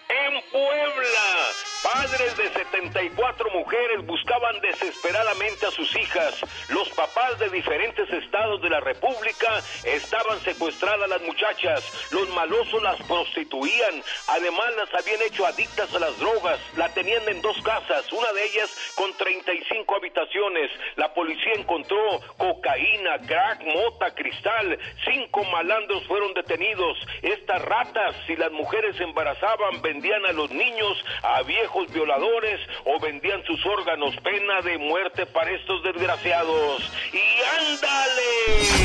en 0.09 0.33
Puebla 0.51 1.40
Padres 1.83 2.37
de 2.37 2.47
74 2.53 3.49
mujeres 3.49 4.05
buscaban 4.05 4.61
desesperadamente 4.61 5.65
a 5.65 5.71
sus 5.71 5.95
hijas. 5.95 6.39
Los 6.69 6.87
papás 6.89 7.39
de 7.39 7.49
diferentes 7.49 8.07
estados 8.11 8.61
de 8.61 8.69
la 8.69 8.79
República 8.81 9.63
estaban 9.83 10.39
secuestradas 10.41 11.09
las 11.09 11.23
muchachas. 11.23 11.91
Los 12.11 12.29
malosos 12.29 12.83
las 12.83 13.01
prostituían. 13.07 14.03
Además 14.27 14.67
las 14.77 14.93
habían 14.93 15.23
hecho 15.23 15.43
adictas 15.47 15.91
a 15.95 15.99
las 15.99 16.19
drogas. 16.19 16.59
La 16.77 16.87
tenían 16.89 17.27
en 17.27 17.41
dos 17.41 17.59
casas, 17.63 18.11
una 18.11 18.31
de 18.31 18.45
ellas 18.45 18.69
con 18.93 19.11
35 19.17 19.95
habitaciones. 19.95 20.69
La 20.97 21.11
policía 21.15 21.53
encontró 21.55 22.21
cocaína, 22.37 23.17
crack, 23.25 23.63
mota, 23.63 24.13
cristal. 24.13 24.77
Cinco 25.03 25.43
malandros 25.45 26.05
fueron 26.05 26.31
detenidos. 26.35 26.99
Estas 27.23 27.59
ratas, 27.63 28.15
si 28.27 28.35
las 28.35 28.51
mujeres 28.51 28.99
embarazaban, 28.99 29.81
vendían 29.81 30.23
a 30.27 30.31
los 30.31 30.51
niños 30.51 31.03
a 31.23 31.41
viejos 31.41 31.70
violadores 31.91 32.59
o 32.85 32.99
vendían 32.99 33.43
sus 33.45 33.65
órganos. 33.65 34.15
Pena 34.17 34.61
de 34.61 34.77
muerte 34.77 35.25
para 35.25 35.51
estos 35.51 35.83
desgraciados. 35.83 36.91
Y 37.13 37.41
ándale. 37.59 38.81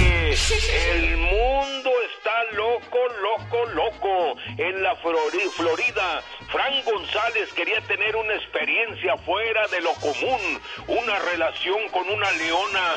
El 0.92 1.16
mundo 1.16 1.90
está 2.14 2.44
loco, 2.52 2.98
loco, 3.20 3.66
loco. 3.74 4.36
En 4.58 4.82
la 4.82 4.94
Florida, 4.96 6.22
Frank 6.50 6.84
González 6.84 7.52
quería 7.54 7.80
tener 7.82 8.16
una 8.16 8.34
experiencia 8.34 9.16
fuera 9.18 9.66
de 9.68 9.80
lo 9.80 9.92
común. 9.94 10.60
Una 10.88 11.18
relación 11.20 11.88
con 11.90 12.08
una 12.10 12.30
leona 12.32 12.96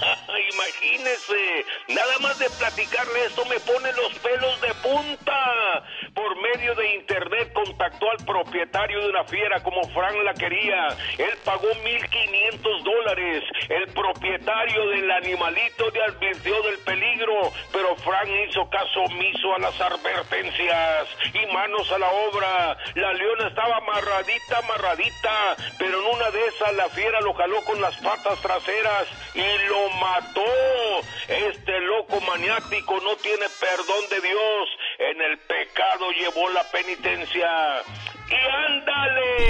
Imagínese, 0.52 1.64
nada 1.88 2.18
más 2.20 2.38
de 2.38 2.48
platicarle 2.50 3.24
esto 3.26 3.44
me 3.46 3.60
pone 3.60 3.92
los 3.92 4.18
pelos 4.18 4.60
de 4.60 4.74
punta. 4.74 5.84
Por 6.14 6.36
medio 6.40 6.74
de 6.74 6.94
internet 6.96 7.52
contactó 7.52 8.10
al 8.10 8.24
propietario 8.24 9.00
de 9.00 9.10
una 9.10 9.24
fiera 9.24 9.62
como 9.62 9.82
Frank 9.90 10.16
la 10.24 10.34
quería. 10.34 10.88
Él 11.18 11.36
pagó 11.44 11.68
1.500 11.68 12.82
dólares. 12.82 13.44
El 13.68 13.86
propietario 13.92 14.88
del 14.88 15.10
animalito 15.10 15.90
le 15.90 16.02
advirtió 16.04 16.62
del 16.62 16.78
peligro, 16.78 17.52
pero 17.72 17.96
Frank 17.96 18.28
hizo 18.48 18.68
caso 18.70 19.02
omiso 19.02 19.54
a 19.54 19.58
las 19.60 19.80
advertencias 19.80 21.08
y 21.32 21.52
manos 21.52 21.90
a 21.92 21.98
la 21.98 22.10
obra. 22.10 22.76
La 22.94 23.12
leona 23.12 23.48
estaba 23.48 23.76
amarradita, 23.76 24.58
amarradita, 24.58 25.56
pero 25.78 26.00
en 26.00 26.16
una 26.16 26.30
de 26.30 26.46
esas 26.46 26.74
la 26.74 26.88
fiera 26.88 27.20
lo 27.20 27.34
jaló 27.34 27.62
con 27.64 27.80
las 27.80 27.96
patas 27.98 28.40
traseras 28.40 29.06
y 29.34 29.68
lo 29.68 29.89
mató. 29.98 31.00
Este 31.28 31.80
loco 31.80 32.20
maniático 32.20 33.00
no 33.00 33.16
tiene 33.16 33.46
perdón 33.60 34.08
de 34.10 34.20
Dios. 34.20 34.68
En 34.98 35.20
el 35.22 35.38
pecado 35.38 36.10
llevó 36.12 36.48
la 36.50 36.64
penitencia. 36.70 37.82
Y 38.28 38.68
ándale, 38.68 39.48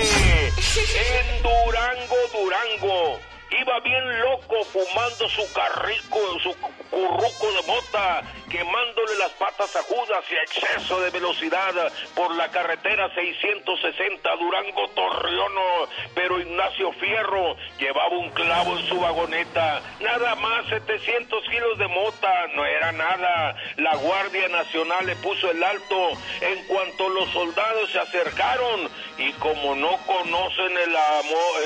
en 0.49 1.43
Durango, 1.43 2.17
Durango 2.33 3.21
iba 3.51 3.81
bien 3.81 4.21
loco 4.21 4.65
fumando 4.65 5.29
su 5.29 5.53
carrico, 5.53 6.19
su 6.43 6.55
curruco 6.91 7.53
de 7.53 7.63
mota, 7.67 8.23
quemándole 8.51 9.17
las 9.19 9.31
patas 9.33 9.75
a 9.77 9.83
Judas 9.83 10.25
y 10.31 10.35
exceso 10.35 11.01
de 11.01 11.11
velocidad 11.11 11.93
por 12.15 12.35
la 12.35 12.49
carretera 12.51 13.13
660 13.15 14.37
Durango 14.37 14.89
Torreono. 14.89 15.89
Pero 16.15 16.41
Ignacio 16.41 16.93
Fierro 16.93 17.57
llevaba 17.79 18.17
un 18.19 18.31
clavo 18.31 18.79
en 18.79 18.87
su 18.87 19.01
vagoneta, 19.01 19.83
nada 20.01 20.35
más 20.37 20.67
700 20.69 21.45
kilos 21.49 21.79
de 21.79 21.89
mota, 21.89 22.47
no 22.55 22.65
era 22.65 22.93
nada. 22.93 23.57
La 23.77 23.97
Guardia 23.97 24.49
Nacional 24.49 25.07
le 25.07 25.17
puso 25.17 25.51
el 25.51 25.63
alto 25.63 26.11
en 26.41 26.67
cuanto 26.67 27.09
los 27.09 27.29
soldados 27.31 27.91
se 27.91 27.99
acercaron 27.99 28.89
y 29.19 29.33
como 29.35 29.75
no 29.75 29.97
conocen 30.07 30.77
el, 30.77 30.97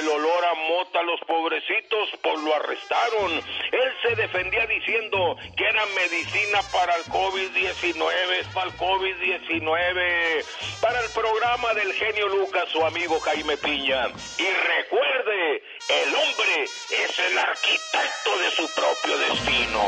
el 0.01 0.09
olor 0.09 0.45
a 0.45 0.55
mota 0.55 1.03
los 1.03 1.21
pobrecitos, 1.21 1.74
pues 2.23 2.41
lo 2.43 2.55
arrestaron. 2.55 3.33
Él 3.33 3.93
se 4.03 4.17
defendía 4.17 4.67
diciendo 4.67 5.37
que 5.57 5.65
era 5.65 5.85
medicina 5.87 6.61
para 6.73 6.97
el 6.97 7.05
COVID-19, 7.05 8.53
para 8.53 8.67
el 8.69 8.77
COVID-19, 8.77 10.45
para 10.81 11.01
el 11.01 11.11
programa 11.11 11.75
del 11.75 11.93
genio 11.93 12.29
Lucas, 12.29 12.65
su 12.71 12.85
amigo 12.85 13.19
Jaime 13.21 13.57
Piña. 13.57 14.09
Y 14.39 14.47
recuerde, 14.47 15.63
el 15.89 16.15
hombre 16.15 16.65
es 16.65 17.19
el 17.19 17.39
arquitecto 17.39 18.39
de 18.39 18.51
su 18.57 18.69
propio 18.75 19.19
destino. 19.19 19.83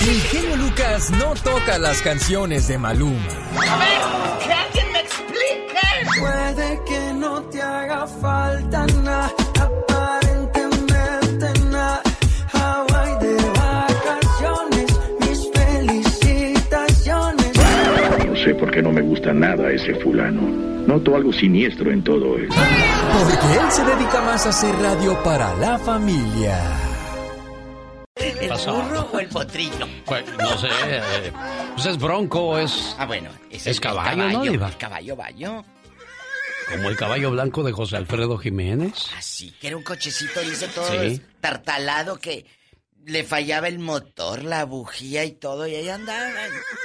El 0.00 0.22
genio 0.22 0.56
Lucas 0.56 1.10
no 1.10 1.34
toca 1.34 1.78
las 1.78 2.00
canciones 2.02 2.68
de 2.68 2.78
Maluma. 2.78 3.28
A 3.68 3.76
ver, 3.78 4.46
que 4.46 4.52
alguien 4.52 4.92
me 4.92 5.00
explique. 5.00 5.78
Puede 6.18 6.84
que 6.84 7.12
no 7.14 7.42
te 7.50 7.60
haga 7.60 8.06
falta 8.06 8.86
nada 9.02 9.34
porque 18.54 18.82
no 18.82 18.90
me 18.92 19.00
gusta 19.02 19.32
nada 19.32 19.70
ese 19.70 19.94
fulano. 19.96 20.42
Noto 20.86 21.16
algo 21.16 21.32
siniestro 21.32 21.90
en 21.90 22.02
todo 22.02 22.36
él. 22.36 22.48
Porque 22.48 23.58
él 23.60 23.70
se 23.70 23.84
dedica 23.84 24.22
más 24.22 24.46
a 24.46 24.48
hacer 24.50 24.74
radio 24.76 25.22
para 25.22 25.54
la 25.56 25.78
familia. 25.78 26.58
pasó? 28.48 28.82
burro 28.82 29.08
o 29.12 29.18
el 29.20 29.28
potrillo? 29.28 29.86
Pues, 30.04 30.24
no 30.38 30.58
sé. 30.58 30.68
eh, 30.86 31.32
pues 31.74 31.86
es 31.86 31.98
bronco, 31.98 32.58
es. 32.58 32.94
Ah, 32.98 33.06
bueno. 33.06 33.30
Es, 33.50 33.66
el- 33.66 33.72
el 33.74 33.80
caballo, 33.80 34.28
¿no, 34.30 34.42
Diva? 34.42 34.68
El 34.68 34.76
caballo 34.76 35.16
bayo. 35.16 35.64
Como 36.70 36.88
el 36.90 36.96
caballo 36.96 37.30
blanco 37.30 37.62
de 37.62 37.72
José 37.72 37.96
Alfredo 37.96 38.36
Jiménez. 38.36 38.92
Así 39.16 39.52
que 39.60 39.68
era 39.68 39.76
un 39.76 39.82
cochecito, 39.82 40.40
dice 40.40 40.68
todo 40.68 40.86
Sí. 41.00 41.22
tartalado 41.40 42.18
que 42.18 42.44
le 43.08 43.24
fallaba 43.24 43.68
el 43.68 43.78
motor, 43.78 44.44
la 44.44 44.64
bujía 44.64 45.24
y 45.24 45.32
todo, 45.32 45.66
y 45.66 45.74
ahí 45.74 45.88
andaban. 45.88 46.34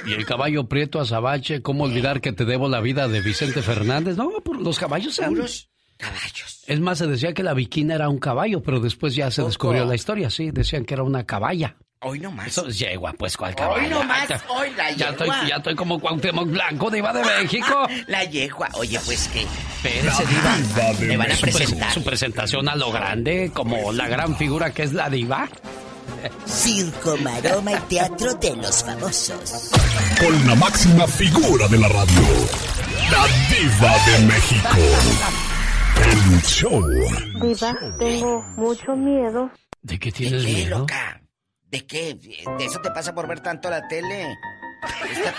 Y 0.06 0.12
el 0.14 0.24
caballo 0.24 0.64
prieto 0.68 1.00
azabache, 1.00 1.62
¿cómo 1.62 1.84
olvidar 1.84 2.20
que 2.20 2.32
te 2.32 2.44
debo 2.44 2.68
la 2.68 2.80
vida 2.80 3.08
de 3.08 3.20
Vicente 3.20 3.62
Fernández? 3.62 4.16
No, 4.16 4.30
por 4.42 4.60
los 4.60 4.78
caballos 4.78 5.18
eran... 5.18 5.30
Puros 5.34 5.68
caballos. 5.96 6.64
Es 6.66 6.80
más, 6.80 6.98
se 6.98 7.06
decía 7.06 7.34
que 7.34 7.42
la 7.42 7.54
viquina 7.54 7.94
era 7.94 8.08
un 8.08 8.18
caballo, 8.18 8.62
pero 8.62 8.80
después 8.80 9.14
ya 9.14 9.30
se 9.30 9.42
descubrió 9.42 9.84
la 9.84 9.94
historia, 9.94 10.30
sí, 10.30 10.50
decían 10.50 10.84
que 10.84 10.94
era 10.94 11.02
una 11.02 11.24
caballa. 11.24 11.76
Hoy 12.00 12.20
no 12.20 12.30
más. 12.30 12.48
Eso 12.48 12.68
es 12.68 12.78
yegua, 12.78 13.14
pues, 13.14 13.36
¿cuál 13.36 13.54
caballa? 13.54 13.82
Hoy 13.82 13.88
no 13.88 14.04
más, 14.04 14.28
hoy 14.48 14.68
la 14.76 14.90
ya 14.92 15.10
estoy, 15.10 15.28
yegua. 15.28 15.48
ya 15.48 15.56
estoy 15.56 15.74
como 15.74 15.98
Cuauhtémoc 16.00 16.48
Blanco, 16.48 16.90
diva 16.90 17.12
de 17.14 17.24
México. 17.24 17.88
La 18.08 18.24
yegua. 18.24 18.68
Oye, 18.74 19.00
pues 19.06 19.28
que... 19.28 19.40
Espérese, 19.42 20.26
diva. 20.26 20.56
diva. 20.56 21.06
Me 21.06 21.16
van 21.16 21.32
a 21.32 21.36
Su 21.36 21.42
presentar. 21.42 21.92
Su 21.92 22.02
presentación 22.04 22.68
a 22.68 22.76
lo 22.76 22.92
grande, 22.92 23.50
como 23.54 23.90
la 23.92 24.06
gran 24.08 24.36
figura 24.36 24.70
que 24.72 24.82
es 24.82 24.92
la 24.92 25.08
diva. 25.08 25.48
Circo, 26.46 27.16
maroma 27.18 27.72
y 27.72 27.76
teatro 27.88 28.34
de 28.34 28.56
los 28.56 28.82
famosos. 28.84 29.70
Con 30.20 30.46
la 30.46 30.54
máxima 30.54 31.06
figura 31.06 31.66
de 31.68 31.78
la 31.78 31.88
radio, 31.88 32.22
la 33.10 33.26
diva 33.50 33.92
de 34.06 34.26
México. 34.26 34.68
El 36.04 36.42
show. 36.42 36.82
Diva, 37.42 37.74
tengo 37.98 38.42
mucho 38.56 38.96
miedo. 38.96 39.50
¿De 39.82 39.98
qué 39.98 40.10
tienes 40.12 40.42
¿De 40.42 40.48
qué, 40.48 40.54
miedo? 40.54 40.78
loca? 40.80 41.20
¿De 41.70 41.86
qué? 41.86 42.14
¿De 42.14 42.64
eso 42.64 42.80
te 42.80 42.90
pasa 42.90 43.14
por 43.14 43.26
ver 43.28 43.40
tanto 43.40 43.68
la 43.70 43.86
tele? 43.88 44.34
Esta- 45.10 45.34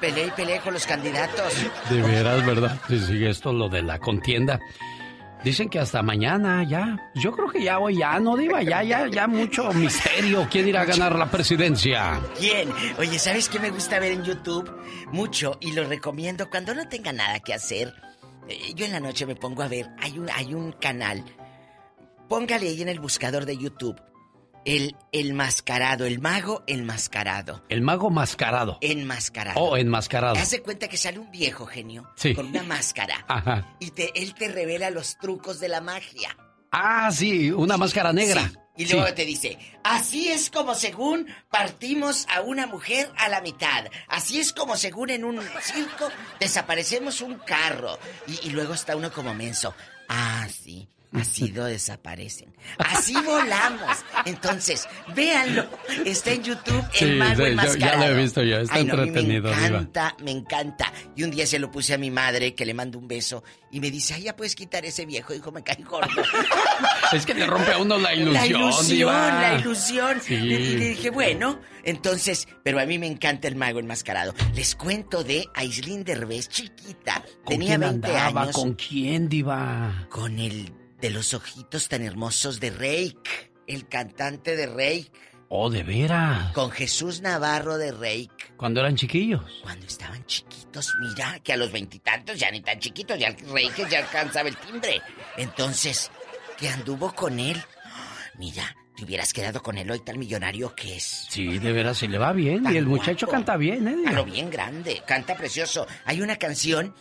Peleé 0.00 0.26
y 0.26 0.30
peleé 0.30 0.60
con 0.60 0.72
los 0.74 0.86
candidatos. 0.86 1.52
De 1.90 2.00
veras, 2.02 2.44
¿verdad? 2.46 2.78
Si 2.88 2.98
sigue 3.00 3.30
esto 3.30 3.52
lo 3.52 3.68
de 3.68 3.82
la 3.82 3.98
contienda. 3.98 4.58
Dicen 5.42 5.70
que 5.70 5.78
hasta 5.78 6.02
mañana 6.02 6.62
ya. 6.64 7.10
Yo 7.14 7.32
creo 7.32 7.48
que 7.48 7.62
ya 7.62 7.78
hoy 7.78 7.98
ya, 7.98 8.18
no 8.20 8.36
diva, 8.36 8.62
ya, 8.62 8.82
ya, 8.82 9.08
ya 9.08 9.26
mucho 9.26 9.72
misterio. 9.72 10.46
¿Quién 10.50 10.68
irá 10.68 10.82
a 10.82 10.84
ganar 10.84 11.16
la 11.16 11.30
presidencia? 11.30 12.20
¿Quién? 12.38 12.68
Oye, 12.98 13.18
¿sabes 13.18 13.48
qué 13.48 13.58
me 13.58 13.70
gusta 13.70 13.98
ver 13.98 14.12
en 14.12 14.22
YouTube? 14.22 14.70
Mucho, 15.12 15.56
y 15.60 15.72
lo 15.72 15.84
recomiendo 15.84 16.50
cuando 16.50 16.74
no 16.74 16.88
tenga 16.88 17.12
nada 17.12 17.40
que 17.40 17.54
hacer. 17.54 17.94
Eh, 18.48 18.74
yo 18.74 18.84
en 18.84 18.92
la 18.92 19.00
noche 19.00 19.24
me 19.24 19.34
pongo 19.34 19.62
a 19.62 19.68
ver, 19.68 19.88
hay 19.98 20.18
un, 20.18 20.28
hay 20.30 20.52
un 20.52 20.72
canal. 20.72 21.24
Póngale 22.28 22.68
ahí 22.68 22.82
en 22.82 22.88
el 22.90 23.00
buscador 23.00 23.46
de 23.46 23.56
YouTube. 23.56 24.00
El, 24.64 24.96
el 25.12 25.32
mascarado, 25.34 26.04
el 26.04 26.20
mago 26.20 26.62
enmascarado. 26.66 27.64
El 27.68 27.80
mago 27.82 28.10
mascarado. 28.10 28.78
Enmascarado. 28.80 29.58
Oh, 29.60 29.76
enmascarado. 29.76 30.36
Haz 30.36 30.50
de 30.50 30.62
cuenta 30.62 30.88
que 30.88 30.96
sale 30.96 31.18
un 31.18 31.30
viejo 31.30 31.66
genio 31.66 32.10
Sí. 32.16 32.34
con 32.34 32.46
una 32.46 32.62
máscara 32.62 33.24
Ajá. 33.28 33.74
y 33.80 33.90
te, 33.92 34.10
él 34.20 34.34
te 34.34 34.48
revela 34.48 34.90
los 34.90 35.16
trucos 35.18 35.60
de 35.60 35.68
la 35.68 35.80
magia. 35.80 36.36
Ah, 36.72 37.10
sí, 37.12 37.50
una 37.50 37.76
máscara 37.76 38.12
negra. 38.12 38.48
Sí, 38.48 38.56
Y 38.76 38.86
Sí. 38.86 38.94
luego 38.94 39.12
te 39.14 39.24
dice, 39.26 39.58
así 39.82 40.28
es 40.30 40.50
como 40.50 40.74
según 40.74 41.26
partimos 41.50 42.26
a 42.34 42.40
una 42.42 42.66
mujer 42.66 43.10
a 43.18 43.28
la 43.28 43.40
mitad. 43.40 43.86
Así 44.08 44.38
es 44.40 44.52
como 44.52 44.76
según 44.76 45.10
en 45.10 45.24
un 45.24 45.40
circo 45.62 46.08
desaparecemos 46.38 47.20
un 47.20 47.34
carro. 47.38 47.98
Y, 48.26 48.48
y 48.48 48.50
luego 48.50 48.74
está 48.74 48.94
uno 48.96 49.12
como 49.12 49.34
menso. 49.34 49.74
Ah, 50.08 50.46
sí. 50.50 50.88
Así 51.12 51.48
lo 51.48 51.64
desaparecen. 51.64 52.54
Así 52.78 53.14
volamos. 53.14 53.96
Entonces, 54.26 54.86
véanlo. 55.14 55.66
Está 56.04 56.30
en 56.30 56.44
YouTube 56.44 56.84
Sí, 56.92 57.04
el 57.04 57.16
mago 57.16 57.44
sí, 57.44 57.54
yo- 57.56 57.74
ya 57.76 57.96
lo 57.96 58.04
he 58.04 58.14
visto 58.22 58.42
yo, 58.44 58.58
está 58.58 58.76
Ay, 58.76 58.84
no, 58.84 58.94
entretenido, 58.94 59.50
Me 59.50 59.56
Diva. 59.56 59.66
encanta, 59.66 60.16
me 60.22 60.30
encanta. 60.30 60.92
Y 61.16 61.24
un 61.24 61.32
día 61.32 61.46
se 61.48 61.58
lo 61.58 61.68
puse 61.70 61.94
a 61.94 61.98
mi 61.98 62.12
madre, 62.12 62.54
que 62.54 62.64
le 62.64 62.74
mando 62.74 62.96
un 62.98 63.08
beso, 63.08 63.42
y 63.72 63.80
me 63.80 63.90
dice, 63.90 64.14
ay, 64.14 64.22
ya 64.22 64.36
puedes 64.36 64.54
quitar 64.54 64.84
ese 64.84 65.04
viejo, 65.04 65.34
hijo, 65.34 65.50
me 65.50 65.64
cae 65.64 65.82
gordo. 65.82 66.08
Es 67.12 67.26
que 67.26 67.34
le 67.34 67.44
rompe 67.44 67.72
a 67.72 67.78
uno 67.78 67.98
la 67.98 68.14
ilusión, 68.14 68.34
La 68.34 68.46
ilusión, 68.46 68.86
diva. 68.98 69.40
la 69.40 69.58
ilusión. 69.58 70.20
Sí. 70.22 70.34
Y 70.34 70.76
le 70.76 70.88
dije, 70.90 71.10
bueno, 71.10 71.60
entonces, 71.82 72.46
pero 72.62 72.78
a 72.78 72.86
mí 72.86 73.00
me 73.00 73.08
encanta 73.08 73.48
el 73.48 73.56
mago 73.56 73.80
enmascarado. 73.80 74.32
Les 74.54 74.76
cuento 74.76 75.24
de 75.24 75.48
Aislinn 75.54 76.04
Derbez, 76.04 76.48
chiquita. 76.48 77.24
¿Con 77.44 77.46
Tenía 77.58 77.78
quién 77.78 77.80
20 77.80 78.16
andaba? 78.16 78.42
años. 78.42 78.54
¿Con 78.54 78.74
quién, 78.74 79.28
diva? 79.28 80.06
Con 80.08 80.38
el 80.38 80.72
de 81.00 81.10
los 81.10 81.34
ojitos 81.34 81.88
tan 81.88 82.02
hermosos 82.02 82.60
de 82.60 82.70
Reik. 82.70 83.50
El 83.66 83.88
cantante 83.88 84.56
de 84.56 84.66
Reik. 84.66 85.12
Oh, 85.48 85.70
de 85.70 85.82
veras. 85.82 86.52
Con 86.52 86.70
Jesús 86.70 87.22
Navarro 87.22 87.78
de 87.78 87.92
Reik. 87.92 88.56
Cuando 88.56 88.80
eran 88.80 88.96
chiquillos. 88.96 89.42
Cuando 89.62 89.86
estaban 89.86 90.24
chiquitos, 90.26 90.92
mira, 91.00 91.40
que 91.40 91.52
a 91.52 91.56
los 91.56 91.72
veintitantos 91.72 92.38
ya 92.38 92.50
ni 92.50 92.60
tan 92.60 92.78
chiquitos, 92.78 93.18
ya 93.18 93.28
el 93.28 93.36
Reik 93.50 93.88
ya 93.88 93.98
alcanzaba 93.98 94.48
el 94.48 94.56
timbre. 94.56 95.02
Entonces, 95.36 96.10
que 96.56 96.68
anduvo 96.68 97.12
con 97.14 97.40
él. 97.40 97.60
Mira, 98.38 98.76
te 98.96 99.04
hubieras 99.04 99.32
quedado 99.32 99.62
con 99.62 99.78
él 99.78 99.90
hoy 99.90 100.00
tan 100.00 100.18
millonario 100.18 100.74
que 100.74 100.96
es. 100.96 101.26
Sí, 101.28 101.58
de 101.58 101.72
veras, 101.72 101.98
se 101.98 102.08
le 102.08 102.18
va 102.18 102.32
bien. 102.32 102.62
Tan 102.62 102.74
y 102.74 102.76
el 102.76 102.86
muchacho 102.86 103.26
guapo. 103.26 103.38
canta 103.38 103.56
bien, 103.56 103.88
¿eh? 103.88 103.96
A 104.06 104.12
lo 104.12 104.24
bien 104.24 104.50
grande, 104.50 105.02
canta 105.06 105.34
precioso. 105.36 105.86
Hay 106.04 106.20
una 106.20 106.36
canción. 106.36 106.94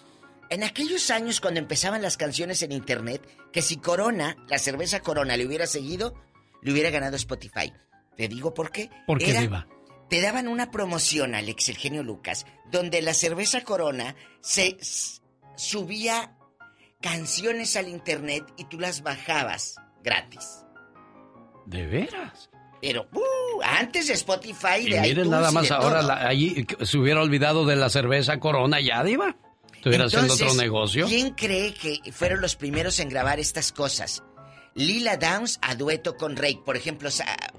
En 0.50 0.64
aquellos 0.64 1.10
años 1.12 1.40
cuando 1.42 1.60
empezaban 1.60 2.02
las 2.02 2.18
canciones 2.18 2.62
en 2.64 2.72
internet, 2.72 3.22
que 3.52 3.62
si 3.62 3.78
Corona, 3.78 4.36
la 4.48 4.58
cerveza 4.58 5.00
Corona, 5.02 5.38
le 5.38 5.46
hubiera 5.46 5.68
seguido, 5.68 6.16
le 6.62 6.72
hubiera 6.72 6.90
ganado 6.90 7.16
Spotify. 7.18 7.72
Te 8.18 8.28
digo 8.28 8.54
por 8.54 8.72
qué. 8.72 8.90
¿Por 9.06 9.20
qué, 9.20 9.32
Era- 9.32 9.42
diva? 9.42 9.68
Te 10.10 10.22
daban 10.22 10.48
una 10.48 10.72
promoción, 10.72 11.36
Alex, 11.36 11.70
el 11.70 11.78
genio 11.78 12.02
Lucas, 12.02 12.48
donde 12.72 13.02
la 13.04 13.14
cerveza 13.14 13.62
Corona 13.64 14.16
se 14.42 14.76
subía 15.56 16.36
canciones 17.00 17.76
al 17.76 17.88
internet 17.88 18.44
y 18.58 18.66
tú 18.66 18.80
las 18.80 19.04
bajabas 19.04 19.76
gratis. 20.04 20.66
¿De 21.68 21.86
veras? 21.86 22.50
Pero 22.82 23.08
uh, 23.14 23.62
antes 23.64 24.08
de 24.08 24.14
Spotify, 24.14 24.80
Y 24.80 24.90
de 24.90 25.02
miren 25.02 25.06
iTunes 25.12 25.30
nada 25.30 25.52
más 25.52 25.70
ahora, 25.70 26.02
la- 26.02 26.28
allí 26.28 26.66
se 26.82 26.98
hubiera 26.98 27.22
olvidado 27.22 27.66
de 27.66 27.76
la 27.76 27.90
cerveza 27.90 28.40
Corona 28.40 28.80
ya, 28.82 29.04
diva. 29.04 29.36
¿Estuviera 29.80 30.06
haciendo 30.06 30.34
otro 30.34 30.54
negocio? 30.56 31.08
¿Quién 31.08 31.30
cree 31.30 31.74
que 31.74 32.12
fueron 32.12 32.42
los 32.42 32.58
primeros 32.58 33.00
en 33.00 33.08
grabar 33.08 33.40
estas 33.40 33.72
cosas? 33.72 34.22
Lila 34.76 35.16
Downs 35.16 35.58
a 35.62 35.76
dueto 35.76 36.18
con 36.18 36.36
Rake. 36.36 36.60
Por 36.66 36.76
ejemplo, 36.76 37.10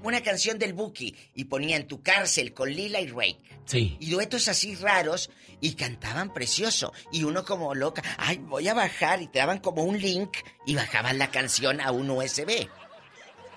una 0.03 0.21
canción 0.21 0.59
del 0.59 0.73
Buki 0.73 1.15
y 1.33 1.45
ponían 1.45 1.87
tu 1.87 2.03
cárcel 2.03 2.53
con 2.53 2.69
Lila 2.69 3.01
y 3.01 3.07
Rake. 3.07 3.39
Sí. 3.65 3.97
Y 3.99 4.11
duetos 4.11 4.47
así 4.47 4.75
raros 4.75 5.31
y 5.61 5.73
cantaban 5.73 6.31
precioso. 6.31 6.93
Y 7.11 7.23
uno 7.23 7.43
como 7.43 7.73
loca, 7.73 8.03
ay, 8.17 8.37
voy 8.37 8.67
a 8.67 8.75
bajar 8.75 9.23
y 9.23 9.27
te 9.27 9.39
daban 9.39 9.57
como 9.57 9.83
un 9.83 9.99
link 9.99 10.37
y 10.67 10.75
bajaban 10.75 11.17
la 11.17 11.31
canción 11.31 11.81
a 11.81 11.91
un 11.91 12.11
USB. 12.11 12.69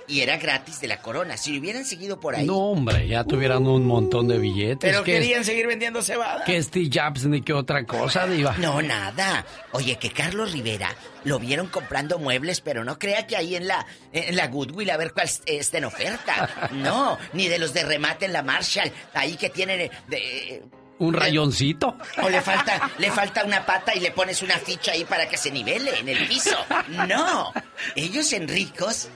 Y 0.06 0.20
era 0.20 0.36
gratis 0.36 0.80
de 0.80 0.88
la 0.88 1.00
corona. 1.00 1.36
Si 1.36 1.52
lo 1.52 1.60
hubieran 1.60 1.84
seguido 1.84 2.20
por 2.20 2.36
ahí. 2.36 2.44
No, 2.46 2.58
hombre, 2.58 3.08
ya 3.08 3.24
tuvieran 3.24 3.66
un 3.66 3.86
montón 3.86 4.28
de 4.28 4.38
billetes. 4.38 4.78
pero 4.80 5.02
que 5.02 5.12
querían 5.14 5.44
seguir 5.44 5.66
vendiendo 5.66 6.02
cebada. 6.02 6.44
Que 6.44 6.62
Steve 6.62 6.90
Jobs 6.92 7.24
ni 7.24 7.40
que 7.40 7.52
otra 7.54 7.84
cosa, 7.84 8.26
diva. 8.26 8.54
No, 8.58 8.82
nada. 8.82 9.46
Oye, 9.72 9.96
que 9.96 10.10
Carlos 10.10 10.52
Rivera 10.52 10.94
lo 11.24 11.38
vieron 11.38 11.68
comprando 11.68 12.18
muebles, 12.18 12.60
pero 12.60 12.84
no 12.84 12.98
crea 12.98 13.26
que 13.26 13.36
ahí 13.36 13.56
en 13.56 13.66
la, 13.66 13.86
en 14.12 14.36
la 14.36 14.48
Goodwill 14.48 14.90
a 14.90 14.98
ver 14.98 15.12
cuál 15.14 15.30
está 15.46 15.78
en 15.78 15.84
oferta. 15.84 16.50
No, 16.74 17.18
ni 17.32 17.48
de 17.48 17.58
los 17.58 17.72
de 17.72 17.84
remate 17.84 18.26
en 18.26 18.32
la 18.32 18.42
Marshall, 18.42 18.92
ahí 19.14 19.36
que 19.36 19.48
tienen 19.48 19.80
eh, 19.80 19.90
de, 20.08 20.62
Un 20.98 21.14
rayoncito. 21.14 21.96
o 22.22 22.28
le 22.28 22.40
falta, 22.42 22.90
le 22.98 23.10
falta 23.10 23.44
una 23.44 23.64
pata 23.64 23.94
y 23.94 24.00
le 24.00 24.10
pones 24.10 24.42
una 24.42 24.58
ficha 24.58 24.92
ahí 24.92 25.04
para 25.04 25.26
que 25.28 25.36
se 25.38 25.50
nivele 25.50 25.98
en 25.98 26.08
el 26.08 26.26
piso. 26.28 26.56
No, 27.08 27.52
ellos 27.96 28.32
en 28.32 28.48
ricos, 28.48 29.08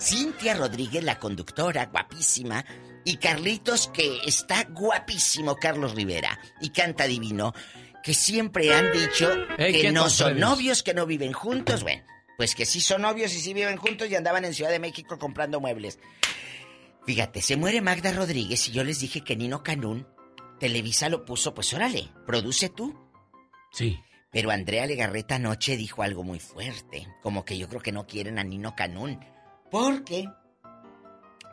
Cintia 0.00 0.54
Rodríguez, 0.54 1.02
la 1.04 1.18
conductora, 1.18 1.86
guapísima, 1.86 2.64
y 3.04 3.16
Carlitos, 3.18 3.88
que 3.88 4.18
está 4.26 4.64
guapísimo, 4.64 5.56
Carlos 5.56 5.94
Rivera, 5.94 6.38
y 6.60 6.70
canta 6.70 7.06
divino, 7.06 7.54
que 8.02 8.14
siempre 8.14 8.74
han 8.74 8.92
dicho 8.92 9.28
que 9.56 9.72
¿qué 9.72 9.92
no 9.92 10.10
son 10.10 10.38
novios, 10.38 10.82
que 10.82 10.94
no 10.94 11.06
viven 11.06 11.32
juntos. 11.32 11.82
Bueno, 11.82 12.04
pues 12.36 12.54
que 12.54 12.66
sí 12.66 12.80
son 12.80 13.02
novios 13.02 13.34
y 13.34 13.40
sí 13.40 13.54
viven 13.54 13.76
juntos 13.76 14.08
y 14.10 14.14
andaban 14.14 14.44
en 14.44 14.54
Ciudad 14.54 14.70
de 14.70 14.78
México 14.78 15.18
comprando 15.18 15.60
muebles. 15.60 15.98
Fíjate, 17.06 17.40
se 17.40 17.56
muere 17.56 17.80
Magda 17.80 18.12
Rodríguez 18.12 18.68
y 18.68 18.72
yo 18.72 18.82
les 18.82 19.00
dije 19.00 19.22
que 19.22 19.36
Nino 19.36 19.62
Canún, 19.62 20.06
Televisa 20.58 21.08
lo 21.08 21.24
puso, 21.24 21.54
pues 21.54 21.72
órale, 21.74 22.08
produce 22.26 22.68
tú. 22.68 22.94
Sí. 23.72 24.00
Pero 24.32 24.50
Andrea 24.50 24.86
Legarreta 24.86 25.36
anoche 25.36 25.76
dijo 25.76 26.02
algo 26.02 26.24
muy 26.24 26.40
fuerte, 26.40 27.06
como 27.22 27.44
que 27.44 27.56
yo 27.56 27.68
creo 27.68 27.80
que 27.80 27.92
no 27.92 28.06
quieren 28.06 28.38
a 28.38 28.44
Nino 28.44 28.74
Canún. 28.74 29.20
Porque, 29.70 30.28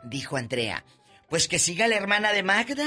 dijo 0.04 0.36
Andrea, 0.36 0.84
pues 1.28 1.48
que 1.48 1.58
siga 1.58 1.88
la 1.88 1.96
hermana 1.96 2.32
de 2.32 2.42
Magda, 2.42 2.86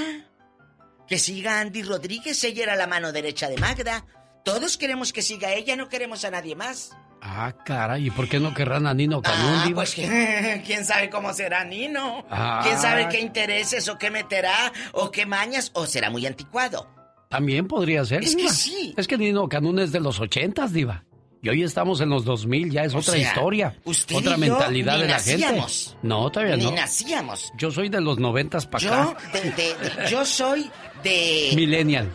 que 1.07 1.19
siga 1.19 1.59
Andy 1.59 1.83
Rodríguez, 1.83 2.43
ella 2.43 2.63
era 2.63 2.75
la 2.75 2.87
mano 2.87 3.11
derecha 3.11 3.49
de 3.49 3.57
Magda. 3.57 4.05
Todos 4.43 4.77
queremos 4.77 5.11
que 5.13 5.21
siga 5.21 5.53
ella, 5.53 5.75
no 5.75 5.89
queremos 5.89 6.23
a 6.25 6.31
nadie 6.31 6.55
más. 6.55 6.95
Ah, 7.21 7.53
caray, 7.65 8.07
¿y 8.07 8.11
por 8.11 8.29
qué 8.29 8.39
no 8.39 8.53
querrán 8.53 8.85
a 8.87 8.93
Nino 8.93 9.21
Canún, 9.21 9.55
Ah, 9.59 9.63
Diva? 9.65 9.75
pues 9.81 9.95
quién 10.65 10.85
sabe 10.85 11.09
cómo 11.09 11.33
será 11.33 11.63
Nino. 11.65 12.25
Ah. 12.29 12.61
¿Quién 12.63 12.77
sabe 12.79 13.09
qué 13.09 13.19
intereses 13.19 13.89
o 13.89 13.97
qué 13.97 14.11
meterá 14.11 14.71
o 14.93 15.09
qué 15.11 15.25
mañas 15.25 15.71
o 15.73 15.85
será 15.87 16.09
muy 16.09 16.25
anticuado? 16.27 16.87
También 17.29 17.67
podría 17.67 18.05
ser. 18.05 18.23
Es 18.23 18.35
que 18.35 18.47
sí. 18.49 18.93
Es 18.95 19.07
que 19.07 19.17
Nino 19.17 19.49
Canún 19.49 19.79
es 19.79 19.91
de 19.91 19.99
los 19.99 20.19
ochentas, 20.21 20.71
Diva. 20.71 21.03
Y 21.47 21.49
hoy 21.49 21.63
estamos 21.63 22.01
en 22.01 22.09
los 22.09 22.25
2000, 22.25 22.71
ya 22.71 22.81
es 22.83 22.93
O 22.93 22.97
otra 22.97 23.13
sea, 23.13 23.21
historia. 23.21 23.73
usted 23.85 24.15
y 24.15 24.17
otra 24.17 24.31
yo 24.33 24.37
mentalidad 24.37 24.95
ni 24.97 25.01
de 25.03 25.07
la 25.07 25.13
nacíamos. 25.13 25.85
gente. 25.91 25.99
No, 26.05 26.29
todavía 26.29 26.57
Ni 26.57 26.65
no. 26.65 26.71
nacíamos. 26.71 27.53
Yo 27.57 27.71
soy 27.71 27.87
de 27.87 28.01
los 28.01 28.19
noventas 28.19 28.65
para 28.65 28.83
Yo, 28.83 28.93
acá. 28.93 29.17
de, 29.31 29.41
de- 29.51 29.51
de- 29.53 30.09
yo 30.11 30.25
soy 30.25 30.69
de... 31.03 31.51
Millennial. 31.55 32.11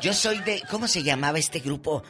Yo 0.00 0.14
soy 0.14 0.38
de... 0.38 0.62
¿Cómo 0.70 0.88
se 0.88 1.02
llamaba 1.02 1.38
este 1.38 1.58
grupo? 1.60 2.02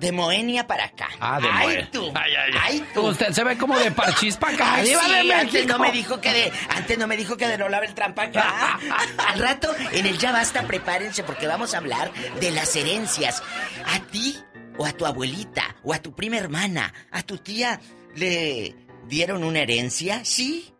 De 0.00 0.12
Moenia 0.12 0.66
para 0.66 0.84
acá. 0.84 1.08
Ah, 1.20 1.40
de 1.40 1.48
Ay, 1.50 1.66
Moenia. 1.66 1.90
tú. 1.90 2.06
Ay, 2.14 2.32
ay, 2.34 2.52
ay. 2.54 2.58
Ay, 2.62 2.84
tú. 2.94 3.06
Usted 3.08 3.32
se 3.32 3.42
ve 3.44 3.58
como 3.58 3.76
de 3.78 3.90
parchís 3.90 4.36
para 4.36 4.54
acá. 4.54 4.74
Ay, 4.76 4.88
Diva 4.88 5.02
sí, 5.02 5.26
de 5.26 5.34
antes 5.34 5.66
no 5.66 5.78
me 5.78 5.92
dijo 5.92 6.20
que 6.20 6.32
de... 6.32 6.52
Antes 6.70 6.98
no 6.98 7.06
me 7.06 7.16
dijo 7.16 7.36
que 7.36 7.48
de 7.48 7.58
Lola 7.58 7.80
Beltrán 7.80 8.14
para 8.14 8.28
acá. 8.28 8.80
Al 9.28 9.38
rato, 9.40 9.74
en 9.92 10.06
el 10.06 10.16
Ya 10.18 10.32
Basta, 10.32 10.62
prepárense 10.62 11.22
porque 11.24 11.46
vamos 11.46 11.74
a 11.74 11.78
hablar 11.78 12.12
de 12.40 12.50
las 12.52 12.74
herencias. 12.76 13.42
A 13.86 13.98
ti, 14.10 14.36
o 14.78 14.86
a 14.86 14.92
tu 14.92 15.04
abuelita, 15.04 15.76
o 15.82 15.92
a 15.92 16.00
tu 16.00 16.14
prima 16.14 16.38
hermana, 16.38 16.94
a 17.10 17.22
tu 17.22 17.36
tía, 17.38 17.80
¿le 18.16 18.74
dieron 19.08 19.44
una 19.44 19.60
herencia? 19.60 20.24
¿Sí? 20.24 20.72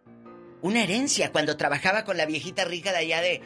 Una 0.63 0.83
herencia 0.83 1.31
cuando 1.33 1.57
trabajaba 1.57 2.05
con 2.05 2.17
la 2.17 2.25
viejita 2.27 2.65
rica 2.65 2.91
de 2.93 2.99
allá 2.99 3.21
de... 3.21 3.43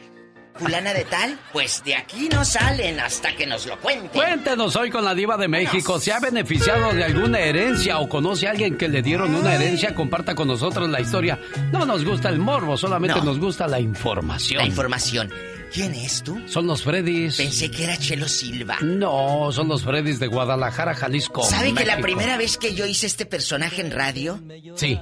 Fulana 0.55 0.93
de 0.93 1.03
tal, 1.05 1.39
pues 1.51 1.81
de 1.83 1.95
aquí 1.95 2.29
no 2.31 2.45
salen 2.45 2.99
hasta 2.99 3.35
que 3.35 3.47
nos 3.47 3.65
lo 3.65 3.79
cuenten. 3.79 4.09
Cuéntenos 4.09 4.75
hoy 4.75 4.91
con 4.91 5.03
la 5.03 5.15
diva 5.15 5.35
de 5.35 5.47
México. 5.47 5.99
¿Se 5.99 6.13
ha 6.13 6.19
beneficiado 6.19 6.93
de 6.93 7.03
alguna 7.03 7.39
herencia 7.39 7.97
o 7.97 8.07
conoce 8.07 8.45
a 8.47 8.51
alguien 8.51 8.77
que 8.77 8.87
le 8.87 9.01
dieron 9.01 9.33
una 9.33 9.55
herencia? 9.55 9.95
Comparta 9.95 10.35
con 10.35 10.47
nosotros 10.47 10.87
la 10.89 11.01
historia. 11.01 11.39
No 11.71 11.87
nos 11.87 12.05
gusta 12.05 12.29
el 12.29 12.37
morbo, 12.37 12.77
solamente 12.77 13.17
No. 13.17 13.23
nos 13.25 13.39
gusta 13.39 13.65
la 13.65 13.79
información. 13.79 14.59
La 14.59 14.67
información. 14.67 15.31
¿Quién 15.73 15.93
es 15.95 16.21
tú? 16.23 16.39
Son 16.47 16.67
los 16.67 16.83
Freddys. 16.83 17.37
Pensé 17.37 17.71
que 17.71 17.83
era 17.85 17.97
Chelo 17.97 18.27
Silva. 18.27 18.77
No, 18.81 19.51
son 19.51 19.67
los 19.67 19.83
Freddys 19.83 20.19
de 20.19 20.27
Guadalajara, 20.27 20.93
Jalisco. 20.93 21.41
¿Sabe 21.43 21.73
que 21.73 21.85
la 21.85 21.97
primera 21.97 22.37
vez 22.37 22.57
que 22.57 22.75
yo 22.75 22.85
hice 22.85 23.07
este 23.07 23.25
personaje 23.25 23.81
en 23.81 23.89
radio? 23.91 24.39
Sí. 24.75 24.99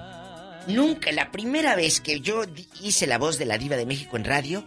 Nunca, 0.68 1.12
la 1.12 1.30
primera 1.32 1.76
vez 1.76 2.00
que 2.00 2.22
yo 2.22 2.44
hice 2.82 3.06
la 3.08 3.18
voz 3.18 3.38
de 3.38 3.46
la 3.46 3.58
diva 3.58 3.76
de 3.76 3.86
México 3.86 4.16
en 4.16 4.24
radio 4.24 4.64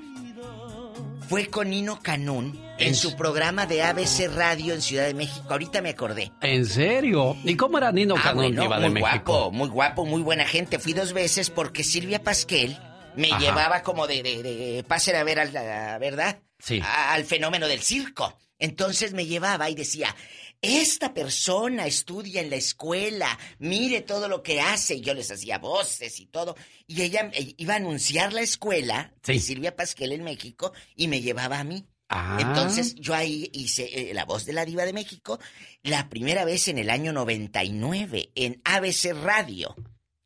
fue 1.29 1.47
con 1.47 1.71
Nino 1.71 2.01
Canún 2.03 2.61
en 2.79 2.93
Es- 2.93 2.99
su 2.99 3.17
programa 3.17 3.65
de 3.67 3.83
ABC 3.83 4.29
Radio 4.29 4.75
en 4.75 4.83
Ciudad 4.83 5.07
de 5.07 5.15
México. 5.15 5.47
Ahorita 5.49 5.81
me 5.81 5.91
acordé. 5.91 6.33
¿En 6.43 6.67
serio? 6.67 7.35
¿Y 7.45 7.55
cómo 7.57 7.79
era 7.79 7.93
Nino 7.93 8.17
Ah, 8.19 8.23
Canón, 8.23 8.37
bueno, 8.45 8.63
diva 8.63 8.79
de 8.79 8.91
muy 8.91 9.01
México? 9.03 9.33
guapo, 9.33 9.51
muy 9.53 9.69
guapo, 9.71 10.05
muy 10.05 10.21
buena 10.21 10.47
gente. 10.47 10.79
Fui 10.79 10.93
dos 10.93 11.13
veces 11.15 11.49
porque 11.49 11.83
Silvia 11.83 12.23
Pasquel 12.23 12.77
me 13.17 13.29
Ajá. 13.31 13.39
llevaba 13.41 13.83
como 13.83 14.07
de, 14.07 14.23
de, 14.23 14.43
de 14.43 14.85
pasen 14.85 15.17
a 15.17 15.25
ver 15.25 15.41
a 15.41 15.45
la 15.47 15.99
verdad, 15.99 16.41
Sí. 16.59 16.81
A- 16.83 17.13
al 17.15 17.25
fenómeno 17.25 17.69
del 17.69 17.81
circo. 17.83 18.37
Entonces 18.59 19.13
me 19.13 19.27
llevaba 19.27 19.69
y 19.69 19.75
decía, 19.75 20.15
esta 20.63 21.13
persona 21.13 21.87
estudia 21.87 22.41
en 22.41 22.49
la 22.49 22.57
escuela, 22.57 23.39
mire 23.59 24.01
todo 24.01 24.29
lo 24.29 24.43
que 24.43 24.61
hace. 24.61 24.95
Y 24.95 25.01
yo 25.03 25.13
les 25.13 25.31
hacía 25.31 25.59
voces 25.59 26.19
y 26.21 26.27
todo. 26.27 26.57
Y 26.87 27.03
ella 27.03 27.31
eh, 27.35 27.55
iba 27.59 27.75
a 27.75 27.79
anunciar 27.79 28.33
la 28.33 28.41
escuela 28.41 29.13
de 29.27 29.35
Sí. 29.35 29.41
Silvia 29.41 29.77
Pasquel 29.77 30.13
en 30.13 30.23
México 30.25 30.73
y 30.97 31.09
me 31.09 31.21
llevaba 31.21 31.59
a 31.59 31.65
mí. 31.65 31.85
Ah. 32.09 32.39
Entonces 32.41 32.95
yo 32.95 33.15
ahí 33.15 33.51
hice 33.53 34.11
eh, 34.11 34.15
la 34.15 34.25
voz 34.25 34.47
de 34.47 34.53
la 34.53 34.65
diva 34.65 34.85
de 34.85 34.93
México 34.93 35.39
la 35.83 36.09
primera 36.09 36.45
vez 36.45 36.69
en 36.69 36.79
el 36.79 36.89
año 36.91 37.13
99 37.13 38.31
en 38.35 38.61
ABC 38.65 39.13
Radio 39.23 39.75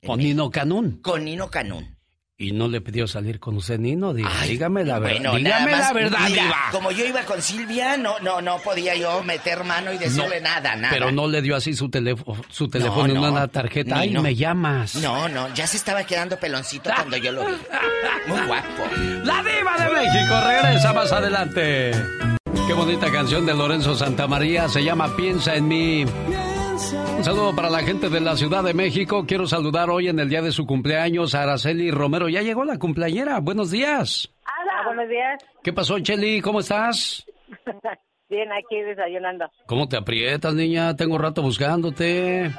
Con 0.05 0.19
Nino 0.20 0.51
Canún. 0.51 1.01
con 1.02 1.24
Nino 1.24 1.51
Canún. 1.51 1.98
¿Y 2.40 2.52
no 2.52 2.69
le 2.69 2.81
pidió 2.81 3.09
salir 3.09 3.40
con 3.40 3.56
usted, 3.56 3.81
Nino? 3.81 4.15
Diga, 4.15 4.31
dígame 4.47 4.85
la 4.85 5.01
verdad. 5.01 5.32
Bueno, 5.32 5.36
dígame 5.39 5.73
más, 5.73 5.81
la 5.81 5.93
verdad, 5.93 6.19
mira, 6.28 6.43
diva. 6.44 6.56
Como 6.70 6.93
yo 6.93 7.05
iba 7.05 7.23
con 7.24 7.43
Silvia, 7.43 7.97
no, 7.97 8.20
no, 8.20 8.40
no 8.40 8.59
podía 8.59 8.94
yo 8.94 9.24
meter 9.24 9.65
mano 9.65 9.93
y 9.93 9.98
decirle 9.98 10.40
No, 10.40 10.44
nada, 10.48 10.77
nada. 10.77 10.90
Pero 10.94 11.10
no 11.10 11.27
le 11.27 11.43
dio 11.43 11.56
así 11.56 11.74
su 11.74 11.89
teléfono, 11.90 12.40
su 12.48 12.69
teléfono 12.69 13.06
en 13.12 13.20
no. 13.20 13.32
una 13.32 13.48
tarjeta. 13.48 13.97
Ni 13.97 14.01
Ay, 14.02 14.10
no. 14.10 14.23
me 14.23 14.36
llamas. 14.36 14.94
No, 14.94 15.28
no, 15.28 15.52
ya 15.52 15.66
se 15.66 15.77
estaba 15.78 16.05
quedando 16.05 16.39
peloncito 16.39 16.90
cuando 16.94 17.16
yo 17.16 17.32
lo 17.32 17.44
vi. 17.44 17.55
Muy 18.28 18.40
guapo. 18.47 18.85
La 19.24 19.43
diva 19.43 19.77
de 19.77 19.94
México 19.94 20.40
regresa 20.47 20.93
más 20.93 21.10
adelante. 21.10 21.90
Qué 22.69 22.73
bonita 22.73 23.10
canción 23.10 23.47
de 23.47 23.55
Lorenzo 23.55 23.97
Santamaría. 23.97 24.69
Se 24.69 24.85
llama 24.85 25.16
Piensa 25.16 25.56
en 25.56 25.66
mí. 25.66 26.05
Un 26.83 27.25
saludo 27.25 27.57
para 27.57 27.69
la 27.71 27.81
gente 27.81 28.09
de 28.09 28.21
la 28.21 28.37
Ciudad 28.37 28.63
de 28.63 28.73
México. 28.73 29.25
Quiero 29.27 29.49
saludar 29.49 29.91
hoy 29.91 30.07
en 30.07 30.21
el 30.21 30.29
día 30.29 30.43
de 30.43 30.53
su 30.53 30.65
cumpleaños 30.65 31.35
a 31.35 31.43
Araceli 31.43 31.91
Romero. 31.91 32.29
Ya 32.29 32.43
llegó 32.43 32.65
la 32.65 32.79
cumpleañera. 32.79 33.41
Buenos 33.41 33.73
días. 33.73 34.31
Hola, 34.63 34.83
buenos 34.87 35.09
días. 35.09 35.43
¿Qué 35.65 35.73
pasó, 35.73 35.99
Cheli? 35.99 36.41
¿Cómo 36.41 36.61
estás? 36.61 37.27
Bien, 38.31 38.49
aquí 38.53 38.81
desayunando. 38.81 39.51
¿Cómo 39.67 39.89
te 39.89 39.97
aprietas, 39.97 40.55
niña? 40.55 40.95
Tengo 40.95 41.19
rato 41.19 41.43
buscándote. 41.43 42.53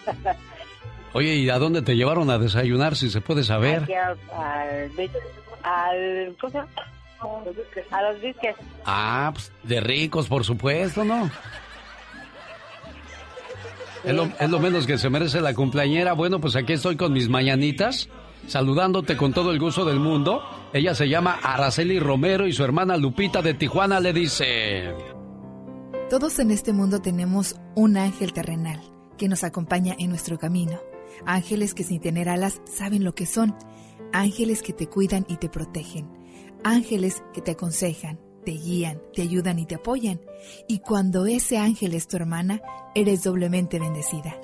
Oye, 1.12 1.34
¿y 1.34 1.50
a 1.50 1.58
dónde 1.58 1.82
te 1.82 1.94
llevaron 1.94 2.30
a 2.30 2.38
desayunar, 2.38 2.96
si 2.96 3.10
se 3.10 3.20
puede 3.20 3.42
saber? 3.44 3.82
Aquí 3.82 3.92
al, 3.92 4.16
al, 4.34 4.90
al- 5.62 6.36
¿cómo 6.40 6.50
se 6.50 6.56
llama? 6.56 6.68
A 7.90 8.02
los 8.02 8.20
disques. 8.22 8.56
Ah, 8.86 9.30
pues 9.34 9.52
de 9.62 9.78
ricos, 9.80 10.26
por 10.26 10.42
supuesto, 10.42 11.04
¿no? 11.04 11.30
Es 14.04 14.50
lo, 14.50 14.58
menos 14.58 14.86
que 14.86 14.98
se 14.98 15.10
merece 15.10 15.40
la 15.40 15.54
cumpleañera. 15.54 16.12
Bueno, 16.12 16.40
pues 16.40 16.56
aquí 16.56 16.72
estoy 16.72 16.96
con 16.96 17.12
mis 17.12 17.28
mañanitas, 17.28 18.08
saludándote 18.48 19.16
con 19.16 19.32
todo 19.32 19.52
el 19.52 19.60
gusto 19.60 19.84
del 19.84 20.00
mundo. 20.00 20.42
Ella 20.72 20.94
se 20.94 21.08
llama 21.08 21.38
Araceli 21.42 22.00
Romero 22.00 22.46
y 22.46 22.52
su 22.52 22.64
hermana 22.64 22.96
Lupita 22.96 23.42
de 23.42 23.54
Tijuana 23.54 24.00
le 24.00 24.12
dice... 24.12 24.94
Todos 26.10 26.38
en 26.40 26.50
este 26.50 26.72
mundo 26.72 27.00
tenemos 27.00 27.56
un 27.74 27.96
ángel 27.96 28.32
terrenal 28.32 28.80
que 29.16 29.28
nos 29.28 29.44
acompaña 29.44 29.94
en 29.98 30.10
nuestro 30.10 30.38
camino. 30.38 30.80
Ángeles 31.24 31.72
que 31.72 31.84
sin 31.84 32.00
tener 32.00 32.28
alas 32.28 32.60
saben 32.64 33.04
lo 33.04 33.14
que 33.14 33.24
son. 33.24 33.54
Ángeles 34.12 34.62
que 34.62 34.72
te 34.72 34.88
cuidan 34.88 35.24
y 35.28 35.36
te 35.36 35.48
protegen. 35.48 36.10
Ángeles 36.64 37.22
que 37.32 37.40
te 37.40 37.52
aconsejan, 37.52 38.20
te 38.44 38.52
guían, 38.52 39.00
te 39.14 39.22
ayudan 39.22 39.58
y 39.58 39.66
te 39.66 39.76
apoyan. 39.76 40.20
Y 40.68 40.78
cuando 40.78 41.26
ese 41.26 41.58
ángel 41.58 41.94
es 41.94 42.08
tu 42.08 42.16
hermana, 42.16 42.60
eres 42.94 43.22
doblemente 43.22 43.78
bendecida. 43.78 44.40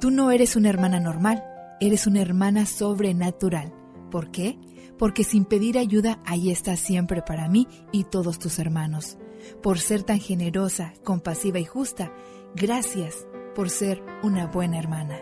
Tú 0.00 0.10
no 0.10 0.30
eres 0.30 0.56
una 0.56 0.70
hermana 0.70 1.00
normal, 1.00 1.44
eres 1.80 2.06
una 2.06 2.20
hermana 2.20 2.66
sobrenatural. 2.66 3.72
¿Por 4.10 4.30
qué? 4.30 4.58
Porque 4.98 5.24
sin 5.24 5.44
pedir 5.44 5.78
ayuda, 5.78 6.20
ahí 6.24 6.50
estás 6.50 6.80
siempre 6.80 7.22
para 7.22 7.48
mí 7.48 7.66
y 7.92 8.04
todos 8.04 8.38
tus 8.38 8.58
hermanos. 8.58 9.18
Por 9.62 9.78
ser 9.78 10.02
tan 10.02 10.20
generosa, 10.20 10.92
compasiva 11.04 11.58
y 11.58 11.64
justa, 11.64 12.12
gracias 12.54 13.26
por 13.54 13.70
ser 13.70 14.02
una 14.22 14.46
buena 14.46 14.78
hermana. 14.78 15.18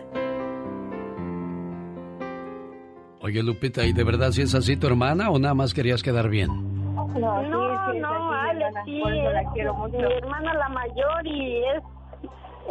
Oye, 3.21 3.43
Lupita, 3.43 3.85
¿y 3.85 3.93
de 3.93 4.03
verdad 4.03 4.31
si 4.31 4.41
es 4.41 4.55
así 4.55 4.77
tu 4.77 4.87
hermana 4.87 5.29
o 5.29 5.39
nada 5.39 5.53
más 5.53 5.73
querías 5.73 6.01
quedar 6.01 6.29
bien? 6.29 6.68
No, 7.15 7.41
no, 7.41 7.93
no, 7.93 8.31
Ale, 8.33 8.65
sí, 8.85 9.01
es 9.01 9.91
mi 9.91 10.13
hermana 10.13 10.53
la 10.53 10.69
mayor 10.69 11.25
y 11.25 11.57
es 11.57 11.83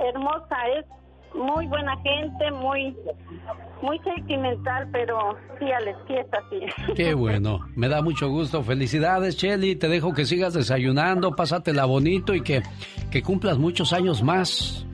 hermosa, 0.07 0.57
es 0.79 0.87
muy 1.35 1.67
buena 1.67 1.97
gente, 1.99 2.51
muy 2.53 2.97
muy 3.83 3.99
sentimental, 4.01 4.89
pero 4.93 5.37
sí, 5.59 5.71
Ale, 5.71 5.95
sí 6.07 6.15
es 6.15 6.27
así. 6.33 6.95
Qué 6.95 7.15
bueno, 7.15 7.61
me 7.77 7.89
da 7.89 8.03
mucho 8.03 8.29
gusto. 8.29 8.63
Felicidades, 8.63 9.37
Cheli. 9.37 9.77
Te 9.77 9.89
dejo 9.89 10.13
que 10.15 10.25
sigas 10.25 10.55
desayunando, 10.55 11.37
pásatela 11.37 11.85
bonito 11.85 12.35
y 12.35 12.41
que, 12.43 12.63
que 13.11 13.23
cumplas 13.23 13.57
muchos 13.59 13.93
años 13.93 14.23
más. 14.23 14.85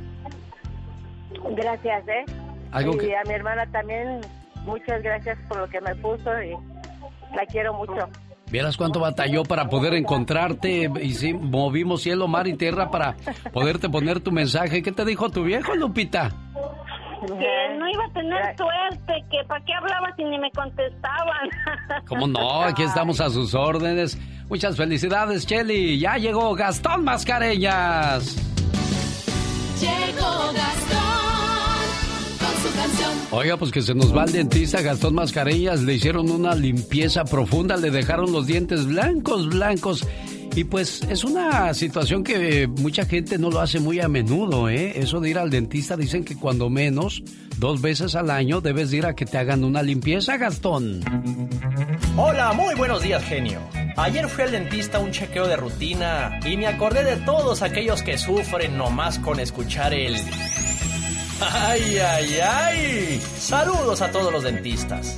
Gracias, 1.56 2.08
¿eh? 2.08 2.24
Algo 2.72 2.94
y 2.94 2.98
que- 2.98 3.16
a 3.16 3.22
mi 3.26 3.34
hermana 3.34 3.66
también, 3.70 4.20
muchas 4.64 5.02
gracias 5.02 5.38
por 5.48 5.58
lo 5.58 5.68
que 5.68 5.80
me 5.80 5.94
puso 5.96 6.30
y 6.42 6.50
la 7.36 7.46
quiero 7.46 7.74
mucho. 7.74 8.08
Vieras 8.54 8.76
cuánto 8.76 9.00
batalló 9.00 9.42
para 9.42 9.68
poder 9.68 9.94
encontrarte 9.94 10.88
y 11.02 11.14
sí, 11.14 11.32
movimos 11.32 12.02
cielo, 12.02 12.28
mar 12.28 12.46
y 12.46 12.56
tierra 12.56 12.88
para 12.88 13.16
poderte 13.52 13.88
poner 13.88 14.20
tu 14.20 14.30
mensaje. 14.30 14.80
¿Qué 14.80 14.92
te 14.92 15.04
dijo 15.04 15.28
tu 15.28 15.42
viejo, 15.42 15.74
Lupita? 15.74 16.30
Que 17.26 17.76
no 17.76 17.88
iba 17.88 18.04
a 18.04 18.12
tener 18.12 18.56
suerte, 18.56 19.24
que 19.28 19.44
para 19.48 19.64
qué 19.64 19.74
hablaba 19.74 20.14
si 20.14 20.22
ni 20.22 20.38
me 20.38 20.52
contestaban. 20.52 21.48
¿Cómo 22.06 22.28
no? 22.28 22.62
Aquí 22.62 22.84
estamos 22.84 23.20
a 23.20 23.28
sus 23.28 23.56
órdenes. 23.56 24.16
Muchas 24.48 24.76
felicidades, 24.76 25.44
Cheli. 25.48 25.98
Ya 25.98 26.16
llegó 26.16 26.54
Gastón 26.54 27.02
Mascareñas. 27.02 28.36
Llegó 29.80 30.52
Gastón 30.54 31.03
canción. 32.74 33.10
Oiga, 33.30 33.56
pues 33.56 33.70
que 33.70 33.82
se 33.82 33.94
nos 33.94 34.14
va 34.14 34.24
el 34.24 34.32
dentista 34.32 34.82
Gastón 34.82 35.14
Mascareñas. 35.14 35.82
Le 35.82 35.94
hicieron 35.94 36.30
una 36.30 36.54
limpieza 36.54 37.24
profunda, 37.24 37.76
le 37.76 37.90
dejaron 37.90 38.32
los 38.32 38.46
dientes 38.46 38.86
blancos, 38.86 39.48
blancos. 39.48 40.06
Y 40.56 40.64
pues 40.64 41.02
es 41.10 41.24
una 41.24 41.74
situación 41.74 42.22
que 42.22 42.68
mucha 42.68 43.04
gente 43.06 43.38
no 43.38 43.50
lo 43.50 43.60
hace 43.60 43.80
muy 43.80 43.98
a 44.00 44.08
menudo, 44.08 44.68
¿eh? 44.68 44.92
Eso 45.00 45.18
de 45.18 45.30
ir 45.30 45.38
al 45.38 45.50
dentista 45.50 45.96
dicen 45.96 46.24
que 46.24 46.36
cuando 46.36 46.70
menos, 46.70 47.24
dos 47.58 47.80
veces 47.80 48.14
al 48.14 48.30
año 48.30 48.60
debes 48.60 48.92
ir 48.92 49.04
a 49.04 49.16
que 49.16 49.26
te 49.26 49.36
hagan 49.36 49.64
una 49.64 49.82
limpieza, 49.82 50.36
Gastón. 50.36 51.00
Hola, 52.16 52.52
muy 52.52 52.76
buenos 52.76 53.02
días, 53.02 53.24
genio. 53.24 53.58
Ayer 53.96 54.28
fui 54.28 54.44
al 54.44 54.52
dentista 54.52 54.98
a 54.98 55.00
un 55.00 55.10
chequeo 55.10 55.48
de 55.48 55.56
rutina 55.56 56.38
y 56.46 56.56
me 56.56 56.68
acordé 56.68 57.02
de 57.02 57.16
todos 57.16 57.62
aquellos 57.62 58.02
que 58.02 58.16
sufren 58.16 58.78
nomás 58.78 59.18
con 59.18 59.40
escuchar 59.40 59.92
el... 59.92 60.14
¡Ay, 61.52 61.98
ay, 61.98 62.38
ay! 62.40 63.22
Saludos 63.38 64.00
a 64.00 64.10
todos 64.10 64.32
los 64.32 64.42
dentistas. 64.42 65.16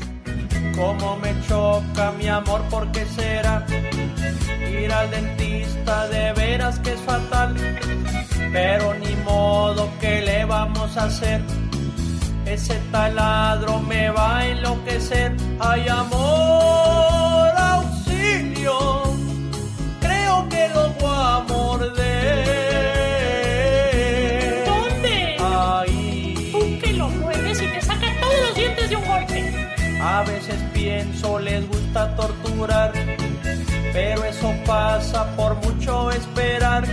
Cómo 0.75 1.17
me 1.19 1.35
choca 1.49 2.13
mi 2.13 2.29
amor, 2.29 2.63
¿por 2.69 2.91
qué 2.93 3.07
será? 3.07 3.65
Ir 4.71 4.93
al 4.93 5.11
dentista 5.11 6.09
de 6.09 6.33
veras 6.33 6.79
que 6.81 6.93
es 6.93 7.01
fatal. 7.01 7.55
Pero 8.53 8.95
ni 8.95 9.15
modo, 9.25 9.89
¿qué 10.01 10.23
le 10.23 10.45
vamos 10.45 10.97
a 10.97 11.05
hacer? 11.05 11.41
Ese 12.47 12.75
taladro 12.93 13.81
me 13.81 14.11
va 14.11 14.39
a 14.39 14.49
enloquecer. 14.49 15.37
¡Ay, 15.61 15.89
amor! 15.89 17.53
¡Auxilio! 17.57 19.03
Creo 20.01 20.49
que 20.49 20.69
lo 20.69 20.89
voy 20.91 21.11
a 21.11 21.45
morder. 21.49 22.46
Pienso 31.07 31.39
les 31.39 31.69
gusta 31.69 32.15
torturar, 32.17 32.93
pero 33.93 34.25
eso 34.25 34.55
pasa 34.65 35.27
por 35.37 35.55
mucho 35.57 36.11
esperar. 36.11 36.85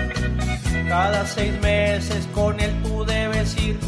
Cada 0.88 1.26
seis 1.26 1.53
meses 1.61 2.27
con 2.34 2.60
él 2.60 2.73
tú 2.84 3.06
debes 3.06 3.56
ir, 3.57 3.80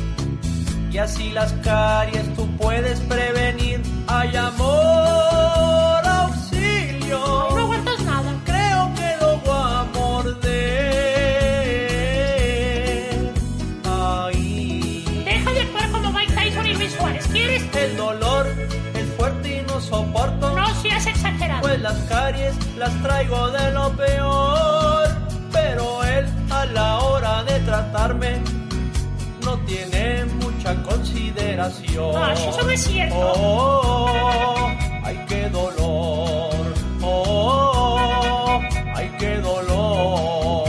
y 0.91 0.97
así 0.97 1.29
las 1.31 1.51
caries 1.63 2.33
tú 2.35 2.47
puedes 2.57 2.99
prevenir. 3.01 3.81
Ay 4.07 4.35
amor, 4.35 6.01
auxilio. 6.05 7.19
No 7.19 7.57
aguantas 7.57 8.01
nada. 8.03 8.33
Creo 8.45 8.91
que 8.95 9.17
lo 9.21 9.37
voy 9.39 9.55
a 9.55 9.85
morder. 9.93 10.45
Ahí. 13.83 15.03
Deja 15.25 15.53
de 15.53 15.61
actuar 15.61 15.91
como 15.91 16.11
Mike 16.11 16.33
Tyson 16.33 16.65
y 16.67 16.73
Luis 16.73 16.91
Suárez. 16.93 17.27
¿Quieres? 17.27 17.63
El 17.75 17.97
dolor 17.97 18.24
soporto. 19.85 20.55
No 20.55 20.75
seas 20.81 21.05
exagerado. 21.07 21.61
Pues 21.61 21.79
las 21.81 21.97
caries 22.09 22.55
las 22.77 22.93
traigo 23.01 23.49
de 23.49 23.71
lo 23.71 23.91
peor. 23.95 25.07
Pero 25.51 26.03
él 26.03 26.25
a 26.49 26.65
la 26.65 26.99
hora 26.99 27.43
de 27.43 27.59
tratarme 27.61 28.41
no 29.43 29.57
tiene 29.59 30.25
mucha 30.25 30.75
consideración. 30.83 32.15
Ay, 32.15 32.37
eso 32.49 32.63
no 32.63 32.69
es 32.71 32.83
cierto. 32.83 33.15
Oh, 33.17 34.69
ay, 35.03 35.25
qué 35.27 35.49
dolor. 35.49 36.73
Oh, 37.01 38.59
ay, 38.95 39.15
qué 39.19 39.37
dolor. 39.37 40.64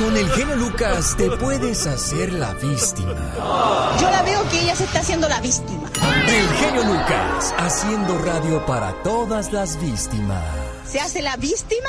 Con 0.00 0.16
el 0.16 0.28
genio 0.30 0.56
Lucas 0.56 1.14
te 1.16 1.30
puedes 1.32 1.86
hacer 1.86 2.32
la 2.32 2.54
víctima. 2.54 3.14
Yo 4.00 4.10
la 4.10 4.22
veo 4.22 4.48
que 4.50 4.60
ella 4.62 4.74
se 4.74 4.84
está 4.84 5.00
haciendo 5.00 5.28
la 5.28 5.40
víctima. 5.40 5.90
El 6.26 6.48
genio 6.54 6.84
Lucas 6.84 7.54
haciendo 7.58 8.16
radio 8.18 8.64
para 8.64 8.92
todas 9.02 9.52
las 9.52 9.78
víctimas. 9.80 10.42
¿Se 10.86 11.00
hace 11.00 11.20
la 11.20 11.36
víctima? 11.36 11.88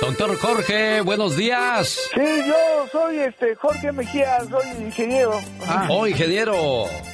Doctor 0.00 0.38
Jorge, 0.38 1.00
buenos 1.02 1.36
días. 1.36 1.98
Sí, 2.14 2.20
yo 2.46 2.86
soy 2.92 3.18
este 3.18 3.54
Jorge 3.56 3.92
Mejía, 3.92 4.38
soy 4.48 4.66
ingeniero. 4.84 5.38
Ah, 5.66 5.88
oh, 5.90 6.06
ingeniero. 6.06 6.54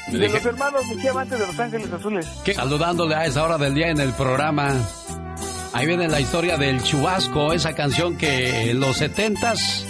De 0.08 0.18
dije- 0.18 0.34
los 0.34 0.46
hermanos 0.46 0.82
Mejía 0.94 1.10
Amantes 1.10 1.40
de 1.40 1.46
Los 1.46 1.58
Ángeles 1.58 1.92
Azules. 1.92 2.26
que- 2.44 2.54
Saludándole 2.54 3.14
a 3.14 3.24
esa 3.24 3.42
hora 3.42 3.58
del 3.58 3.74
día 3.74 3.88
en 3.88 3.98
el 4.00 4.12
programa. 4.12 4.74
Ahí 5.76 5.86
viene 5.86 6.08
la 6.08 6.20
historia 6.20 6.56
del 6.56 6.82
chubasco, 6.82 7.52
esa 7.52 7.74
canción 7.74 8.16
que 8.16 8.70
en 8.70 8.80
los 8.80 8.98
70s, 8.98 9.84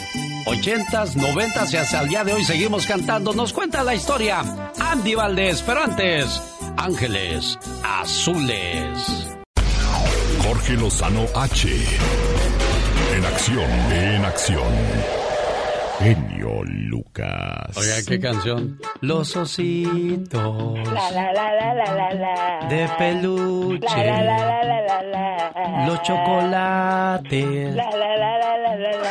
80s, 0.44 1.14
90s 1.14 1.72
y 1.74 1.76
hasta 1.76 2.00
el 2.00 2.08
día 2.08 2.24
de 2.24 2.32
hoy 2.32 2.42
seguimos 2.42 2.88
cantando. 2.88 3.32
Nos 3.32 3.52
cuenta 3.52 3.84
la 3.84 3.94
historia 3.94 4.40
Andy 4.80 5.14
Valdés, 5.14 5.62
pero 5.62 5.84
antes, 5.84 6.42
Ángeles 6.76 7.56
Azules. 7.84 9.28
Jorge 10.42 10.72
Lozano 10.72 11.24
H. 11.36 11.68
En 13.14 13.24
acción, 13.24 13.70
en 13.92 14.24
acción. 14.24 15.25
Genio 15.98 16.62
Lucas. 16.64 17.76
Oiga, 17.76 17.94
qué 18.06 18.18
canción. 18.20 18.78
Los 19.00 19.34
ositos 19.36 20.78
La 20.92 21.10
la 21.10 21.32
la 21.32 21.54
la 21.54 21.74
la 21.74 22.14
la 22.14 22.68
de 22.68 22.88
peluche. 22.98 23.86
La 23.86 24.22
la 24.22 24.22
la 24.22 24.38
la 24.64 24.80
la 24.82 25.02
la 25.02 25.02
la. 25.02 25.86
Los 25.86 26.02
chocolates. 26.02 27.74
La 27.74 27.90
la 27.90 28.16
la 28.16 28.38
la 28.38 28.56
la 28.58 28.76
la 28.76 28.90
la. 28.92 29.06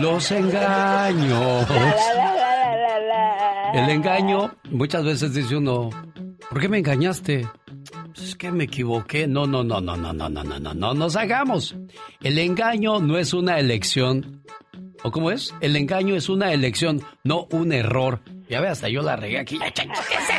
Los 0.00 0.30
engaños. 0.32 1.68
La 1.70 2.14
la 2.14 2.16
la 2.34 2.56
la 2.56 2.76
la 2.76 2.98
la. 3.00 3.72
El 3.74 3.90
engaño, 3.90 4.50
muchas 4.70 5.04
veces 5.04 5.34
dice 5.34 5.56
uno, 5.56 5.90
¿por 6.48 6.60
qué 6.60 6.68
me 6.68 6.78
engañaste? 6.78 7.46
Pues 8.14 8.28
Es 8.30 8.34
que 8.36 8.50
me 8.50 8.64
equivoqué. 8.64 9.26
No, 9.26 9.46
no, 9.46 9.62
no, 9.62 9.80
no, 9.80 9.96
no, 9.96 10.12
no, 10.12 10.28
no, 10.28 10.44
no, 10.44 10.58
no, 10.58 10.74
no 10.74 10.94
nos 10.94 11.16
hagamos. 11.16 11.76
El 12.22 12.38
engaño 12.38 12.98
no 13.00 13.18
es 13.18 13.32
una 13.34 13.58
elección. 13.58 14.42
¿O 15.02 15.10
cómo 15.10 15.30
es? 15.30 15.54
El 15.60 15.76
engaño 15.76 16.16
es 16.16 16.28
una 16.28 16.52
elección, 16.52 17.02
no 17.24 17.46
un 17.50 17.72
error. 17.72 18.20
Ya 18.48 18.60
ve, 18.60 18.68
hasta 18.68 18.88
yo 18.88 19.02
la 19.02 19.16
regué 19.16 19.38
aquí. 19.38 19.58
¿Qué 19.58 19.66
es 19.66 20.28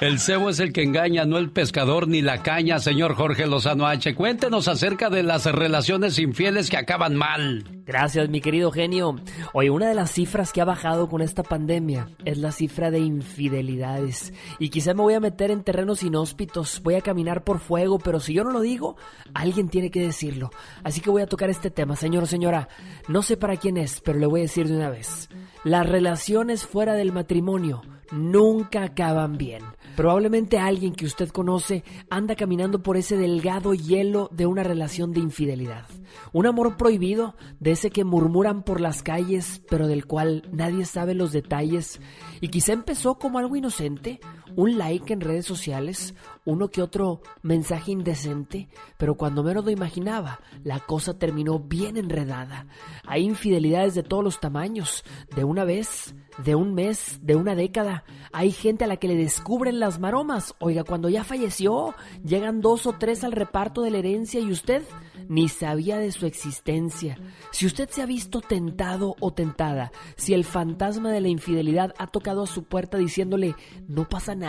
El 0.00 0.18
cebo 0.18 0.50
es 0.50 0.60
el 0.60 0.74
que 0.74 0.82
engaña, 0.82 1.24
no 1.24 1.38
el 1.38 1.50
pescador 1.50 2.06
ni 2.06 2.20
la 2.20 2.42
caña, 2.42 2.78
señor 2.78 3.14
Jorge 3.14 3.46
Lozano 3.46 3.86
H. 3.86 4.14
Cuéntenos 4.14 4.68
acerca 4.68 5.08
de 5.08 5.22
las 5.22 5.46
relaciones 5.46 6.18
infieles 6.18 6.68
que 6.68 6.76
acaban 6.76 7.16
mal. 7.16 7.64
Gracias, 7.86 8.28
mi 8.28 8.42
querido 8.42 8.70
genio. 8.70 9.16
Oye, 9.54 9.70
una 9.70 9.88
de 9.88 9.94
las 9.94 10.10
cifras 10.10 10.52
que 10.52 10.60
ha 10.60 10.66
bajado 10.66 11.08
con 11.08 11.22
esta 11.22 11.42
pandemia 11.42 12.10
es 12.26 12.36
la 12.36 12.52
cifra 12.52 12.90
de 12.90 12.98
infidelidades. 12.98 14.34
Y 14.58 14.68
quizá 14.68 14.92
me 14.92 15.00
voy 15.00 15.14
a 15.14 15.20
meter 15.20 15.50
en 15.50 15.62
terrenos 15.62 16.02
inhóspitos, 16.02 16.82
voy 16.82 16.96
a 16.96 17.00
caminar 17.00 17.42
por 17.42 17.58
fuego, 17.58 17.98
pero 17.98 18.20
si 18.20 18.34
yo 18.34 18.44
no 18.44 18.50
lo 18.50 18.60
digo, 18.60 18.96
alguien 19.32 19.70
tiene 19.70 19.90
que 19.90 20.00
decirlo. 20.00 20.50
Así 20.84 21.00
que 21.00 21.08
voy 21.10 21.22
a 21.22 21.26
tocar 21.26 21.48
este 21.48 21.70
tema, 21.70 21.96
señor 21.96 22.24
o 22.24 22.26
señora. 22.26 22.68
No 23.08 23.22
sé 23.22 23.38
para 23.38 23.56
quién 23.56 23.78
es, 23.78 24.02
pero 24.02 24.18
le 24.18 24.26
voy 24.26 24.40
a 24.40 24.42
decir 24.42 24.68
de 24.68 24.76
una 24.76 24.90
vez. 24.90 25.30
Las 25.64 25.88
relaciones 25.88 26.66
fuera 26.66 26.92
del 26.92 27.12
matrimonio 27.12 27.80
nunca 28.12 28.84
acaban 28.84 29.38
bien. 29.38 29.62
Probablemente 29.96 30.58
alguien 30.58 30.94
que 30.94 31.06
usted 31.06 31.30
conoce 31.30 31.82
anda 32.10 32.36
caminando 32.36 32.82
por 32.82 32.98
ese 32.98 33.16
delgado 33.16 33.72
hielo 33.72 34.28
de 34.30 34.44
una 34.44 34.62
relación 34.62 35.12
de 35.12 35.20
infidelidad. 35.20 35.86
Un 36.34 36.46
amor 36.46 36.76
prohibido, 36.76 37.34
de 37.60 37.72
ese 37.72 37.90
que 37.90 38.04
murmuran 38.04 38.62
por 38.62 38.80
las 38.80 39.02
calles, 39.02 39.62
pero 39.70 39.88
del 39.88 40.04
cual 40.04 40.46
nadie 40.52 40.84
sabe 40.84 41.14
los 41.14 41.32
detalles. 41.32 41.98
Y 42.42 42.48
quizá 42.48 42.74
empezó 42.74 43.18
como 43.18 43.38
algo 43.38 43.56
inocente, 43.56 44.20
un 44.56 44.78
like 44.78 45.12
en 45.12 45.20
redes 45.20 45.46
sociales, 45.46 46.14
uno 46.44 46.68
que 46.68 46.82
otro 46.82 47.20
mensaje 47.42 47.92
indecente, 47.92 48.68
pero 48.96 49.16
cuando 49.16 49.42
menos 49.42 49.64
lo 49.64 49.70
imaginaba, 49.70 50.40
la 50.64 50.80
cosa 50.80 51.18
terminó 51.18 51.60
bien 51.60 51.96
enredada. 51.96 52.66
Hay 53.06 53.24
infidelidades 53.24 53.94
de 53.94 54.02
todos 54.02 54.24
los 54.24 54.40
tamaños, 54.40 55.04
de 55.34 55.44
una 55.44 55.64
vez, 55.64 56.14
de 56.42 56.54
un 56.54 56.74
mes, 56.74 57.20
de 57.22 57.36
una 57.36 57.54
década. 57.54 58.04
Hay 58.32 58.50
gente 58.50 58.84
a 58.84 58.86
la 58.86 58.96
que 58.96 59.08
le 59.08 59.16
descubren 59.16 59.78
las 59.80 59.98
maromas. 59.98 60.54
Oiga, 60.58 60.84
cuando 60.84 61.08
ya 61.08 61.24
falleció, 61.24 61.94
llegan 62.24 62.60
dos 62.60 62.86
o 62.86 62.94
tres 62.94 63.24
al 63.24 63.32
reparto 63.32 63.82
de 63.82 63.90
la 63.90 63.98
herencia 63.98 64.40
y 64.40 64.50
usted 64.50 64.82
ni 65.28 65.48
sabía 65.48 65.98
de 65.98 66.12
su 66.12 66.26
existencia. 66.26 67.18
Si 67.50 67.66
usted 67.66 67.88
se 67.90 68.02
ha 68.02 68.06
visto 68.06 68.40
tentado 68.40 69.16
o 69.20 69.32
tentada, 69.32 69.92
si 70.16 70.34
el 70.34 70.44
fantasma 70.44 71.10
de 71.10 71.20
la 71.20 71.28
infidelidad 71.28 71.94
ha 71.98 72.06
tocado 72.06 72.44
a 72.44 72.46
su 72.46 72.64
puerta 72.64 72.98
diciéndole, 72.98 73.54
no 73.88 74.08
pasa 74.08 74.34
nada, 74.34 74.45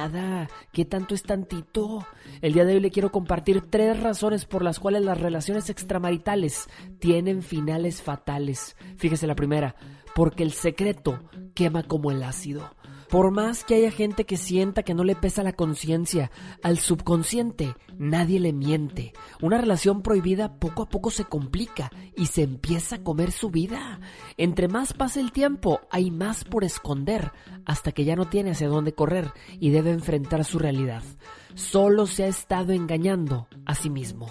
¿qué 0.72 0.86
tanto 0.86 1.15
es 1.15 1.24
tantito? 1.24 2.06
El 2.41 2.53
día 2.53 2.65
de 2.65 2.76
hoy 2.76 2.80
le 2.80 2.91
quiero 2.91 3.11
compartir 3.11 3.61
tres 3.61 3.99
razones 3.99 4.45
por 4.45 4.64
las 4.64 4.80
cuales 4.80 5.03
las 5.03 5.19
relaciones 5.19 5.69
extramaritales 5.69 6.68
tienen 6.99 7.41
finales 7.41 8.02
fatales. 8.02 8.76
Fíjese 8.98 9.26
la 9.26 9.36
primera, 9.36 9.76
porque 10.14 10.44
el 10.44 10.52
secreto 10.52 11.19
quema 11.56 11.84
como 11.84 12.11
el 12.11 12.22
ácido. 12.24 12.76
Por 13.10 13.32
más 13.32 13.64
que 13.64 13.76
haya 13.76 13.90
gente 13.90 14.26
que 14.26 14.36
sienta 14.36 14.84
que 14.84 14.94
no 14.94 15.06
le 15.06 15.16
pesa 15.16 15.42
la 15.42 15.54
conciencia, 15.54 16.30
al 16.62 16.78
subconsciente 16.78 17.74
nadie 17.98 18.40
le 18.40 18.52
miente. 18.52 19.14
Una 19.42 19.58
relación 19.58 20.02
prohibida 20.02 20.60
poco 20.60 20.84
a 20.84 20.90
poco 20.90 21.10
se 21.10 21.24
complica 21.24 21.90
y 22.18 22.26
se 22.26 22.44
empieza 22.44 22.98
a 22.98 23.04
comer 23.04 23.32
su 23.32 23.50
vida. 23.50 24.02
Entre 24.36 24.68
más 24.68 24.94
pasa 24.94 25.22
el 25.22 25.32
tiempo, 25.32 25.80
hay 25.90 26.12
más 26.12 26.44
por 26.44 26.66
esconder, 26.66 27.32
hasta 27.66 27.94
que 27.94 28.04
ya 28.04 28.18
no 28.18 28.28
tiene 28.28 28.52
hacia 28.52 28.68
dónde 28.68 28.94
correr 28.94 29.32
y 29.60 29.70
debe 29.70 29.92
enfrentar 29.92 30.44
su 30.44 30.60
realidad. 30.60 31.04
Solo 31.56 32.08
se 32.08 32.26
ha 32.26 32.28
estado 32.28 32.74
engañando 32.74 33.48
a 33.66 33.74
sí 33.74 33.90
mismo. 33.90 34.28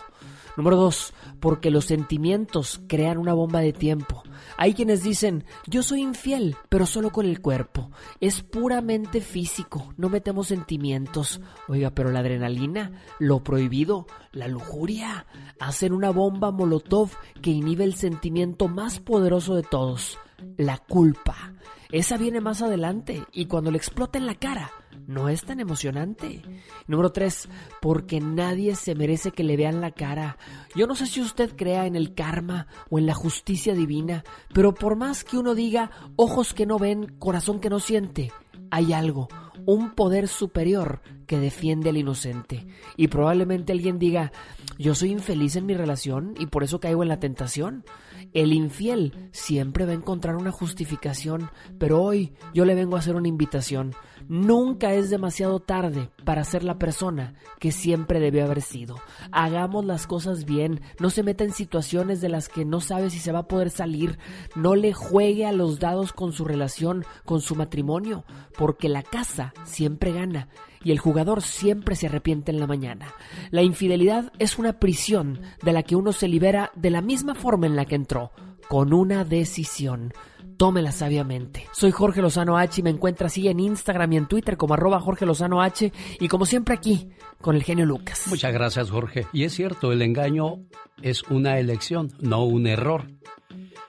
Número 0.57 0.77
dos, 0.77 1.13
porque 1.39 1.71
los 1.71 1.85
sentimientos 1.85 2.81
crean 2.89 3.19
una 3.19 3.35
bomba 3.35 3.61
de 3.61 3.73
tiempo. 3.73 4.23
Hay 4.57 4.73
quienes 4.73 5.03
dicen, 5.03 5.45
yo 5.67 5.83
soy 5.83 6.01
infiel, 6.01 6.57
pero 6.69 6.87
solo 6.87 7.11
con 7.11 7.27
el 7.27 7.41
cuerpo. 7.41 7.91
Es 8.21 8.43
puramente 8.43 9.21
físico, 9.21 9.93
no 9.97 10.09
metemos 10.09 10.49
sentimientos. 10.49 11.41
Oiga, 11.69 11.91
pero 11.91 12.11
la 12.11 12.21
adrenalina, 12.21 13.03
lo 13.19 13.43
prohibido, 13.43 14.07
la 14.33 14.49
lujuria, 14.49 15.27
hacen 15.61 15.93
una 15.93 16.11
bomba 16.11 16.51
molotov 16.51 17.11
que 17.43 17.51
inhibe 17.51 17.85
el 17.85 17.95
sentimiento 17.95 18.69
más 18.69 18.99
poderoso 18.99 19.55
de 19.55 19.63
todos, 19.63 20.19
la 20.57 20.79
culpa. 20.79 21.53
Esa 21.91 22.17
viene 22.17 22.41
más 22.41 22.63
adelante 22.63 23.23
y 23.33 23.47
cuando 23.47 23.71
le 23.71 23.79
explota 23.79 24.19
en 24.19 24.27
la 24.27 24.35
cara, 24.35 24.71
no 25.07 25.29
es 25.29 25.45
tan 25.45 25.61
emocionante. 25.61 26.43
Número 26.87 27.13
3, 27.13 27.49
porque 27.81 28.21
nadie 28.21 28.75
se 28.75 28.95
merece 28.95 29.31
que 29.31 29.45
le 29.45 29.57
vean 29.57 29.81
la 29.81 29.93
cara. 29.93 30.37
Yo 30.75 30.87
no 30.87 30.95
sé 30.95 31.07
si 31.07 31.21
usted 31.21 31.55
crea 31.57 31.87
en 31.87 31.95
el 31.95 32.15
karma 32.15 32.67
o 32.91 32.99
en 32.99 33.07
la 33.07 33.15
justicia 33.15 33.75
divina, 33.75 34.25
pero 34.53 34.75
por 34.75 34.97
más 34.97 35.23
que 35.23 35.39
uno 35.39 35.55
diga 35.55 35.91
ojos 36.17 36.55
que 36.55 36.67
no 36.67 36.79
ven, 36.79 37.17
corazón 37.19 37.61
que 37.61 37.71
no 37.71 37.79
siente, 37.79 38.33
hay 38.71 38.93
algo, 38.93 39.29
un 39.65 39.95
poder 39.95 40.29
superior 40.29 41.03
que 41.27 41.39
defiende 41.39 41.91
al 41.91 41.97
inocente. 41.97 42.67
Y 42.97 43.09
probablemente 43.09 43.73
alguien 43.73 43.99
diga, 43.99 44.33
yo 44.79 44.95
soy 44.95 45.13
infeliz 45.13 45.57
en 45.57 45.67
mi 45.67 45.75
relación 45.75 46.35
y 46.39 46.47
por 46.47 46.65
eso 46.65 46.81
caigo 46.81 47.03
en 47.03 47.09
la 47.09 47.21
tentación. 47.21 47.85
El 48.33 48.53
infiel 48.53 49.29
siempre 49.33 49.87
va 49.87 49.93
a 49.93 49.97
encontrar 49.97 50.37
una 50.37 50.51
justificación, 50.51 51.51
pero 51.79 52.03
hoy 52.03 52.33
yo 52.55 52.65
le 52.65 52.75
vengo 52.75 52.97
a 52.97 53.01
hacer 53.01 53.17
una 53.17 53.29
invitación. 53.29 53.95
Nunca 54.29 54.93
es 54.93 55.09
demasiado 55.09 55.61
tarde 55.61 56.11
para 56.25 56.43
ser 56.45 56.65
la 56.65 56.79
persona 56.79 57.35
que 57.61 57.71
siempre 57.71 58.19
debió 58.19 58.45
haber 58.45 58.61
sido. 58.61 58.97
Hagamos 59.31 59.85
las 59.85 60.07
cosas 60.07 60.45
bien, 60.45 60.81
no 60.99 61.11
se 61.11 61.23
meta 61.23 61.45
en 61.45 61.53
situaciones 61.53 62.21
de 62.21 62.29
las 62.29 62.49
que 62.49 62.65
no 62.65 62.81
sabe 62.81 63.11
si 63.11 63.19
se 63.19 63.33
va 63.33 63.41
a 63.41 63.49
poder 63.49 63.71
salir, 63.71 64.19
no 64.57 64.75
le 64.75 64.93
juegue 64.93 65.47
a 65.47 65.53
los 65.53 65.79
dados 65.79 66.13
con 66.13 66.33
su 66.33 66.45
relación, 66.45 67.05
con 67.25 67.41
su 67.41 67.55
matrimonio, 67.55 68.25
porque 68.57 68.89
la 68.89 69.03
casa 69.03 69.55
siempre 69.65 70.13
gana 70.13 70.49
y 70.87 70.93
el 70.93 71.01
jugador 71.01 71.43
siempre 71.43 71.97
se 71.97 72.07
arrepiente 72.07 72.53
en 72.53 72.61
la 72.61 72.69
mañana. 72.69 73.13
La 73.51 73.63
infidelidad 73.63 74.33
es 74.39 74.57
una 74.57 74.79
prisión 74.79 75.41
de 75.61 75.73
la 75.73 75.83
que 75.83 75.97
uno 75.97 76.13
se 76.13 76.29
libera 76.29 76.71
de 76.77 76.91
la 76.91 77.01
misma 77.01 77.35
forma 77.35 77.67
en 77.67 77.75
la 77.75 77.87
que 77.87 77.97
entró, 77.97 78.31
con 78.69 78.95
una 78.95 79.25
decisión 79.25 80.13
tómela 80.57 80.93
sabiamente. 80.93 81.67
Soy 81.73 81.91
Jorge 81.91 82.23
Lozano 82.23 82.57
H 82.57 82.81
y 82.81 82.85
me 82.85 82.91
encuentra 82.91 83.27
así 83.27 83.49
en 83.49 83.59
Instagram 83.59 84.13
y 84.13 84.17
en 84.17 84.27
Twitter 84.29 84.57
como 84.57 84.75
arroba 84.75 85.01
Jorge 85.01 85.27
Lozano 85.27 85.61
H 85.61 85.93
y 86.21 86.29
como 86.29 86.47
siempre 86.47 86.77
aquí 86.77 87.09
con 87.41 87.57
el 87.57 87.65
genio 87.65 87.85
Lucas. 87.85 88.23
Muchas 88.29 88.53
gracias 88.53 88.89
Jorge. 88.89 89.27
Y 89.33 89.43
es 89.43 89.55
cierto, 89.55 89.91
el 89.91 90.03
engaño 90.03 90.61
es 91.03 91.25
una 91.25 91.59
elección, 91.59 92.13
no 92.21 92.45
un 92.45 92.69
error. 92.69 93.09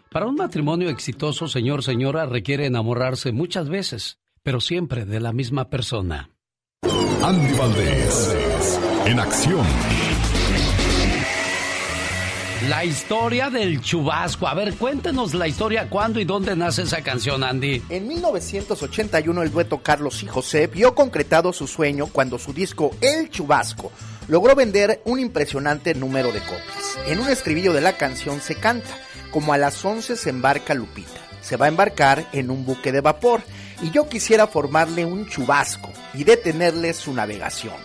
Para 0.10 0.26
un 0.26 0.34
matrimonio 0.34 0.90
exitoso, 0.90 1.48
señor, 1.48 1.84
señora, 1.84 2.26
requiere 2.26 2.66
enamorarse 2.66 3.32
muchas 3.32 3.70
veces, 3.70 4.18
pero 4.42 4.60
siempre 4.60 5.06
de 5.06 5.20
la 5.20 5.32
misma 5.32 5.70
persona. 5.70 6.32
Andy 7.24 7.54
Valdés, 7.54 8.80
en 9.06 9.20
acción. 9.20 9.66
La 12.70 12.86
historia 12.86 13.50
del 13.50 13.82
chubasco. 13.82 14.48
A 14.48 14.54
ver, 14.54 14.76
cuéntenos 14.76 15.34
la 15.34 15.48
historia, 15.48 15.90
cuándo 15.90 16.20
y 16.20 16.26
dónde 16.26 16.56
nace 16.56 16.84
esa 16.84 17.02
canción, 17.02 17.44
Andy. 17.44 17.84
En 17.90 18.08
1981 18.08 19.44
el 19.44 19.52
dueto 19.52 19.82
Carlos 19.82 20.22
y 20.24 20.28
José 20.28 20.68
vio 20.68 20.96
concretado 20.96 21.52
su 21.54 21.68
sueño 21.68 22.08
cuando 22.08 22.38
su 22.38 22.54
disco 22.54 22.92
El 23.02 23.30
Chubasco 23.30 23.92
logró 24.28 24.56
vender 24.56 25.02
un 25.06 25.20
impresionante 25.20 25.94
número 25.96 26.32
de 26.32 26.40
copias. 26.40 26.98
En 27.08 27.20
un 27.20 27.30
estribillo 27.30 27.74
de 27.74 27.82
la 27.82 27.94
canción 27.94 28.42
se 28.42 28.56
canta, 28.56 28.96
como 29.32 29.54
a 29.54 29.58
las 29.58 29.84
11 29.84 30.16
se 30.16 30.30
embarca 30.30 30.74
Lupita. 30.74 31.22
Se 31.42 31.58
va 31.58 31.66
a 31.66 31.70
embarcar 31.70 32.28
en 32.32 32.52
un 32.52 32.66
buque 32.66 32.92
de 32.92 33.02
vapor 33.02 33.42
y 33.82 33.92
yo 33.92 34.10
quisiera 34.10 34.48
formarle 34.48 35.06
un 35.06 35.28
chubasco 35.28 35.92
y 36.14 36.24
detenerle 36.24 36.94
su 36.94 37.14
navegación. 37.14 37.76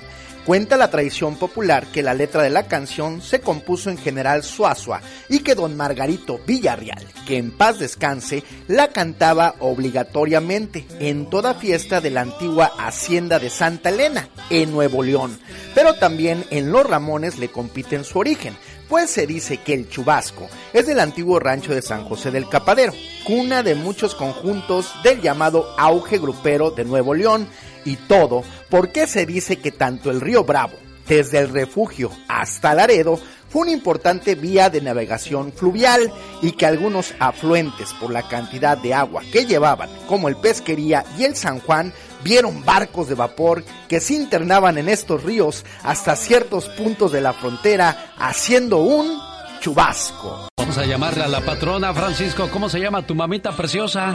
Cuenta 0.44 0.76
la 0.76 0.90
tradición 0.90 1.36
popular 1.36 1.86
que 1.86 2.02
la 2.02 2.14
letra 2.14 2.42
de 2.42 2.50
la 2.50 2.66
canción 2.66 3.22
se 3.22 3.40
compuso 3.40 3.90
en 3.90 3.96
general 3.96 4.42
Suazua 4.42 5.00
y 5.28 5.38
que 5.38 5.54
don 5.54 5.76
Margarito 5.76 6.40
Villarreal, 6.44 7.06
que 7.28 7.36
en 7.36 7.52
paz 7.52 7.78
descanse, 7.78 8.42
la 8.66 8.88
cantaba 8.88 9.54
obligatoriamente 9.60 10.84
en 10.98 11.30
toda 11.30 11.54
fiesta 11.54 12.00
de 12.00 12.10
la 12.10 12.22
antigua 12.22 12.72
hacienda 12.76 13.38
de 13.38 13.50
Santa 13.50 13.90
Elena, 13.90 14.30
en 14.50 14.72
Nuevo 14.72 15.04
León. 15.04 15.38
Pero 15.76 15.94
también 15.94 16.44
en 16.50 16.72
Los 16.72 16.88
Ramones 16.88 17.38
le 17.38 17.48
compiten 17.48 18.02
su 18.02 18.18
origen, 18.18 18.56
pues 18.92 19.08
se 19.08 19.26
dice 19.26 19.56
que 19.56 19.72
el 19.72 19.88
Chubasco 19.88 20.50
es 20.74 20.86
del 20.86 21.00
antiguo 21.00 21.38
rancho 21.38 21.74
de 21.74 21.80
San 21.80 22.04
José 22.04 22.30
del 22.30 22.46
Capadero, 22.46 22.92
cuna 23.24 23.62
de 23.62 23.74
muchos 23.74 24.14
conjuntos 24.14 24.92
del 25.02 25.22
llamado 25.22 25.74
auge 25.78 26.18
grupero 26.18 26.70
de 26.70 26.84
Nuevo 26.84 27.14
León, 27.14 27.48
y 27.86 27.96
todo 27.96 28.44
porque 28.68 29.06
se 29.06 29.24
dice 29.24 29.56
que 29.56 29.72
tanto 29.72 30.10
el 30.10 30.20
río 30.20 30.44
Bravo, 30.44 30.74
desde 31.08 31.38
el 31.38 31.48
refugio 31.48 32.10
hasta 32.28 32.74
Laredo, 32.74 33.18
fue 33.48 33.62
una 33.62 33.70
importante 33.70 34.34
vía 34.34 34.68
de 34.68 34.82
navegación 34.82 35.54
fluvial 35.54 36.12
y 36.42 36.52
que 36.52 36.66
algunos 36.66 37.14
afluentes 37.18 37.94
por 37.94 38.10
la 38.10 38.28
cantidad 38.28 38.76
de 38.76 38.92
agua 38.92 39.22
que 39.32 39.46
llevaban, 39.46 39.88
como 40.06 40.28
el 40.28 40.36
Pesquería 40.36 41.02
y 41.18 41.24
el 41.24 41.34
San 41.34 41.60
Juan, 41.60 41.94
vieron 42.22 42.64
barcos 42.64 43.08
de 43.08 43.14
vapor 43.14 43.64
que 43.88 44.00
se 44.00 44.14
internaban 44.14 44.78
en 44.78 44.88
estos 44.88 45.22
ríos 45.22 45.64
hasta 45.82 46.16
ciertos 46.16 46.68
puntos 46.70 47.12
de 47.12 47.20
la 47.20 47.32
frontera, 47.32 48.12
haciendo 48.18 48.78
un 48.78 49.18
chubasco. 49.60 50.48
Vamos 50.56 50.78
a 50.78 50.84
llamarle 50.84 51.24
a 51.24 51.28
la 51.28 51.40
patrona, 51.40 51.92
Francisco. 51.94 52.48
¿Cómo 52.50 52.68
se 52.68 52.80
llama 52.80 53.06
tu 53.06 53.14
mamita 53.14 53.52
preciosa? 53.52 54.14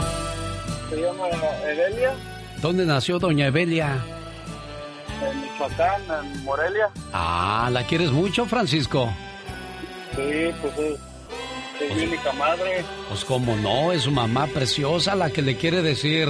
Se 0.90 1.02
llama 1.02 1.26
Evelia. 1.66 2.16
¿Dónde 2.62 2.86
nació 2.86 3.20
doña 3.20 3.48
Evelia? 3.48 4.04
En 5.22 5.42
Michoacán, 5.42 6.02
en 6.04 6.44
Morelia. 6.44 6.90
Ah, 7.14 7.70
¿la 7.72 7.86
quieres 7.86 8.12
mucho, 8.12 8.46
Francisco? 8.46 9.12
Sí, 10.16 10.52
pues 10.62 10.78
es, 10.78 11.00
es 11.82 11.96
mi 11.96 12.04
única 12.04 12.32
madre. 12.34 12.84
Pues 13.10 13.24
cómo 13.26 13.56
no, 13.56 13.92
es 13.92 14.04
su 14.04 14.12
mamá 14.12 14.48
preciosa 14.48 15.16
la 15.16 15.30
que 15.30 15.42
le 15.42 15.58
quiere 15.58 15.82
decir... 15.82 16.30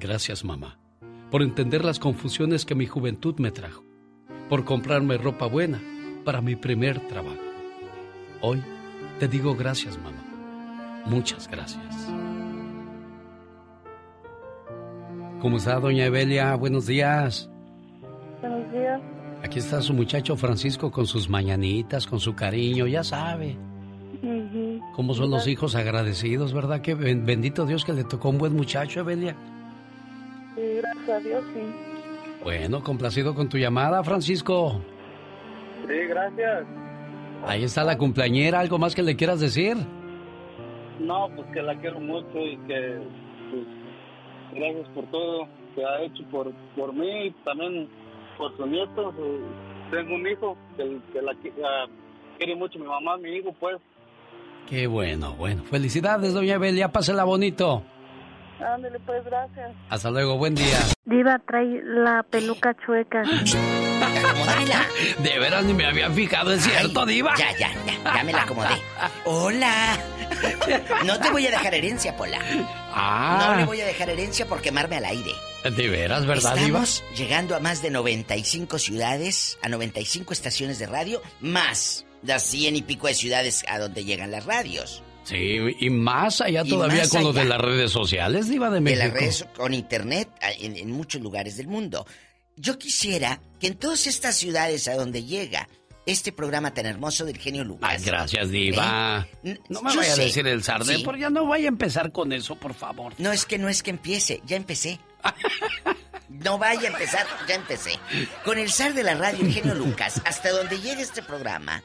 Gracias, 0.00 0.46
mamá, 0.46 0.78
por 1.30 1.42
entender 1.42 1.84
las 1.84 1.98
confusiones 1.98 2.64
que 2.64 2.74
mi 2.74 2.86
juventud 2.86 3.34
me 3.38 3.50
trajo, 3.50 3.84
por 4.48 4.64
comprarme 4.64 5.18
ropa 5.18 5.44
buena 5.44 5.78
para 6.24 6.40
mi 6.40 6.56
primer 6.56 7.06
trabajo. 7.06 7.36
Hoy 8.40 8.62
te 9.18 9.28
digo 9.28 9.54
gracias, 9.54 9.98
mamá. 9.98 11.04
Muchas 11.04 11.48
gracias. 11.48 12.10
¿Cómo 15.42 15.58
está, 15.58 15.78
doña 15.78 16.06
Evelia? 16.06 16.54
Buenos 16.54 16.86
días. 16.86 17.50
Buenos 18.40 18.72
días. 18.72 19.02
Aquí 19.44 19.58
está 19.58 19.82
su 19.82 19.92
muchacho 19.92 20.34
Francisco 20.36 20.90
con 20.90 21.06
sus 21.06 21.28
mañanitas, 21.28 22.06
con 22.06 22.20
su 22.20 22.34
cariño, 22.34 22.86
ya 22.86 23.04
sabe. 23.04 23.58
¿Cómo 24.96 25.12
son 25.12 25.30
los 25.30 25.46
hijos 25.46 25.74
agradecidos, 25.74 26.54
verdad? 26.54 26.80
Que 26.80 26.94
bendito 26.94 27.66
Dios 27.66 27.84
que 27.84 27.92
le 27.92 28.04
tocó 28.04 28.30
un 28.30 28.38
buen 28.38 28.56
muchacho, 28.56 29.00
Evelia. 29.00 29.36
Gracias 30.78 31.08
a 31.08 31.18
Dios, 31.20 31.44
sí. 31.54 31.60
Bueno, 32.44 32.82
complacido 32.82 33.34
con 33.34 33.48
tu 33.48 33.58
llamada, 33.58 34.02
Francisco. 34.02 34.80
Sí, 35.86 35.94
gracias. 36.08 36.64
Ahí 37.46 37.64
está 37.64 37.84
la 37.84 37.96
cumpleañera, 37.98 38.60
¿algo 38.60 38.78
más 38.78 38.94
que 38.94 39.02
le 39.02 39.16
quieras 39.16 39.40
decir? 39.40 39.76
No, 40.98 41.28
pues 41.34 41.46
que 41.52 41.62
la 41.62 41.74
quiero 41.80 41.98
mucho 42.00 42.38
y 42.38 42.56
que 42.66 42.98
pues, 43.50 43.64
gracias 44.54 44.88
por 44.94 45.04
todo 45.10 45.48
que 45.74 45.84
ha 45.84 46.02
hecho 46.02 46.22
por, 46.30 46.52
por 46.76 46.92
mí 46.92 47.26
y 47.26 47.30
también 47.44 47.88
por 48.36 48.54
sus 48.56 48.66
nietos. 48.66 49.14
Eh, 49.18 49.40
Tengo 49.90 50.14
un 50.14 50.26
hijo 50.26 50.56
que, 50.76 50.98
que 51.12 51.22
la, 51.22 51.32
la 51.32 51.88
quiere 52.36 52.54
mucho 52.56 52.78
mi 52.78 52.86
mamá, 52.86 53.16
mi 53.16 53.30
hijo, 53.30 53.54
pues. 53.58 53.76
Qué 54.68 54.86
bueno, 54.86 55.34
bueno. 55.34 55.62
Felicidades, 55.64 56.34
doña 56.34 56.58
Belia. 56.58 56.92
Pásela 56.92 57.24
bonito. 57.24 57.82
Ándale, 58.62 58.98
pues, 59.00 59.24
gracias. 59.24 59.72
Hasta 59.88 60.10
luego, 60.10 60.36
buen 60.36 60.54
día. 60.54 60.78
Diva, 61.04 61.38
trae 61.46 61.82
la 61.84 62.22
peluca 62.22 62.76
chueca. 62.84 63.22
De 65.18 65.38
veras 65.38 65.64
ni 65.64 65.74
me 65.74 65.86
había 65.86 66.10
fijado, 66.10 66.52
¿es 66.52 66.62
cierto, 66.62 67.04
Diva? 67.06 67.34
Ya, 67.36 67.52
ya, 67.58 67.70
ya, 67.86 68.14
ya 68.14 68.24
me 68.24 68.32
la 68.32 68.42
acomodé. 68.42 68.74
Hola. 69.24 69.98
No 71.04 71.18
te 71.18 71.30
voy 71.30 71.46
a 71.46 71.50
dejar 71.50 71.74
herencia, 71.74 72.16
Pola. 72.16 72.38
Ah. 72.92 73.48
No 73.50 73.56
le 73.56 73.64
voy 73.64 73.80
a 73.80 73.86
dejar 73.86 74.10
herencia 74.10 74.46
por 74.46 74.60
quemarme 74.60 74.96
al 74.96 75.04
aire. 75.04 75.32
De 75.64 75.88
veras, 75.88 76.26
¿verdad, 76.26 76.54
Diva? 76.54 76.82
Estamos 76.82 77.04
llegando 77.16 77.54
a 77.56 77.60
más 77.60 77.82
de 77.82 77.90
95 77.90 78.78
ciudades, 78.78 79.58
a 79.62 79.68
95 79.68 80.32
estaciones 80.32 80.78
de 80.78 80.86
radio, 80.86 81.20
más 81.40 82.06
las 82.22 82.42
100 82.44 82.76
y 82.76 82.82
pico 82.82 83.06
de 83.06 83.14
ciudades 83.14 83.64
a 83.68 83.78
donde 83.78 84.04
llegan 84.04 84.30
las 84.30 84.44
radios. 84.44 85.02
Sí, 85.24 85.58
y 85.80 85.90
más 85.90 86.40
allá 86.40 86.62
Y 86.64 86.68
todavía 86.70 86.98
más 87.00 87.08
con 87.10 87.22
lo 87.24 87.32
de 87.32 87.40
allá. 87.42 87.50
las 87.50 87.60
redes 87.60 87.92
sociales, 87.92 88.48
Diva 88.48 88.68
de 88.68 88.74
de 88.76 88.80
México. 88.80 89.04
las 89.04 89.12
redes 89.14 89.44
con 89.56 89.74
internet 89.74 90.28
a- 90.40 90.52
en, 90.52 90.76
en 90.76 90.90
muchos 90.90 91.20
lugares 91.20 91.56
del 91.56 91.68
mundo. 91.68 92.06
Yo 92.56 92.78
quisiera 92.78 93.40
que 93.60 93.68
en 93.68 93.74
todas 93.76 94.06
estas 94.06 94.36
ciudades 94.36 94.88
a 94.88 94.94
donde 94.94 95.24
llega 95.24 95.68
este 96.06 96.32
programa 96.32 96.72
tan 96.74 96.86
hermoso 96.86 97.24
del 97.24 97.38
genio 97.38 97.62
Lucas. 97.62 97.88
Ay, 97.98 98.04
gracias, 98.04 98.50
Diva. 98.50 99.26
¿Eh? 99.44 99.58
No 99.68 99.82
me 99.82 99.92
Yo 99.92 99.98
vaya 100.00 100.12
a 100.14 100.16
decir 100.16 100.46
el 100.46 100.62
sarde, 100.64 100.96
Sí. 100.96 101.02
porque 101.04 101.20
ya 101.20 101.30
no 101.30 101.46
vaya 101.46 101.66
a 101.66 101.68
empezar 101.68 102.10
con 102.10 102.32
eso, 102.32 102.56
por 102.56 102.74
favor. 102.74 103.12
No 103.18 103.30
es 103.30 103.44
que 103.44 103.58
no 103.58 103.68
es 103.68 103.82
que 103.82 103.90
empiece, 103.90 104.40
ya 104.46 104.56
empecé. 104.56 104.98
No 106.28 106.58
vaya 106.58 106.88
a 106.88 106.92
empezar, 106.92 107.26
ya 107.48 107.56
empecé. 107.56 107.90
Con 108.44 108.56
el 108.58 108.70
zar 108.70 108.94
de 108.94 109.02
la 109.02 109.14
radio, 109.16 109.44
el 109.44 109.52
genio 109.52 109.74
Lucas, 109.74 110.22
hasta 110.24 110.50
donde 110.50 110.80
llegue 110.80 111.02
este 111.02 111.22
programa, 111.22 111.82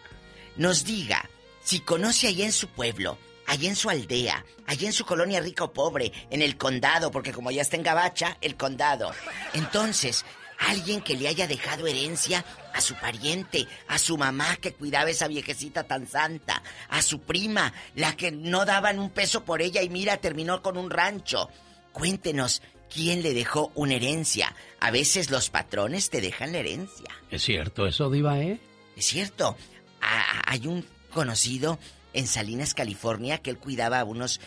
nos 0.56 0.86
diga 0.86 1.28
si 1.66 1.80
conoce 1.80 2.28
allá 2.28 2.46
en 2.46 2.52
su 2.52 2.68
pueblo, 2.68 3.18
allá 3.48 3.68
en 3.68 3.76
su 3.76 3.90
aldea, 3.90 4.46
allá 4.68 4.88
en 4.88 4.94
su 4.94 5.04
colonia 5.04 5.42
rica 5.42 5.64
o 5.64 5.74
pobre, 5.74 6.14
en 6.30 6.44
el 6.44 6.58
condado, 6.58 7.10
porque 7.10 7.34
como 7.34 7.50
ya 7.50 7.64
está 7.64 7.76
en 7.76 7.82
Gabacha, 7.82 8.38
el 8.42 8.56
condado. 8.56 9.12
Entonces, 9.54 10.26
alguien 10.60 11.02
que 11.02 11.18
le 11.18 11.28
haya 11.28 11.48
dejado 11.48 11.88
herencia 11.88 12.46
a 12.72 12.82
su 12.82 12.94
pariente, 12.94 13.68
a 13.88 13.98
su 13.98 14.16
mamá 14.16 14.58
que 14.58 14.74
cuidaba 14.74 15.10
esa 15.10 15.28
viejecita 15.28 15.86
tan 15.86 16.08
santa, 16.08 16.62
a 16.88 17.02
su 17.02 17.22
prima, 17.22 17.74
la 17.96 18.16
que 18.16 18.32
no 18.32 18.66
daban 18.66 19.00
un 19.00 19.10
peso 19.10 19.44
por 19.44 19.64
ella 19.64 19.82
y 19.82 19.90
mira, 19.90 20.18
terminó 20.18 20.62
con 20.62 20.78
un 20.78 20.92
rancho. 20.92 21.50
Cuéntenos, 21.94 22.62
¿quién 22.94 23.24
le 23.24 23.34
dejó 23.34 23.72
una 23.74 23.96
herencia? 23.96 24.56
A 24.80 24.92
veces 24.92 25.32
los 25.32 25.50
patrones 25.50 26.12
te 26.12 26.22
dejan 26.22 26.52
la 26.52 26.60
herencia. 26.60 27.10
Es 27.32 27.42
cierto 27.42 27.88
eso, 27.88 28.12
Diva, 28.12 28.40
¿eh? 28.40 28.60
Es 28.96 29.06
cierto. 29.06 29.58
Ah, 30.00 30.44
hay 30.46 30.68
un 30.68 30.86
conocido 31.16 31.80
en 32.14 32.28
Salinas, 32.28 32.74
California, 32.76 33.40
que 33.40 33.50
él 33.50 33.58
cuidaba 33.58 34.00
a 34.02 34.04
unos 34.04 34.40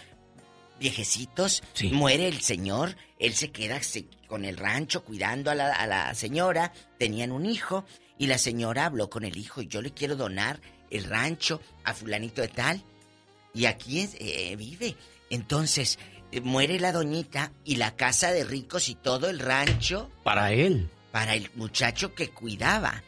viejecitos. 0.78 1.62
Muere 1.92 2.28
el 2.28 2.40
señor, 2.40 2.96
él 3.18 3.34
se 3.34 3.50
queda 3.50 3.82
se- 3.82 4.06
con 4.28 4.44
el 4.44 4.56
rancho 4.56 5.02
cuidando 5.04 5.50
a 5.50 5.54
la, 5.54 5.72
a 5.72 5.86
la 5.86 6.14
señora. 6.14 6.72
Tenían 6.98 7.32
un 7.32 7.46
hijo 7.46 7.84
y 8.18 8.26
la 8.26 8.38
señora 8.38 8.86
habló 8.86 9.10
con 9.10 9.24
el 9.24 9.36
hijo. 9.36 9.62
Yo 9.62 9.82
le 9.82 9.92
quiero 9.92 10.14
donar 10.16 10.60
el 10.90 11.04
rancho 11.04 11.60
a 11.84 11.94
fulanito 11.94 12.40
de 12.42 12.48
tal. 12.48 12.82
Y 13.54 13.64
aquí 13.66 14.00
es- 14.00 14.14
eh, 14.20 14.54
vive. 14.56 14.94
Entonces, 15.30 15.98
eh, 16.32 16.40
muere 16.40 16.78
la 16.78 16.92
doñita 16.92 17.52
y 17.64 17.76
la 17.76 17.96
casa 17.96 18.30
de 18.30 18.44
ricos 18.44 18.88
y 18.88 18.94
todo 18.94 19.28
el 19.30 19.40
rancho 19.40 20.10
Para 20.22 20.52
él. 20.52 20.88
para 21.10 21.34
el 21.34 21.50
muchacho 21.56 22.14
que 22.14 22.28
cuidaba. 22.28 23.02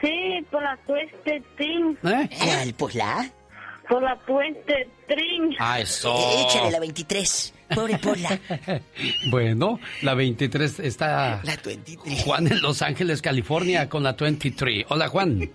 Sí, 0.02 0.45
por 0.49 0.64
la 0.64 0.77
Twisted 0.85 1.44
Trim. 1.57 1.98
¿Eh? 2.03 2.30
¿Cuál, 2.38 2.73
Pola? 2.73 3.31
Por 3.88 4.01
la 4.01 4.15
Twisted 4.26 4.88
Trim. 5.07 5.55
Ah, 5.60 5.80
eso. 5.80 6.14
Eh, 6.14 6.43
Échale 6.47 6.72
la 6.72 6.80
23. 6.80 7.53
Pobre 7.76 7.97
Pola. 7.97 8.39
Bueno, 9.30 9.80
la 10.01 10.14
23 10.14 10.80
está... 10.80 11.41
La 11.43 11.57
23. 11.64 12.23
Juan 12.23 12.47
en 12.47 12.61
Los 12.61 12.81
Ángeles, 12.81 13.22
California, 13.22 13.89
con 13.89 14.03
la 14.03 14.14
23. 14.14 14.85
Hola, 14.89 15.07
Juan. 15.07 15.49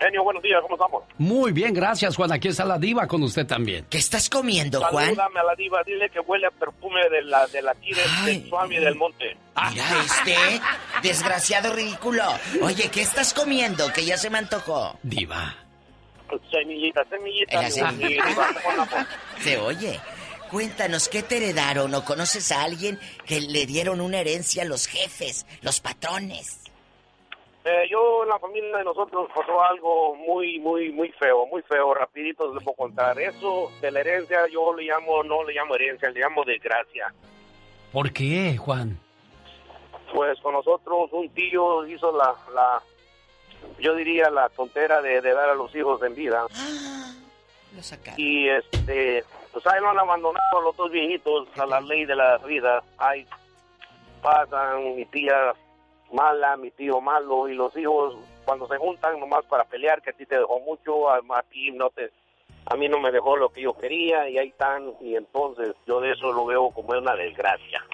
Genio, 0.00 0.22
buenos 0.22 0.42
días, 0.42 0.60
¿cómo 0.62 0.76
estamos? 0.76 1.02
Muy 1.18 1.50
bien, 1.50 1.74
gracias, 1.74 2.14
Juan. 2.14 2.30
Aquí 2.30 2.48
está 2.48 2.64
la 2.64 2.78
diva 2.78 3.06
con 3.08 3.22
usted 3.22 3.46
también. 3.46 3.86
¿Qué 3.90 3.98
estás 3.98 4.30
comiendo, 4.30 4.80
Juan? 4.80 5.06
Salúdame 5.06 5.40
a 5.40 5.44
la 5.44 5.54
diva, 5.56 5.82
dile 5.84 6.08
que 6.08 6.20
huele 6.20 6.46
a 6.46 6.50
perfume 6.50 7.00
de 7.10 7.22
la 7.22 7.46
de 7.48 7.62
la 7.62 7.72
aquí 7.72 7.90
del, 8.24 8.48
Suami 8.48 8.76
del 8.76 8.94
Monte. 8.94 9.36
Mira 9.70 9.84
este, 10.04 10.36
desgraciado 11.02 11.74
ridículo. 11.74 12.22
Oye, 12.62 12.88
¿qué 12.92 13.02
estás 13.02 13.34
comiendo? 13.34 13.92
Que 13.92 14.04
ya 14.04 14.16
se 14.16 14.30
me 14.30 14.38
antojó. 14.38 14.96
Diva. 15.02 15.56
Semillita, 16.50 17.04
semillita. 17.04 17.54
La 17.56 17.62
mi- 17.62 17.70
semillita. 17.70 19.08
Se 19.38 19.56
oye. 19.58 20.00
Cuéntanos, 20.50 21.08
¿qué 21.10 21.22
te 21.22 21.36
heredaron 21.36 21.94
o 21.94 22.04
conoces 22.04 22.50
a 22.52 22.62
alguien 22.62 22.98
que 23.26 23.38
le 23.40 23.66
dieron 23.66 24.00
una 24.00 24.18
herencia 24.20 24.62
a 24.62 24.66
los 24.66 24.86
jefes, 24.86 25.44
los 25.60 25.78
patrones? 25.80 26.60
Eh, 27.64 27.86
yo 27.90 28.22
en 28.22 28.30
la 28.30 28.38
familia 28.38 28.78
de 28.78 28.84
nosotros 28.84 29.28
pasó 29.34 29.60
algo 29.62 30.14
muy, 30.14 30.58
muy, 30.58 30.90
muy 30.90 31.10
feo, 31.12 31.44
muy 31.48 31.60
feo. 31.62 31.92
Rapidito 31.92 32.54
les 32.54 32.64
puedo 32.64 32.76
contar. 32.76 33.20
Eso 33.20 33.70
de 33.82 33.90
la 33.90 34.00
herencia 34.00 34.38
yo 34.50 34.72
le 34.74 34.84
llamo, 34.84 35.22
no 35.22 35.44
le 35.44 35.52
llamo 35.52 35.74
herencia, 35.74 36.08
le 36.08 36.20
llamo 36.20 36.42
desgracia. 36.44 37.12
¿Por 37.92 38.10
qué, 38.10 38.56
Juan? 38.56 38.98
Pues 40.14 40.40
con 40.40 40.54
nosotros 40.54 41.10
un 41.12 41.28
tío 41.34 41.86
hizo 41.86 42.10
la, 42.16 42.34
la 42.54 42.82
yo 43.78 43.94
diría 43.94 44.30
la 44.30 44.48
tontera 44.48 45.00
de, 45.02 45.20
de 45.20 45.32
dar 45.34 45.50
a 45.50 45.54
los 45.54 45.74
hijos 45.74 46.02
en 46.02 46.14
vida. 46.14 46.46
Lo 47.76 47.82
sacaron. 47.82 48.18
Y 48.20 48.48
este, 48.48 49.24
pues 49.52 49.66
ahí 49.66 49.80
lo 49.80 49.90
han 49.90 49.98
abandonado 49.98 50.60
los 50.62 50.76
dos 50.76 50.90
viejitos 50.90 51.48
a 51.58 51.66
la 51.66 51.80
ley 51.80 52.04
de 52.06 52.16
la 52.16 52.38
vida. 52.38 52.82
Ahí 52.96 53.26
pasan 54.22 54.96
mi 54.96 55.04
tía 55.06 55.52
mala, 56.12 56.56
mi 56.56 56.70
tío 56.70 57.00
malo 57.00 57.48
y 57.48 57.54
los 57.54 57.76
hijos 57.76 58.16
cuando 58.44 58.66
se 58.66 58.78
juntan 58.78 59.20
nomás 59.20 59.44
para 59.44 59.64
pelear 59.64 60.00
que 60.00 60.10
a 60.10 60.12
ti 60.14 60.24
te 60.24 60.38
dejó 60.38 60.58
mucho, 60.60 61.10
a, 61.10 61.18
a 61.18 61.42
ti 61.42 61.70
no 61.72 61.90
te 61.90 62.10
a 62.70 62.76
mí 62.76 62.88
no 62.88 62.98
me 62.98 63.10
dejó 63.12 63.36
lo 63.36 63.50
que 63.50 63.62
yo 63.62 63.74
quería 63.74 64.28
y 64.28 64.38
ahí 64.38 64.48
están 64.48 64.92
y 65.00 65.14
entonces 65.16 65.74
yo 65.86 66.00
de 66.00 66.12
eso 66.12 66.32
lo 66.32 66.46
veo 66.46 66.70
como 66.70 66.88
una 66.98 67.14
desgracia. 67.14 67.84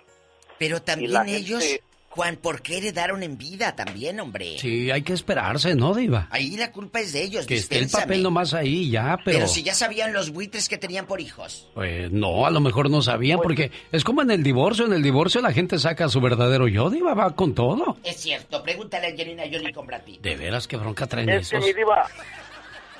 Pero 0.58 0.80
también 0.80 1.12
gente- 1.12 1.36
ellos 1.36 1.80
Juan, 2.14 2.36
¿por 2.36 2.62
qué 2.62 2.78
heredaron 2.78 3.24
en 3.24 3.36
vida 3.36 3.74
también, 3.74 4.20
hombre? 4.20 4.56
Sí, 4.60 4.88
hay 4.92 5.02
que 5.02 5.12
esperarse, 5.12 5.74
¿no, 5.74 5.94
Diva? 5.94 6.28
Ahí 6.30 6.56
la 6.56 6.70
culpa 6.70 7.00
es 7.00 7.12
de 7.12 7.22
ellos, 7.24 7.44
Que 7.44 7.56
esté 7.56 7.74
el 7.74 7.80
dispénsame. 7.86 8.04
papel 8.04 8.22
nomás 8.22 8.54
ahí, 8.54 8.88
ya, 8.88 9.16
pero... 9.24 9.38
Pero 9.38 9.48
si 9.48 9.64
ya 9.64 9.74
sabían 9.74 10.12
los 10.12 10.30
buitres 10.30 10.68
que 10.68 10.78
tenían 10.78 11.06
por 11.06 11.20
hijos. 11.20 11.68
Pues 11.74 12.12
no, 12.12 12.46
a 12.46 12.50
lo 12.52 12.60
mejor 12.60 12.88
no 12.88 13.02
sabían, 13.02 13.40
porque 13.42 13.72
es 13.90 14.04
como 14.04 14.22
en 14.22 14.30
el 14.30 14.44
divorcio. 14.44 14.86
En 14.86 14.92
el 14.92 15.02
divorcio 15.02 15.40
la 15.40 15.52
gente 15.52 15.76
saca 15.80 16.08
su 16.08 16.20
verdadero 16.20 16.68
yo, 16.68 16.88
Diva, 16.88 17.14
va 17.14 17.34
con 17.34 17.52
todo. 17.52 17.96
Es 18.04 18.16
cierto, 18.20 18.62
pregúntale 18.62 19.08
a 19.08 19.10
Angelina 19.10 19.42
Jolie 19.50 19.72
con 19.72 19.84
Brad 19.84 20.02
Pitt. 20.02 20.20
De 20.22 20.36
veras, 20.36 20.68
qué 20.68 20.76
bronca 20.76 21.08
traen 21.08 21.28
Es 21.30 21.50
que 21.50 21.56
esos. 21.56 21.66
mi 21.66 21.72
diva, 21.74 22.06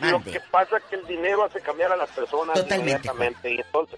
lo 0.01 0.21
que 0.25 0.41
pasa 0.51 0.77
es 0.79 0.83
que 0.91 0.97
el 0.97 1.07
dinero 1.07 1.45
hace 1.45 1.61
cambiar 1.61 1.93
a 1.93 1.97
las 1.97 2.11
personas 2.11 2.55
Totalmente. 2.61 3.55
Y 3.55 3.61
entonces, 3.61 3.97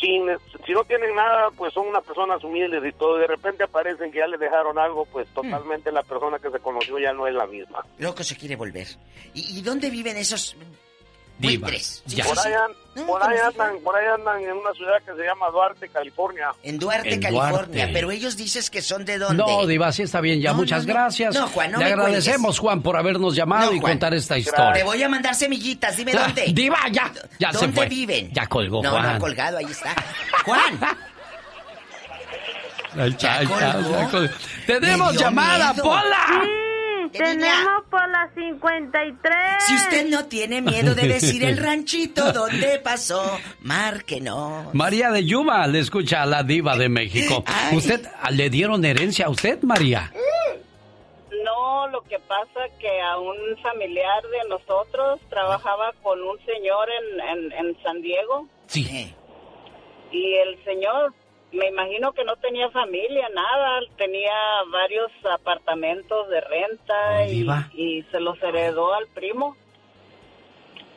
si, 0.00 0.20
si 0.66 0.72
no 0.72 0.84
tienen 0.84 1.14
nada, 1.14 1.50
pues 1.56 1.72
son 1.72 1.88
unas 1.88 2.04
personas 2.04 2.42
humildes 2.44 2.82
y 2.84 2.92
todo. 2.92 3.16
De 3.16 3.26
repente 3.26 3.64
aparecen 3.64 4.10
que 4.10 4.18
ya 4.18 4.26
le 4.26 4.38
dejaron 4.38 4.78
algo, 4.78 5.04
pues 5.06 5.28
totalmente 5.28 5.92
la 5.92 6.02
persona 6.02 6.38
que 6.38 6.50
se 6.50 6.58
conoció 6.58 6.98
ya 6.98 7.12
no 7.12 7.26
es 7.26 7.34
la 7.34 7.46
misma. 7.46 7.84
Loco 7.98 8.22
se 8.22 8.36
quiere 8.36 8.56
volver. 8.56 8.86
¿Y, 9.34 9.58
y 9.58 9.62
dónde 9.62 9.90
viven 9.90 10.16
esos 10.16 10.56
Diva, 11.38 11.66
buitres? 11.66 12.02
Sí, 12.06 12.16
ya. 12.16 12.24
sí, 12.24 12.30
Por 12.30 12.38
an- 12.46 13.06
por, 13.06 13.22
ahí 13.24 13.38
andan, 13.38 13.78
por 13.82 13.96
ahí 13.96 14.06
andan 14.06 14.40
en 14.40 14.52
una 14.52 14.72
ciudad 14.72 14.98
que 15.04 15.12
se 15.20 15.26
llama 15.26 15.48
Duarte, 15.50 15.88
California. 15.88 16.50
En 16.62 16.78
Duarte, 16.78 17.12
En 17.12 17.20
California. 17.20 17.50
Duarte. 17.50 17.90
Pero 17.92 18.10
ellos 18.12 18.36
dices 18.36 18.70
que 18.70 18.80
son 18.80 19.04
de 19.04 19.18
dónde. 19.18 19.42
No, 19.42 19.66
Diva, 19.66 19.90
sí 19.90 20.02
está 20.02 20.20
bien, 20.20 20.40
ya, 20.40 20.52
No, 20.52 20.58
muchas 20.58 20.86
no, 20.86 20.92
no. 20.94 21.00
gracias. 21.00 21.34
No, 21.34 21.48
Juan, 21.48 21.72
no 21.72 21.78
Le 21.78 21.84
me 21.86 21.90
agradecemos, 21.90 22.40
cuelgues. 22.40 22.58
Juan, 22.60 22.82
por 22.82 22.96
habernos 22.96 23.34
llamado 23.34 23.70
No, 23.72 23.76
y 23.76 23.80
Juan. 23.80 23.92
contar 23.94 24.14
esta 24.14 24.34
Te 24.34 24.40
historia. 24.40 24.84
voy 24.84 25.02
a 25.02 25.08
mandar 25.08 25.34
semillitas, 25.34 25.96
dime 25.96 26.12
Ah, 26.16 26.22
dónde. 26.26 26.44
Diva, 26.52 26.78
ya, 26.92 27.12
ya 27.40 27.52
se 27.52 27.58
¿Dónde 27.58 27.76
fue. 27.76 27.86
viven? 27.88 28.30
Ya 28.32 28.46
colgó, 28.46 28.80
no, 28.82 28.90
Juan. 28.92 29.02
No, 29.02 29.08
ha 29.10 29.18
colgado, 29.18 29.58
ahí 29.58 29.64
está. 29.66 29.92
Juan, 30.44 30.78
Ahí 32.96 33.10
está, 33.10 33.38
ahí. 33.38 33.48
¡Tenemos 34.68 35.16
llamada, 35.16 35.72
miedo. 35.72 35.82
Pola! 35.82 36.44
Tenemos 37.18 37.84
por 37.90 38.08
la 38.08 38.28
53. 38.34 39.34
si 39.66 39.74
usted 39.74 40.06
no 40.08 40.24
tiene 40.26 40.60
miedo 40.60 40.94
de 40.94 41.06
decir 41.08 41.44
el 41.44 41.56
ranchito 41.62 42.32
donde 42.32 42.78
pasó, 42.82 43.38
márquenos. 43.60 44.74
María 44.74 45.10
de 45.10 45.24
Yuma 45.24 45.66
le 45.66 45.78
escucha 45.80 46.22
a 46.22 46.26
la 46.26 46.42
diva 46.42 46.76
de 46.76 46.88
México. 46.88 47.44
Ay. 47.46 47.76
¿Usted 47.76 48.06
le 48.30 48.50
dieron 48.50 48.84
herencia 48.84 49.26
a 49.26 49.30
usted, 49.30 49.62
María? 49.62 50.12
No, 51.44 51.86
lo 51.88 52.02
que 52.02 52.18
pasa 52.20 52.60
que 52.80 53.00
a 53.00 53.18
un 53.18 53.36
familiar 53.62 54.22
de 54.22 54.48
nosotros 54.48 55.20
trabajaba 55.28 55.92
con 56.02 56.20
un 56.20 56.38
señor 56.46 56.88
en, 56.90 57.20
en, 57.20 57.52
en 57.66 57.82
San 57.82 58.00
Diego 58.02 58.48
Sí. 58.66 59.14
y 60.10 60.34
el 60.36 60.62
señor, 60.64 61.12
me 61.54 61.68
imagino 61.68 62.12
que 62.12 62.24
no 62.24 62.36
tenía 62.36 62.68
familia, 62.70 63.28
nada, 63.34 63.80
tenía 63.96 64.32
varios 64.70 65.10
apartamentos 65.32 66.28
de 66.28 66.40
renta 66.40 67.26
y, 67.26 68.02
se 68.10 68.20
los 68.20 68.40
heredó 68.42 68.92
al 68.94 69.06
primo. 69.08 69.56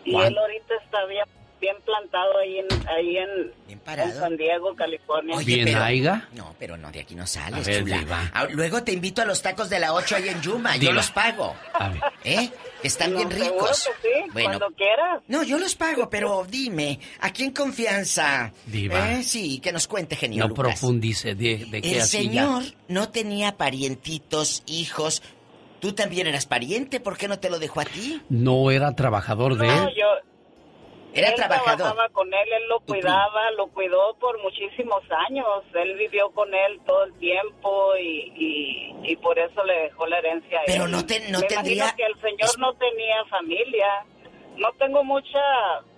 Y 0.04 0.14
¿Cuál? 0.14 0.28
él 0.28 0.38
ahorita 0.38 0.76
está 0.84 1.06
bien, 1.06 1.26
bien 1.60 1.76
plantado 1.86 2.38
ahí 2.40 2.60
en, 2.60 2.68
ahí 2.88 3.18
en, 3.18 3.54
Bien 3.68 3.82
en. 3.86 4.14
San 4.14 4.38
Diego, 4.38 4.74
California. 4.76 5.36
Oye, 5.36 5.56
¿Bien 5.56 5.66
pero- 5.66 5.84
aiga? 5.84 6.28
No, 6.34 6.56
pero 6.58 6.78
no, 6.78 6.92
de 6.92 7.02
aquí 7.02 7.14
no 7.16 7.28
sales, 7.28 7.68
A 7.68 7.72
ver, 7.72 7.84
chula. 7.84 7.98
diva. 8.00 8.32
Ah, 8.34 8.48
Luego 8.50 8.84
te 8.84 8.94
invito 8.94 9.22
a 9.22 9.26
los 9.26 9.42
tacos 9.42 9.70
de 9.70 9.80
la 9.80 9.94
8 9.94 10.16
ahí 10.16 10.30
en 10.30 10.42
Yuma, 10.42 10.78
yo 10.78 10.92
los 10.92 11.12
pago. 11.12 11.56
A 11.74 11.90
ver. 11.90 12.02
¿Eh? 12.24 12.50
Están 12.84 13.12
No, 13.14 13.18
bien 13.18 13.32
ricos. 13.32 13.88
que 14.02 14.24
sí, 14.24 14.44
cuando 14.44 14.68
quieras. 14.76 15.22
No, 15.28 15.44
yo 15.44 15.58
los 15.58 15.76
pago, 15.76 16.10
pero 16.10 16.46
dime, 16.50 17.00
¿a 17.20 17.32
quién 17.32 17.52
confianza? 17.52 18.52
Diva. 18.66 19.14
¿Eh? 19.14 19.24
Sí, 19.24 19.60
que 19.60 19.72
nos 19.72 19.88
cuente, 19.88 20.16
genio 20.16 20.44
No 20.44 20.50
Lucas. 20.50 20.64
profundice 20.64 21.36
de, 21.36 21.66
de 21.70 21.82
qué 21.82 21.94
El 21.94 22.02
así 22.02 22.18
ya. 22.18 22.44
señor 22.44 22.64
no 22.88 23.10
tenía 23.10 23.58
parientitos, 23.58 24.64
hijos. 24.68 25.22
Tú 25.80 25.94
también 25.94 26.26
eras 26.28 26.46
pariente, 26.46 27.00
¿por 27.00 27.18
qué 27.18 27.28
no 27.28 27.40
te 27.40 27.50
lo 27.50 27.60
dejó 27.60 27.82
a 27.82 27.86
ti? 27.86 28.22
No 28.30 28.72
era 28.72 28.96
trabajador 28.96 29.58
de 29.58 29.68
No, 29.68 29.88
él. 29.88 29.96
yo, 29.96 30.06
Era 31.18 31.30
él 31.30 31.36
trabajador. 31.36 31.76
trabajaba 31.78 32.10
con 32.10 32.28
él, 32.34 32.54
él 32.54 32.68
lo 32.70 32.80
cuidaba, 32.82 33.52
lo 33.52 33.68
cuidó 33.68 34.16
por 34.20 34.42
muchísimos 34.42 35.02
años. 35.30 35.64
Él 35.74 35.96
vivió 35.98 36.30
con 36.32 36.54
él 36.54 36.80
todo 36.86 37.04
el 37.06 37.14
tiempo 37.20 37.96
y, 37.98 38.32
y, 38.36 38.96
y 39.12 39.16
por 39.18 39.38
eso 39.40 39.64
le 39.64 39.74
dejó 39.84 40.06
la 40.08 40.20
herencia 40.20 40.60
a 40.60 40.64
Pero 40.66 40.86
él. 40.86 40.92
no 40.92 41.06
te- 41.06 41.30
no 41.32 41.40
Me 41.40 41.48
tendría- 41.48 41.94
que 41.96 42.04
el 42.06 42.20
señor 42.22 42.60
no 42.60 42.74
tenía 42.76 43.24
familia. 43.30 43.88
No 44.58 44.72
tengo 44.80 45.04
mucha 45.04 45.40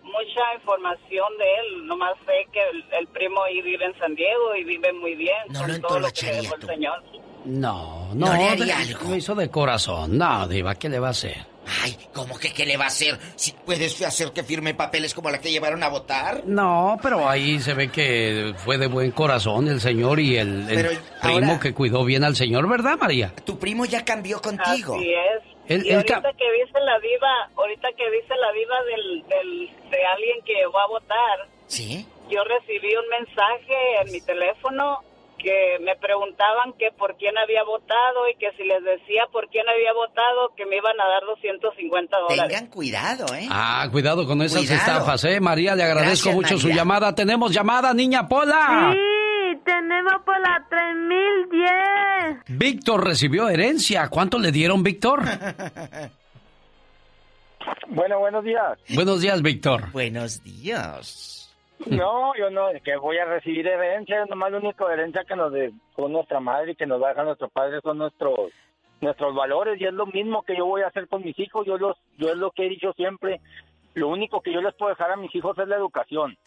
mucha 0.04 0.56
información 0.56 1.28
de 1.38 1.46
él, 1.60 1.86
nomás 1.86 2.14
sé 2.26 2.48
que 2.52 2.60
el, 2.70 2.84
el 3.00 3.08
primo 3.10 3.44
ahí 3.44 3.62
vive 3.62 3.86
en 3.86 3.98
San 4.00 4.16
Diego 4.16 4.56
y 4.56 4.64
vive 4.64 4.92
muy 4.92 5.14
bien 5.16 5.38
No 5.50 5.60
con 5.60 5.72
lo 5.72 5.80
todo 5.88 6.00
lo 6.00 6.08
que 6.10 6.26
le 6.26 6.30
entolocharía 6.40 6.42
dejó 6.42 6.56
el 6.56 6.62
señor. 6.68 7.04
No, 7.46 8.08
no, 8.16 8.26
No 8.26 8.34
le 8.34 8.50
haría 8.50 8.66
de- 8.66 8.74
algo. 8.74 9.10
lo 9.10 9.16
hizo 9.16 9.36
de 9.36 9.50
corazón. 9.52 10.18
No, 10.18 10.48
Diva, 10.48 10.76
¿qué 10.76 10.90
le 10.90 11.00
va 11.00 11.08
a 11.08 11.12
hacer? 11.12 11.38
Ay, 11.84 11.98
¿cómo 12.14 12.38
que 12.40 12.52
qué 12.54 12.66
le 12.66 12.78
va 12.78 12.86
a 12.86 12.88
hacer? 12.88 13.18
Si 13.36 13.52
puedes 13.52 14.02
hacer 14.02 14.32
que 14.32 14.44
firme 14.44 14.74
papeles 14.74 15.14
como 15.14 15.30
la 15.30 15.40
que 15.40 15.52
llevaron 15.52 15.84
a 15.84 15.90
votar. 15.90 16.44
No, 16.46 16.98
pero 17.02 17.30
ahí 17.30 17.60
se 17.60 17.74
ve 17.74 17.90
que 17.92 18.54
fue 18.58 18.78
de 18.78 18.88
buen 18.88 19.12
corazón 19.12 19.68
el 19.68 19.80
señor 19.82 20.20
y 20.20 20.38
el, 20.38 20.70
el 20.70 20.76
Pero 20.76 20.90
primo 21.22 21.36
ahora- 21.52 21.60
que 21.60 21.74
cuidó 21.74 22.04
bien 22.06 22.24
al 22.24 22.36
señor, 22.36 22.68
¿verdad, 22.68 22.98
María? 23.00 23.34
Tu 23.46 23.58
primo 23.60 23.86
ya 23.86 24.04
cambió 24.04 24.42
contigo. 24.42 24.96
Así 24.96 25.14
es. 25.14 25.86
Y 25.86 25.92
ahorita 25.94 26.22
que 26.36 26.52
dice 26.66 26.80
la 26.84 27.00
diva, 27.00 27.50
ahorita 27.56 27.90
que 27.96 28.10
dice 28.10 28.34
la 28.36 28.52
diva 28.54 28.76
del, 28.90 29.24
del, 29.28 29.90
de 29.92 30.06
alguien 30.06 30.38
que 30.44 30.66
va 30.74 30.84
a 30.84 30.88
votar, 30.88 31.48
¿Sí? 31.68 32.08
yo 32.28 32.44
recibí 32.44 32.90
un 32.96 33.08
mensaje 33.10 33.76
en 34.04 34.12
mi 34.12 34.20
teléfono 34.22 34.98
que 35.42 35.78
me 35.82 35.96
preguntaban 35.96 36.74
que 36.78 36.92
por 36.92 37.16
quién 37.18 37.38
había 37.38 37.64
votado 37.64 38.28
y 38.32 38.38
que 38.38 38.52
si 38.58 38.64
les 38.64 38.84
decía 38.84 39.24
por 39.32 39.48
quién 39.50 39.68
había 39.68 39.94
votado 39.94 40.54
que 40.56 40.66
me 40.66 40.78
iban 40.78 41.00
a 41.00 41.08
dar 41.08 41.24
250 41.26 42.18
dólares. 42.20 42.54
Tengan 42.54 42.68
cuidado, 42.72 43.26
¿eh? 43.34 43.48
Ah, 43.50 43.88
cuidado 43.92 44.28
con 44.28 44.42
esas 44.42 44.60
Cuidado. 44.68 44.78
estafas, 44.80 45.24
¿eh? 45.26 45.40
María, 45.40 45.76
le 45.76 45.84
agradezco 45.84 46.30
Gracias, 46.30 46.36
mucho 46.36 46.58
su 46.58 46.70
llamada. 46.70 47.16
Tenemos 47.16 47.52
llamada, 47.54 47.94
niña 47.94 48.28
Pola. 48.28 48.94
Sí, 48.94 49.60
tenemos 49.66 50.14
por 50.26 50.40
la 50.40 50.66
3010. 50.70 52.58
Víctor 52.60 53.04
recibió 53.06 53.50
herencia. 53.50 54.08
¿Cuánto 54.10 54.38
le 54.40 54.52
dieron, 54.52 54.84
Víctor? 54.84 55.22
Bueno, 57.88 58.20
buenos 58.20 58.44
días. 58.44 58.78
Buenos 58.96 59.22
días, 59.22 59.42
Víctor. 59.42 59.92
Buenos 59.92 60.42
días. 60.44 61.39
No, 61.88 62.36
yo 62.36 62.50
no, 62.50 62.68
que 62.84 62.98
voy 62.98 63.18
a 63.18 63.26
recibir 63.26 63.66
herencia, 63.68 64.26
nomás 64.26 64.52
la 64.52 64.58
única 64.58 64.92
herencia 64.92 65.24
que 65.24 65.36
nos 65.36 65.52
dejó 65.54 66.08
nuestra 66.10 66.40
madre 66.40 66.72
y 66.72 66.76
que 66.76 66.86
nos 66.86 67.02
va 67.02 67.08
a 67.08 67.10
dejar 67.10 67.26
nuestro 67.26 67.50
padre 67.50 67.80
son 67.82 67.98
nuestros 68.00 68.52
nuestros 69.02 69.34
valores 69.34 69.80
y 69.80 69.86
es 69.86 69.94
lo 69.94 70.06
mismo 70.08 70.42
que 70.44 70.58
yo 70.58 70.66
voy 70.66 70.82
a 70.82 70.88
hacer 70.88 71.08
con 71.08 71.24
mis 71.24 71.40
hijos, 71.40 71.66
yo 71.66 71.78
los 71.78 71.96
yo 72.18 72.30
es 72.32 72.36
lo 72.38 72.52
que 72.52 72.66
he 72.66 72.70
dicho 72.70 72.92
siempre, 72.94 73.40
lo 73.94 74.10
único 74.10 74.42
que 74.42 74.52
yo 74.52 74.60
les 74.62 74.76
puedo 74.76 74.90
dejar 74.90 75.12
a 75.12 75.16
mis 75.16 75.34
hijos 75.34 75.58
es 75.58 75.68
la 75.70 75.78
educación. 75.78 76.38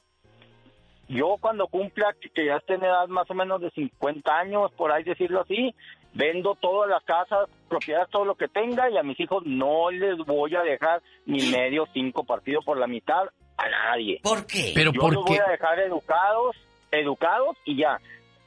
Yo 1.08 1.36
cuando 1.40 1.66
cumpla, 1.66 2.14
que- 2.20 2.28
que 2.30 2.46
ya 2.46 2.56
esté 2.56 2.74
en 2.74 2.84
edad 2.84 3.08
más 3.08 3.30
o 3.30 3.34
menos 3.34 3.60
de 3.62 3.70
50 3.70 4.38
años, 4.38 4.70
por 4.72 4.92
ahí 4.92 5.02
decirlo 5.02 5.40
así, 5.40 5.74
vendo 6.14 6.54
todas 6.56 6.90
las 6.90 7.02
casas, 7.04 7.48
propiedades, 7.70 8.10
todo 8.10 8.26
lo 8.26 8.34
que 8.34 8.48
tenga 8.48 8.90
y 8.90 8.98
a 8.98 9.02
mis 9.02 9.18
hijos 9.18 9.42
no 9.46 9.90
les 9.90 10.18
voy 10.18 10.54
a 10.54 10.62
dejar 10.62 11.00
ni 11.24 11.50
medio 11.50 11.86
cinco 11.94 12.24
partidos 12.24 12.64
por 12.66 12.76
la 12.76 12.86
mitad 12.86 13.24
a 13.56 13.68
nadie. 13.68 14.20
¿Por 14.22 14.46
qué? 14.46 14.72
Pero 14.74 14.92
Yo 14.92 15.00
¿por 15.00 15.14
los 15.14 15.24
qué? 15.24 15.32
voy 15.32 15.40
a 15.46 15.50
dejar 15.50 15.78
educados, 15.80 16.56
educados 16.90 17.56
y 17.64 17.76
ya. 17.76 17.98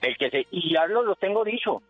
El 0.01 0.15
que 0.17 0.29
se, 0.29 0.45
y 0.51 0.73
ya 0.73 0.85
lo, 0.87 1.03
lo 1.03 1.15
tengo 1.15 1.43
dicho. 1.43 1.81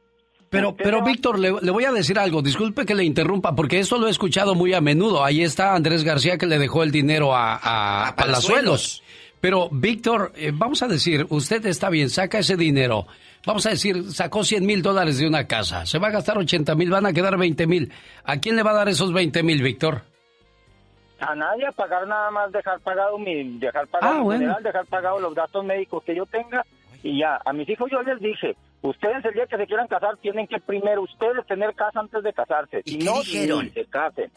Pero, 0.49 0.75
pero 0.75 1.03
Víctor, 1.03 1.37
le, 1.39 1.51
le 1.61 1.71
voy 1.71 1.83
a 1.85 1.91
decir 1.91 2.17
algo. 2.17 2.41
Disculpe 2.41 2.85
que 2.85 2.95
le 2.95 3.03
interrumpa, 3.03 3.55
porque 3.55 3.79
esto 3.79 3.97
lo 3.97 4.07
he 4.07 4.11
escuchado 4.11 4.55
muy 4.55 4.73
a 4.73 4.79
menudo. 4.79 5.23
Ahí 5.23 5.41
está 5.41 5.73
Andrés 5.75 6.03
García 6.03 6.37
que 6.37 6.45
le 6.45 6.57
dejó 6.59 6.83
el 6.83 6.91
dinero 6.91 7.35
a, 7.35 7.55
a, 7.55 8.07
A 8.09 8.15
Palazuelos. 8.15 9.03
Pero, 9.41 9.69
Víctor, 9.69 10.31
eh, 10.35 10.51
vamos 10.53 10.81
a 10.81 10.87
decir, 10.87 11.25
usted 11.29 11.65
está 11.65 11.89
bien, 11.89 12.09
saca 12.09 12.39
ese 12.39 12.55
dinero. 12.55 13.05
Vamos 13.45 13.65
a 13.65 13.71
decir, 13.71 14.11
sacó 14.11 14.43
100 14.43 14.65
mil 14.65 14.81
dólares 14.81 15.17
de 15.19 15.27
una 15.27 15.45
casa. 15.45 15.85
Se 15.85 15.99
va 15.99 16.07
a 16.07 16.11
gastar 16.11 16.37
80 16.37 16.73
mil, 16.75 16.89
van 16.89 17.05
a 17.05 17.13
quedar 17.13 17.37
20 17.37 17.67
mil. 17.67 17.91
¿A 18.23 18.37
quién 18.37 18.55
le 18.55 18.63
va 18.63 18.71
a 18.71 18.75
dar 18.75 18.89
esos 18.89 19.11
20 19.13 19.43
mil, 19.43 19.61
Víctor? 19.61 20.03
A 21.19 21.33
nadie 21.35 21.65
a 21.65 21.71
pagar 21.71 22.07
nada 22.07 22.29
más, 22.31 22.51
dejar 22.51 22.79
pagado 22.81 23.17
mi, 23.17 23.57
dejar 23.59 23.87
pagado 23.87 24.13
Ah, 24.13 24.17
mi 24.17 24.23
bueno. 24.23 24.39
funeral, 24.41 24.63
dejar 24.63 24.85
pagado 24.85 25.19
los 25.19 25.33
gastos 25.33 25.63
médicos 25.63 26.03
que 26.03 26.15
yo 26.15 26.25
tenga 26.25 26.65
y 27.03 27.19
ya. 27.19 27.39
A 27.45 27.53
mis 27.53 27.67
hijos 27.69 27.89
yo 27.91 28.01
les 28.01 28.19
dije, 28.19 28.55
ustedes 28.81 29.23
el 29.23 29.33
día 29.33 29.47
que 29.47 29.57
se 29.57 29.65
quieran 29.67 29.87
casar 29.87 30.17
tienen 30.17 30.47
que 30.47 30.59
primero 30.59 31.01
ustedes 31.03 31.45
tener 31.47 31.73
casa 31.75 31.99
antes 32.01 32.21
de 32.23 32.33
casarse. 32.33 32.81
¿Y 32.85 32.91
Si 32.91 32.97
no, 32.99 33.13
dijeron? 33.19 33.71
se 33.73 33.85
casen. 33.85 34.29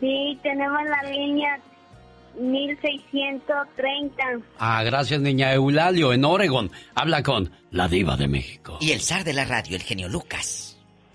Sí, 0.00 0.38
tenemos 0.44 0.78
la 0.84 1.02
línea 1.10 1.58
1630. 2.38 4.22
Ah, 4.60 4.84
gracias, 4.84 5.20
niña 5.20 5.52
Eulalio, 5.54 6.12
en 6.12 6.24
Oregon. 6.24 6.70
Habla 6.94 7.24
con 7.24 7.50
la 7.72 7.88
Diva 7.88 8.16
de 8.16 8.28
México. 8.28 8.78
Y 8.80 8.92
el 8.92 9.00
zar 9.00 9.24
de 9.24 9.32
la 9.32 9.44
radio, 9.44 9.74
el 9.74 9.82
genio 9.82 10.08
Lucas. 10.08 10.70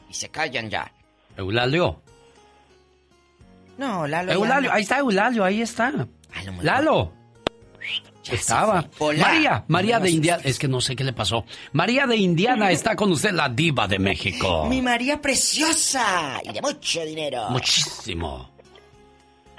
Y 0.10 0.14
se 0.14 0.30
callan 0.30 0.70
ya. 0.70 0.92
Eulalio. 1.38 2.02
No, 3.78 4.06
Lalo. 4.08 4.32
ya 4.32 4.34
Eulalio, 4.34 4.74
ahí 4.74 4.82
está 4.82 4.98
Eulalio, 5.00 5.44
ahí 5.46 5.62
está. 5.62 5.92
mejor. 5.92 6.64
Lalo. 6.66 7.14
Estaba. 8.30 8.86
Hola. 9.00 9.28
María, 9.28 9.64
María 9.68 9.98
No, 9.98 10.06
de 10.06 10.12
Indiana. 10.12 10.42
Es 10.46 10.60
que 10.60 10.68
no 10.68 10.82
sé 10.82 10.96
qué 10.96 11.04
le 11.04 11.14
pasó. 11.14 11.46
María 11.72 12.06
de 12.06 12.16
Indiana 12.18 12.70
está 12.72 12.96
con 12.96 13.12
usted, 13.12 13.32
la 13.32 13.50
diva 13.50 13.88
de 13.88 13.98
México. 13.98 14.66
Mi 14.68 14.82
María 14.82 15.20
preciosa. 15.22 16.40
Y 16.44 16.52
de 16.54 16.62
mucho 16.62 17.04
dinero. 17.06 17.50
Muchísimo. 17.50 18.52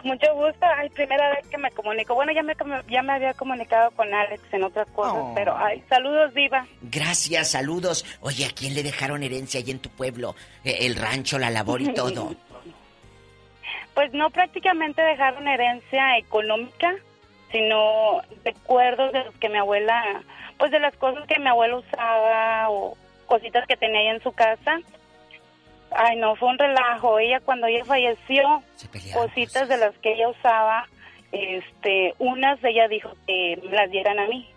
Mucho 0.04 0.34
gusto. 0.34 0.66
Ay, 0.76 0.88
primera 0.90 1.30
vez 1.30 1.46
que 1.48 1.58
me 1.58 1.70
comunico. 1.72 2.14
Bueno, 2.14 2.32
ya 2.32 2.42
me, 2.42 2.54
ya 2.88 3.02
me 3.02 3.12
había 3.12 3.34
comunicado 3.34 3.90
con 3.92 4.12
Alex 4.12 4.42
en 4.52 4.64
otras 4.64 4.88
cosas, 4.88 5.14
Oh. 5.16 5.32
pero 5.34 5.56
ay, 5.56 5.82
saludos, 5.88 6.32
Diva. 6.34 6.66
Gracias, 6.82 7.50
saludos. 7.50 8.04
Oye, 8.20 8.46
¿a 8.46 8.50
quién 8.50 8.74
le 8.74 8.82
dejaron 8.82 9.22
herencia 9.22 9.60
ahí 9.60 9.70
en 9.70 9.78
tu 9.80 9.90
pueblo? 9.90 10.34
Eh, 10.64 10.78
el 10.86 10.96
rancho, 10.96 11.38
la 11.38 11.50
labor 11.50 11.82
y 11.82 11.92
todo. 11.94 12.34
Pues 13.94 14.12
no 14.12 14.30
prácticamente 14.30 15.02
dejaron 15.02 15.46
herencia 15.48 16.16
económica, 16.16 16.94
sino 17.52 18.22
recuerdos 18.44 19.12
de 19.12 19.24
los 19.24 19.34
que 19.36 19.48
mi 19.48 19.58
abuela, 19.58 20.22
pues 20.58 20.70
de 20.70 20.78
las 20.80 20.94
cosas 20.96 21.26
que 21.26 21.38
mi 21.40 21.48
abuela 21.48 21.76
usaba 21.76 22.70
o 22.70 22.96
cositas 23.26 23.66
que 23.66 23.76
tenía 23.76 24.00
ahí 24.00 24.06
en 24.08 24.22
su 24.22 24.32
casa. 24.32 24.78
Ay, 25.90 26.16
no, 26.16 26.36
fue 26.36 26.48
un 26.48 26.58
relajo. 26.58 27.18
Ella 27.18 27.40
cuando 27.40 27.66
ella 27.66 27.84
falleció, 27.84 28.62
cositas 29.12 29.68
de 29.68 29.76
las 29.76 29.96
que 29.98 30.12
ella 30.12 30.28
usaba, 30.28 30.86
este, 31.32 32.14
unas 32.18 32.62
ella 32.64 32.88
dijo 32.88 33.12
que 33.26 33.60
me 33.64 33.76
las 33.76 33.90
dieran 33.90 34.18
a 34.18 34.26
mí. 34.26 34.48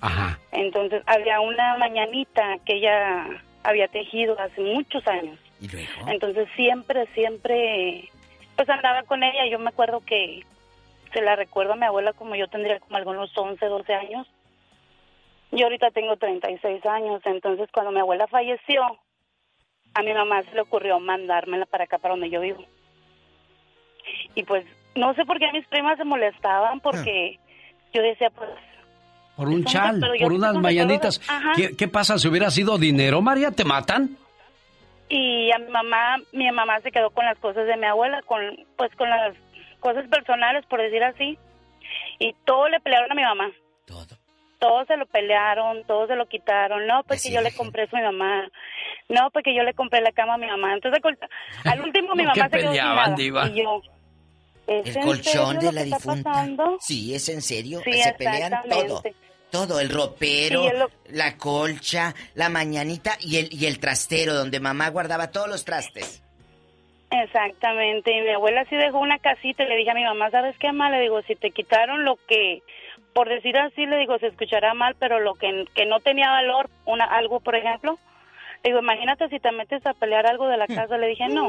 Ajá. 0.00 0.38
Entonces 0.52 1.02
había 1.06 1.40
una 1.40 1.76
mañanita 1.76 2.58
que 2.64 2.76
ella 2.76 3.26
había 3.62 3.88
tejido 3.88 4.38
hace 4.40 4.60
muchos 4.60 5.06
años. 5.06 5.38
¿Y 5.60 5.68
luego? 5.68 6.08
Entonces 6.08 6.48
siempre, 6.56 7.06
siempre, 7.14 8.08
pues 8.56 8.68
andaba 8.68 9.02
con 9.02 9.22
ella. 9.22 9.46
Yo 9.50 9.58
me 9.58 9.70
acuerdo 9.70 10.00
que 10.00 10.44
se 11.12 11.20
la 11.22 11.36
recuerdo 11.36 11.72
a 11.72 11.76
mi 11.76 11.86
abuela 11.86 12.12
como 12.12 12.34
yo 12.36 12.48
tendría 12.48 12.80
como 12.80 12.96
algunos 12.96 13.36
11, 13.36 13.64
12 13.64 13.94
años. 13.94 14.26
Yo 15.50 15.64
ahorita 15.64 15.90
tengo 15.90 16.16
36 16.16 16.84
años, 16.84 17.22
entonces 17.24 17.68
cuando 17.72 17.90
mi 17.90 18.00
abuela 18.00 18.26
falleció, 18.26 18.82
a 19.94 20.02
mi 20.02 20.12
mamá 20.14 20.42
se 20.44 20.52
le 20.54 20.60
ocurrió 20.62 20.98
mandármela 21.00 21.66
para 21.66 21.84
acá, 21.84 21.98
para 21.98 22.14
donde 22.14 22.30
yo 22.30 22.40
vivo. 22.40 22.64
Y 24.34 24.42
pues 24.44 24.64
no 24.94 25.14
sé 25.14 25.24
por 25.24 25.38
qué 25.38 25.50
mis 25.52 25.66
primas 25.66 25.98
se 25.98 26.04
molestaban 26.04 26.80
porque 26.80 27.38
yo 27.92 28.02
decía, 28.02 28.30
pues 28.30 28.50
Por 29.36 29.48
un 29.48 29.64
chal, 29.64 30.00
por 30.20 30.32
unas 30.32 30.54
mañanitas. 30.54 31.18
recuerdos. 31.20 31.46
Ajá. 31.46 31.52
¿Qué, 31.56 31.76
qué 31.76 31.88
pasa 31.88 32.18
si 32.18 32.28
hubiera 32.28 32.50
sido 32.50 32.78
dinero, 32.78 33.20
María? 33.22 33.50
¿Te 33.50 33.64
matan? 33.64 34.16
y 35.10 35.50
a 35.52 35.58
mi 35.58 35.70
mamá, 35.70 36.18
mi 36.32 36.52
mamá 36.52 36.80
se 36.80 36.92
quedó 36.92 37.08
con 37.08 37.24
las 37.24 37.38
cosas 37.38 37.66
de 37.66 37.78
mi 37.78 37.86
abuela, 37.86 38.20
con 38.26 38.42
pues 38.76 38.94
con 38.94 39.08
las 39.08 39.34
cosas 39.80 40.06
personales, 40.08 40.66
por 40.66 40.82
decir 40.82 41.02
así. 41.02 41.38
Y 42.18 42.34
todo 42.44 42.68
le 42.68 42.78
pelearon 42.80 43.10
a 43.10 43.14
mi 43.14 43.22
mamá. 43.22 43.50
Todo. 43.86 44.04
Todo 44.58 44.84
se 44.84 44.98
lo 44.98 45.06
pelearon, 45.06 45.84
todo 45.84 46.06
se 46.08 46.14
lo 46.16 46.26
quitaron. 46.26 46.86
No, 46.86 47.04
pues 47.04 47.22
que 47.22 47.32
yo 47.32 47.40
le 47.40 47.54
compré 47.54 47.84
eso 47.84 47.96
a 47.96 48.00
mi 48.00 48.04
mamá. 48.06 48.50
No, 49.08 49.30
pues 49.30 49.42
que 49.44 49.54
yo 49.54 49.62
le 49.62 49.74
compré 49.74 50.00
la 50.00 50.12
cama 50.12 50.34
a 50.34 50.38
mi 50.38 50.46
mamá. 50.46 50.74
Entonces, 50.74 51.00
al 51.64 51.80
último 51.80 52.14
mi 52.14 52.24
¿Por 52.24 52.32
qué 52.34 52.40
mamá 52.40 52.50
se 52.50 52.56
quedó 52.58 52.60
sin 52.60 52.68
peleaban, 52.70 53.04
nada. 53.04 53.16
diva? 53.16 53.48
Y 53.48 53.62
yo, 53.62 53.82
¿es 54.66 54.86
El 54.86 54.96
en 54.96 55.02
colchón 55.02 55.54
serio 55.54 55.68
de 55.68 55.72
la 55.72 55.84
difunta. 55.84 56.32
pasando? 56.32 56.76
Sí, 56.80 57.14
es 57.14 57.28
en 57.28 57.42
serio. 57.42 57.80
Sí, 57.84 57.92
Se 57.92 58.12
pelean 58.12 58.52
todo. 58.68 58.80
exactamente. 58.98 59.14
Todo, 59.50 59.80
el 59.80 59.88
ropero, 59.88 60.60
Sí, 60.60 60.66
es 60.68 60.78
lo- 60.78 60.90
la 61.06 61.38
colcha, 61.38 62.14
la 62.34 62.50
mañanita 62.50 63.12
y 63.18 63.38
el, 63.38 63.48
y 63.50 63.64
el 63.64 63.78
trastero 63.80 64.34
donde 64.34 64.60
mamá 64.60 64.90
guardaba 64.90 65.30
todos 65.30 65.48
los 65.48 65.64
trastes. 65.64 66.22
Exactamente, 67.10 68.12
y 68.12 68.20
mi 68.20 68.28
abuela 68.28 68.66
sí 68.68 68.76
dejó 68.76 68.98
una 68.98 69.18
casita 69.18 69.62
y 69.62 69.68
le 69.68 69.76
dije 69.76 69.90
a 69.90 69.94
mi 69.94 70.04
mamá, 70.04 70.30
¿sabes 70.30 70.54
qué, 70.58 70.66
mamá? 70.66 70.90
Le 70.90 71.00
digo, 71.00 71.22
si 71.22 71.34
te 71.36 71.50
quitaron 71.52 72.04
lo 72.04 72.16
que, 72.28 72.62
por 73.14 73.30
decir 73.30 73.56
así, 73.56 73.86
le 73.86 73.96
digo, 73.96 74.18
se 74.18 74.26
escuchará 74.26 74.74
mal, 74.74 74.94
pero 74.98 75.18
lo 75.18 75.32
que, 75.34 75.64
que 75.74 75.86
no 75.86 76.00
tenía 76.00 76.28
valor, 76.30 76.68
una 76.84 77.06
algo, 77.06 77.40
por 77.40 77.56
ejemplo, 77.56 77.98
digo, 78.64 78.78
imagínate 78.80 79.28
si 79.28 79.40
te 79.40 79.52
metes 79.52 79.84
a 79.86 79.94
pelear 79.94 80.26
algo 80.26 80.48
de 80.48 80.56
la 80.56 80.66
casa, 80.66 80.98
le 80.98 81.08
dije, 81.08 81.28
no. 81.28 81.48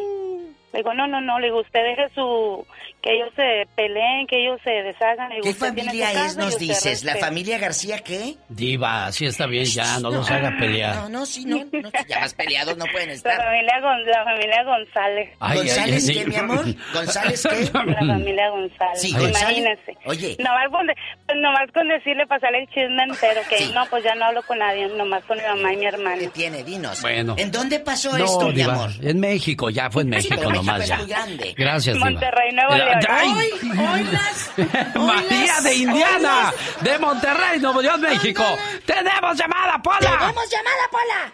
Le 0.71 0.79
digo, 0.79 0.93
no, 0.93 1.07
no, 1.07 1.19
no, 1.19 1.39
le 1.39 1.47
digo, 1.47 1.61
usted 1.61 1.79
deje 1.81 2.09
su, 2.13 2.65
que 3.01 3.13
ellos 3.15 3.29
se 3.35 3.67
peleen, 3.75 4.27
que 4.27 4.39
ellos 4.43 4.59
se 4.63 4.69
deshagan. 4.69 5.29
Digo, 5.29 5.41
¿Qué 5.43 5.53
familia 5.55 6.11
casa 6.11 6.25
es, 6.27 6.37
nos 6.37 6.59
dices? 6.59 7.03
¿La 7.03 7.15
familia 7.15 7.57
García 7.57 7.99
qué? 7.99 8.35
Diva, 8.49 9.07
así 9.07 9.25
está 9.25 9.47
bien, 9.47 9.65
ya, 9.65 9.99
no 9.99 10.11
los 10.11 10.29
haga 10.29 10.55
pelear. 10.59 10.95
No, 10.95 11.09
no, 11.09 11.25
sí, 11.25 11.43
no, 11.45 11.57
no, 11.71 11.89
ya 12.07 12.19
más 12.19 12.33
peleados 12.35 12.77
no 12.77 12.85
pueden 12.91 13.09
La 13.09 13.15
estar. 13.15 13.35
familia, 13.37 13.79
Gon- 13.81 14.05
la 14.05 14.23
familia 14.23 14.63
González. 14.63 15.29
Ay, 15.39 15.57
¿González 15.57 16.09
ay, 16.09 16.15
qué, 16.15 16.25
mi 16.25 16.35
amor? 16.35 16.65
¿González 16.93 17.47
qué? 17.49 17.65
La 17.73 17.95
familia 17.97 18.49
González. 18.49 19.01
Sí, 19.01 19.11
González. 19.11 19.41
Imagínese. 19.41 19.97
Oye. 20.05 20.35
Nomás 20.39 20.69
con, 20.69 20.85
pues 21.25 21.37
nomás 21.39 21.71
con 21.73 21.87
decirle, 21.87 22.27
pasarle 22.27 22.59
el 22.59 22.67
chisme 22.67 23.03
entero, 23.03 23.41
que 23.49 23.65
no, 23.73 23.85
pues 23.89 24.03
ya 24.03 24.13
no 24.15 24.25
hablo 24.25 24.43
con 24.43 24.59
nadie, 24.59 24.87
nomás 24.89 25.23
con 25.23 25.37
mi 25.37 25.43
mamá 25.43 25.73
y 25.73 25.77
mi 25.77 25.85
hermano. 25.85 26.19
¿Qué 26.19 26.27
tiene? 26.27 26.63
Dinos. 26.63 27.01
Bueno. 27.01 27.35
¿En 27.39 27.51
dónde 27.51 27.79
pasó 27.79 28.15
No, 28.17 28.23
esto, 28.25 28.49
mi 28.49 28.61
amor? 28.61 28.91
en 29.01 29.19
México, 29.19 29.69
ya 29.71 29.89
fue 29.89 30.03
en 30.03 30.09
Sí, 30.21 30.29
México 30.29 30.51
nomás 30.65 30.81
es 30.81 30.87
ya. 30.89 30.97
grande. 31.05 31.53
Gracias, 31.57 31.95
Diva. 31.95 32.09
Monterrey, 32.09 32.51
Nuevo 32.53 32.73
Eh, 32.73 32.77
León. 32.77 32.99
ay, 33.09 33.29
¡Ay! 33.37 33.51
¡Oilas! 33.93 34.51
María 34.95 35.61
de 35.61 35.75
Indiana, 35.75 36.53
de 36.81 36.99
Monterrey, 36.99 37.59
Nuevo 37.59 37.81
León, 37.81 38.01
México. 38.01 38.43
¡Tenemos 38.85 39.37
llamada, 39.37 39.77
Pola! 39.81 39.99
¡Tenemos 39.99 40.49
llamada, 40.49 40.89
Pola! 40.91 41.33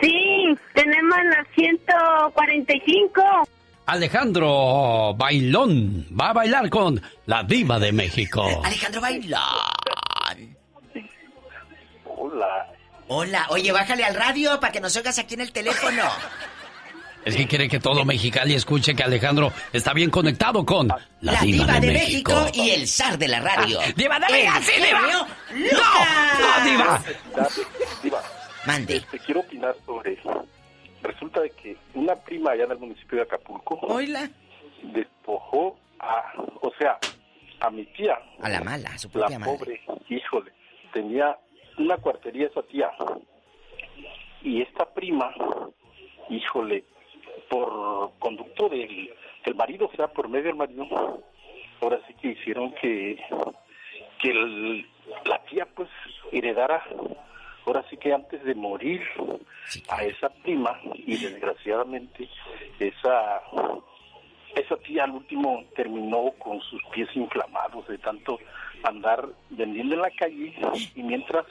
Sí, 0.00 0.56
tenemos 0.74 1.18
la 1.24 1.46
145. 1.54 3.22
Alejandro 3.86 5.14
Bailón 5.14 6.06
va 6.18 6.30
a 6.30 6.32
bailar 6.32 6.68
con 6.68 7.00
la 7.26 7.42
diva 7.44 7.78
de 7.78 7.92
México. 7.92 8.44
Alejandro 8.64 9.00
Bailón. 9.00 9.40
Hola. 12.04 12.66
Hola, 13.08 13.46
oye, 13.50 13.70
bájale 13.70 14.04
al 14.04 14.14
radio 14.16 14.58
para 14.58 14.72
que 14.72 14.80
nos 14.80 14.96
oigas 14.96 15.18
aquí 15.20 15.34
en 15.34 15.42
el 15.42 15.52
teléfono. 15.52 16.02
Es 17.26 17.36
que 17.36 17.46
quiere 17.48 17.68
que 17.68 17.80
todo 17.80 18.04
Mexicali 18.04 18.54
escuche 18.54 18.94
que 18.94 19.02
Alejandro 19.02 19.52
está 19.72 19.92
bien 19.92 20.10
conectado 20.10 20.64
con 20.64 20.86
la, 20.86 20.98
La 21.20 21.40
diva 21.40 21.80
de 21.80 21.88
México 21.92 22.46
y 22.54 22.70
el 22.70 22.86
zar 22.86 23.18
de 23.18 23.26
la 23.26 23.40
radio. 23.40 23.80
Ah, 23.80 23.86
¡Diva 23.96 24.20
de 24.20 24.26
México, 24.30 24.54
sí, 24.62 24.80
diva! 24.80 25.00
¡No! 25.02 25.26
¡No, 26.40 26.70
diva! 26.70 27.02
Diva. 28.00 28.22
Mande. 28.64 29.00
Te 29.10 29.18
quiero 29.18 29.40
opinar 29.40 29.74
sobre. 29.84 30.16
Resulta 31.02 31.40
de 31.40 31.50
que 31.50 31.76
una 31.94 32.14
prima 32.14 32.52
allá 32.52 32.64
en 32.64 32.70
el 32.70 32.78
municipio 32.78 33.18
de 33.18 33.22
Acapulco. 33.24 33.74
Hola. 33.82 34.30
Despojó 34.82 35.76
a. 35.98 36.32
O 36.62 36.72
sea, 36.78 36.96
a 37.60 37.70
mi 37.70 37.84
tía. 37.86 38.16
A 38.40 38.48
la 38.48 38.60
mala, 38.60 38.90
a 38.90 38.98
su 38.98 39.08
La 39.08 39.12
propia 39.26 39.38
madre. 39.40 39.52
pobre, 39.58 39.80
híjole. 40.08 40.52
Tenía 40.92 41.36
una 41.76 41.96
cuartería 41.96 42.46
esa 42.46 42.62
tía. 42.62 42.88
Y 44.42 44.62
esta 44.62 44.84
prima, 44.94 45.32
híjole, 46.30 46.84
por 47.48 48.12
conducto 48.18 48.68
del, 48.68 49.10
del 49.44 49.54
marido, 49.54 49.86
o 49.92 49.96
sea, 49.96 50.08
por 50.08 50.28
medio 50.28 50.46
del 50.46 50.56
marido, 50.56 51.22
ahora 51.80 52.00
sí 52.06 52.14
que 52.20 52.28
hicieron 52.28 52.72
que, 52.74 53.18
que 54.20 54.30
el- 54.30 54.86
la 55.24 55.38
tía 55.44 55.66
pues 55.74 55.88
heredara 56.32 56.82
ahora 57.66 57.84
sí 57.90 57.96
que 57.96 58.12
antes 58.12 58.42
de 58.44 58.54
morir 58.54 59.02
a 59.88 60.04
esa 60.04 60.28
prima. 60.30 60.80
Y 60.94 61.16
desgraciadamente 61.16 62.28
esa 62.78 63.42
esa 64.54 64.76
tía 64.78 65.04
al 65.04 65.10
último 65.10 65.64
terminó 65.76 66.30
con 66.38 66.60
sus 66.62 66.82
pies 66.92 67.08
inflamados 67.14 67.86
de 67.88 67.98
tanto 67.98 68.38
andar 68.84 69.28
vendiendo 69.50 69.94
en 69.96 70.00
la 70.02 70.10
calle. 70.10 70.54
Y 70.94 71.02
mientras 71.02 71.44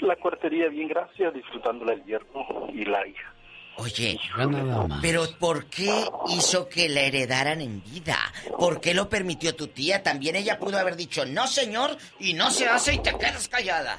la 0.00 0.16
cuartería 0.16 0.68
bien 0.68 0.88
gracias 0.88 1.32
disfrutando 1.34 1.90
el 1.92 2.04
yerno 2.04 2.68
y 2.72 2.84
la 2.84 3.06
hija. 3.06 3.32
Oye, 3.80 4.18
pero 5.00 5.24
¿por 5.38 5.66
qué 5.66 6.04
hizo 6.28 6.68
que 6.68 6.88
la 6.88 7.00
heredaran 7.00 7.60
en 7.60 7.82
vida? 7.82 8.16
¿Por 8.58 8.80
qué 8.80 8.92
lo 8.92 9.08
permitió 9.08 9.54
tu 9.56 9.68
tía? 9.68 10.02
También 10.02 10.36
ella 10.36 10.58
pudo 10.58 10.78
haber 10.78 10.96
dicho, 10.96 11.24
no 11.24 11.46
señor, 11.46 11.96
y 12.18 12.34
no 12.34 12.50
se 12.50 12.68
hace 12.68 12.94
y 12.94 12.98
te 12.98 13.16
quedas 13.16 13.48
callada. 13.48 13.98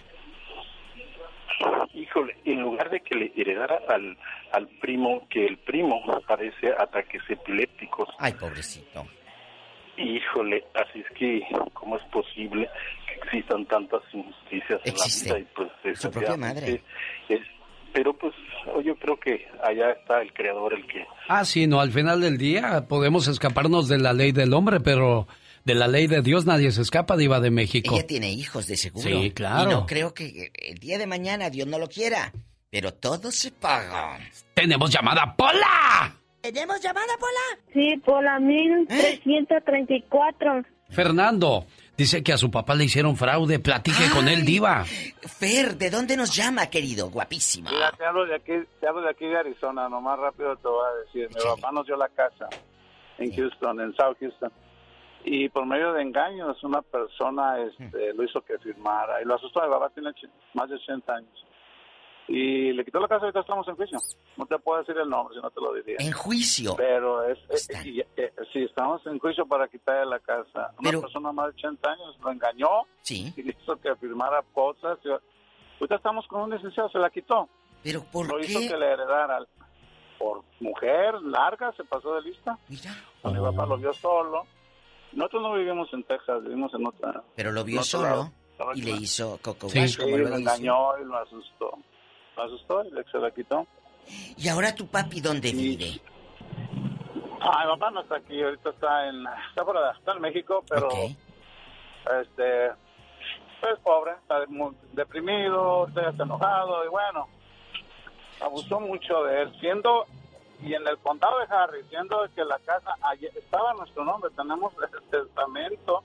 Híjole, 1.94 2.38
en 2.46 2.62
lugar 2.62 2.90
de 2.90 3.00
que 3.02 3.16
le 3.16 3.32
heredara 3.36 3.80
al, 3.88 4.18
al 4.52 4.68
primo, 4.80 5.28
que 5.30 5.46
el 5.46 5.58
primo 5.58 6.02
padece 6.28 6.74
ataques 6.78 7.22
epilépticos. 7.30 8.10
Ay, 8.20 8.34
pobrecito. 8.34 9.06
Híjole, 9.98 10.64
así 10.74 11.00
es 11.00 11.18
que, 11.18 11.42
¿cómo 11.74 11.98
es 11.98 12.04
posible 12.06 12.70
que 13.08 13.14
existan 13.26 13.66
tantas 13.66 14.02
injusticias 14.14 14.80
en 14.84 14.94
la 14.96 15.36
vida? 15.36 15.40
Y 15.40 15.44
pues, 15.56 16.00
Su 16.00 16.12
propia 16.12 16.38
madre. 16.38 16.82
Es, 17.30 17.42
pero 17.94 18.18
pues 18.18 18.34
yo 18.84 18.96
creo 18.96 19.20
que 19.20 19.46
allá 19.64 19.92
está 19.92 20.22
el 20.22 20.34
creador 20.34 20.74
el 20.74 20.88
que... 20.88 21.06
Ah, 21.28 21.46
sí, 21.46 21.68
no, 21.68 21.80
al 21.82 21.92
final 21.92 22.22
del 22.22 22.38
día 22.38 22.88
podemos 22.88 23.28
escaparnos 23.28 23.88
de 23.88 24.00
la 24.00 24.14
ley 24.14 24.32
del 24.32 24.54
hombre, 24.54 24.80
pero 24.80 25.28
de 25.66 25.76
la 25.76 25.88
ley 25.88 26.08
de 26.08 26.22
Dios 26.22 26.46
nadie 26.46 26.72
se 26.72 26.82
escapa, 26.82 27.18
diva 27.18 27.40
de 27.40 27.52
México. 27.52 27.96
Ella 27.96 28.08
tiene 28.08 28.32
hijos, 28.32 28.68
de 28.68 28.78
seguro. 28.78 29.08
Sí, 29.08 29.32
claro. 29.32 29.70
Y 29.70 29.74
no 29.74 29.86
creo 29.86 30.14
que 30.14 30.52
el 30.54 30.80
día 30.80 30.98
de 30.98 31.08
mañana 31.08 31.50
Dios 31.50 31.68
no 31.68 31.80
lo 31.80 31.88
quiera, 31.88 32.32
pero 32.70 32.94
todo 32.94 33.32
se 33.32 33.52
paga. 33.52 34.18
¡Tenemos 34.54 34.92
llamada, 34.92 35.36
Pola! 35.36 36.16
¿Tenemos 36.42 36.82
llamada, 36.82 37.14
Pola? 37.20 37.60
Sí, 37.74 37.98
Pola 38.04 38.40
1334. 38.40 40.64
Fernando, 40.90 41.66
dice 42.02 42.24
que 42.24 42.34
a 42.34 42.38
su 42.38 42.50
papá 42.50 42.76
le 42.76 42.86
hicieron 42.86 43.16
fraude. 43.16 43.60
Platique 43.60 44.10
con 44.14 44.28
él, 44.28 44.44
diva. 44.44 44.84
Fer, 44.86 45.78
¿de 45.78 45.90
dónde 45.90 46.18
nos 46.18 46.36
llama, 46.36 46.68
querido? 46.68 47.10
Guapísima. 47.10 47.70
Mira, 47.70 47.92
te 47.92 48.06
hablo 48.06 48.26
de 48.26 48.36
aquí, 48.36 48.54
te 48.80 48.88
hablo 48.88 49.02
de 49.02 49.10
aquí 49.10 49.26
de 49.26 49.38
Arizona, 49.38 49.88
nomás 49.88 50.20
rápido 50.20 50.56
te 50.56 50.68
voy 50.68 50.86
a 50.86 51.06
decir. 51.06 51.30
Mi 51.30 51.42
papá 51.42 51.72
nos 51.72 51.86
dio 51.86 51.96
la 51.96 52.10
casa 52.10 52.50
en 53.18 53.34
Houston, 53.36 53.80
en 53.82 53.94
South 53.96 54.18
Houston. 54.20 54.52
Y 55.24 55.50
por 55.50 55.68
medio 55.68 55.94
de 55.94 56.02
engaños, 56.02 56.64
una 56.64 56.82
persona 56.82 57.60
este, 57.60 58.14
lo 58.16 58.24
hizo 58.24 58.42
que 58.42 58.58
firmara. 58.58 59.22
Y 59.22 59.26
lo 59.26 59.36
asustó, 59.36 59.62
mi 59.62 59.70
papá 59.70 59.90
tiene 59.90 60.12
más 60.56 60.70
de 60.70 60.76
80 60.76 61.14
años. 61.14 61.46
Y 62.28 62.72
le 62.74 62.86
quitó 62.86 63.00
la 63.00 63.08
casa, 63.08 63.22
ahorita 63.26 63.42
estamos 63.42 63.68
en 63.68 63.76
juicio. 63.76 64.00
No 64.38 64.46
te 64.46 64.58
puedo 64.60 64.80
decir 64.80 64.98
el 64.98 65.10
nombre, 65.10 65.36
si 65.36 65.42
no 65.42 65.50
te 65.50 65.60
lo 65.60 65.74
diría. 65.74 65.98
En 66.00 66.12
juicio. 66.14 66.76
Pero 66.78 67.24
es, 67.26 67.38
es- 67.50 67.86
y- 67.86 68.00
eh, 68.00 68.32
sí, 68.54 68.64
estamos 68.64 69.06
en 69.08 69.20
juicio 69.20 69.46
para 69.46 69.68
quitarle 69.68 70.06
la 70.06 70.20
casa. 70.20 70.72
Una 70.80 70.92
persona 71.02 71.32
más 71.34 71.48
de 71.48 71.54
80 71.54 71.90
años 71.92 72.18
lo 72.24 72.32
engañó 72.32 72.70
sí. 73.02 73.34
y 73.38 73.50
hizo 73.50 73.76
que 73.82 73.96
firmara 73.98 74.42
cosas. 74.54 74.98
Y 75.04 75.10
ahorita 75.10 75.96
estamos 75.96 76.26
con 76.28 76.42
un 76.44 76.52
licenciado, 76.52 76.90
se 76.90 77.00
la 77.00 77.10
quitó. 77.10 77.50
¿Pero 77.84 78.04
por 78.04 78.28
Lo 78.28 78.40
hizo 78.40 78.60
qué? 78.60 78.70
que 78.70 78.78
le 78.78 78.92
heredara. 78.94 79.40
Por 80.20 80.44
mujer, 80.60 81.16
larga, 81.24 81.74
se 81.74 81.84
pasó 81.84 82.14
de 82.16 82.22
lista. 82.22 82.58
Mi 82.70 82.78
papá 83.40 83.66
lo 83.66 83.76
vio 83.78 83.92
solo. 83.92 84.46
Nosotros 85.14 85.42
no 85.42 85.54
vivimos 85.56 85.92
en 85.94 86.04
Texas, 86.04 86.44
vivimos 86.44 86.72
en 86.76 86.86
otra. 86.88 87.24
Pero 87.36 87.52
lo 87.52 87.64
vio 87.64 87.82
solo 87.84 88.04
lado. 88.04 88.32
y 88.76 88.84
le 88.84 88.92
hizo 88.92 89.40
coco 89.42 89.68
Sí, 89.68 89.80
como 89.80 89.88
sí, 89.88 90.18
lo 90.18 90.28
dice. 90.28 90.40
engañó 90.40 90.98
y 91.00 91.06
lo 91.06 91.18
asustó. 91.18 91.78
Asustó 92.44 92.84
y 92.86 92.92
le- 92.92 93.04
se 93.06 93.18
la 93.20 93.32
quitó. 93.32 93.66
¿Y 94.38 94.48
ahora 94.48 94.74
tu 94.74 94.88
papi 94.88 95.22
dónde 95.22 95.52
vive? 95.52 96.02
Ah, 97.42 97.64
mi 97.66 97.72
papá 97.74 97.92
no 97.92 98.02
está 98.02 98.16
aquí, 98.18 98.42
ahorita 98.42 98.70
está 98.70 99.08
en, 99.08 99.24
está, 99.50 99.66
por, 99.66 99.76
está 99.98 100.12
en 100.14 100.22
México, 100.22 100.64
pero 100.70 100.90
este, 102.22 102.72
pues 103.60 103.80
pobre, 103.84 104.12
está 104.14 104.40
deprimido, 104.94 105.88
está 105.88 106.24
enojado 106.24 106.86
y 106.86 106.90
bueno, 106.90 107.28
abusó 108.42 108.80
mucho 108.80 109.24
de 109.24 109.42
él, 109.44 109.60
siendo, 109.60 110.06
y 110.62 110.74
en 110.76 110.88
el 110.88 110.98
condado 111.00 111.40
de 111.40 111.46
Harris, 111.50 111.86
siendo 111.90 112.28
que 112.36 112.44
la 112.46 112.60
casa 112.60 112.94
allí 113.02 113.26
estaba 113.36 113.72
a 113.72 113.76
nuestro 113.76 114.04
nombre, 114.06 114.30
tenemos 114.36 114.72
el 114.76 115.10
testamento, 115.10 116.04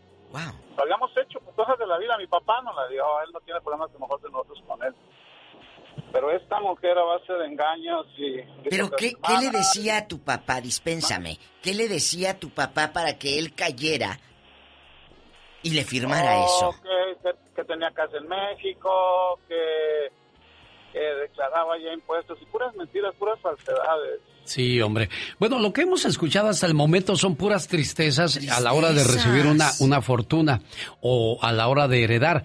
lo 0.77 0.83
habíamos 0.83 1.11
hecho 1.19 1.39
cosas 1.55 1.79
de 1.79 1.87
la 1.87 1.99
vida, 1.99 2.17
mi 2.19 2.27
papá 2.27 2.63
nos 2.63 2.75
la 2.77 2.89
dio, 2.89 3.05
él 3.23 3.31
no 3.33 3.41
tiene 3.41 3.61
problemas 3.61 3.91
a 3.91 3.95
lo 3.95 4.01
mejor 4.01 4.21
de 4.23 4.31
nosotros 4.31 4.63
con 4.67 4.83
él. 4.83 4.95
Pero 6.13 6.31
esta 6.31 6.61
mujer 6.61 6.97
a 6.99 7.03
base 7.03 7.33
de 7.33 7.47
engaños 7.47 8.07
y... 8.17 8.37
¿Pero 8.71 8.91
qué, 8.91 9.13
qué 9.27 9.39
le 9.41 9.51
decía 9.51 9.99
a 9.99 10.07
tu 10.09 10.19
papá? 10.21 10.61
Dispénsame. 10.61 11.39
¿Qué 11.63 11.75
le 11.75 11.89
decía 11.89 12.31
a 12.31 12.35
tu 12.39 12.51
papá 12.51 12.93
para 12.93 13.19
que 13.19 13.39
él 13.39 13.55
cayera 13.55 14.19
y 15.63 15.71
le 15.71 15.85
firmara 15.85 16.39
Oh, 16.39 16.45
eso? 16.47 16.83
Que, 16.83 17.29
que- 17.31 17.47
que 17.57 17.65
tenía 17.65 17.91
casa 17.93 18.19
en 18.19 18.29
México, 18.29 19.39
que, 19.49 20.11
que 20.93 20.99
declaraba 21.01 21.77
ya 21.79 21.93
impuestos 21.93 22.39
y 22.41 22.45
puras 22.47 22.75
mentiras, 22.77 23.15
puras 23.19 23.39
falsedades. 23.41 24.21
Sí, 24.45 24.81
hombre. 24.83 25.09
Bueno, 25.39 25.59
lo 25.59 25.73
que 25.73 25.83
hemos 25.83 26.05
escuchado 26.05 26.49
hasta 26.51 26.67
el 26.67 26.75
momento 26.75 27.17
son 27.17 27.35
puras 27.35 27.67
tristezas, 27.67 28.39
a 28.51 28.61
la 28.61 28.73
hora 28.75 28.93
de 28.93 29.03
recibir 29.05 29.47
una, 29.47 29.71
una 29.81 30.03
fortuna 30.03 30.61
o 31.01 31.39
a 31.43 31.53
la 31.53 31.67
hora 31.69 31.89
de 31.89 32.05
heredar. 32.05 32.45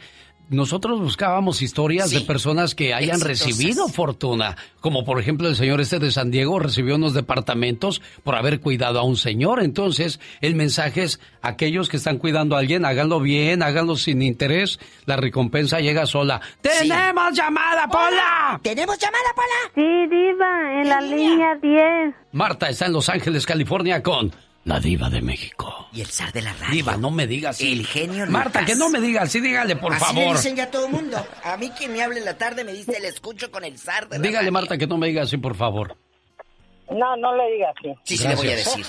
Nosotros 0.51 0.99
buscábamos 0.99 1.61
historias 1.61 2.11
de 2.11 2.19
personas 2.19 2.75
que 2.75 2.93
hayan 2.93 3.21
Exitosas. 3.21 3.47
recibido 3.47 3.87
fortuna, 3.87 4.57
como 4.81 5.05
por 5.05 5.17
ejemplo 5.17 5.47
el 5.47 5.55
señor 5.55 5.79
este 5.79 5.97
de 5.97 6.11
San 6.11 6.29
Diego 6.29 6.59
recibió 6.59 6.95
unos 6.95 7.13
departamentos 7.13 8.01
por 8.25 8.35
haber 8.35 8.59
cuidado 8.59 8.99
a 8.99 9.03
un 9.03 9.15
señor. 9.15 9.63
Entonces, 9.63 10.19
el 10.41 10.55
mensaje 10.55 11.03
es, 11.03 11.21
aquellos 11.41 11.87
que 11.87 11.95
están 11.95 12.17
cuidando 12.17 12.57
a 12.57 12.59
alguien, 12.59 12.83
háganlo 12.83 13.21
bien, 13.21 13.63
háganlo 13.63 13.95
sin 13.95 14.21
interés, 14.21 14.77
la 15.05 15.15
recompensa 15.15 15.79
llega 15.79 16.05
sola. 16.05 16.41
¡Tenemos 16.59 17.31
llamada, 17.33 17.87
Pola! 17.87 18.59
¿Tenemos 18.61 18.97
llamada, 18.99 19.29
Pola? 19.33 19.71
Sí, 19.73 20.07
Diva, 20.13 20.81
en 20.81 20.89
la 20.89 20.99
línea 20.99 21.55
10. 21.55 22.15
Marta 22.33 22.67
está 22.67 22.87
en 22.87 22.91
Los 22.91 23.07
Ángeles, 23.07 23.45
California 23.45 24.03
con 24.03 24.33
la 24.63 24.79
diva 24.79 25.09
de 25.09 25.21
México. 25.21 25.87
Y 25.91 26.01
el 26.01 26.07
zar 26.07 26.31
de 26.31 26.41
la 26.43 26.53
radio. 26.53 26.71
Diva, 26.73 26.97
no 26.97 27.09
me 27.11 27.25
digas. 27.27 27.57
sí. 27.57 27.71
El 27.73 27.85
genio 27.87 28.25
Marta, 28.27 28.63
que 28.65 28.75
no 28.75 28.89
me 28.89 28.99
digas, 29.01 29.31
sí, 29.31 29.39
dígale, 29.41 29.75
por 29.75 29.93
Así 29.93 30.05
favor. 30.05 30.35
dicen 30.37 30.55
ya 30.55 30.69
todo 30.69 30.85
el 30.85 30.91
mundo. 30.91 31.17
A 31.43 31.57
mí 31.57 31.69
quien 31.71 31.93
me 31.93 32.03
hable 32.03 32.19
en 32.19 32.25
la 32.25 32.37
tarde 32.37 32.63
me 32.63 32.71
dice, 32.73 32.99
le 32.99 33.07
escucho 33.07 33.49
con 33.51 33.63
el 33.63 33.77
zar 33.79 34.07
de 34.07 34.17
la 34.17 34.21
Dígale, 34.21 34.37
radio". 34.45 34.51
Marta, 34.51 34.77
que 34.77 34.87
no 34.87 34.97
me 34.97 35.07
digas, 35.07 35.29
sí, 35.29 35.37
por 35.37 35.55
favor. 35.55 35.95
No, 36.89 37.15
no 37.15 37.35
le 37.35 37.51
digas 37.53 37.73
así. 37.79 37.93
Sí, 38.03 38.17
sí 38.17 38.27
le 38.27 38.35
voy 38.35 38.49
a 38.49 38.55
decir. 38.55 38.85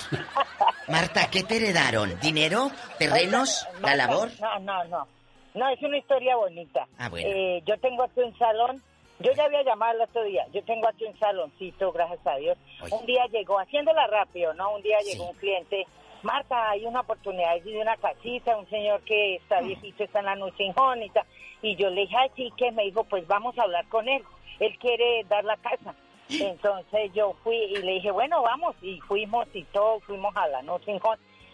Marta, 0.89 1.29
¿qué 1.31 1.43
te 1.43 1.55
heredaron? 1.57 2.19
¿Dinero? 2.21 2.69
¿Terrenos? 2.99 3.65
¿La 3.75 3.79
Marta, 3.79 3.95
labor? 3.95 4.29
No, 4.41 4.59
no, 4.59 4.83
no. 4.85 5.07
No, 5.55 5.69
es 5.69 5.81
una 5.81 5.97
historia 5.97 6.35
bonita. 6.35 6.85
Ah, 6.97 7.09
bueno. 7.09 7.29
Eh, 7.31 7.63
yo 7.65 7.77
tengo 7.79 8.03
aquí 8.03 8.19
un 8.19 8.37
salón. 8.37 8.81
Yo 9.19 9.31
ya 9.33 9.45
había 9.45 9.63
llamado 9.63 9.93
el 9.93 10.01
otro 10.01 10.23
día. 10.23 10.45
Yo 10.51 10.63
tengo 10.63 10.87
aquí 10.87 11.05
un 11.05 11.17
saloncito, 11.19 11.91
gracias 11.91 12.25
a 12.25 12.35
Dios. 12.35 12.57
Un 12.91 13.05
día 13.05 13.25
llegó, 13.27 13.59
haciéndola 13.59 14.07
rápido, 14.07 14.53
¿no? 14.53 14.75
Un 14.75 14.81
día 14.81 14.97
llegó 14.99 15.29
un 15.29 15.35
cliente. 15.35 15.85
Marta, 16.23 16.69
hay 16.69 16.85
una 16.85 17.01
oportunidad 17.01 17.59
de 17.61 17.79
una 17.79 17.97
casita, 17.97 18.57
un 18.57 18.69
señor 18.69 19.01
que 19.03 19.35
está 19.35 19.61
viejito, 19.61 20.03
está 20.03 20.19
en 20.19 20.25
la 20.25 20.35
noche 20.35 20.63
y 20.65 20.73
tal. 20.73 21.25
Y 21.61 21.75
yo 21.75 21.89
le 21.89 22.01
dije, 22.01 22.15
ay, 22.17 22.31
sí, 22.35 22.51
que 22.57 22.71
me 22.71 22.83
dijo, 22.83 23.03
pues 23.03 23.27
vamos 23.27 23.57
a 23.57 23.63
hablar 23.63 23.87
con 23.87 24.07
él. 24.07 24.23
Él 24.59 24.77
quiere 24.79 25.23
dar 25.25 25.43
la 25.43 25.57
casa. 25.57 25.95
Entonces 26.29 27.11
yo 27.13 27.33
fui 27.43 27.55
y 27.55 27.77
le 27.77 27.93
dije, 27.93 28.11
bueno, 28.11 28.41
vamos. 28.41 28.75
Y 28.81 28.99
fuimos 29.01 29.47
y 29.53 29.63
todo, 29.65 29.99
fuimos 30.01 30.35
a 30.35 30.47
la 30.47 30.61
noche 30.61 30.99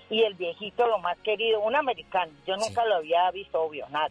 y 0.10 0.23
el 0.23 0.34
viejito, 0.34 0.88
lo 0.88 0.99
más 0.99 1.18
querido, 1.19 1.60
un 1.61 1.76
americano, 1.76 2.31
yo 2.45 2.57
nunca 2.57 2.84
lo 2.86 2.95
había 2.95 3.30
visto, 3.31 3.61
obvio, 3.61 3.88
nada. 3.90 4.10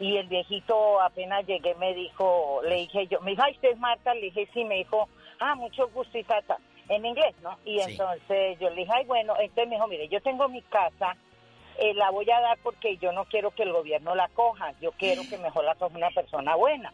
Y 0.00 0.16
el 0.16 0.28
viejito 0.28 1.00
apenas 1.00 1.46
llegué 1.46 1.74
me 1.74 1.94
dijo, 1.94 2.60
le 2.64 2.76
dije 2.76 3.06
yo, 3.06 3.20
me 3.20 3.32
dijo, 3.32 3.42
ay, 3.42 3.52
usted 3.52 3.72
es 3.72 3.78
Marta, 3.78 4.14
le 4.14 4.22
dije, 4.22 4.48
sí, 4.52 4.64
me 4.64 4.76
dijo, 4.76 5.08
ah, 5.38 5.54
mucho 5.54 5.88
gusto 5.88 6.16
y 6.16 6.24
tata, 6.24 6.56
en 6.88 7.04
inglés, 7.04 7.34
¿no? 7.42 7.58
Y 7.66 7.80
entonces 7.80 8.58
yo 8.58 8.70
le 8.70 8.76
dije, 8.76 8.92
ay, 8.94 9.04
bueno, 9.04 9.34
entonces 9.38 9.68
me 9.68 9.74
dijo, 9.76 9.86
mire, 9.88 10.08
yo 10.08 10.22
tengo 10.22 10.48
mi 10.48 10.62
casa, 10.62 11.16
eh, 11.78 11.92
la 11.94 12.10
voy 12.10 12.30
a 12.30 12.40
dar 12.40 12.58
porque 12.62 12.96
yo 12.96 13.12
no 13.12 13.26
quiero 13.26 13.50
que 13.50 13.62
el 13.62 13.72
gobierno 13.72 14.14
la 14.14 14.28
coja, 14.28 14.72
yo 14.80 14.92
quiero 14.92 15.22
que 15.28 15.36
mejor 15.36 15.64
la 15.64 15.74
coja 15.74 15.94
una 15.94 16.10
persona 16.10 16.56
buena. 16.56 16.92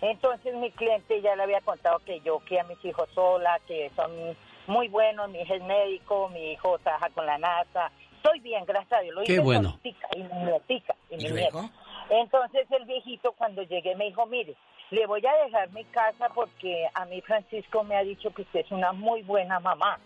Entonces 0.00 0.54
mi 0.54 0.70
cliente 0.72 1.20
ya 1.22 1.36
le 1.36 1.44
había 1.44 1.60
contado 1.60 2.00
que 2.00 2.20
yo 2.20 2.40
crié 2.40 2.60
a 2.60 2.64
mis 2.64 2.84
hijos 2.84 3.08
sola, 3.14 3.60
que 3.66 3.90
son 3.96 4.36
muy 4.66 4.88
buenos, 4.88 5.30
mi 5.30 5.40
hijo 5.40 5.54
es 5.54 5.62
médico, 5.62 6.28
mi 6.28 6.52
hijo 6.52 6.78
trabaja 6.78 7.10
con 7.10 7.24
la 7.24 7.38
NASA, 7.38 7.90
estoy 8.16 8.40
bien, 8.40 8.64
gracias 8.64 8.92
a 8.92 9.02
Dios. 9.02 9.14
Lo 9.14 9.22
Qué 9.22 9.32
hice 9.34 9.42
bueno. 9.42 9.78
y 9.82 10.22
mi 10.22 10.44
nietica 10.44 10.94
y 11.10 11.16
mi 11.16 11.24
¿Y 11.24 11.32
nieto. 11.32 11.70
Entonces 12.10 12.66
el 12.70 12.84
viejito 12.84 13.32
cuando 13.32 13.62
llegué 13.62 13.94
me 13.96 14.06
dijo, 14.06 14.26
mire, 14.26 14.54
le 14.90 15.06
voy 15.06 15.24
a 15.26 15.44
dejar 15.44 15.70
mi 15.70 15.84
casa 15.84 16.28
porque 16.34 16.86
a 16.94 17.04
mí 17.04 17.20
Francisco 17.20 17.84
me 17.84 17.96
ha 17.96 18.02
dicho 18.02 18.32
que 18.32 18.42
usted 18.42 18.60
es 18.60 18.70
una 18.70 18.92
muy 18.92 19.22
buena 19.22 19.60
mamá. 19.60 19.98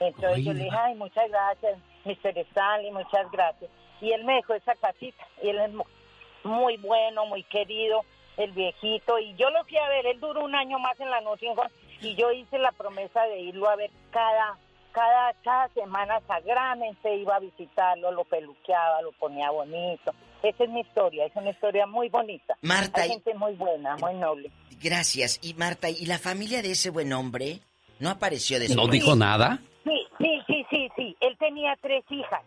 Entonces 0.00 0.44
yo 0.44 0.52
le 0.52 0.64
dije, 0.64 0.76
ay, 0.76 0.94
muchas 0.94 1.28
gracias, 1.30 1.78
Mr. 2.04 2.36
Stanley, 2.38 2.90
muchas 2.90 3.30
gracias. 3.30 3.70
Y 4.00 4.10
él 4.12 4.24
me 4.24 4.34
dejó 4.34 4.54
esa 4.54 4.74
casita 4.74 5.24
y 5.42 5.48
él 5.50 5.58
es 5.60 5.72
mu- 5.72 5.84
muy 6.44 6.76
bueno, 6.78 7.26
muy 7.26 7.42
querido. 7.44 8.04
el 8.38 8.50
viejito, 8.52 9.18
y 9.18 9.34
yo 9.34 9.50
lo 9.50 9.62
fui 9.64 9.76
a 9.76 9.86
ver, 9.90 10.06
él 10.06 10.18
duró 10.18 10.42
un 10.42 10.54
año 10.54 10.78
más 10.78 10.98
en 10.98 11.10
la 11.10 11.20
Nursing 11.20 11.50
Home, 11.50 11.68
y 12.00 12.14
yo 12.14 12.32
hice 12.32 12.58
la 12.58 12.72
promesa 12.72 13.24
de 13.24 13.40
irlo 13.40 13.68
a 13.68 13.76
ver 13.76 13.90
cada, 14.10 14.56
cada, 14.90 15.34
cada 15.44 15.68
semana 15.74 16.18
sagramente, 16.26 17.14
iba 17.14 17.36
a 17.36 17.40
visitarlo, 17.40 18.10
lo 18.10 18.24
peluqueaba, 18.24 19.02
lo 19.02 19.12
ponía 19.12 19.50
bonito. 19.50 20.14
Esa 20.42 20.64
es 20.64 20.70
mi 20.70 20.80
historia, 20.80 21.26
es 21.26 21.36
una 21.36 21.50
historia 21.50 21.86
muy 21.86 22.08
bonita. 22.08 22.56
Marta, 22.62 23.02
Hay 23.02 23.08
y- 23.08 23.12
gente 23.12 23.34
muy 23.34 23.54
buena, 23.54 23.96
muy 23.96 24.14
noble. 24.14 24.50
Gracias. 24.82 25.38
Y 25.42 25.54
Marta, 25.54 25.88
¿y 25.90 26.06
la 26.06 26.18
familia 26.18 26.60
de 26.62 26.72
ese 26.72 26.90
buen 26.90 27.12
hombre 27.12 27.60
no 28.00 28.10
apareció 28.10 28.58
después? 28.58 28.76
¿No 28.76 28.90
dijo 28.90 29.14
nada? 29.14 29.60
Sí, 29.84 30.06
sí, 30.18 30.40
sí, 30.46 30.66
sí, 30.70 30.88
sí. 30.96 31.16
Él 31.20 31.36
tenía 31.38 31.76
tres 31.80 32.04
hijas. 32.10 32.42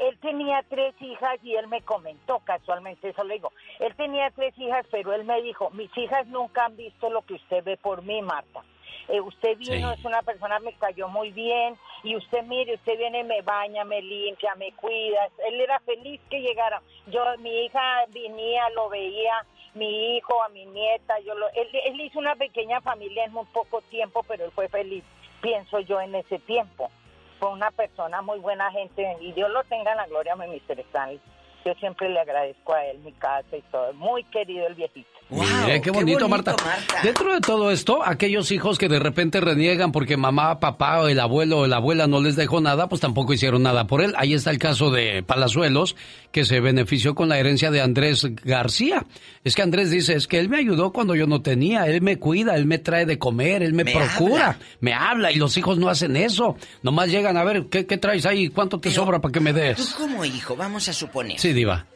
Él 0.00 0.18
tenía 0.20 0.64
tres 0.68 0.94
hijas 1.00 1.38
y 1.44 1.54
él 1.54 1.68
me 1.68 1.80
comentó 1.82 2.40
casualmente, 2.40 3.10
eso 3.10 3.22
le 3.22 3.34
digo. 3.34 3.52
Él 3.78 3.94
tenía 3.94 4.30
tres 4.34 4.52
hijas, 4.58 4.84
pero 4.90 5.12
él 5.12 5.24
me 5.24 5.40
dijo, 5.42 5.70
mis 5.70 5.96
hijas 5.96 6.26
nunca 6.26 6.64
han 6.64 6.76
visto 6.76 7.08
lo 7.10 7.22
que 7.22 7.34
usted 7.34 7.62
ve 7.62 7.76
por 7.76 8.02
mí, 8.02 8.20
Marta. 8.22 8.62
Eh, 9.08 9.20
usted 9.20 9.56
vino, 9.58 9.92
Sí. 9.92 9.98
es 10.00 10.04
una 10.04 10.22
persona, 10.22 10.58
me 10.60 10.72
cayó 10.74 11.08
muy 11.08 11.30
bien, 11.32 11.76
y 12.02 12.16
usted 12.16 12.42
mire, 12.44 12.74
usted 12.74 12.96
viene, 12.98 13.24
me 13.24 13.42
baña, 13.42 13.84
me 13.84 14.00
limpia, 14.00 14.54
me 14.54 14.72
cuida. 14.72 15.28
Él 15.46 15.60
era 15.60 15.78
feliz 15.80 16.20
que 16.30 16.40
llegara. 16.40 16.80
Yo, 17.06 17.24
mi 17.38 17.64
hija 17.64 18.04
venía, 18.08 18.68
lo 18.70 18.88
veía, 18.88 19.44
mi 19.74 20.16
hijo, 20.16 20.42
a 20.42 20.48
mi 20.50 20.66
nieta, 20.66 21.18
yo 21.20 21.34
lo, 21.34 21.48
él, 21.50 21.68
él 21.84 22.00
hizo 22.00 22.18
una 22.18 22.36
pequeña 22.36 22.80
familia 22.80 23.24
en 23.24 23.32
muy 23.32 23.46
poco 23.46 23.80
tiempo, 23.82 24.22
pero 24.28 24.44
él 24.44 24.50
fue 24.52 24.68
feliz, 24.68 25.02
pienso 25.40 25.80
yo, 25.80 26.00
en 26.00 26.14
ese 26.14 26.38
tiempo. 26.38 26.90
Fue 27.38 27.50
una 27.50 27.70
persona 27.72 28.22
muy 28.22 28.38
buena 28.38 28.70
gente 28.70 29.16
y 29.20 29.32
Dios 29.32 29.50
lo 29.50 29.64
tenga 29.64 29.90
en 29.92 29.96
la 29.96 30.06
gloria, 30.06 30.36
mi 30.36 30.46
Mr. 30.46 30.78
Stanley. 30.80 31.20
Yo 31.64 31.74
siempre 31.74 32.08
le 32.08 32.20
agradezco 32.20 32.72
a 32.72 32.84
él 32.86 32.98
mi 32.98 33.12
casa 33.12 33.56
y 33.56 33.62
todo. 33.62 33.92
Muy 33.94 34.24
querido 34.24 34.66
el 34.66 34.74
viejito. 34.74 35.08
Mire, 35.30 35.80
qué 35.80 35.90
bonito, 35.90 36.28
Marta. 36.28 36.54
Dentro 37.02 37.32
de 37.32 37.40
todo 37.40 37.70
esto, 37.70 38.02
aquellos 38.04 38.52
hijos 38.52 38.76
que 38.76 38.88
de 38.90 38.98
repente 38.98 39.40
reniegan 39.40 39.90
porque 39.90 40.18
mamá, 40.18 40.60
papá 40.60 41.00
o 41.00 41.08
el 41.08 41.18
abuelo 41.18 41.60
o 41.60 41.66
la 41.66 41.76
abuela 41.76 42.06
no 42.06 42.20
les 42.20 42.36
dejó 42.36 42.60
nada, 42.60 42.86
pues 42.88 43.00
tampoco 43.00 43.32
hicieron 43.32 43.62
nada 43.62 43.86
por 43.86 44.02
él. 44.02 44.12
Ahí 44.18 44.34
está 44.34 44.50
el 44.50 44.58
caso 44.58 44.90
de 44.90 45.22
Palazuelos, 45.22 45.96
que 46.32 46.44
se 46.44 46.60
benefició 46.60 47.14
con 47.14 47.30
la 47.30 47.38
herencia 47.38 47.70
de 47.70 47.80
Andrés 47.80 48.26
García. 48.44 49.06
Es 49.42 49.54
que 49.54 49.62
Andrés 49.62 49.90
dice, 49.90 50.14
es 50.14 50.26
que 50.26 50.38
él 50.38 50.50
me 50.50 50.58
ayudó 50.58 50.92
cuando 50.92 51.14
yo 51.14 51.26
no 51.26 51.40
tenía, 51.40 51.86
él 51.86 52.02
me 52.02 52.18
cuida, 52.18 52.54
él 52.54 52.66
me 52.66 52.78
trae 52.78 53.06
de 53.06 53.18
comer, 53.18 53.62
él 53.62 53.72
me, 53.72 53.84
Me 53.84 53.92
procura, 53.92 54.48
habla. 54.48 54.58
me 54.80 54.92
habla 54.92 55.32
y 55.32 55.36
los 55.36 55.56
hijos 55.56 55.78
no 55.78 55.88
hacen 55.88 56.14
eso. 56.16 56.56
Nomás 56.82 57.08
llegan 57.10 57.38
a 57.38 57.44
ver, 57.44 57.68
¿qué, 57.70 57.86
qué 57.86 57.96
traes 57.96 58.26
ahí? 58.26 58.48
¿Cuánto 58.48 58.78
te 58.80 58.90
sobra 58.90 59.18
para 59.20 59.32
que 59.32 59.40
me 59.40 59.52
Tú 59.52 59.58
des? 59.60 59.94
como 59.94 60.26
hijo, 60.26 60.56
vamos 60.56 60.88
a 60.90 60.92
suponer, 60.92 61.38
Sí, 61.40 61.54
diva. 61.54 61.86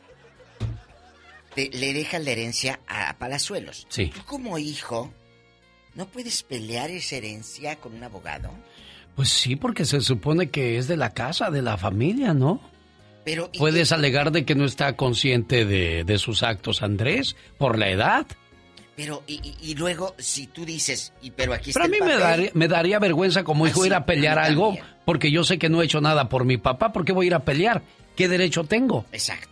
Te- 1.56 1.70
le 1.70 1.92
dejas 1.92 2.22
la 2.22 2.30
herencia 2.30 2.78
a 2.86 3.16
Palazuelos. 3.18 3.86
Sí. 3.88 4.12
Tú 4.14 4.22
como 4.24 4.56
hijo, 4.58 5.12
¿no 5.94 6.06
puedes 6.06 6.44
pelear 6.44 6.90
esa 6.90 7.16
herencia 7.16 7.74
con 7.76 7.94
un 7.94 8.04
abogado? 8.04 8.50
Pues 9.16 9.30
sí, 9.30 9.56
porque 9.56 9.84
se 9.84 10.00
supone 10.02 10.50
que 10.50 10.76
es 10.78 10.86
de 10.86 10.96
la 10.96 11.10
casa, 11.14 11.50
de 11.50 11.62
la 11.62 11.76
familia, 11.76 12.34
¿no? 12.34 12.60
Pero 13.24 13.50
¿y 13.52 13.58
Puedes 13.58 13.90
alegar 13.90 14.30
de 14.30 14.44
que 14.44 14.54
no 14.54 14.64
está 14.64 14.94
consciente 14.94 15.64
de, 15.64 16.04
de 16.04 16.18
sus 16.18 16.44
actos, 16.44 16.82
Andrés, 16.82 17.34
por 17.58 17.76
la 17.78 17.88
edad. 17.90 18.26
Pero, 18.94 19.22
y, 19.26 19.74
luego, 19.74 20.14
si 20.16 20.46
tú 20.46 20.64
dices, 20.64 21.12
y, 21.20 21.30
pero 21.30 21.52
aquí 21.52 21.70
está 21.70 21.82
Pero 21.82 21.86
a 21.86 21.88
mí 21.90 21.96
el 21.98 22.16
me 22.16 22.22
daría, 22.22 22.50
me 22.54 22.68
daría 22.68 22.98
vergüenza 22.98 23.42
como 23.44 23.66
hijo 23.66 23.82
Ah, 23.82 23.86
ir 23.86 23.92
sí, 23.92 23.96
a 23.96 24.06
pelear 24.06 24.38
a 24.38 24.44
algo, 24.44 24.66
también. 24.68 24.84
porque 25.04 25.30
yo 25.30 25.44
sé 25.44 25.58
que 25.58 25.68
no 25.68 25.82
he 25.82 25.84
hecho 25.84 26.00
nada 26.00 26.28
por 26.30 26.44
mi 26.46 26.56
papá. 26.56 26.92
¿Por 26.92 27.04
qué 27.04 27.12
voy 27.12 27.26
a 27.26 27.28
ir 27.28 27.34
a 27.34 27.44
pelear? 27.44 27.82
¿Qué 28.16 28.28
derecho 28.28 28.64
tengo? 28.64 29.04
Exacto. 29.12 29.48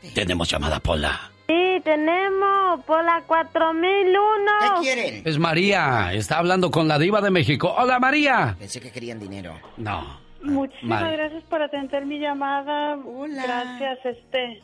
Fuerte. 0.00 0.20
Tenemos 0.20 0.48
llamada, 0.48 0.80
Pola. 0.80 1.30
Sí, 1.46 1.80
tenemos 1.82 2.84
por 2.84 3.02
la 3.04 3.22
4001. 3.26 4.50
¿Qué 4.60 4.80
quieren? 4.82 5.22
Es 5.24 5.38
María, 5.38 6.12
está 6.12 6.38
hablando 6.38 6.70
con 6.70 6.88
la 6.88 6.98
diva 6.98 7.20
de 7.20 7.30
México. 7.30 7.74
Hola, 7.76 7.98
María. 7.98 8.54
Pensé 8.58 8.80
que 8.80 8.90
querían 8.90 9.18
dinero. 9.18 9.58
No. 9.76 10.20
Muchísimas 10.42 11.12
gracias 11.12 11.42
por 11.44 11.62
atender 11.62 12.06
mi 12.06 12.18
llamada. 12.18 12.96
Hola. 13.04 13.42
Gracias, 13.42 13.98
este. 14.04 14.62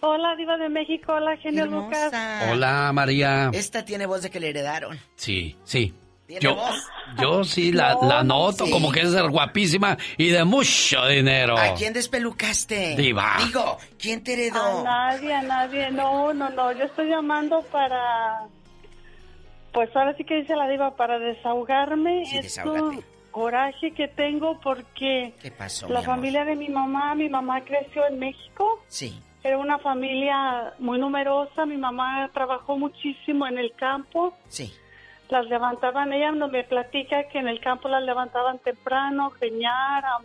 Hola, 0.00 0.36
Diva 0.36 0.56
de 0.56 0.68
México. 0.68 1.12
Hola, 1.14 1.36
genio 1.38 1.66
Lucas. 1.66 2.12
Hola, 2.52 2.92
María. 2.92 3.50
Esta 3.52 3.84
tiene 3.84 4.06
voz 4.06 4.22
de 4.22 4.30
que 4.30 4.38
le 4.38 4.50
heredaron. 4.50 4.96
Sí, 5.16 5.56
sí. 5.64 5.92
¿Tiene 6.28 6.42
Yo, 6.42 6.54
voz? 6.56 6.86
yo 7.20 7.42
sí 7.42 7.72
la, 7.72 7.94
No, 7.94 8.02
la 8.08 8.22
no, 8.22 8.34
noto 8.46 8.66
sí. 8.66 8.70
como 8.70 8.92
que 8.92 9.00
es 9.00 9.14
guapísima 9.30 9.96
y 10.18 10.28
de 10.28 10.44
mucho 10.44 11.06
dinero. 11.06 11.56
¿A 11.58 11.72
quién 11.74 11.94
despelucaste? 11.94 12.94
Diva. 12.96 13.36
Digo, 13.46 13.78
¿quién 13.98 14.22
te 14.22 14.32
A 14.32 14.34
heredó? 14.34 14.84
nadie, 14.84 15.34
a 15.34 15.40
nadie. 15.42 15.90
No, 15.90 16.34
no, 16.34 16.50
no. 16.50 16.70
Yo 16.72 16.84
estoy 16.84 17.08
llamando 17.08 17.62
para. 17.72 18.42
Pues 19.72 19.88
ahora 19.96 20.14
sí 20.16 20.24
que 20.24 20.36
dice 20.36 20.54
la 20.54 20.68
Diva, 20.68 20.96
para 20.96 21.18
desahogarme. 21.18 22.24
Sí, 22.26 22.38
es 22.38 22.58
un 22.64 23.02
coraje 23.30 23.92
que 23.92 24.08
tengo 24.08 24.60
porque 24.60 25.32
¿Qué 25.40 25.50
pasó, 25.50 25.86
la 25.88 26.00
mi 26.00 26.04
amor? 26.04 26.16
familia 26.16 26.44
de 26.44 26.56
mi 26.56 26.68
mamá, 26.68 27.14
mi 27.14 27.28
mamá 27.28 27.62
creció 27.64 28.06
en 28.06 28.18
México. 28.18 28.82
Sí. 28.88 29.18
Era 29.42 29.56
una 29.56 29.78
familia 29.78 30.74
muy 30.78 30.98
numerosa. 30.98 31.64
Mi 31.64 31.78
mamá 31.78 32.28
trabajó 32.34 32.76
muchísimo 32.76 33.46
en 33.46 33.56
el 33.58 33.72
campo. 33.76 34.34
Sí. 34.48 34.74
Las 35.28 35.46
levantaban, 35.46 36.12
ella 36.12 36.30
no 36.32 36.48
me 36.48 36.64
platica 36.64 37.24
que 37.28 37.38
en 37.38 37.48
el 37.48 37.60
campo 37.60 37.88
las 37.88 38.02
levantaban 38.02 38.58
temprano, 38.60 39.30
geniar, 39.30 40.04
a- 40.04 40.20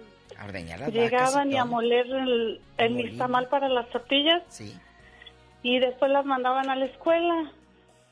ordeñar 0.45 0.79
las 0.79 0.93
llegaban 0.93 1.51
y 1.51 1.57
a 1.57 1.65
moler 1.65 2.07
el, 2.07 2.61
el 2.77 2.95
nixtamal 2.95 3.47
para 3.49 3.67
las 3.69 3.87
tortillas 3.89 4.41
Sí. 4.47 4.73
y 5.61 5.79
después 5.79 6.09
las 6.11 6.25
mandaban 6.25 6.69
a 6.69 6.75
la 6.75 6.85
escuela. 6.85 7.51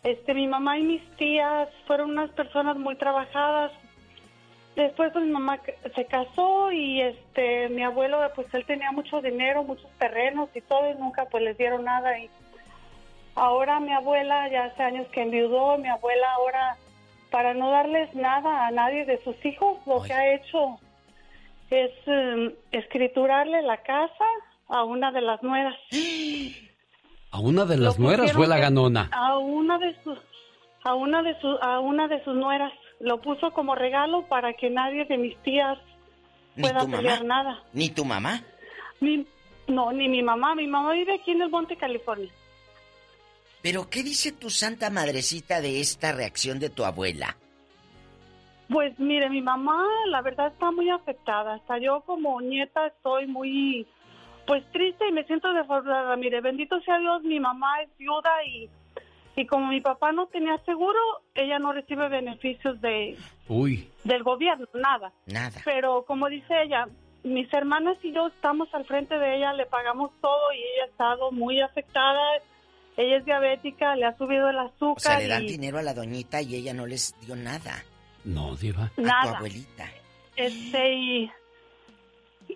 Este, 0.03 0.33
mi 0.33 0.47
mamá 0.47 0.77
y 0.79 0.83
mis 0.83 1.15
tías 1.17 1.69
fueron 1.87 2.11
unas 2.11 2.29
personas 2.31 2.75
muy 2.77 2.95
trabajadas. 2.95 3.71
Después 4.75 5.11
pues 5.11 5.25
mi 5.25 5.31
mamá 5.31 5.59
se 5.95 6.05
casó 6.05 6.71
y 6.71 7.01
este 7.01 7.67
mi 7.69 7.83
abuelo 7.83 8.19
pues 8.35 8.47
él 8.53 8.65
tenía 8.65 8.91
mucho 8.91 9.21
dinero, 9.21 9.63
muchos 9.63 9.89
terrenos 9.99 10.49
y 10.55 10.61
todo 10.61 10.89
y 10.89 10.95
nunca 10.95 11.25
pues 11.25 11.43
les 11.43 11.57
dieron 11.57 11.83
nada 11.83 12.17
y 12.19 12.29
ahora 13.35 13.79
mi 13.79 13.91
abuela 13.93 14.47
ya 14.49 14.65
hace 14.65 14.83
años 14.83 15.07
que 15.11 15.21
enviudó, 15.21 15.77
mi 15.77 15.87
abuela 15.89 16.31
ahora 16.33 16.77
para 17.29 17.53
no 17.53 17.71
darles 17.71 18.13
nada 18.13 18.67
a 18.67 18.71
nadie 18.71 19.05
de 19.05 19.23
sus 19.23 19.35
hijos, 19.45 19.77
lo 19.85 20.01
que 20.03 20.11
ha 20.13 20.33
hecho 20.35 20.77
es 21.69 21.91
em, 22.05 22.53
escriturarle 22.71 23.61
la 23.61 23.77
casa 23.77 24.25
a 24.67 24.83
una 24.83 25.11
de 25.11 25.21
las 25.21 25.41
nueras. 25.43 25.75
A 27.33 27.39
una 27.39 27.63
de 27.63 27.77
las 27.77 27.97
Lo 27.97 28.07
nueras 28.07 28.33
fue 28.33 28.45
la 28.45 28.57
ganona. 28.57 29.09
A 29.13 29.37
una 29.37 29.77
de 29.77 29.95
sus 30.03 30.19
a 30.83 30.95
una 30.95 31.21
de 31.23 31.39
sus 31.39 31.57
a 31.61 31.79
una 31.79 32.09
de 32.09 32.21
sus 32.25 32.35
nueras 32.35 32.73
lo 32.99 33.21
puso 33.21 33.51
como 33.51 33.73
regalo 33.73 34.23
para 34.23 34.51
que 34.53 34.69
nadie 34.69 35.05
de 35.05 35.17
mis 35.17 35.37
tías 35.41 35.77
¿Ni 36.57 36.63
pueda 36.63 36.81
tu 36.81 36.89
mamá? 36.89 37.19
nada. 37.23 37.63
¿Ni 37.71 37.89
tu 37.89 38.03
mamá? 38.03 38.41
Mi- 38.99 39.25
no, 39.67 39.93
ni 39.93 40.09
mi 40.09 40.21
mamá, 40.21 40.55
mi 40.55 40.67
mamá 40.67 40.91
vive 40.91 41.13
aquí 41.13 41.31
en 41.31 41.41
el 41.43 41.49
Monte 41.49 41.77
California. 41.77 42.29
¿Pero 43.61 43.89
qué 43.89 44.03
dice 44.03 44.31
tu 44.31 44.49
santa 44.49 44.89
madrecita 44.89 45.61
de 45.61 45.79
esta 45.81 46.11
reacción 46.11 46.59
de 46.59 46.69
tu 46.69 46.83
abuela? 46.83 47.37
Pues 48.69 48.97
mire, 48.99 49.29
mi 49.29 49.41
mamá 49.41 49.85
la 50.07 50.21
verdad 50.21 50.47
está 50.47 50.71
muy 50.71 50.89
afectada. 50.89 51.55
Hasta 51.55 51.77
yo 51.77 52.01
como 52.01 52.41
nieta 52.41 52.87
estoy 52.87 53.27
muy 53.27 53.85
pues 54.47 54.63
triste 54.71 55.07
y 55.07 55.11
me 55.11 55.23
siento 55.25 55.53
defraudada. 55.53 56.15
Mire, 56.15 56.41
bendito 56.41 56.79
sea 56.81 56.97
Dios, 56.99 57.23
mi 57.23 57.39
mamá 57.39 57.81
es 57.81 57.89
viuda 57.97 58.31
y 58.45 58.69
y 59.35 59.45
como 59.45 59.67
mi 59.67 59.79
papá 59.79 60.11
no 60.11 60.27
tenía 60.27 60.57
seguro, 60.65 60.99
ella 61.35 61.57
no 61.57 61.71
recibe 61.71 62.09
beneficios 62.09 62.81
de 62.81 63.17
Uy. 63.47 63.89
del 64.03 64.23
gobierno, 64.23 64.67
nada. 64.73 65.13
Nada. 65.25 65.61
Pero 65.63 66.03
como 66.05 66.27
dice 66.27 66.63
ella, 66.63 66.87
mis 67.23 67.51
hermanas 67.53 67.97
y 68.03 68.11
yo 68.11 68.27
estamos 68.27 68.73
al 68.73 68.85
frente 68.85 69.17
de 69.17 69.37
ella, 69.37 69.53
le 69.53 69.65
pagamos 69.65 70.11
todo 70.21 70.53
y 70.53 70.57
ella 70.57 70.83
ha 70.83 70.87
estado 70.87 71.31
muy 71.31 71.61
afectada. 71.61 72.19
Ella 73.01 73.17
es 73.17 73.25
diabética, 73.25 73.95
le 73.95 74.05
ha 74.05 74.17
subido 74.17 74.49
el 74.49 74.59
azúcar. 74.59 74.97
O 74.97 74.99
sea, 74.99 75.19
le 75.19 75.27
dan 75.27 75.43
y 75.43 75.47
dinero 75.47 75.79
a 75.79 75.81
la 75.81 75.93
doñita 75.93 76.41
y 76.41 76.55
ella 76.55 76.73
no 76.73 76.85
les 76.85 77.15
dio 77.21 77.35
nada. 77.35 77.83
No, 78.23 78.55
diva. 78.55 78.85
A 78.85 78.89
tu 78.89 79.01
Nada. 79.01 79.37
abuelita. 79.37 79.89
Este, 80.35 80.93
y, 80.93 81.31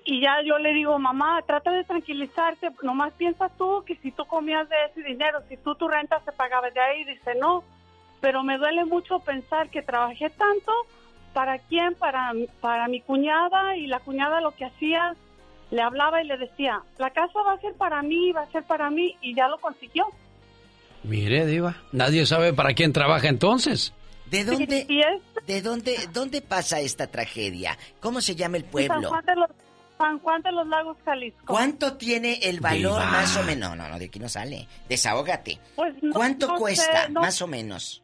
y 0.03 0.21
ya 0.21 0.41
yo 0.45 0.57
le 0.59 0.73
digo, 0.73 0.97
mamá, 0.99 1.41
trata 1.47 1.71
de 1.71 1.83
tranquilizarte, 1.83 2.69
nomás 2.83 3.13
piensa 3.13 3.49
tú 3.49 3.83
que 3.85 3.95
si 3.97 4.11
tú 4.11 4.25
comías 4.25 4.69
de 4.69 4.75
ese 4.91 5.01
dinero, 5.01 5.39
si 5.49 5.57
tú 5.57 5.75
tu 5.75 5.87
renta 5.87 6.21
se 6.23 6.31
pagaba 6.31 6.69
de 6.69 6.79
ahí, 6.79 7.03
dice 7.05 7.35
no, 7.39 7.63
pero 8.21 8.43
me 8.43 8.57
duele 8.57 8.85
mucho 8.85 9.19
pensar 9.19 9.69
que 9.69 9.81
trabajé 9.81 10.29
tanto, 10.29 10.71
¿para 11.33 11.59
quién? 11.59 11.95
Para, 11.95 12.31
para 12.61 12.87
mi 12.87 13.01
cuñada 13.01 13.75
y 13.75 13.87
la 13.87 13.99
cuñada 13.99 14.41
lo 14.41 14.51
que 14.51 14.65
hacía, 14.65 15.15
le 15.71 15.81
hablaba 15.81 16.21
y 16.21 16.27
le 16.27 16.37
decía, 16.37 16.81
la 16.97 17.09
casa 17.09 17.41
va 17.41 17.53
a 17.53 17.59
ser 17.59 17.73
para 17.73 18.01
mí, 18.03 18.31
va 18.31 18.41
a 18.41 18.51
ser 18.51 18.63
para 18.63 18.89
mí, 18.89 19.17
y 19.21 19.35
ya 19.35 19.47
lo 19.47 19.57
consiguió. 19.59 20.05
Mire, 21.07 21.45
diva. 21.45 21.75
Nadie 21.91 22.25
sabe 22.25 22.53
para 22.53 22.73
quién 22.73 22.91
trabaja 22.93 23.27
entonces. 23.27 23.93
¿De 24.29 24.43
dónde, 24.43 24.87
de 25.45 25.61
dónde, 25.61 25.95
dónde 26.11 26.41
pasa 26.41 26.79
esta 26.79 27.07
tragedia? 27.07 27.77
¿Cómo 27.99 28.21
se 28.21 28.35
llama 28.35 28.57
el 28.57 28.63
San 28.63 28.71
pueblo? 28.71 29.09
Juan 29.09 29.25
de 29.25 29.35
los, 29.35 29.49
San 29.97 30.19
Juan 30.19 30.41
de 30.41 30.51
los 30.51 30.67
Lagos, 30.67 30.97
Jalisco. 31.05 31.45
¿Cuánto 31.45 31.95
tiene 31.95 32.39
el 32.41 32.59
valor 32.59 32.99
Diva. 32.99 33.11
más 33.11 33.37
o 33.37 33.43
menos? 33.43 33.69
No, 33.69 33.75
no, 33.75 33.87
no, 33.89 33.99
de 33.99 34.05
aquí 34.05 34.19
no 34.19 34.27
sale. 34.27 34.67
Desahógate. 34.89 35.59
Pues 35.75 35.93
no- 36.01 36.11
¿Cuánto 36.13 36.47
no 36.47 36.53
sé, 36.55 36.59
cuesta, 36.59 37.07
no- 37.09 37.21
más 37.21 37.39
o 37.41 37.47
menos? 37.47 38.01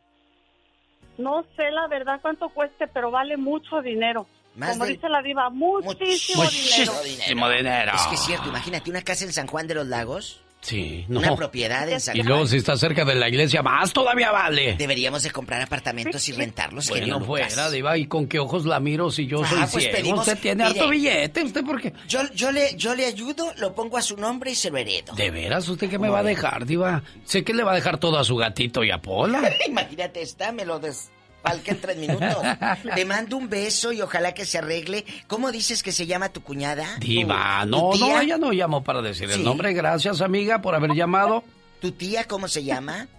No 1.18 1.44
sé 1.56 1.70
la 1.72 1.88
verdad 1.88 2.20
cuánto 2.22 2.50
cueste, 2.50 2.88
pero 2.88 3.10
vale 3.12 3.36
mucho 3.38 3.82
dinero. 3.82 4.28
Más 4.56 4.72
Como 4.72 4.86
dice 4.86 5.08
la 5.10 5.22
diva, 5.22 5.50
muchísimo, 5.50 6.44
dinero. 6.44 6.94
Muchísimo 6.94 7.50
dinero. 7.50 7.92
Es 7.96 8.02
que 8.08 8.16
es 8.16 8.22
cierto, 8.22 8.50
imagínate 8.50 8.90
una 8.90 9.02
casa 9.02 9.26
en 9.26 9.34
San 9.34 9.48
Juan 9.48 9.68
de 9.68 9.76
los 9.76 9.88
Lagos. 9.88 10.42
Sí, 10.62 11.06
no. 11.08 11.20
Una 11.20 11.36
propiedad 11.36 11.90
en 11.90 12.00
San 12.00 12.16
Y 12.16 12.22
luego 12.22 12.46
si 12.46 12.58
está 12.58 12.78
cerca 12.78 13.04
de 13.04 13.16
la 13.16 13.28
iglesia, 13.28 13.64
más 13.64 13.92
todavía 13.92 14.32
vale. 14.32 14.76
Deberíamos 14.78 15.24
de 15.24 15.32
comprar 15.32 15.60
apartamentos 15.62 16.30
y 16.30 16.34
rentarlos, 16.34 16.88
Bueno, 16.90 17.20
Lucas. 17.20 17.28
fuera, 17.56 17.72
Diva, 17.72 17.98
¿y 17.98 18.06
con 18.06 18.28
qué 18.28 18.38
ojos 18.38 18.66
la 18.66 18.80
miro 18.80 19.10
si 19.10 19.26
yo 19.26 19.42
Ah, 19.44 19.48
soy 19.48 19.60
pues 19.72 19.84
ciego? 19.86 19.98
pedimos- 19.98 20.20
Usted 20.28 20.38
tiene 20.40 20.64
mire. 20.66 20.80
harto 20.80 20.90
billete, 20.92 21.44
¿usted 21.44 21.64
por 21.66 21.82
qué? 21.82 21.94
Yo, 22.08 22.20
yo, 22.36 22.52
le, 22.52 22.76
yo 22.76 22.94
le 22.94 23.06
ayudo, 23.08 23.52
lo 23.58 23.74
pongo 23.74 23.98
a 23.98 24.02
su 24.04 24.16
nombre 24.18 24.52
y 24.52 24.56
se 24.56 24.70
lo 24.70 24.78
heredo. 24.78 25.14
¿De 25.16 25.32
veras? 25.32 25.68
¿Usted 25.68 25.90
qué 25.90 25.98
me 25.98 26.10
va 26.10 26.20
a 26.20 26.24
dejar, 26.24 26.66
Diva? 26.68 27.02
Sé 27.26 27.44
que 27.44 27.54
le 27.56 27.64
va 27.64 27.72
a 27.72 27.76
dejar 27.76 27.98
todo 27.98 28.20
a 28.20 28.24
su 28.24 28.36
gatito 28.36 28.84
y 28.84 28.92
a 28.92 29.00
Pola. 29.02 29.42
Imagínate, 29.68 30.22
está, 30.22 30.52
me 30.52 30.64
lo 30.66 30.78
desfalca 30.80 31.12
en 31.44 31.82
tres 31.82 31.98
minutos. 31.98 32.38
Te 32.96 33.06
mando 33.06 33.38
un 33.38 33.50
beso 33.50 33.92
y 33.92 34.02
ojalá 34.02 34.34
que 34.34 34.46
se 34.46 34.58
arregle. 34.60 35.06
¿Cómo 35.28 35.52
dices 35.52 35.84
que 35.84 35.92
se 35.92 36.06
llama 36.06 36.30
tu 36.30 36.42
cuñada? 36.44 36.98
Diva, 37.00 37.62
¿Tu- 37.64 37.70
no, 37.70 37.90
tu 37.92 38.00
no, 38.00 38.20
ella 38.22 38.38
no 38.38 38.52
llamó 38.54 38.84
para 38.84 39.02
decir 39.02 39.30
Sí. 39.30 39.36
el 39.36 39.44
nombre. 39.44 39.74
Gracias, 39.74 40.22
amiga, 40.22 40.62
por 40.62 40.76
haber 40.76 40.92
llamado. 40.94 41.44
¿Tu 41.82 41.92
tía 41.92 42.26
cómo 42.28 42.48
se 42.48 42.64
llama? 42.64 43.08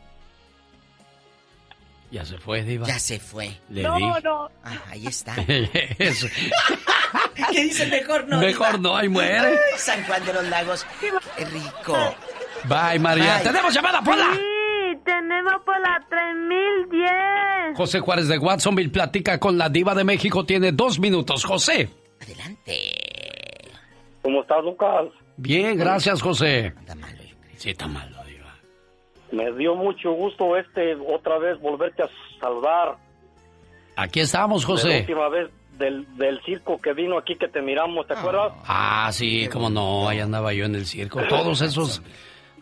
Ya 2.13 2.27
se 2.27 2.37
fue, 2.37 2.63
Diva. 2.63 2.87
Ya 2.87 2.99
se 2.99 3.19
fue. 3.19 3.59
Le 3.71 3.83
No, 3.83 3.97
dije. 3.97 4.21
no. 4.23 4.51
Ah, 4.63 4.77
ahí 4.91 5.07
está. 5.07 5.35
Eso. 5.99 6.27
¿Qué 7.51 7.63
dice 7.63 7.87
mejor 7.87 8.29
no? 8.29 8.39
Mejor 8.39 8.67
Diva? 8.73 8.79
no, 8.81 8.95
ahí 8.99 9.09
muere. 9.09 9.39
Ay, 9.39 9.57
San 9.79 10.05
Juan 10.05 10.23
de 10.27 10.35
los 10.35 10.45
Lagos. 10.45 10.85
Qué 11.01 11.45
rico. 11.47 11.97
Bye, 12.65 12.99
María. 12.99 13.37
Bye. 13.37 13.45
¡Tenemos 13.45 13.73
llamada, 13.73 14.03
Pola! 14.03 14.39
Tenemos 15.05 15.55
por 15.65 15.79
la 15.81 16.05
3010. 16.09 17.77
José 17.77 18.01
Juárez 18.01 18.29
de 18.29 18.39
Watsonville 18.39 18.91
platica 18.91 19.39
con 19.39 19.59
la 19.59 19.69
diva 19.69 19.95
de 19.95 20.05
México. 20.05 20.45
Tiene 20.45 20.73
dos 20.73 20.99
minutos. 20.99 21.45
José. 21.45 21.89
¿Cómo 24.23 24.43
estás, 24.43 24.63
Lucas? 24.65 25.07
Bien, 25.37 25.77
gracias, 25.77 26.23
José. 26.23 26.73
Sí, 27.57 27.71
está 27.71 27.87
malo, 27.89 28.17
diva. 28.27 28.55
Me 29.33 29.53
dio 29.57 29.75
mucho 29.75 30.13
gusto 30.13 30.57
este 30.57 30.95
otra 30.97 31.39
vez 31.39 31.59
volverte 31.61 32.03
a 32.05 32.09
saludar. 32.41 32.97
Aquí 33.97 34.21
estamos, 34.21 34.63
La 34.63 34.67
José. 34.69 35.01
última 35.01 35.29
vez 35.29 35.51
del, 35.79 36.07
del 36.17 36.41
circo 36.45 36.81
que 36.81 36.93
vino 36.93 37.19
aquí 37.19 37.35
que 37.37 37.49
te 37.49 37.61
miramos, 37.61 38.07
¿te 38.07 38.15
acuerdas? 38.15 38.53
Ah, 38.67 39.09
sí, 39.13 39.49
cómo 39.53 39.69
no, 39.71 40.09
ahí 40.09 40.21
andaba 40.21 40.53
yo 40.53 40.65
en 40.65 40.75
el 40.77 40.87
circo. 40.87 41.21
Todos 41.29 41.61
esos, 41.63 42.03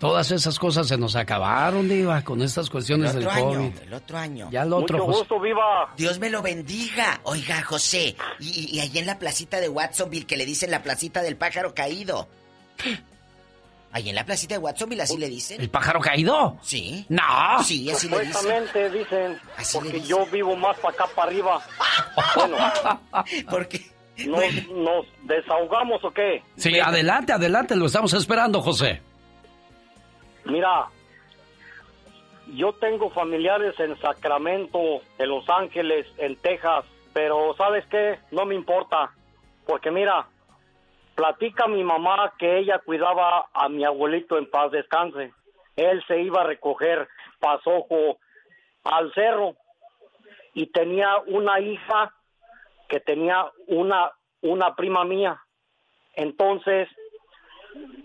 todas 0.00 0.30
esas 0.32 0.58
cosas 0.58 0.88
se 0.88 0.96
nos 0.98 1.14
acabaron, 1.14 1.88
diva, 1.88 2.22
con 2.22 2.42
estas 2.42 2.68
cuestiones 2.68 3.14
El 3.14 3.20
del 3.20 3.28
otro 3.28 3.38
año, 3.38 3.58
COVID. 3.70 3.78
el 3.82 3.94
otro 3.94 4.18
año. 4.18 4.48
Ya 4.50 4.62
el 4.62 4.72
otro, 4.72 4.98
Mucho 4.98 5.06
José. 5.06 5.18
gusto, 5.20 5.40
viva. 5.40 5.92
Dios 5.96 6.18
me 6.18 6.30
lo 6.30 6.42
bendiga. 6.42 7.20
Oiga, 7.22 7.62
José, 7.62 8.16
y, 8.40 8.76
y, 8.76 8.80
ahí 8.80 8.98
en 8.98 9.06
la 9.06 9.18
placita 9.20 9.60
de 9.60 9.68
Watsonville, 9.68 10.26
que 10.26 10.36
le 10.36 10.44
dicen 10.46 10.72
la 10.72 10.82
placita 10.82 11.22
del 11.22 11.36
pájaro 11.36 11.72
caído. 11.74 12.26
Ahí 13.92 14.08
en 14.08 14.14
la 14.14 14.24
placita 14.24 14.54
de 14.54 14.58
Watsonville, 14.58 15.02
así 15.02 15.18
le 15.18 15.28
dicen. 15.28 15.60
¿El 15.60 15.68
pájaro 15.68 16.00
caído? 16.00 16.56
Sí. 16.62 17.04
No. 17.08 17.62
Sí, 17.64 17.90
así 17.90 18.08
le 18.08 18.20
dicen. 18.24 18.92
Dicen, 18.92 19.40
Así 19.56 19.76
le 19.78 19.80
porque 19.84 19.92
dicen. 20.00 20.08
yo 20.08 20.26
vivo 20.26 20.56
más 20.56 20.78
para 20.78 20.94
acá, 20.94 21.06
para 21.14 21.28
arriba. 21.28 21.60
Bueno, 22.36 22.56
¿Por 23.50 23.66
qué? 23.68 23.84
¿nos, 24.26 24.42
¿nos 24.68 25.06
desahogamos 25.24 26.04
o 26.04 26.10
qué? 26.12 26.42
Sí, 26.56 26.78
adelante, 26.78 27.32
adelante, 27.32 27.74
lo 27.74 27.86
estamos 27.86 28.12
esperando, 28.14 28.62
José. 28.62 29.02
Mira, 30.50 30.88
yo 32.54 32.72
tengo 32.74 33.10
familiares 33.10 33.78
en 33.78 33.96
Sacramento, 34.00 35.02
en 35.18 35.28
Los 35.28 35.48
Ángeles, 35.48 36.06
en 36.18 36.36
Texas, 36.36 36.84
pero 37.12 37.54
¿sabes 37.56 37.86
qué? 37.86 38.18
No 38.30 38.44
me 38.44 38.54
importa, 38.54 39.12
porque 39.66 39.90
mira, 39.90 40.26
platica 41.14 41.66
mi 41.68 41.84
mamá 41.84 42.32
que 42.38 42.58
ella 42.58 42.80
cuidaba 42.80 43.48
a 43.52 43.68
mi 43.68 43.84
abuelito 43.84 44.36
en 44.38 44.50
paz 44.50 44.70
descanse. 44.72 45.32
Él 45.76 46.02
se 46.06 46.20
iba 46.20 46.42
a 46.42 46.46
recoger 46.46 47.08
pasojo 47.38 48.18
al 48.84 49.12
cerro 49.14 49.54
y 50.54 50.66
tenía 50.66 51.18
una 51.26 51.60
hija 51.60 52.12
que 52.88 53.00
tenía 53.00 53.50
una 53.68 54.10
una 54.42 54.74
prima 54.74 55.04
mía. 55.04 55.38
Entonces, 56.14 56.88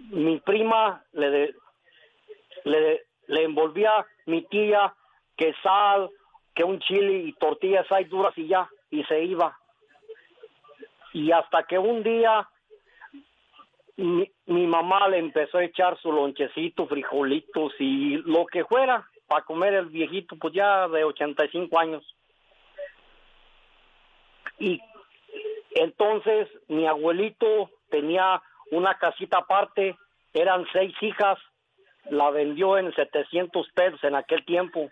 mi 0.09 0.37
prima 0.41 1.01
le 1.13 1.29
de- 1.29 1.55
le, 2.65 3.05
le 3.27 3.43
envolvía 3.43 4.05
mi 4.25 4.43
tía 4.43 4.93
que 5.37 5.53
sal, 5.63 6.09
que 6.53 6.63
un 6.63 6.79
chile 6.79 7.13
y 7.25 7.33
tortillas 7.33 7.89
hay 7.91 8.05
duras 8.05 8.37
y 8.37 8.47
ya, 8.47 8.69
y 8.91 9.03
se 9.05 9.23
iba. 9.23 9.57
Y 11.13 11.31
hasta 11.31 11.63
que 11.63 11.79
un 11.79 12.03
día 12.03 12.47
mi, 13.97 14.29
mi 14.47 14.67
mamá 14.67 15.07
le 15.07 15.19
empezó 15.19 15.57
a 15.57 15.63
echar 15.63 15.97
su 16.01 16.11
lonchecito, 16.11 16.87
frijolitos 16.87 17.73
y 17.79 18.17
lo 18.17 18.45
que 18.45 18.65
fuera 18.65 19.07
para 19.27 19.45
comer 19.45 19.73
el 19.73 19.87
viejito, 19.87 20.35
pues 20.37 20.53
ya 20.53 20.87
de 20.87 21.03
85 21.03 21.79
años. 21.79 22.15
Y 24.59 24.79
entonces 25.71 26.47
mi 26.67 26.87
abuelito 26.87 27.69
tenía 27.89 28.41
una 28.71 28.95
casita 28.95 29.39
aparte, 29.39 29.97
eran 30.33 30.65
seis 30.71 30.93
hijas, 31.01 31.37
la 32.09 32.29
vendió 32.29 32.77
en 32.77 32.93
700 32.93 33.67
pesos 33.71 34.03
en 34.03 34.15
aquel 34.15 34.45
tiempo. 34.45 34.89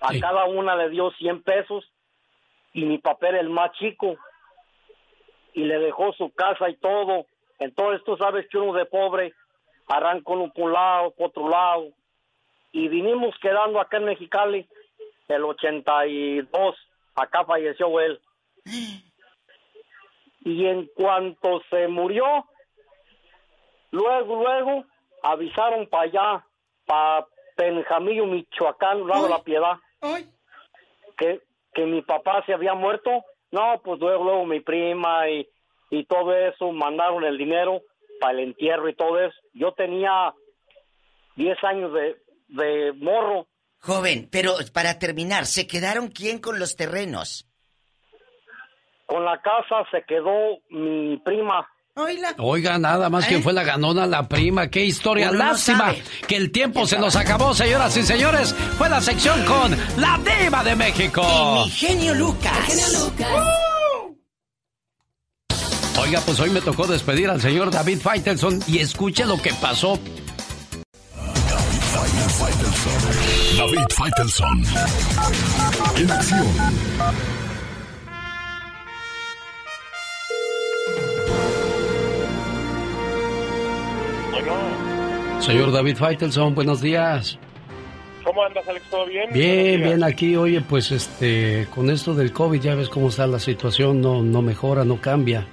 A 0.00 0.12
Sí. 0.12 0.20
cada 0.20 0.44
una 0.46 0.76
le 0.76 0.88
dio 0.90 1.10
100 1.12 1.42
pesos 1.42 1.84
y 2.72 2.84
mi 2.84 2.98
papá 2.98 3.28
era 3.28 3.40
el 3.40 3.48
más 3.48 3.72
chico 3.72 4.16
y 5.54 5.64
le 5.64 5.78
dejó 5.78 6.12
su 6.12 6.30
casa 6.34 6.68
y 6.68 6.76
todo. 6.76 7.26
Entonces 7.58 8.04
tú 8.04 8.16
sabes 8.16 8.46
que 8.50 8.58
uno 8.58 8.72
de 8.74 8.84
pobre 8.86 9.32
arranca 9.88 10.32
uno 10.32 10.52
por 10.52 10.64
un 10.64 10.72
lado, 10.72 11.10
por 11.12 11.28
otro 11.28 11.48
lado. 11.48 11.88
Y 12.72 12.88
vinimos 12.88 13.34
quedando 13.40 13.80
acá 13.80 13.96
en 13.98 14.04
Mexicali 14.04 14.68
el 15.28 15.44
82, 15.44 16.76
acá 17.14 17.44
falleció 17.44 17.98
él. 18.00 18.20
Y 20.44 20.66
en 20.66 20.86
cuanto 20.94 21.60
se 21.70 21.88
murió, 21.88 22.24
luego, 23.90 24.42
luego 24.42 24.84
avisaron 25.22 25.86
para 25.86 26.04
allá, 26.04 26.46
para 26.86 27.26
Penjamillo, 27.56 28.26
Michoacán, 28.26 29.06
lado 29.06 29.24
de 29.24 29.30
la 29.30 29.42
Piedad, 29.42 29.76
que, 31.16 31.40
que 31.74 31.84
mi 31.84 32.02
papá 32.02 32.42
se 32.46 32.54
había 32.54 32.74
muerto. 32.74 33.10
No, 33.50 33.80
pues 33.82 34.00
luego, 34.00 34.24
luego 34.24 34.44
mi 34.44 34.60
prima 34.60 35.28
y, 35.28 35.48
y 35.90 36.04
todo 36.04 36.34
eso 36.34 36.72
mandaron 36.72 37.24
el 37.24 37.38
dinero 37.38 37.80
para 38.20 38.34
el 38.34 38.40
entierro 38.40 38.88
y 38.88 38.94
todo 38.94 39.20
eso. 39.20 39.36
Yo 39.52 39.72
tenía 39.72 40.34
10 41.36 41.64
años 41.64 41.92
de, 41.92 42.16
de 42.48 42.92
morro. 42.92 43.46
Joven, 43.78 44.28
pero 44.30 44.54
para 44.72 44.98
terminar, 44.98 45.46
¿se 45.46 45.66
quedaron 45.66 46.08
quién 46.08 46.40
con 46.40 46.58
los 46.58 46.76
terrenos? 46.76 47.48
Con 49.06 49.24
la 49.24 49.40
casa 49.40 49.86
se 49.90 50.02
quedó 50.02 50.58
mi 50.70 51.18
prima. 51.18 51.68
Oiga, 52.38 52.78
nada 52.78 53.08
más 53.08 53.26
que 53.26 53.40
fue 53.40 53.54
la 53.54 53.64
ganona, 53.64 54.06
la 54.06 54.28
prima. 54.28 54.68
Qué 54.68 54.84
historia. 54.84 55.30
Uno 55.30 55.38
Lástima 55.38 55.78
sabe. 55.78 56.02
que 56.28 56.36
el 56.36 56.50
tiempo 56.52 56.86
se 56.86 56.98
nos 56.98 57.16
acabó, 57.16 57.54
señoras 57.54 57.96
y 57.96 58.02
señores. 58.02 58.54
Fue 58.76 58.90
la 58.90 59.00
sección 59.00 59.42
con 59.46 59.74
la 59.96 60.18
diva 60.18 60.62
de 60.62 60.76
México. 60.76 61.22
Mi 61.64 61.70
genio 61.70 62.14
Lucas. 62.14 63.14
Oiga, 65.98 66.20
pues 66.20 66.38
hoy 66.38 66.50
me 66.50 66.60
tocó 66.60 66.86
despedir 66.86 67.30
al 67.30 67.40
señor 67.40 67.70
David 67.70 67.98
Faitelson 68.00 68.62
y 68.66 68.78
escuche 68.80 69.24
lo 69.24 69.40
que 69.40 69.54
pasó. 69.54 69.98
David 73.56 73.86
Faitelson. 73.96 74.64
En 75.96 76.10
acción. 76.10 76.46
Señor 85.40 85.72
David 85.72 85.96
Faitelson, 85.96 86.54
buenos 86.54 86.80
días. 86.80 87.38
¿Cómo 88.24 88.42
andas, 88.42 88.66
Alex? 88.68 88.84
¿Todo 88.90 89.06
bien? 89.06 89.32
Bien, 89.32 89.80
bien 89.82 90.02
aquí. 90.02 90.34
Oye, 90.36 90.60
pues 90.60 90.90
este, 90.90 91.68
con 91.74 91.90
esto 91.90 92.14
del 92.14 92.32
COVID 92.32 92.60
ya 92.60 92.74
ves 92.74 92.88
cómo 92.88 93.08
está 93.08 93.26
la 93.26 93.38
situación, 93.38 94.00
no, 94.00 94.22
no 94.22 94.42
mejora, 94.42 94.84
no 94.84 95.00
cambia. 95.00 95.46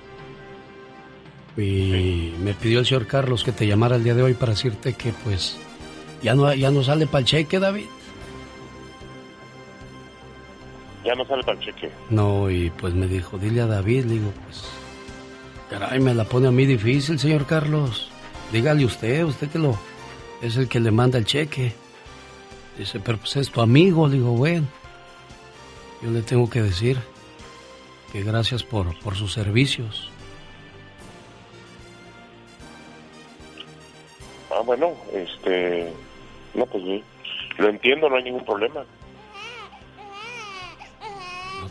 Y 1.56 2.34
me 2.40 2.54
pidió 2.54 2.80
el 2.80 2.86
señor 2.86 3.06
Carlos 3.06 3.44
que 3.44 3.52
te 3.52 3.68
llamara 3.68 3.98
el 3.98 4.04
día 4.04 4.16
de 4.16 4.24
hoy 4.24 4.34
para 4.34 4.54
decirte 4.54 4.94
que 4.94 5.14
pues 5.24 5.60
ya 6.24 6.34
no, 6.34 6.52
ya 6.54 6.72
no 6.72 6.82
sale 6.84 7.06
para 7.06 7.20
el 7.20 7.26
cheque, 7.26 7.60
David. 7.60 7.86
Ya 11.06 11.14
no 11.14 11.26
sale 11.26 11.44
para 11.44 11.60
el 11.60 11.66
cheque. 11.66 11.92
No, 12.10 12.50
y 12.50 12.72
pues 12.72 12.94
me 12.96 13.06
dijo, 13.06 13.38
dile 13.38 13.62
a 13.62 13.68
David, 13.68 14.06
le 14.06 14.14
digo, 14.14 14.34
pues 14.46 14.64
Caray, 15.70 16.00
me 16.00 16.16
la 16.16 16.24
pone 16.24 16.48
a 16.48 16.52
mí 16.52 16.66
difícil, 16.66 17.20
señor 17.20 17.46
Carlos. 17.46 18.13
Dígale 18.52 18.86
usted, 18.86 19.24
usted 19.24 19.50
que 19.50 19.60
lo 19.60 19.78
es 20.42 20.58
el 20.58 20.68
que 20.68 20.80
le 20.80 20.92
manda 20.92 21.18
el 21.18 21.26
cheque. 21.26 21.74
Dice, 22.78 23.00
pero 23.00 23.18
pues 23.18 23.36
es 23.38 23.50
tu 23.50 23.62
amigo. 23.62 24.08
Le 24.08 24.16
digo, 24.16 24.32
bueno, 24.32 24.68
yo 26.02 26.12
le 26.12 26.22
tengo 26.22 26.50
que 26.50 26.62
decir 26.62 26.98
que 28.12 28.24
gracias 28.24 28.64
por, 28.64 29.00
por 29.00 29.16
sus 29.16 29.32
servicios. 29.34 30.10
Ah, 34.52 34.62
bueno, 34.66 34.94
este, 35.14 35.92
no, 36.54 36.66
pues 36.66 36.84
lo 37.58 37.70
entiendo, 37.70 38.10
no 38.10 38.18
hay 38.18 38.24
ningún 38.24 38.46
problema. 38.46 38.84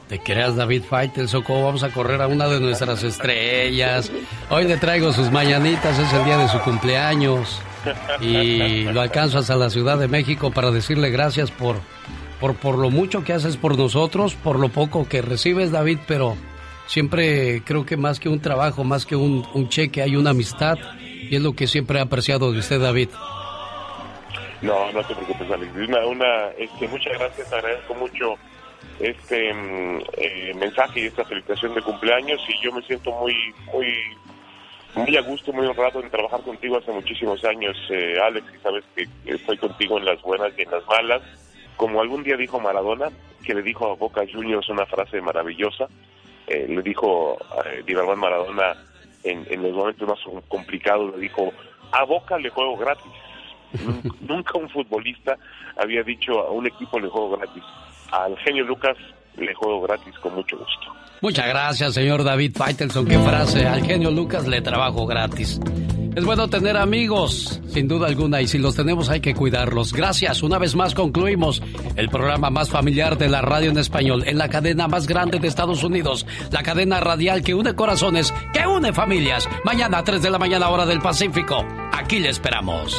Te 0.08 0.18
creas, 0.18 0.56
David 0.56 0.82
Faitelson, 0.88 1.42
¿cómo 1.42 1.64
vamos 1.64 1.82
a 1.82 1.90
correr 1.90 2.20
a 2.20 2.26
una 2.26 2.48
de 2.48 2.60
nuestras 2.60 3.02
estrellas? 3.02 4.10
Hoy 4.50 4.64
le 4.64 4.76
traigo 4.76 5.12
sus 5.12 5.30
mañanitas, 5.30 5.98
es 5.98 6.12
el 6.12 6.24
día 6.24 6.38
de 6.38 6.48
su 6.48 6.58
cumpleaños. 6.60 7.60
Y 8.20 8.84
lo 8.84 9.00
alcanzo 9.00 9.38
hasta 9.38 9.56
la 9.56 9.70
Ciudad 9.70 9.98
de 9.98 10.08
México 10.08 10.50
para 10.50 10.70
decirle 10.70 11.10
gracias 11.10 11.50
por, 11.50 11.76
por, 12.40 12.78
lo 12.78 12.90
mucho 12.90 13.24
que 13.24 13.32
haces 13.32 13.56
por 13.56 13.76
nosotros, 13.76 14.34
por 14.34 14.58
lo 14.58 14.68
poco 14.68 15.08
que 15.08 15.22
recibes, 15.22 15.72
David, 15.72 15.98
pero 16.06 16.36
siempre 16.86 17.62
creo 17.64 17.84
que 17.84 17.96
más 17.96 18.20
que 18.20 18.28
un 18.28 18.40
trabajo, 18.40 18.84
más 18.84 19.06
que 19.06 19.16
un, 19.16 19.46
un 19.54 19.68
cheque, 19.68 20.02
hay 20.02 20.16
una 20.16 20.30
amistad 20.30 20.78
y 21.00 21.36
es 21.36 21.42
lo 21.42 21.54
que 21.54 21.66
siempre 21.66 21.98
he 21.98 22.02
apreciado 22.02 22.52
de 22.52 22.58
usted, 22.58 22.80
David. 22.80 23.08
No, 24.60 24.92
no 24.92 25.02
te 25.04 25.14
preocupes, 25.14 25.50
Alex. 25.50 25.72
Una, 25.74 26.06
una, 26.06 26.48
este, 26.58 26.86
muchas 26.86 27.18
gracias, 27.18 27.52
agradezco 27.52 27.94
mucho 27.94 28.36
este 29.00 29.52
mm, 29.52 30.00
eh, 30.16 30.52
mensaje 30.54 31.00
y 31.00 31.06
esta 31.06 31.24
felicitación 31.24 31.74
de 31.74 31.82
cumpleaños 31.82 32.40
y 32.48 32.64
yo 32.64 32.72
me 32.72 32.82
siento 32.82 33.10
muy, 33.12 33.34
muy, 33.72 33.94
muy 34.94 35.16
a 35.16 35.22
gusto, 35.22 35.52
muy 35.52 35.66
honrado 35.66 36.00
en 36.00 36.10
trabajar 36.10 36.42
contigo 36.42 36.78
hace 36.78 36.92
muchísimos 36.92 37.44
años, 37.44 37.76
eh, 37.90 38.14
Alex, 38.22 38.46
y 38.54 38.62
sabes 38.62 38.84
que 38.94 39.08
estoy 39.26 39.56
contigo 39.58 39.98
en 39.98 40.04
las 40.04 40.20
buenas 40.22 40.52
y 40.56 40.62
en 40.62 40.70
las 40.70 40.86
malas. 40.86 41.22
Como 41.76 42.00
algún 42.00 42.22
día 42.22 42.36
dijo 42.36 42.60
Maradona, 42.60 43.10
que 43.44 43.54
le 43.54 43.62
dijo 43.62 43.90
a 43.90 43.94
Boca 43.94 44.22
Juniors 44.30 44.68
una 44.68 44.86
frase 44.86 45.20
maravillosa, 45.20 45.88
eh, 46.46 46.66
le 46.68 46.82
dijo 46.82 47.38
eh, 47.64 47.82
Diego 47.86 48.14
Maradona 48.14 48.76
en, 49.24 49.46
en 49.50 49.62
los 49.62 49.72
momentos 49.72 50.08
más 50.08 50.18
complicados, 50.48 51.14
le 51.14 51.22
dijo, 51.22 51.52
a 51.92 52.04
Boca 52.04 52.38
le 52.38 52.50
juego 52.50 52.76
gratis. 52.76 53.12
Nunca 54.20 54.58
un 54.58 54.68
futbolista 54.68 55.38
había 55.76 56.02
dicho 56.02 56.40
a 56.40 56.50
un 56.50 56.66
equipo 56.66 56.98
le 56.98 57.08
juego 57.08 57.36
gratis. 57.36 57.62
Al 58.12 58.36
genio 58.38 58.64
Lucas 58.64 58.96
le 59.36 59.54
juego 59.54 59.80
gratis 59.80 60.14
con 60.20 60.34
mucho 60.34 60.58
gusto. 60.58 60.94
Muchas 61.22 61.46
gracias, 61.46 61.94
señor 61.94 62.24
David 62.24 62.54
Faitelson. 62.56 63.06
Qué 63.06 63.18
frase. 63.18 63.66
Al 63.66 63.84
genio 63.84 64.10
Lucas 64.10 64.46
le 64.46 64.60
trabajo 64.60 65.06
gratis. 65.06 65.60
Es 66.14 66.26
bueno 66.26 66.48
tener 66.48 66.76
amigos, 66.76 67.62
sin 67.68 67.88
duda 67.88 68.06
alguna, 68.06 68.42
y 68.42 68.46
si 68.46 68.58
los 68.58 68.76
tenemos 68.76 69.08
hay 69.08 69.20
que 69.20 69.34
cuidarlos. 69.34 69.94
Gracias. 69.94 70.42
Una 70.42 70.58
vez 70.58 70.76
más 70.76 70.94
concluimos 70.94 71.62
el 71.96 72.10
programa 72.10 72.50
más 72.50 72.68
familiar 72.68 73.16
de 73.16 73.30
la 73.30 73.40
radio 73.40 73.70
en 73.70 73.78
español, 73.78 74.24
en 74.26 74.36
la 74.36 74.50
cadena 74.50 74.88
más 74.88 75.06
grande 75.06 75.38
de 75.38 75.48
Estados 75.48 75.82
Unidos, 75.82 76.26
la 76.50 76.62
cadena 76.62 77.00
radial 77.00 77.42
que 77.42 77.54
une 77.54 77.74
corazones, 77.74 78.34
que 78.52 78.66
une 78.66 78.92
familias. 78.92 79.48
Mañana 79.64 79.98
a 79.98 80.04
3 80.04 80.20
de 80.20 80.30
la 80.30 80.38
mañana 80.38 80.68
hora 80.68 80.84
del 80.84 81.00
Pacífico. 81.00 81.64
Aquí 81.92 82.18
le 82.18 82.28
esperamos. 82.28 82.94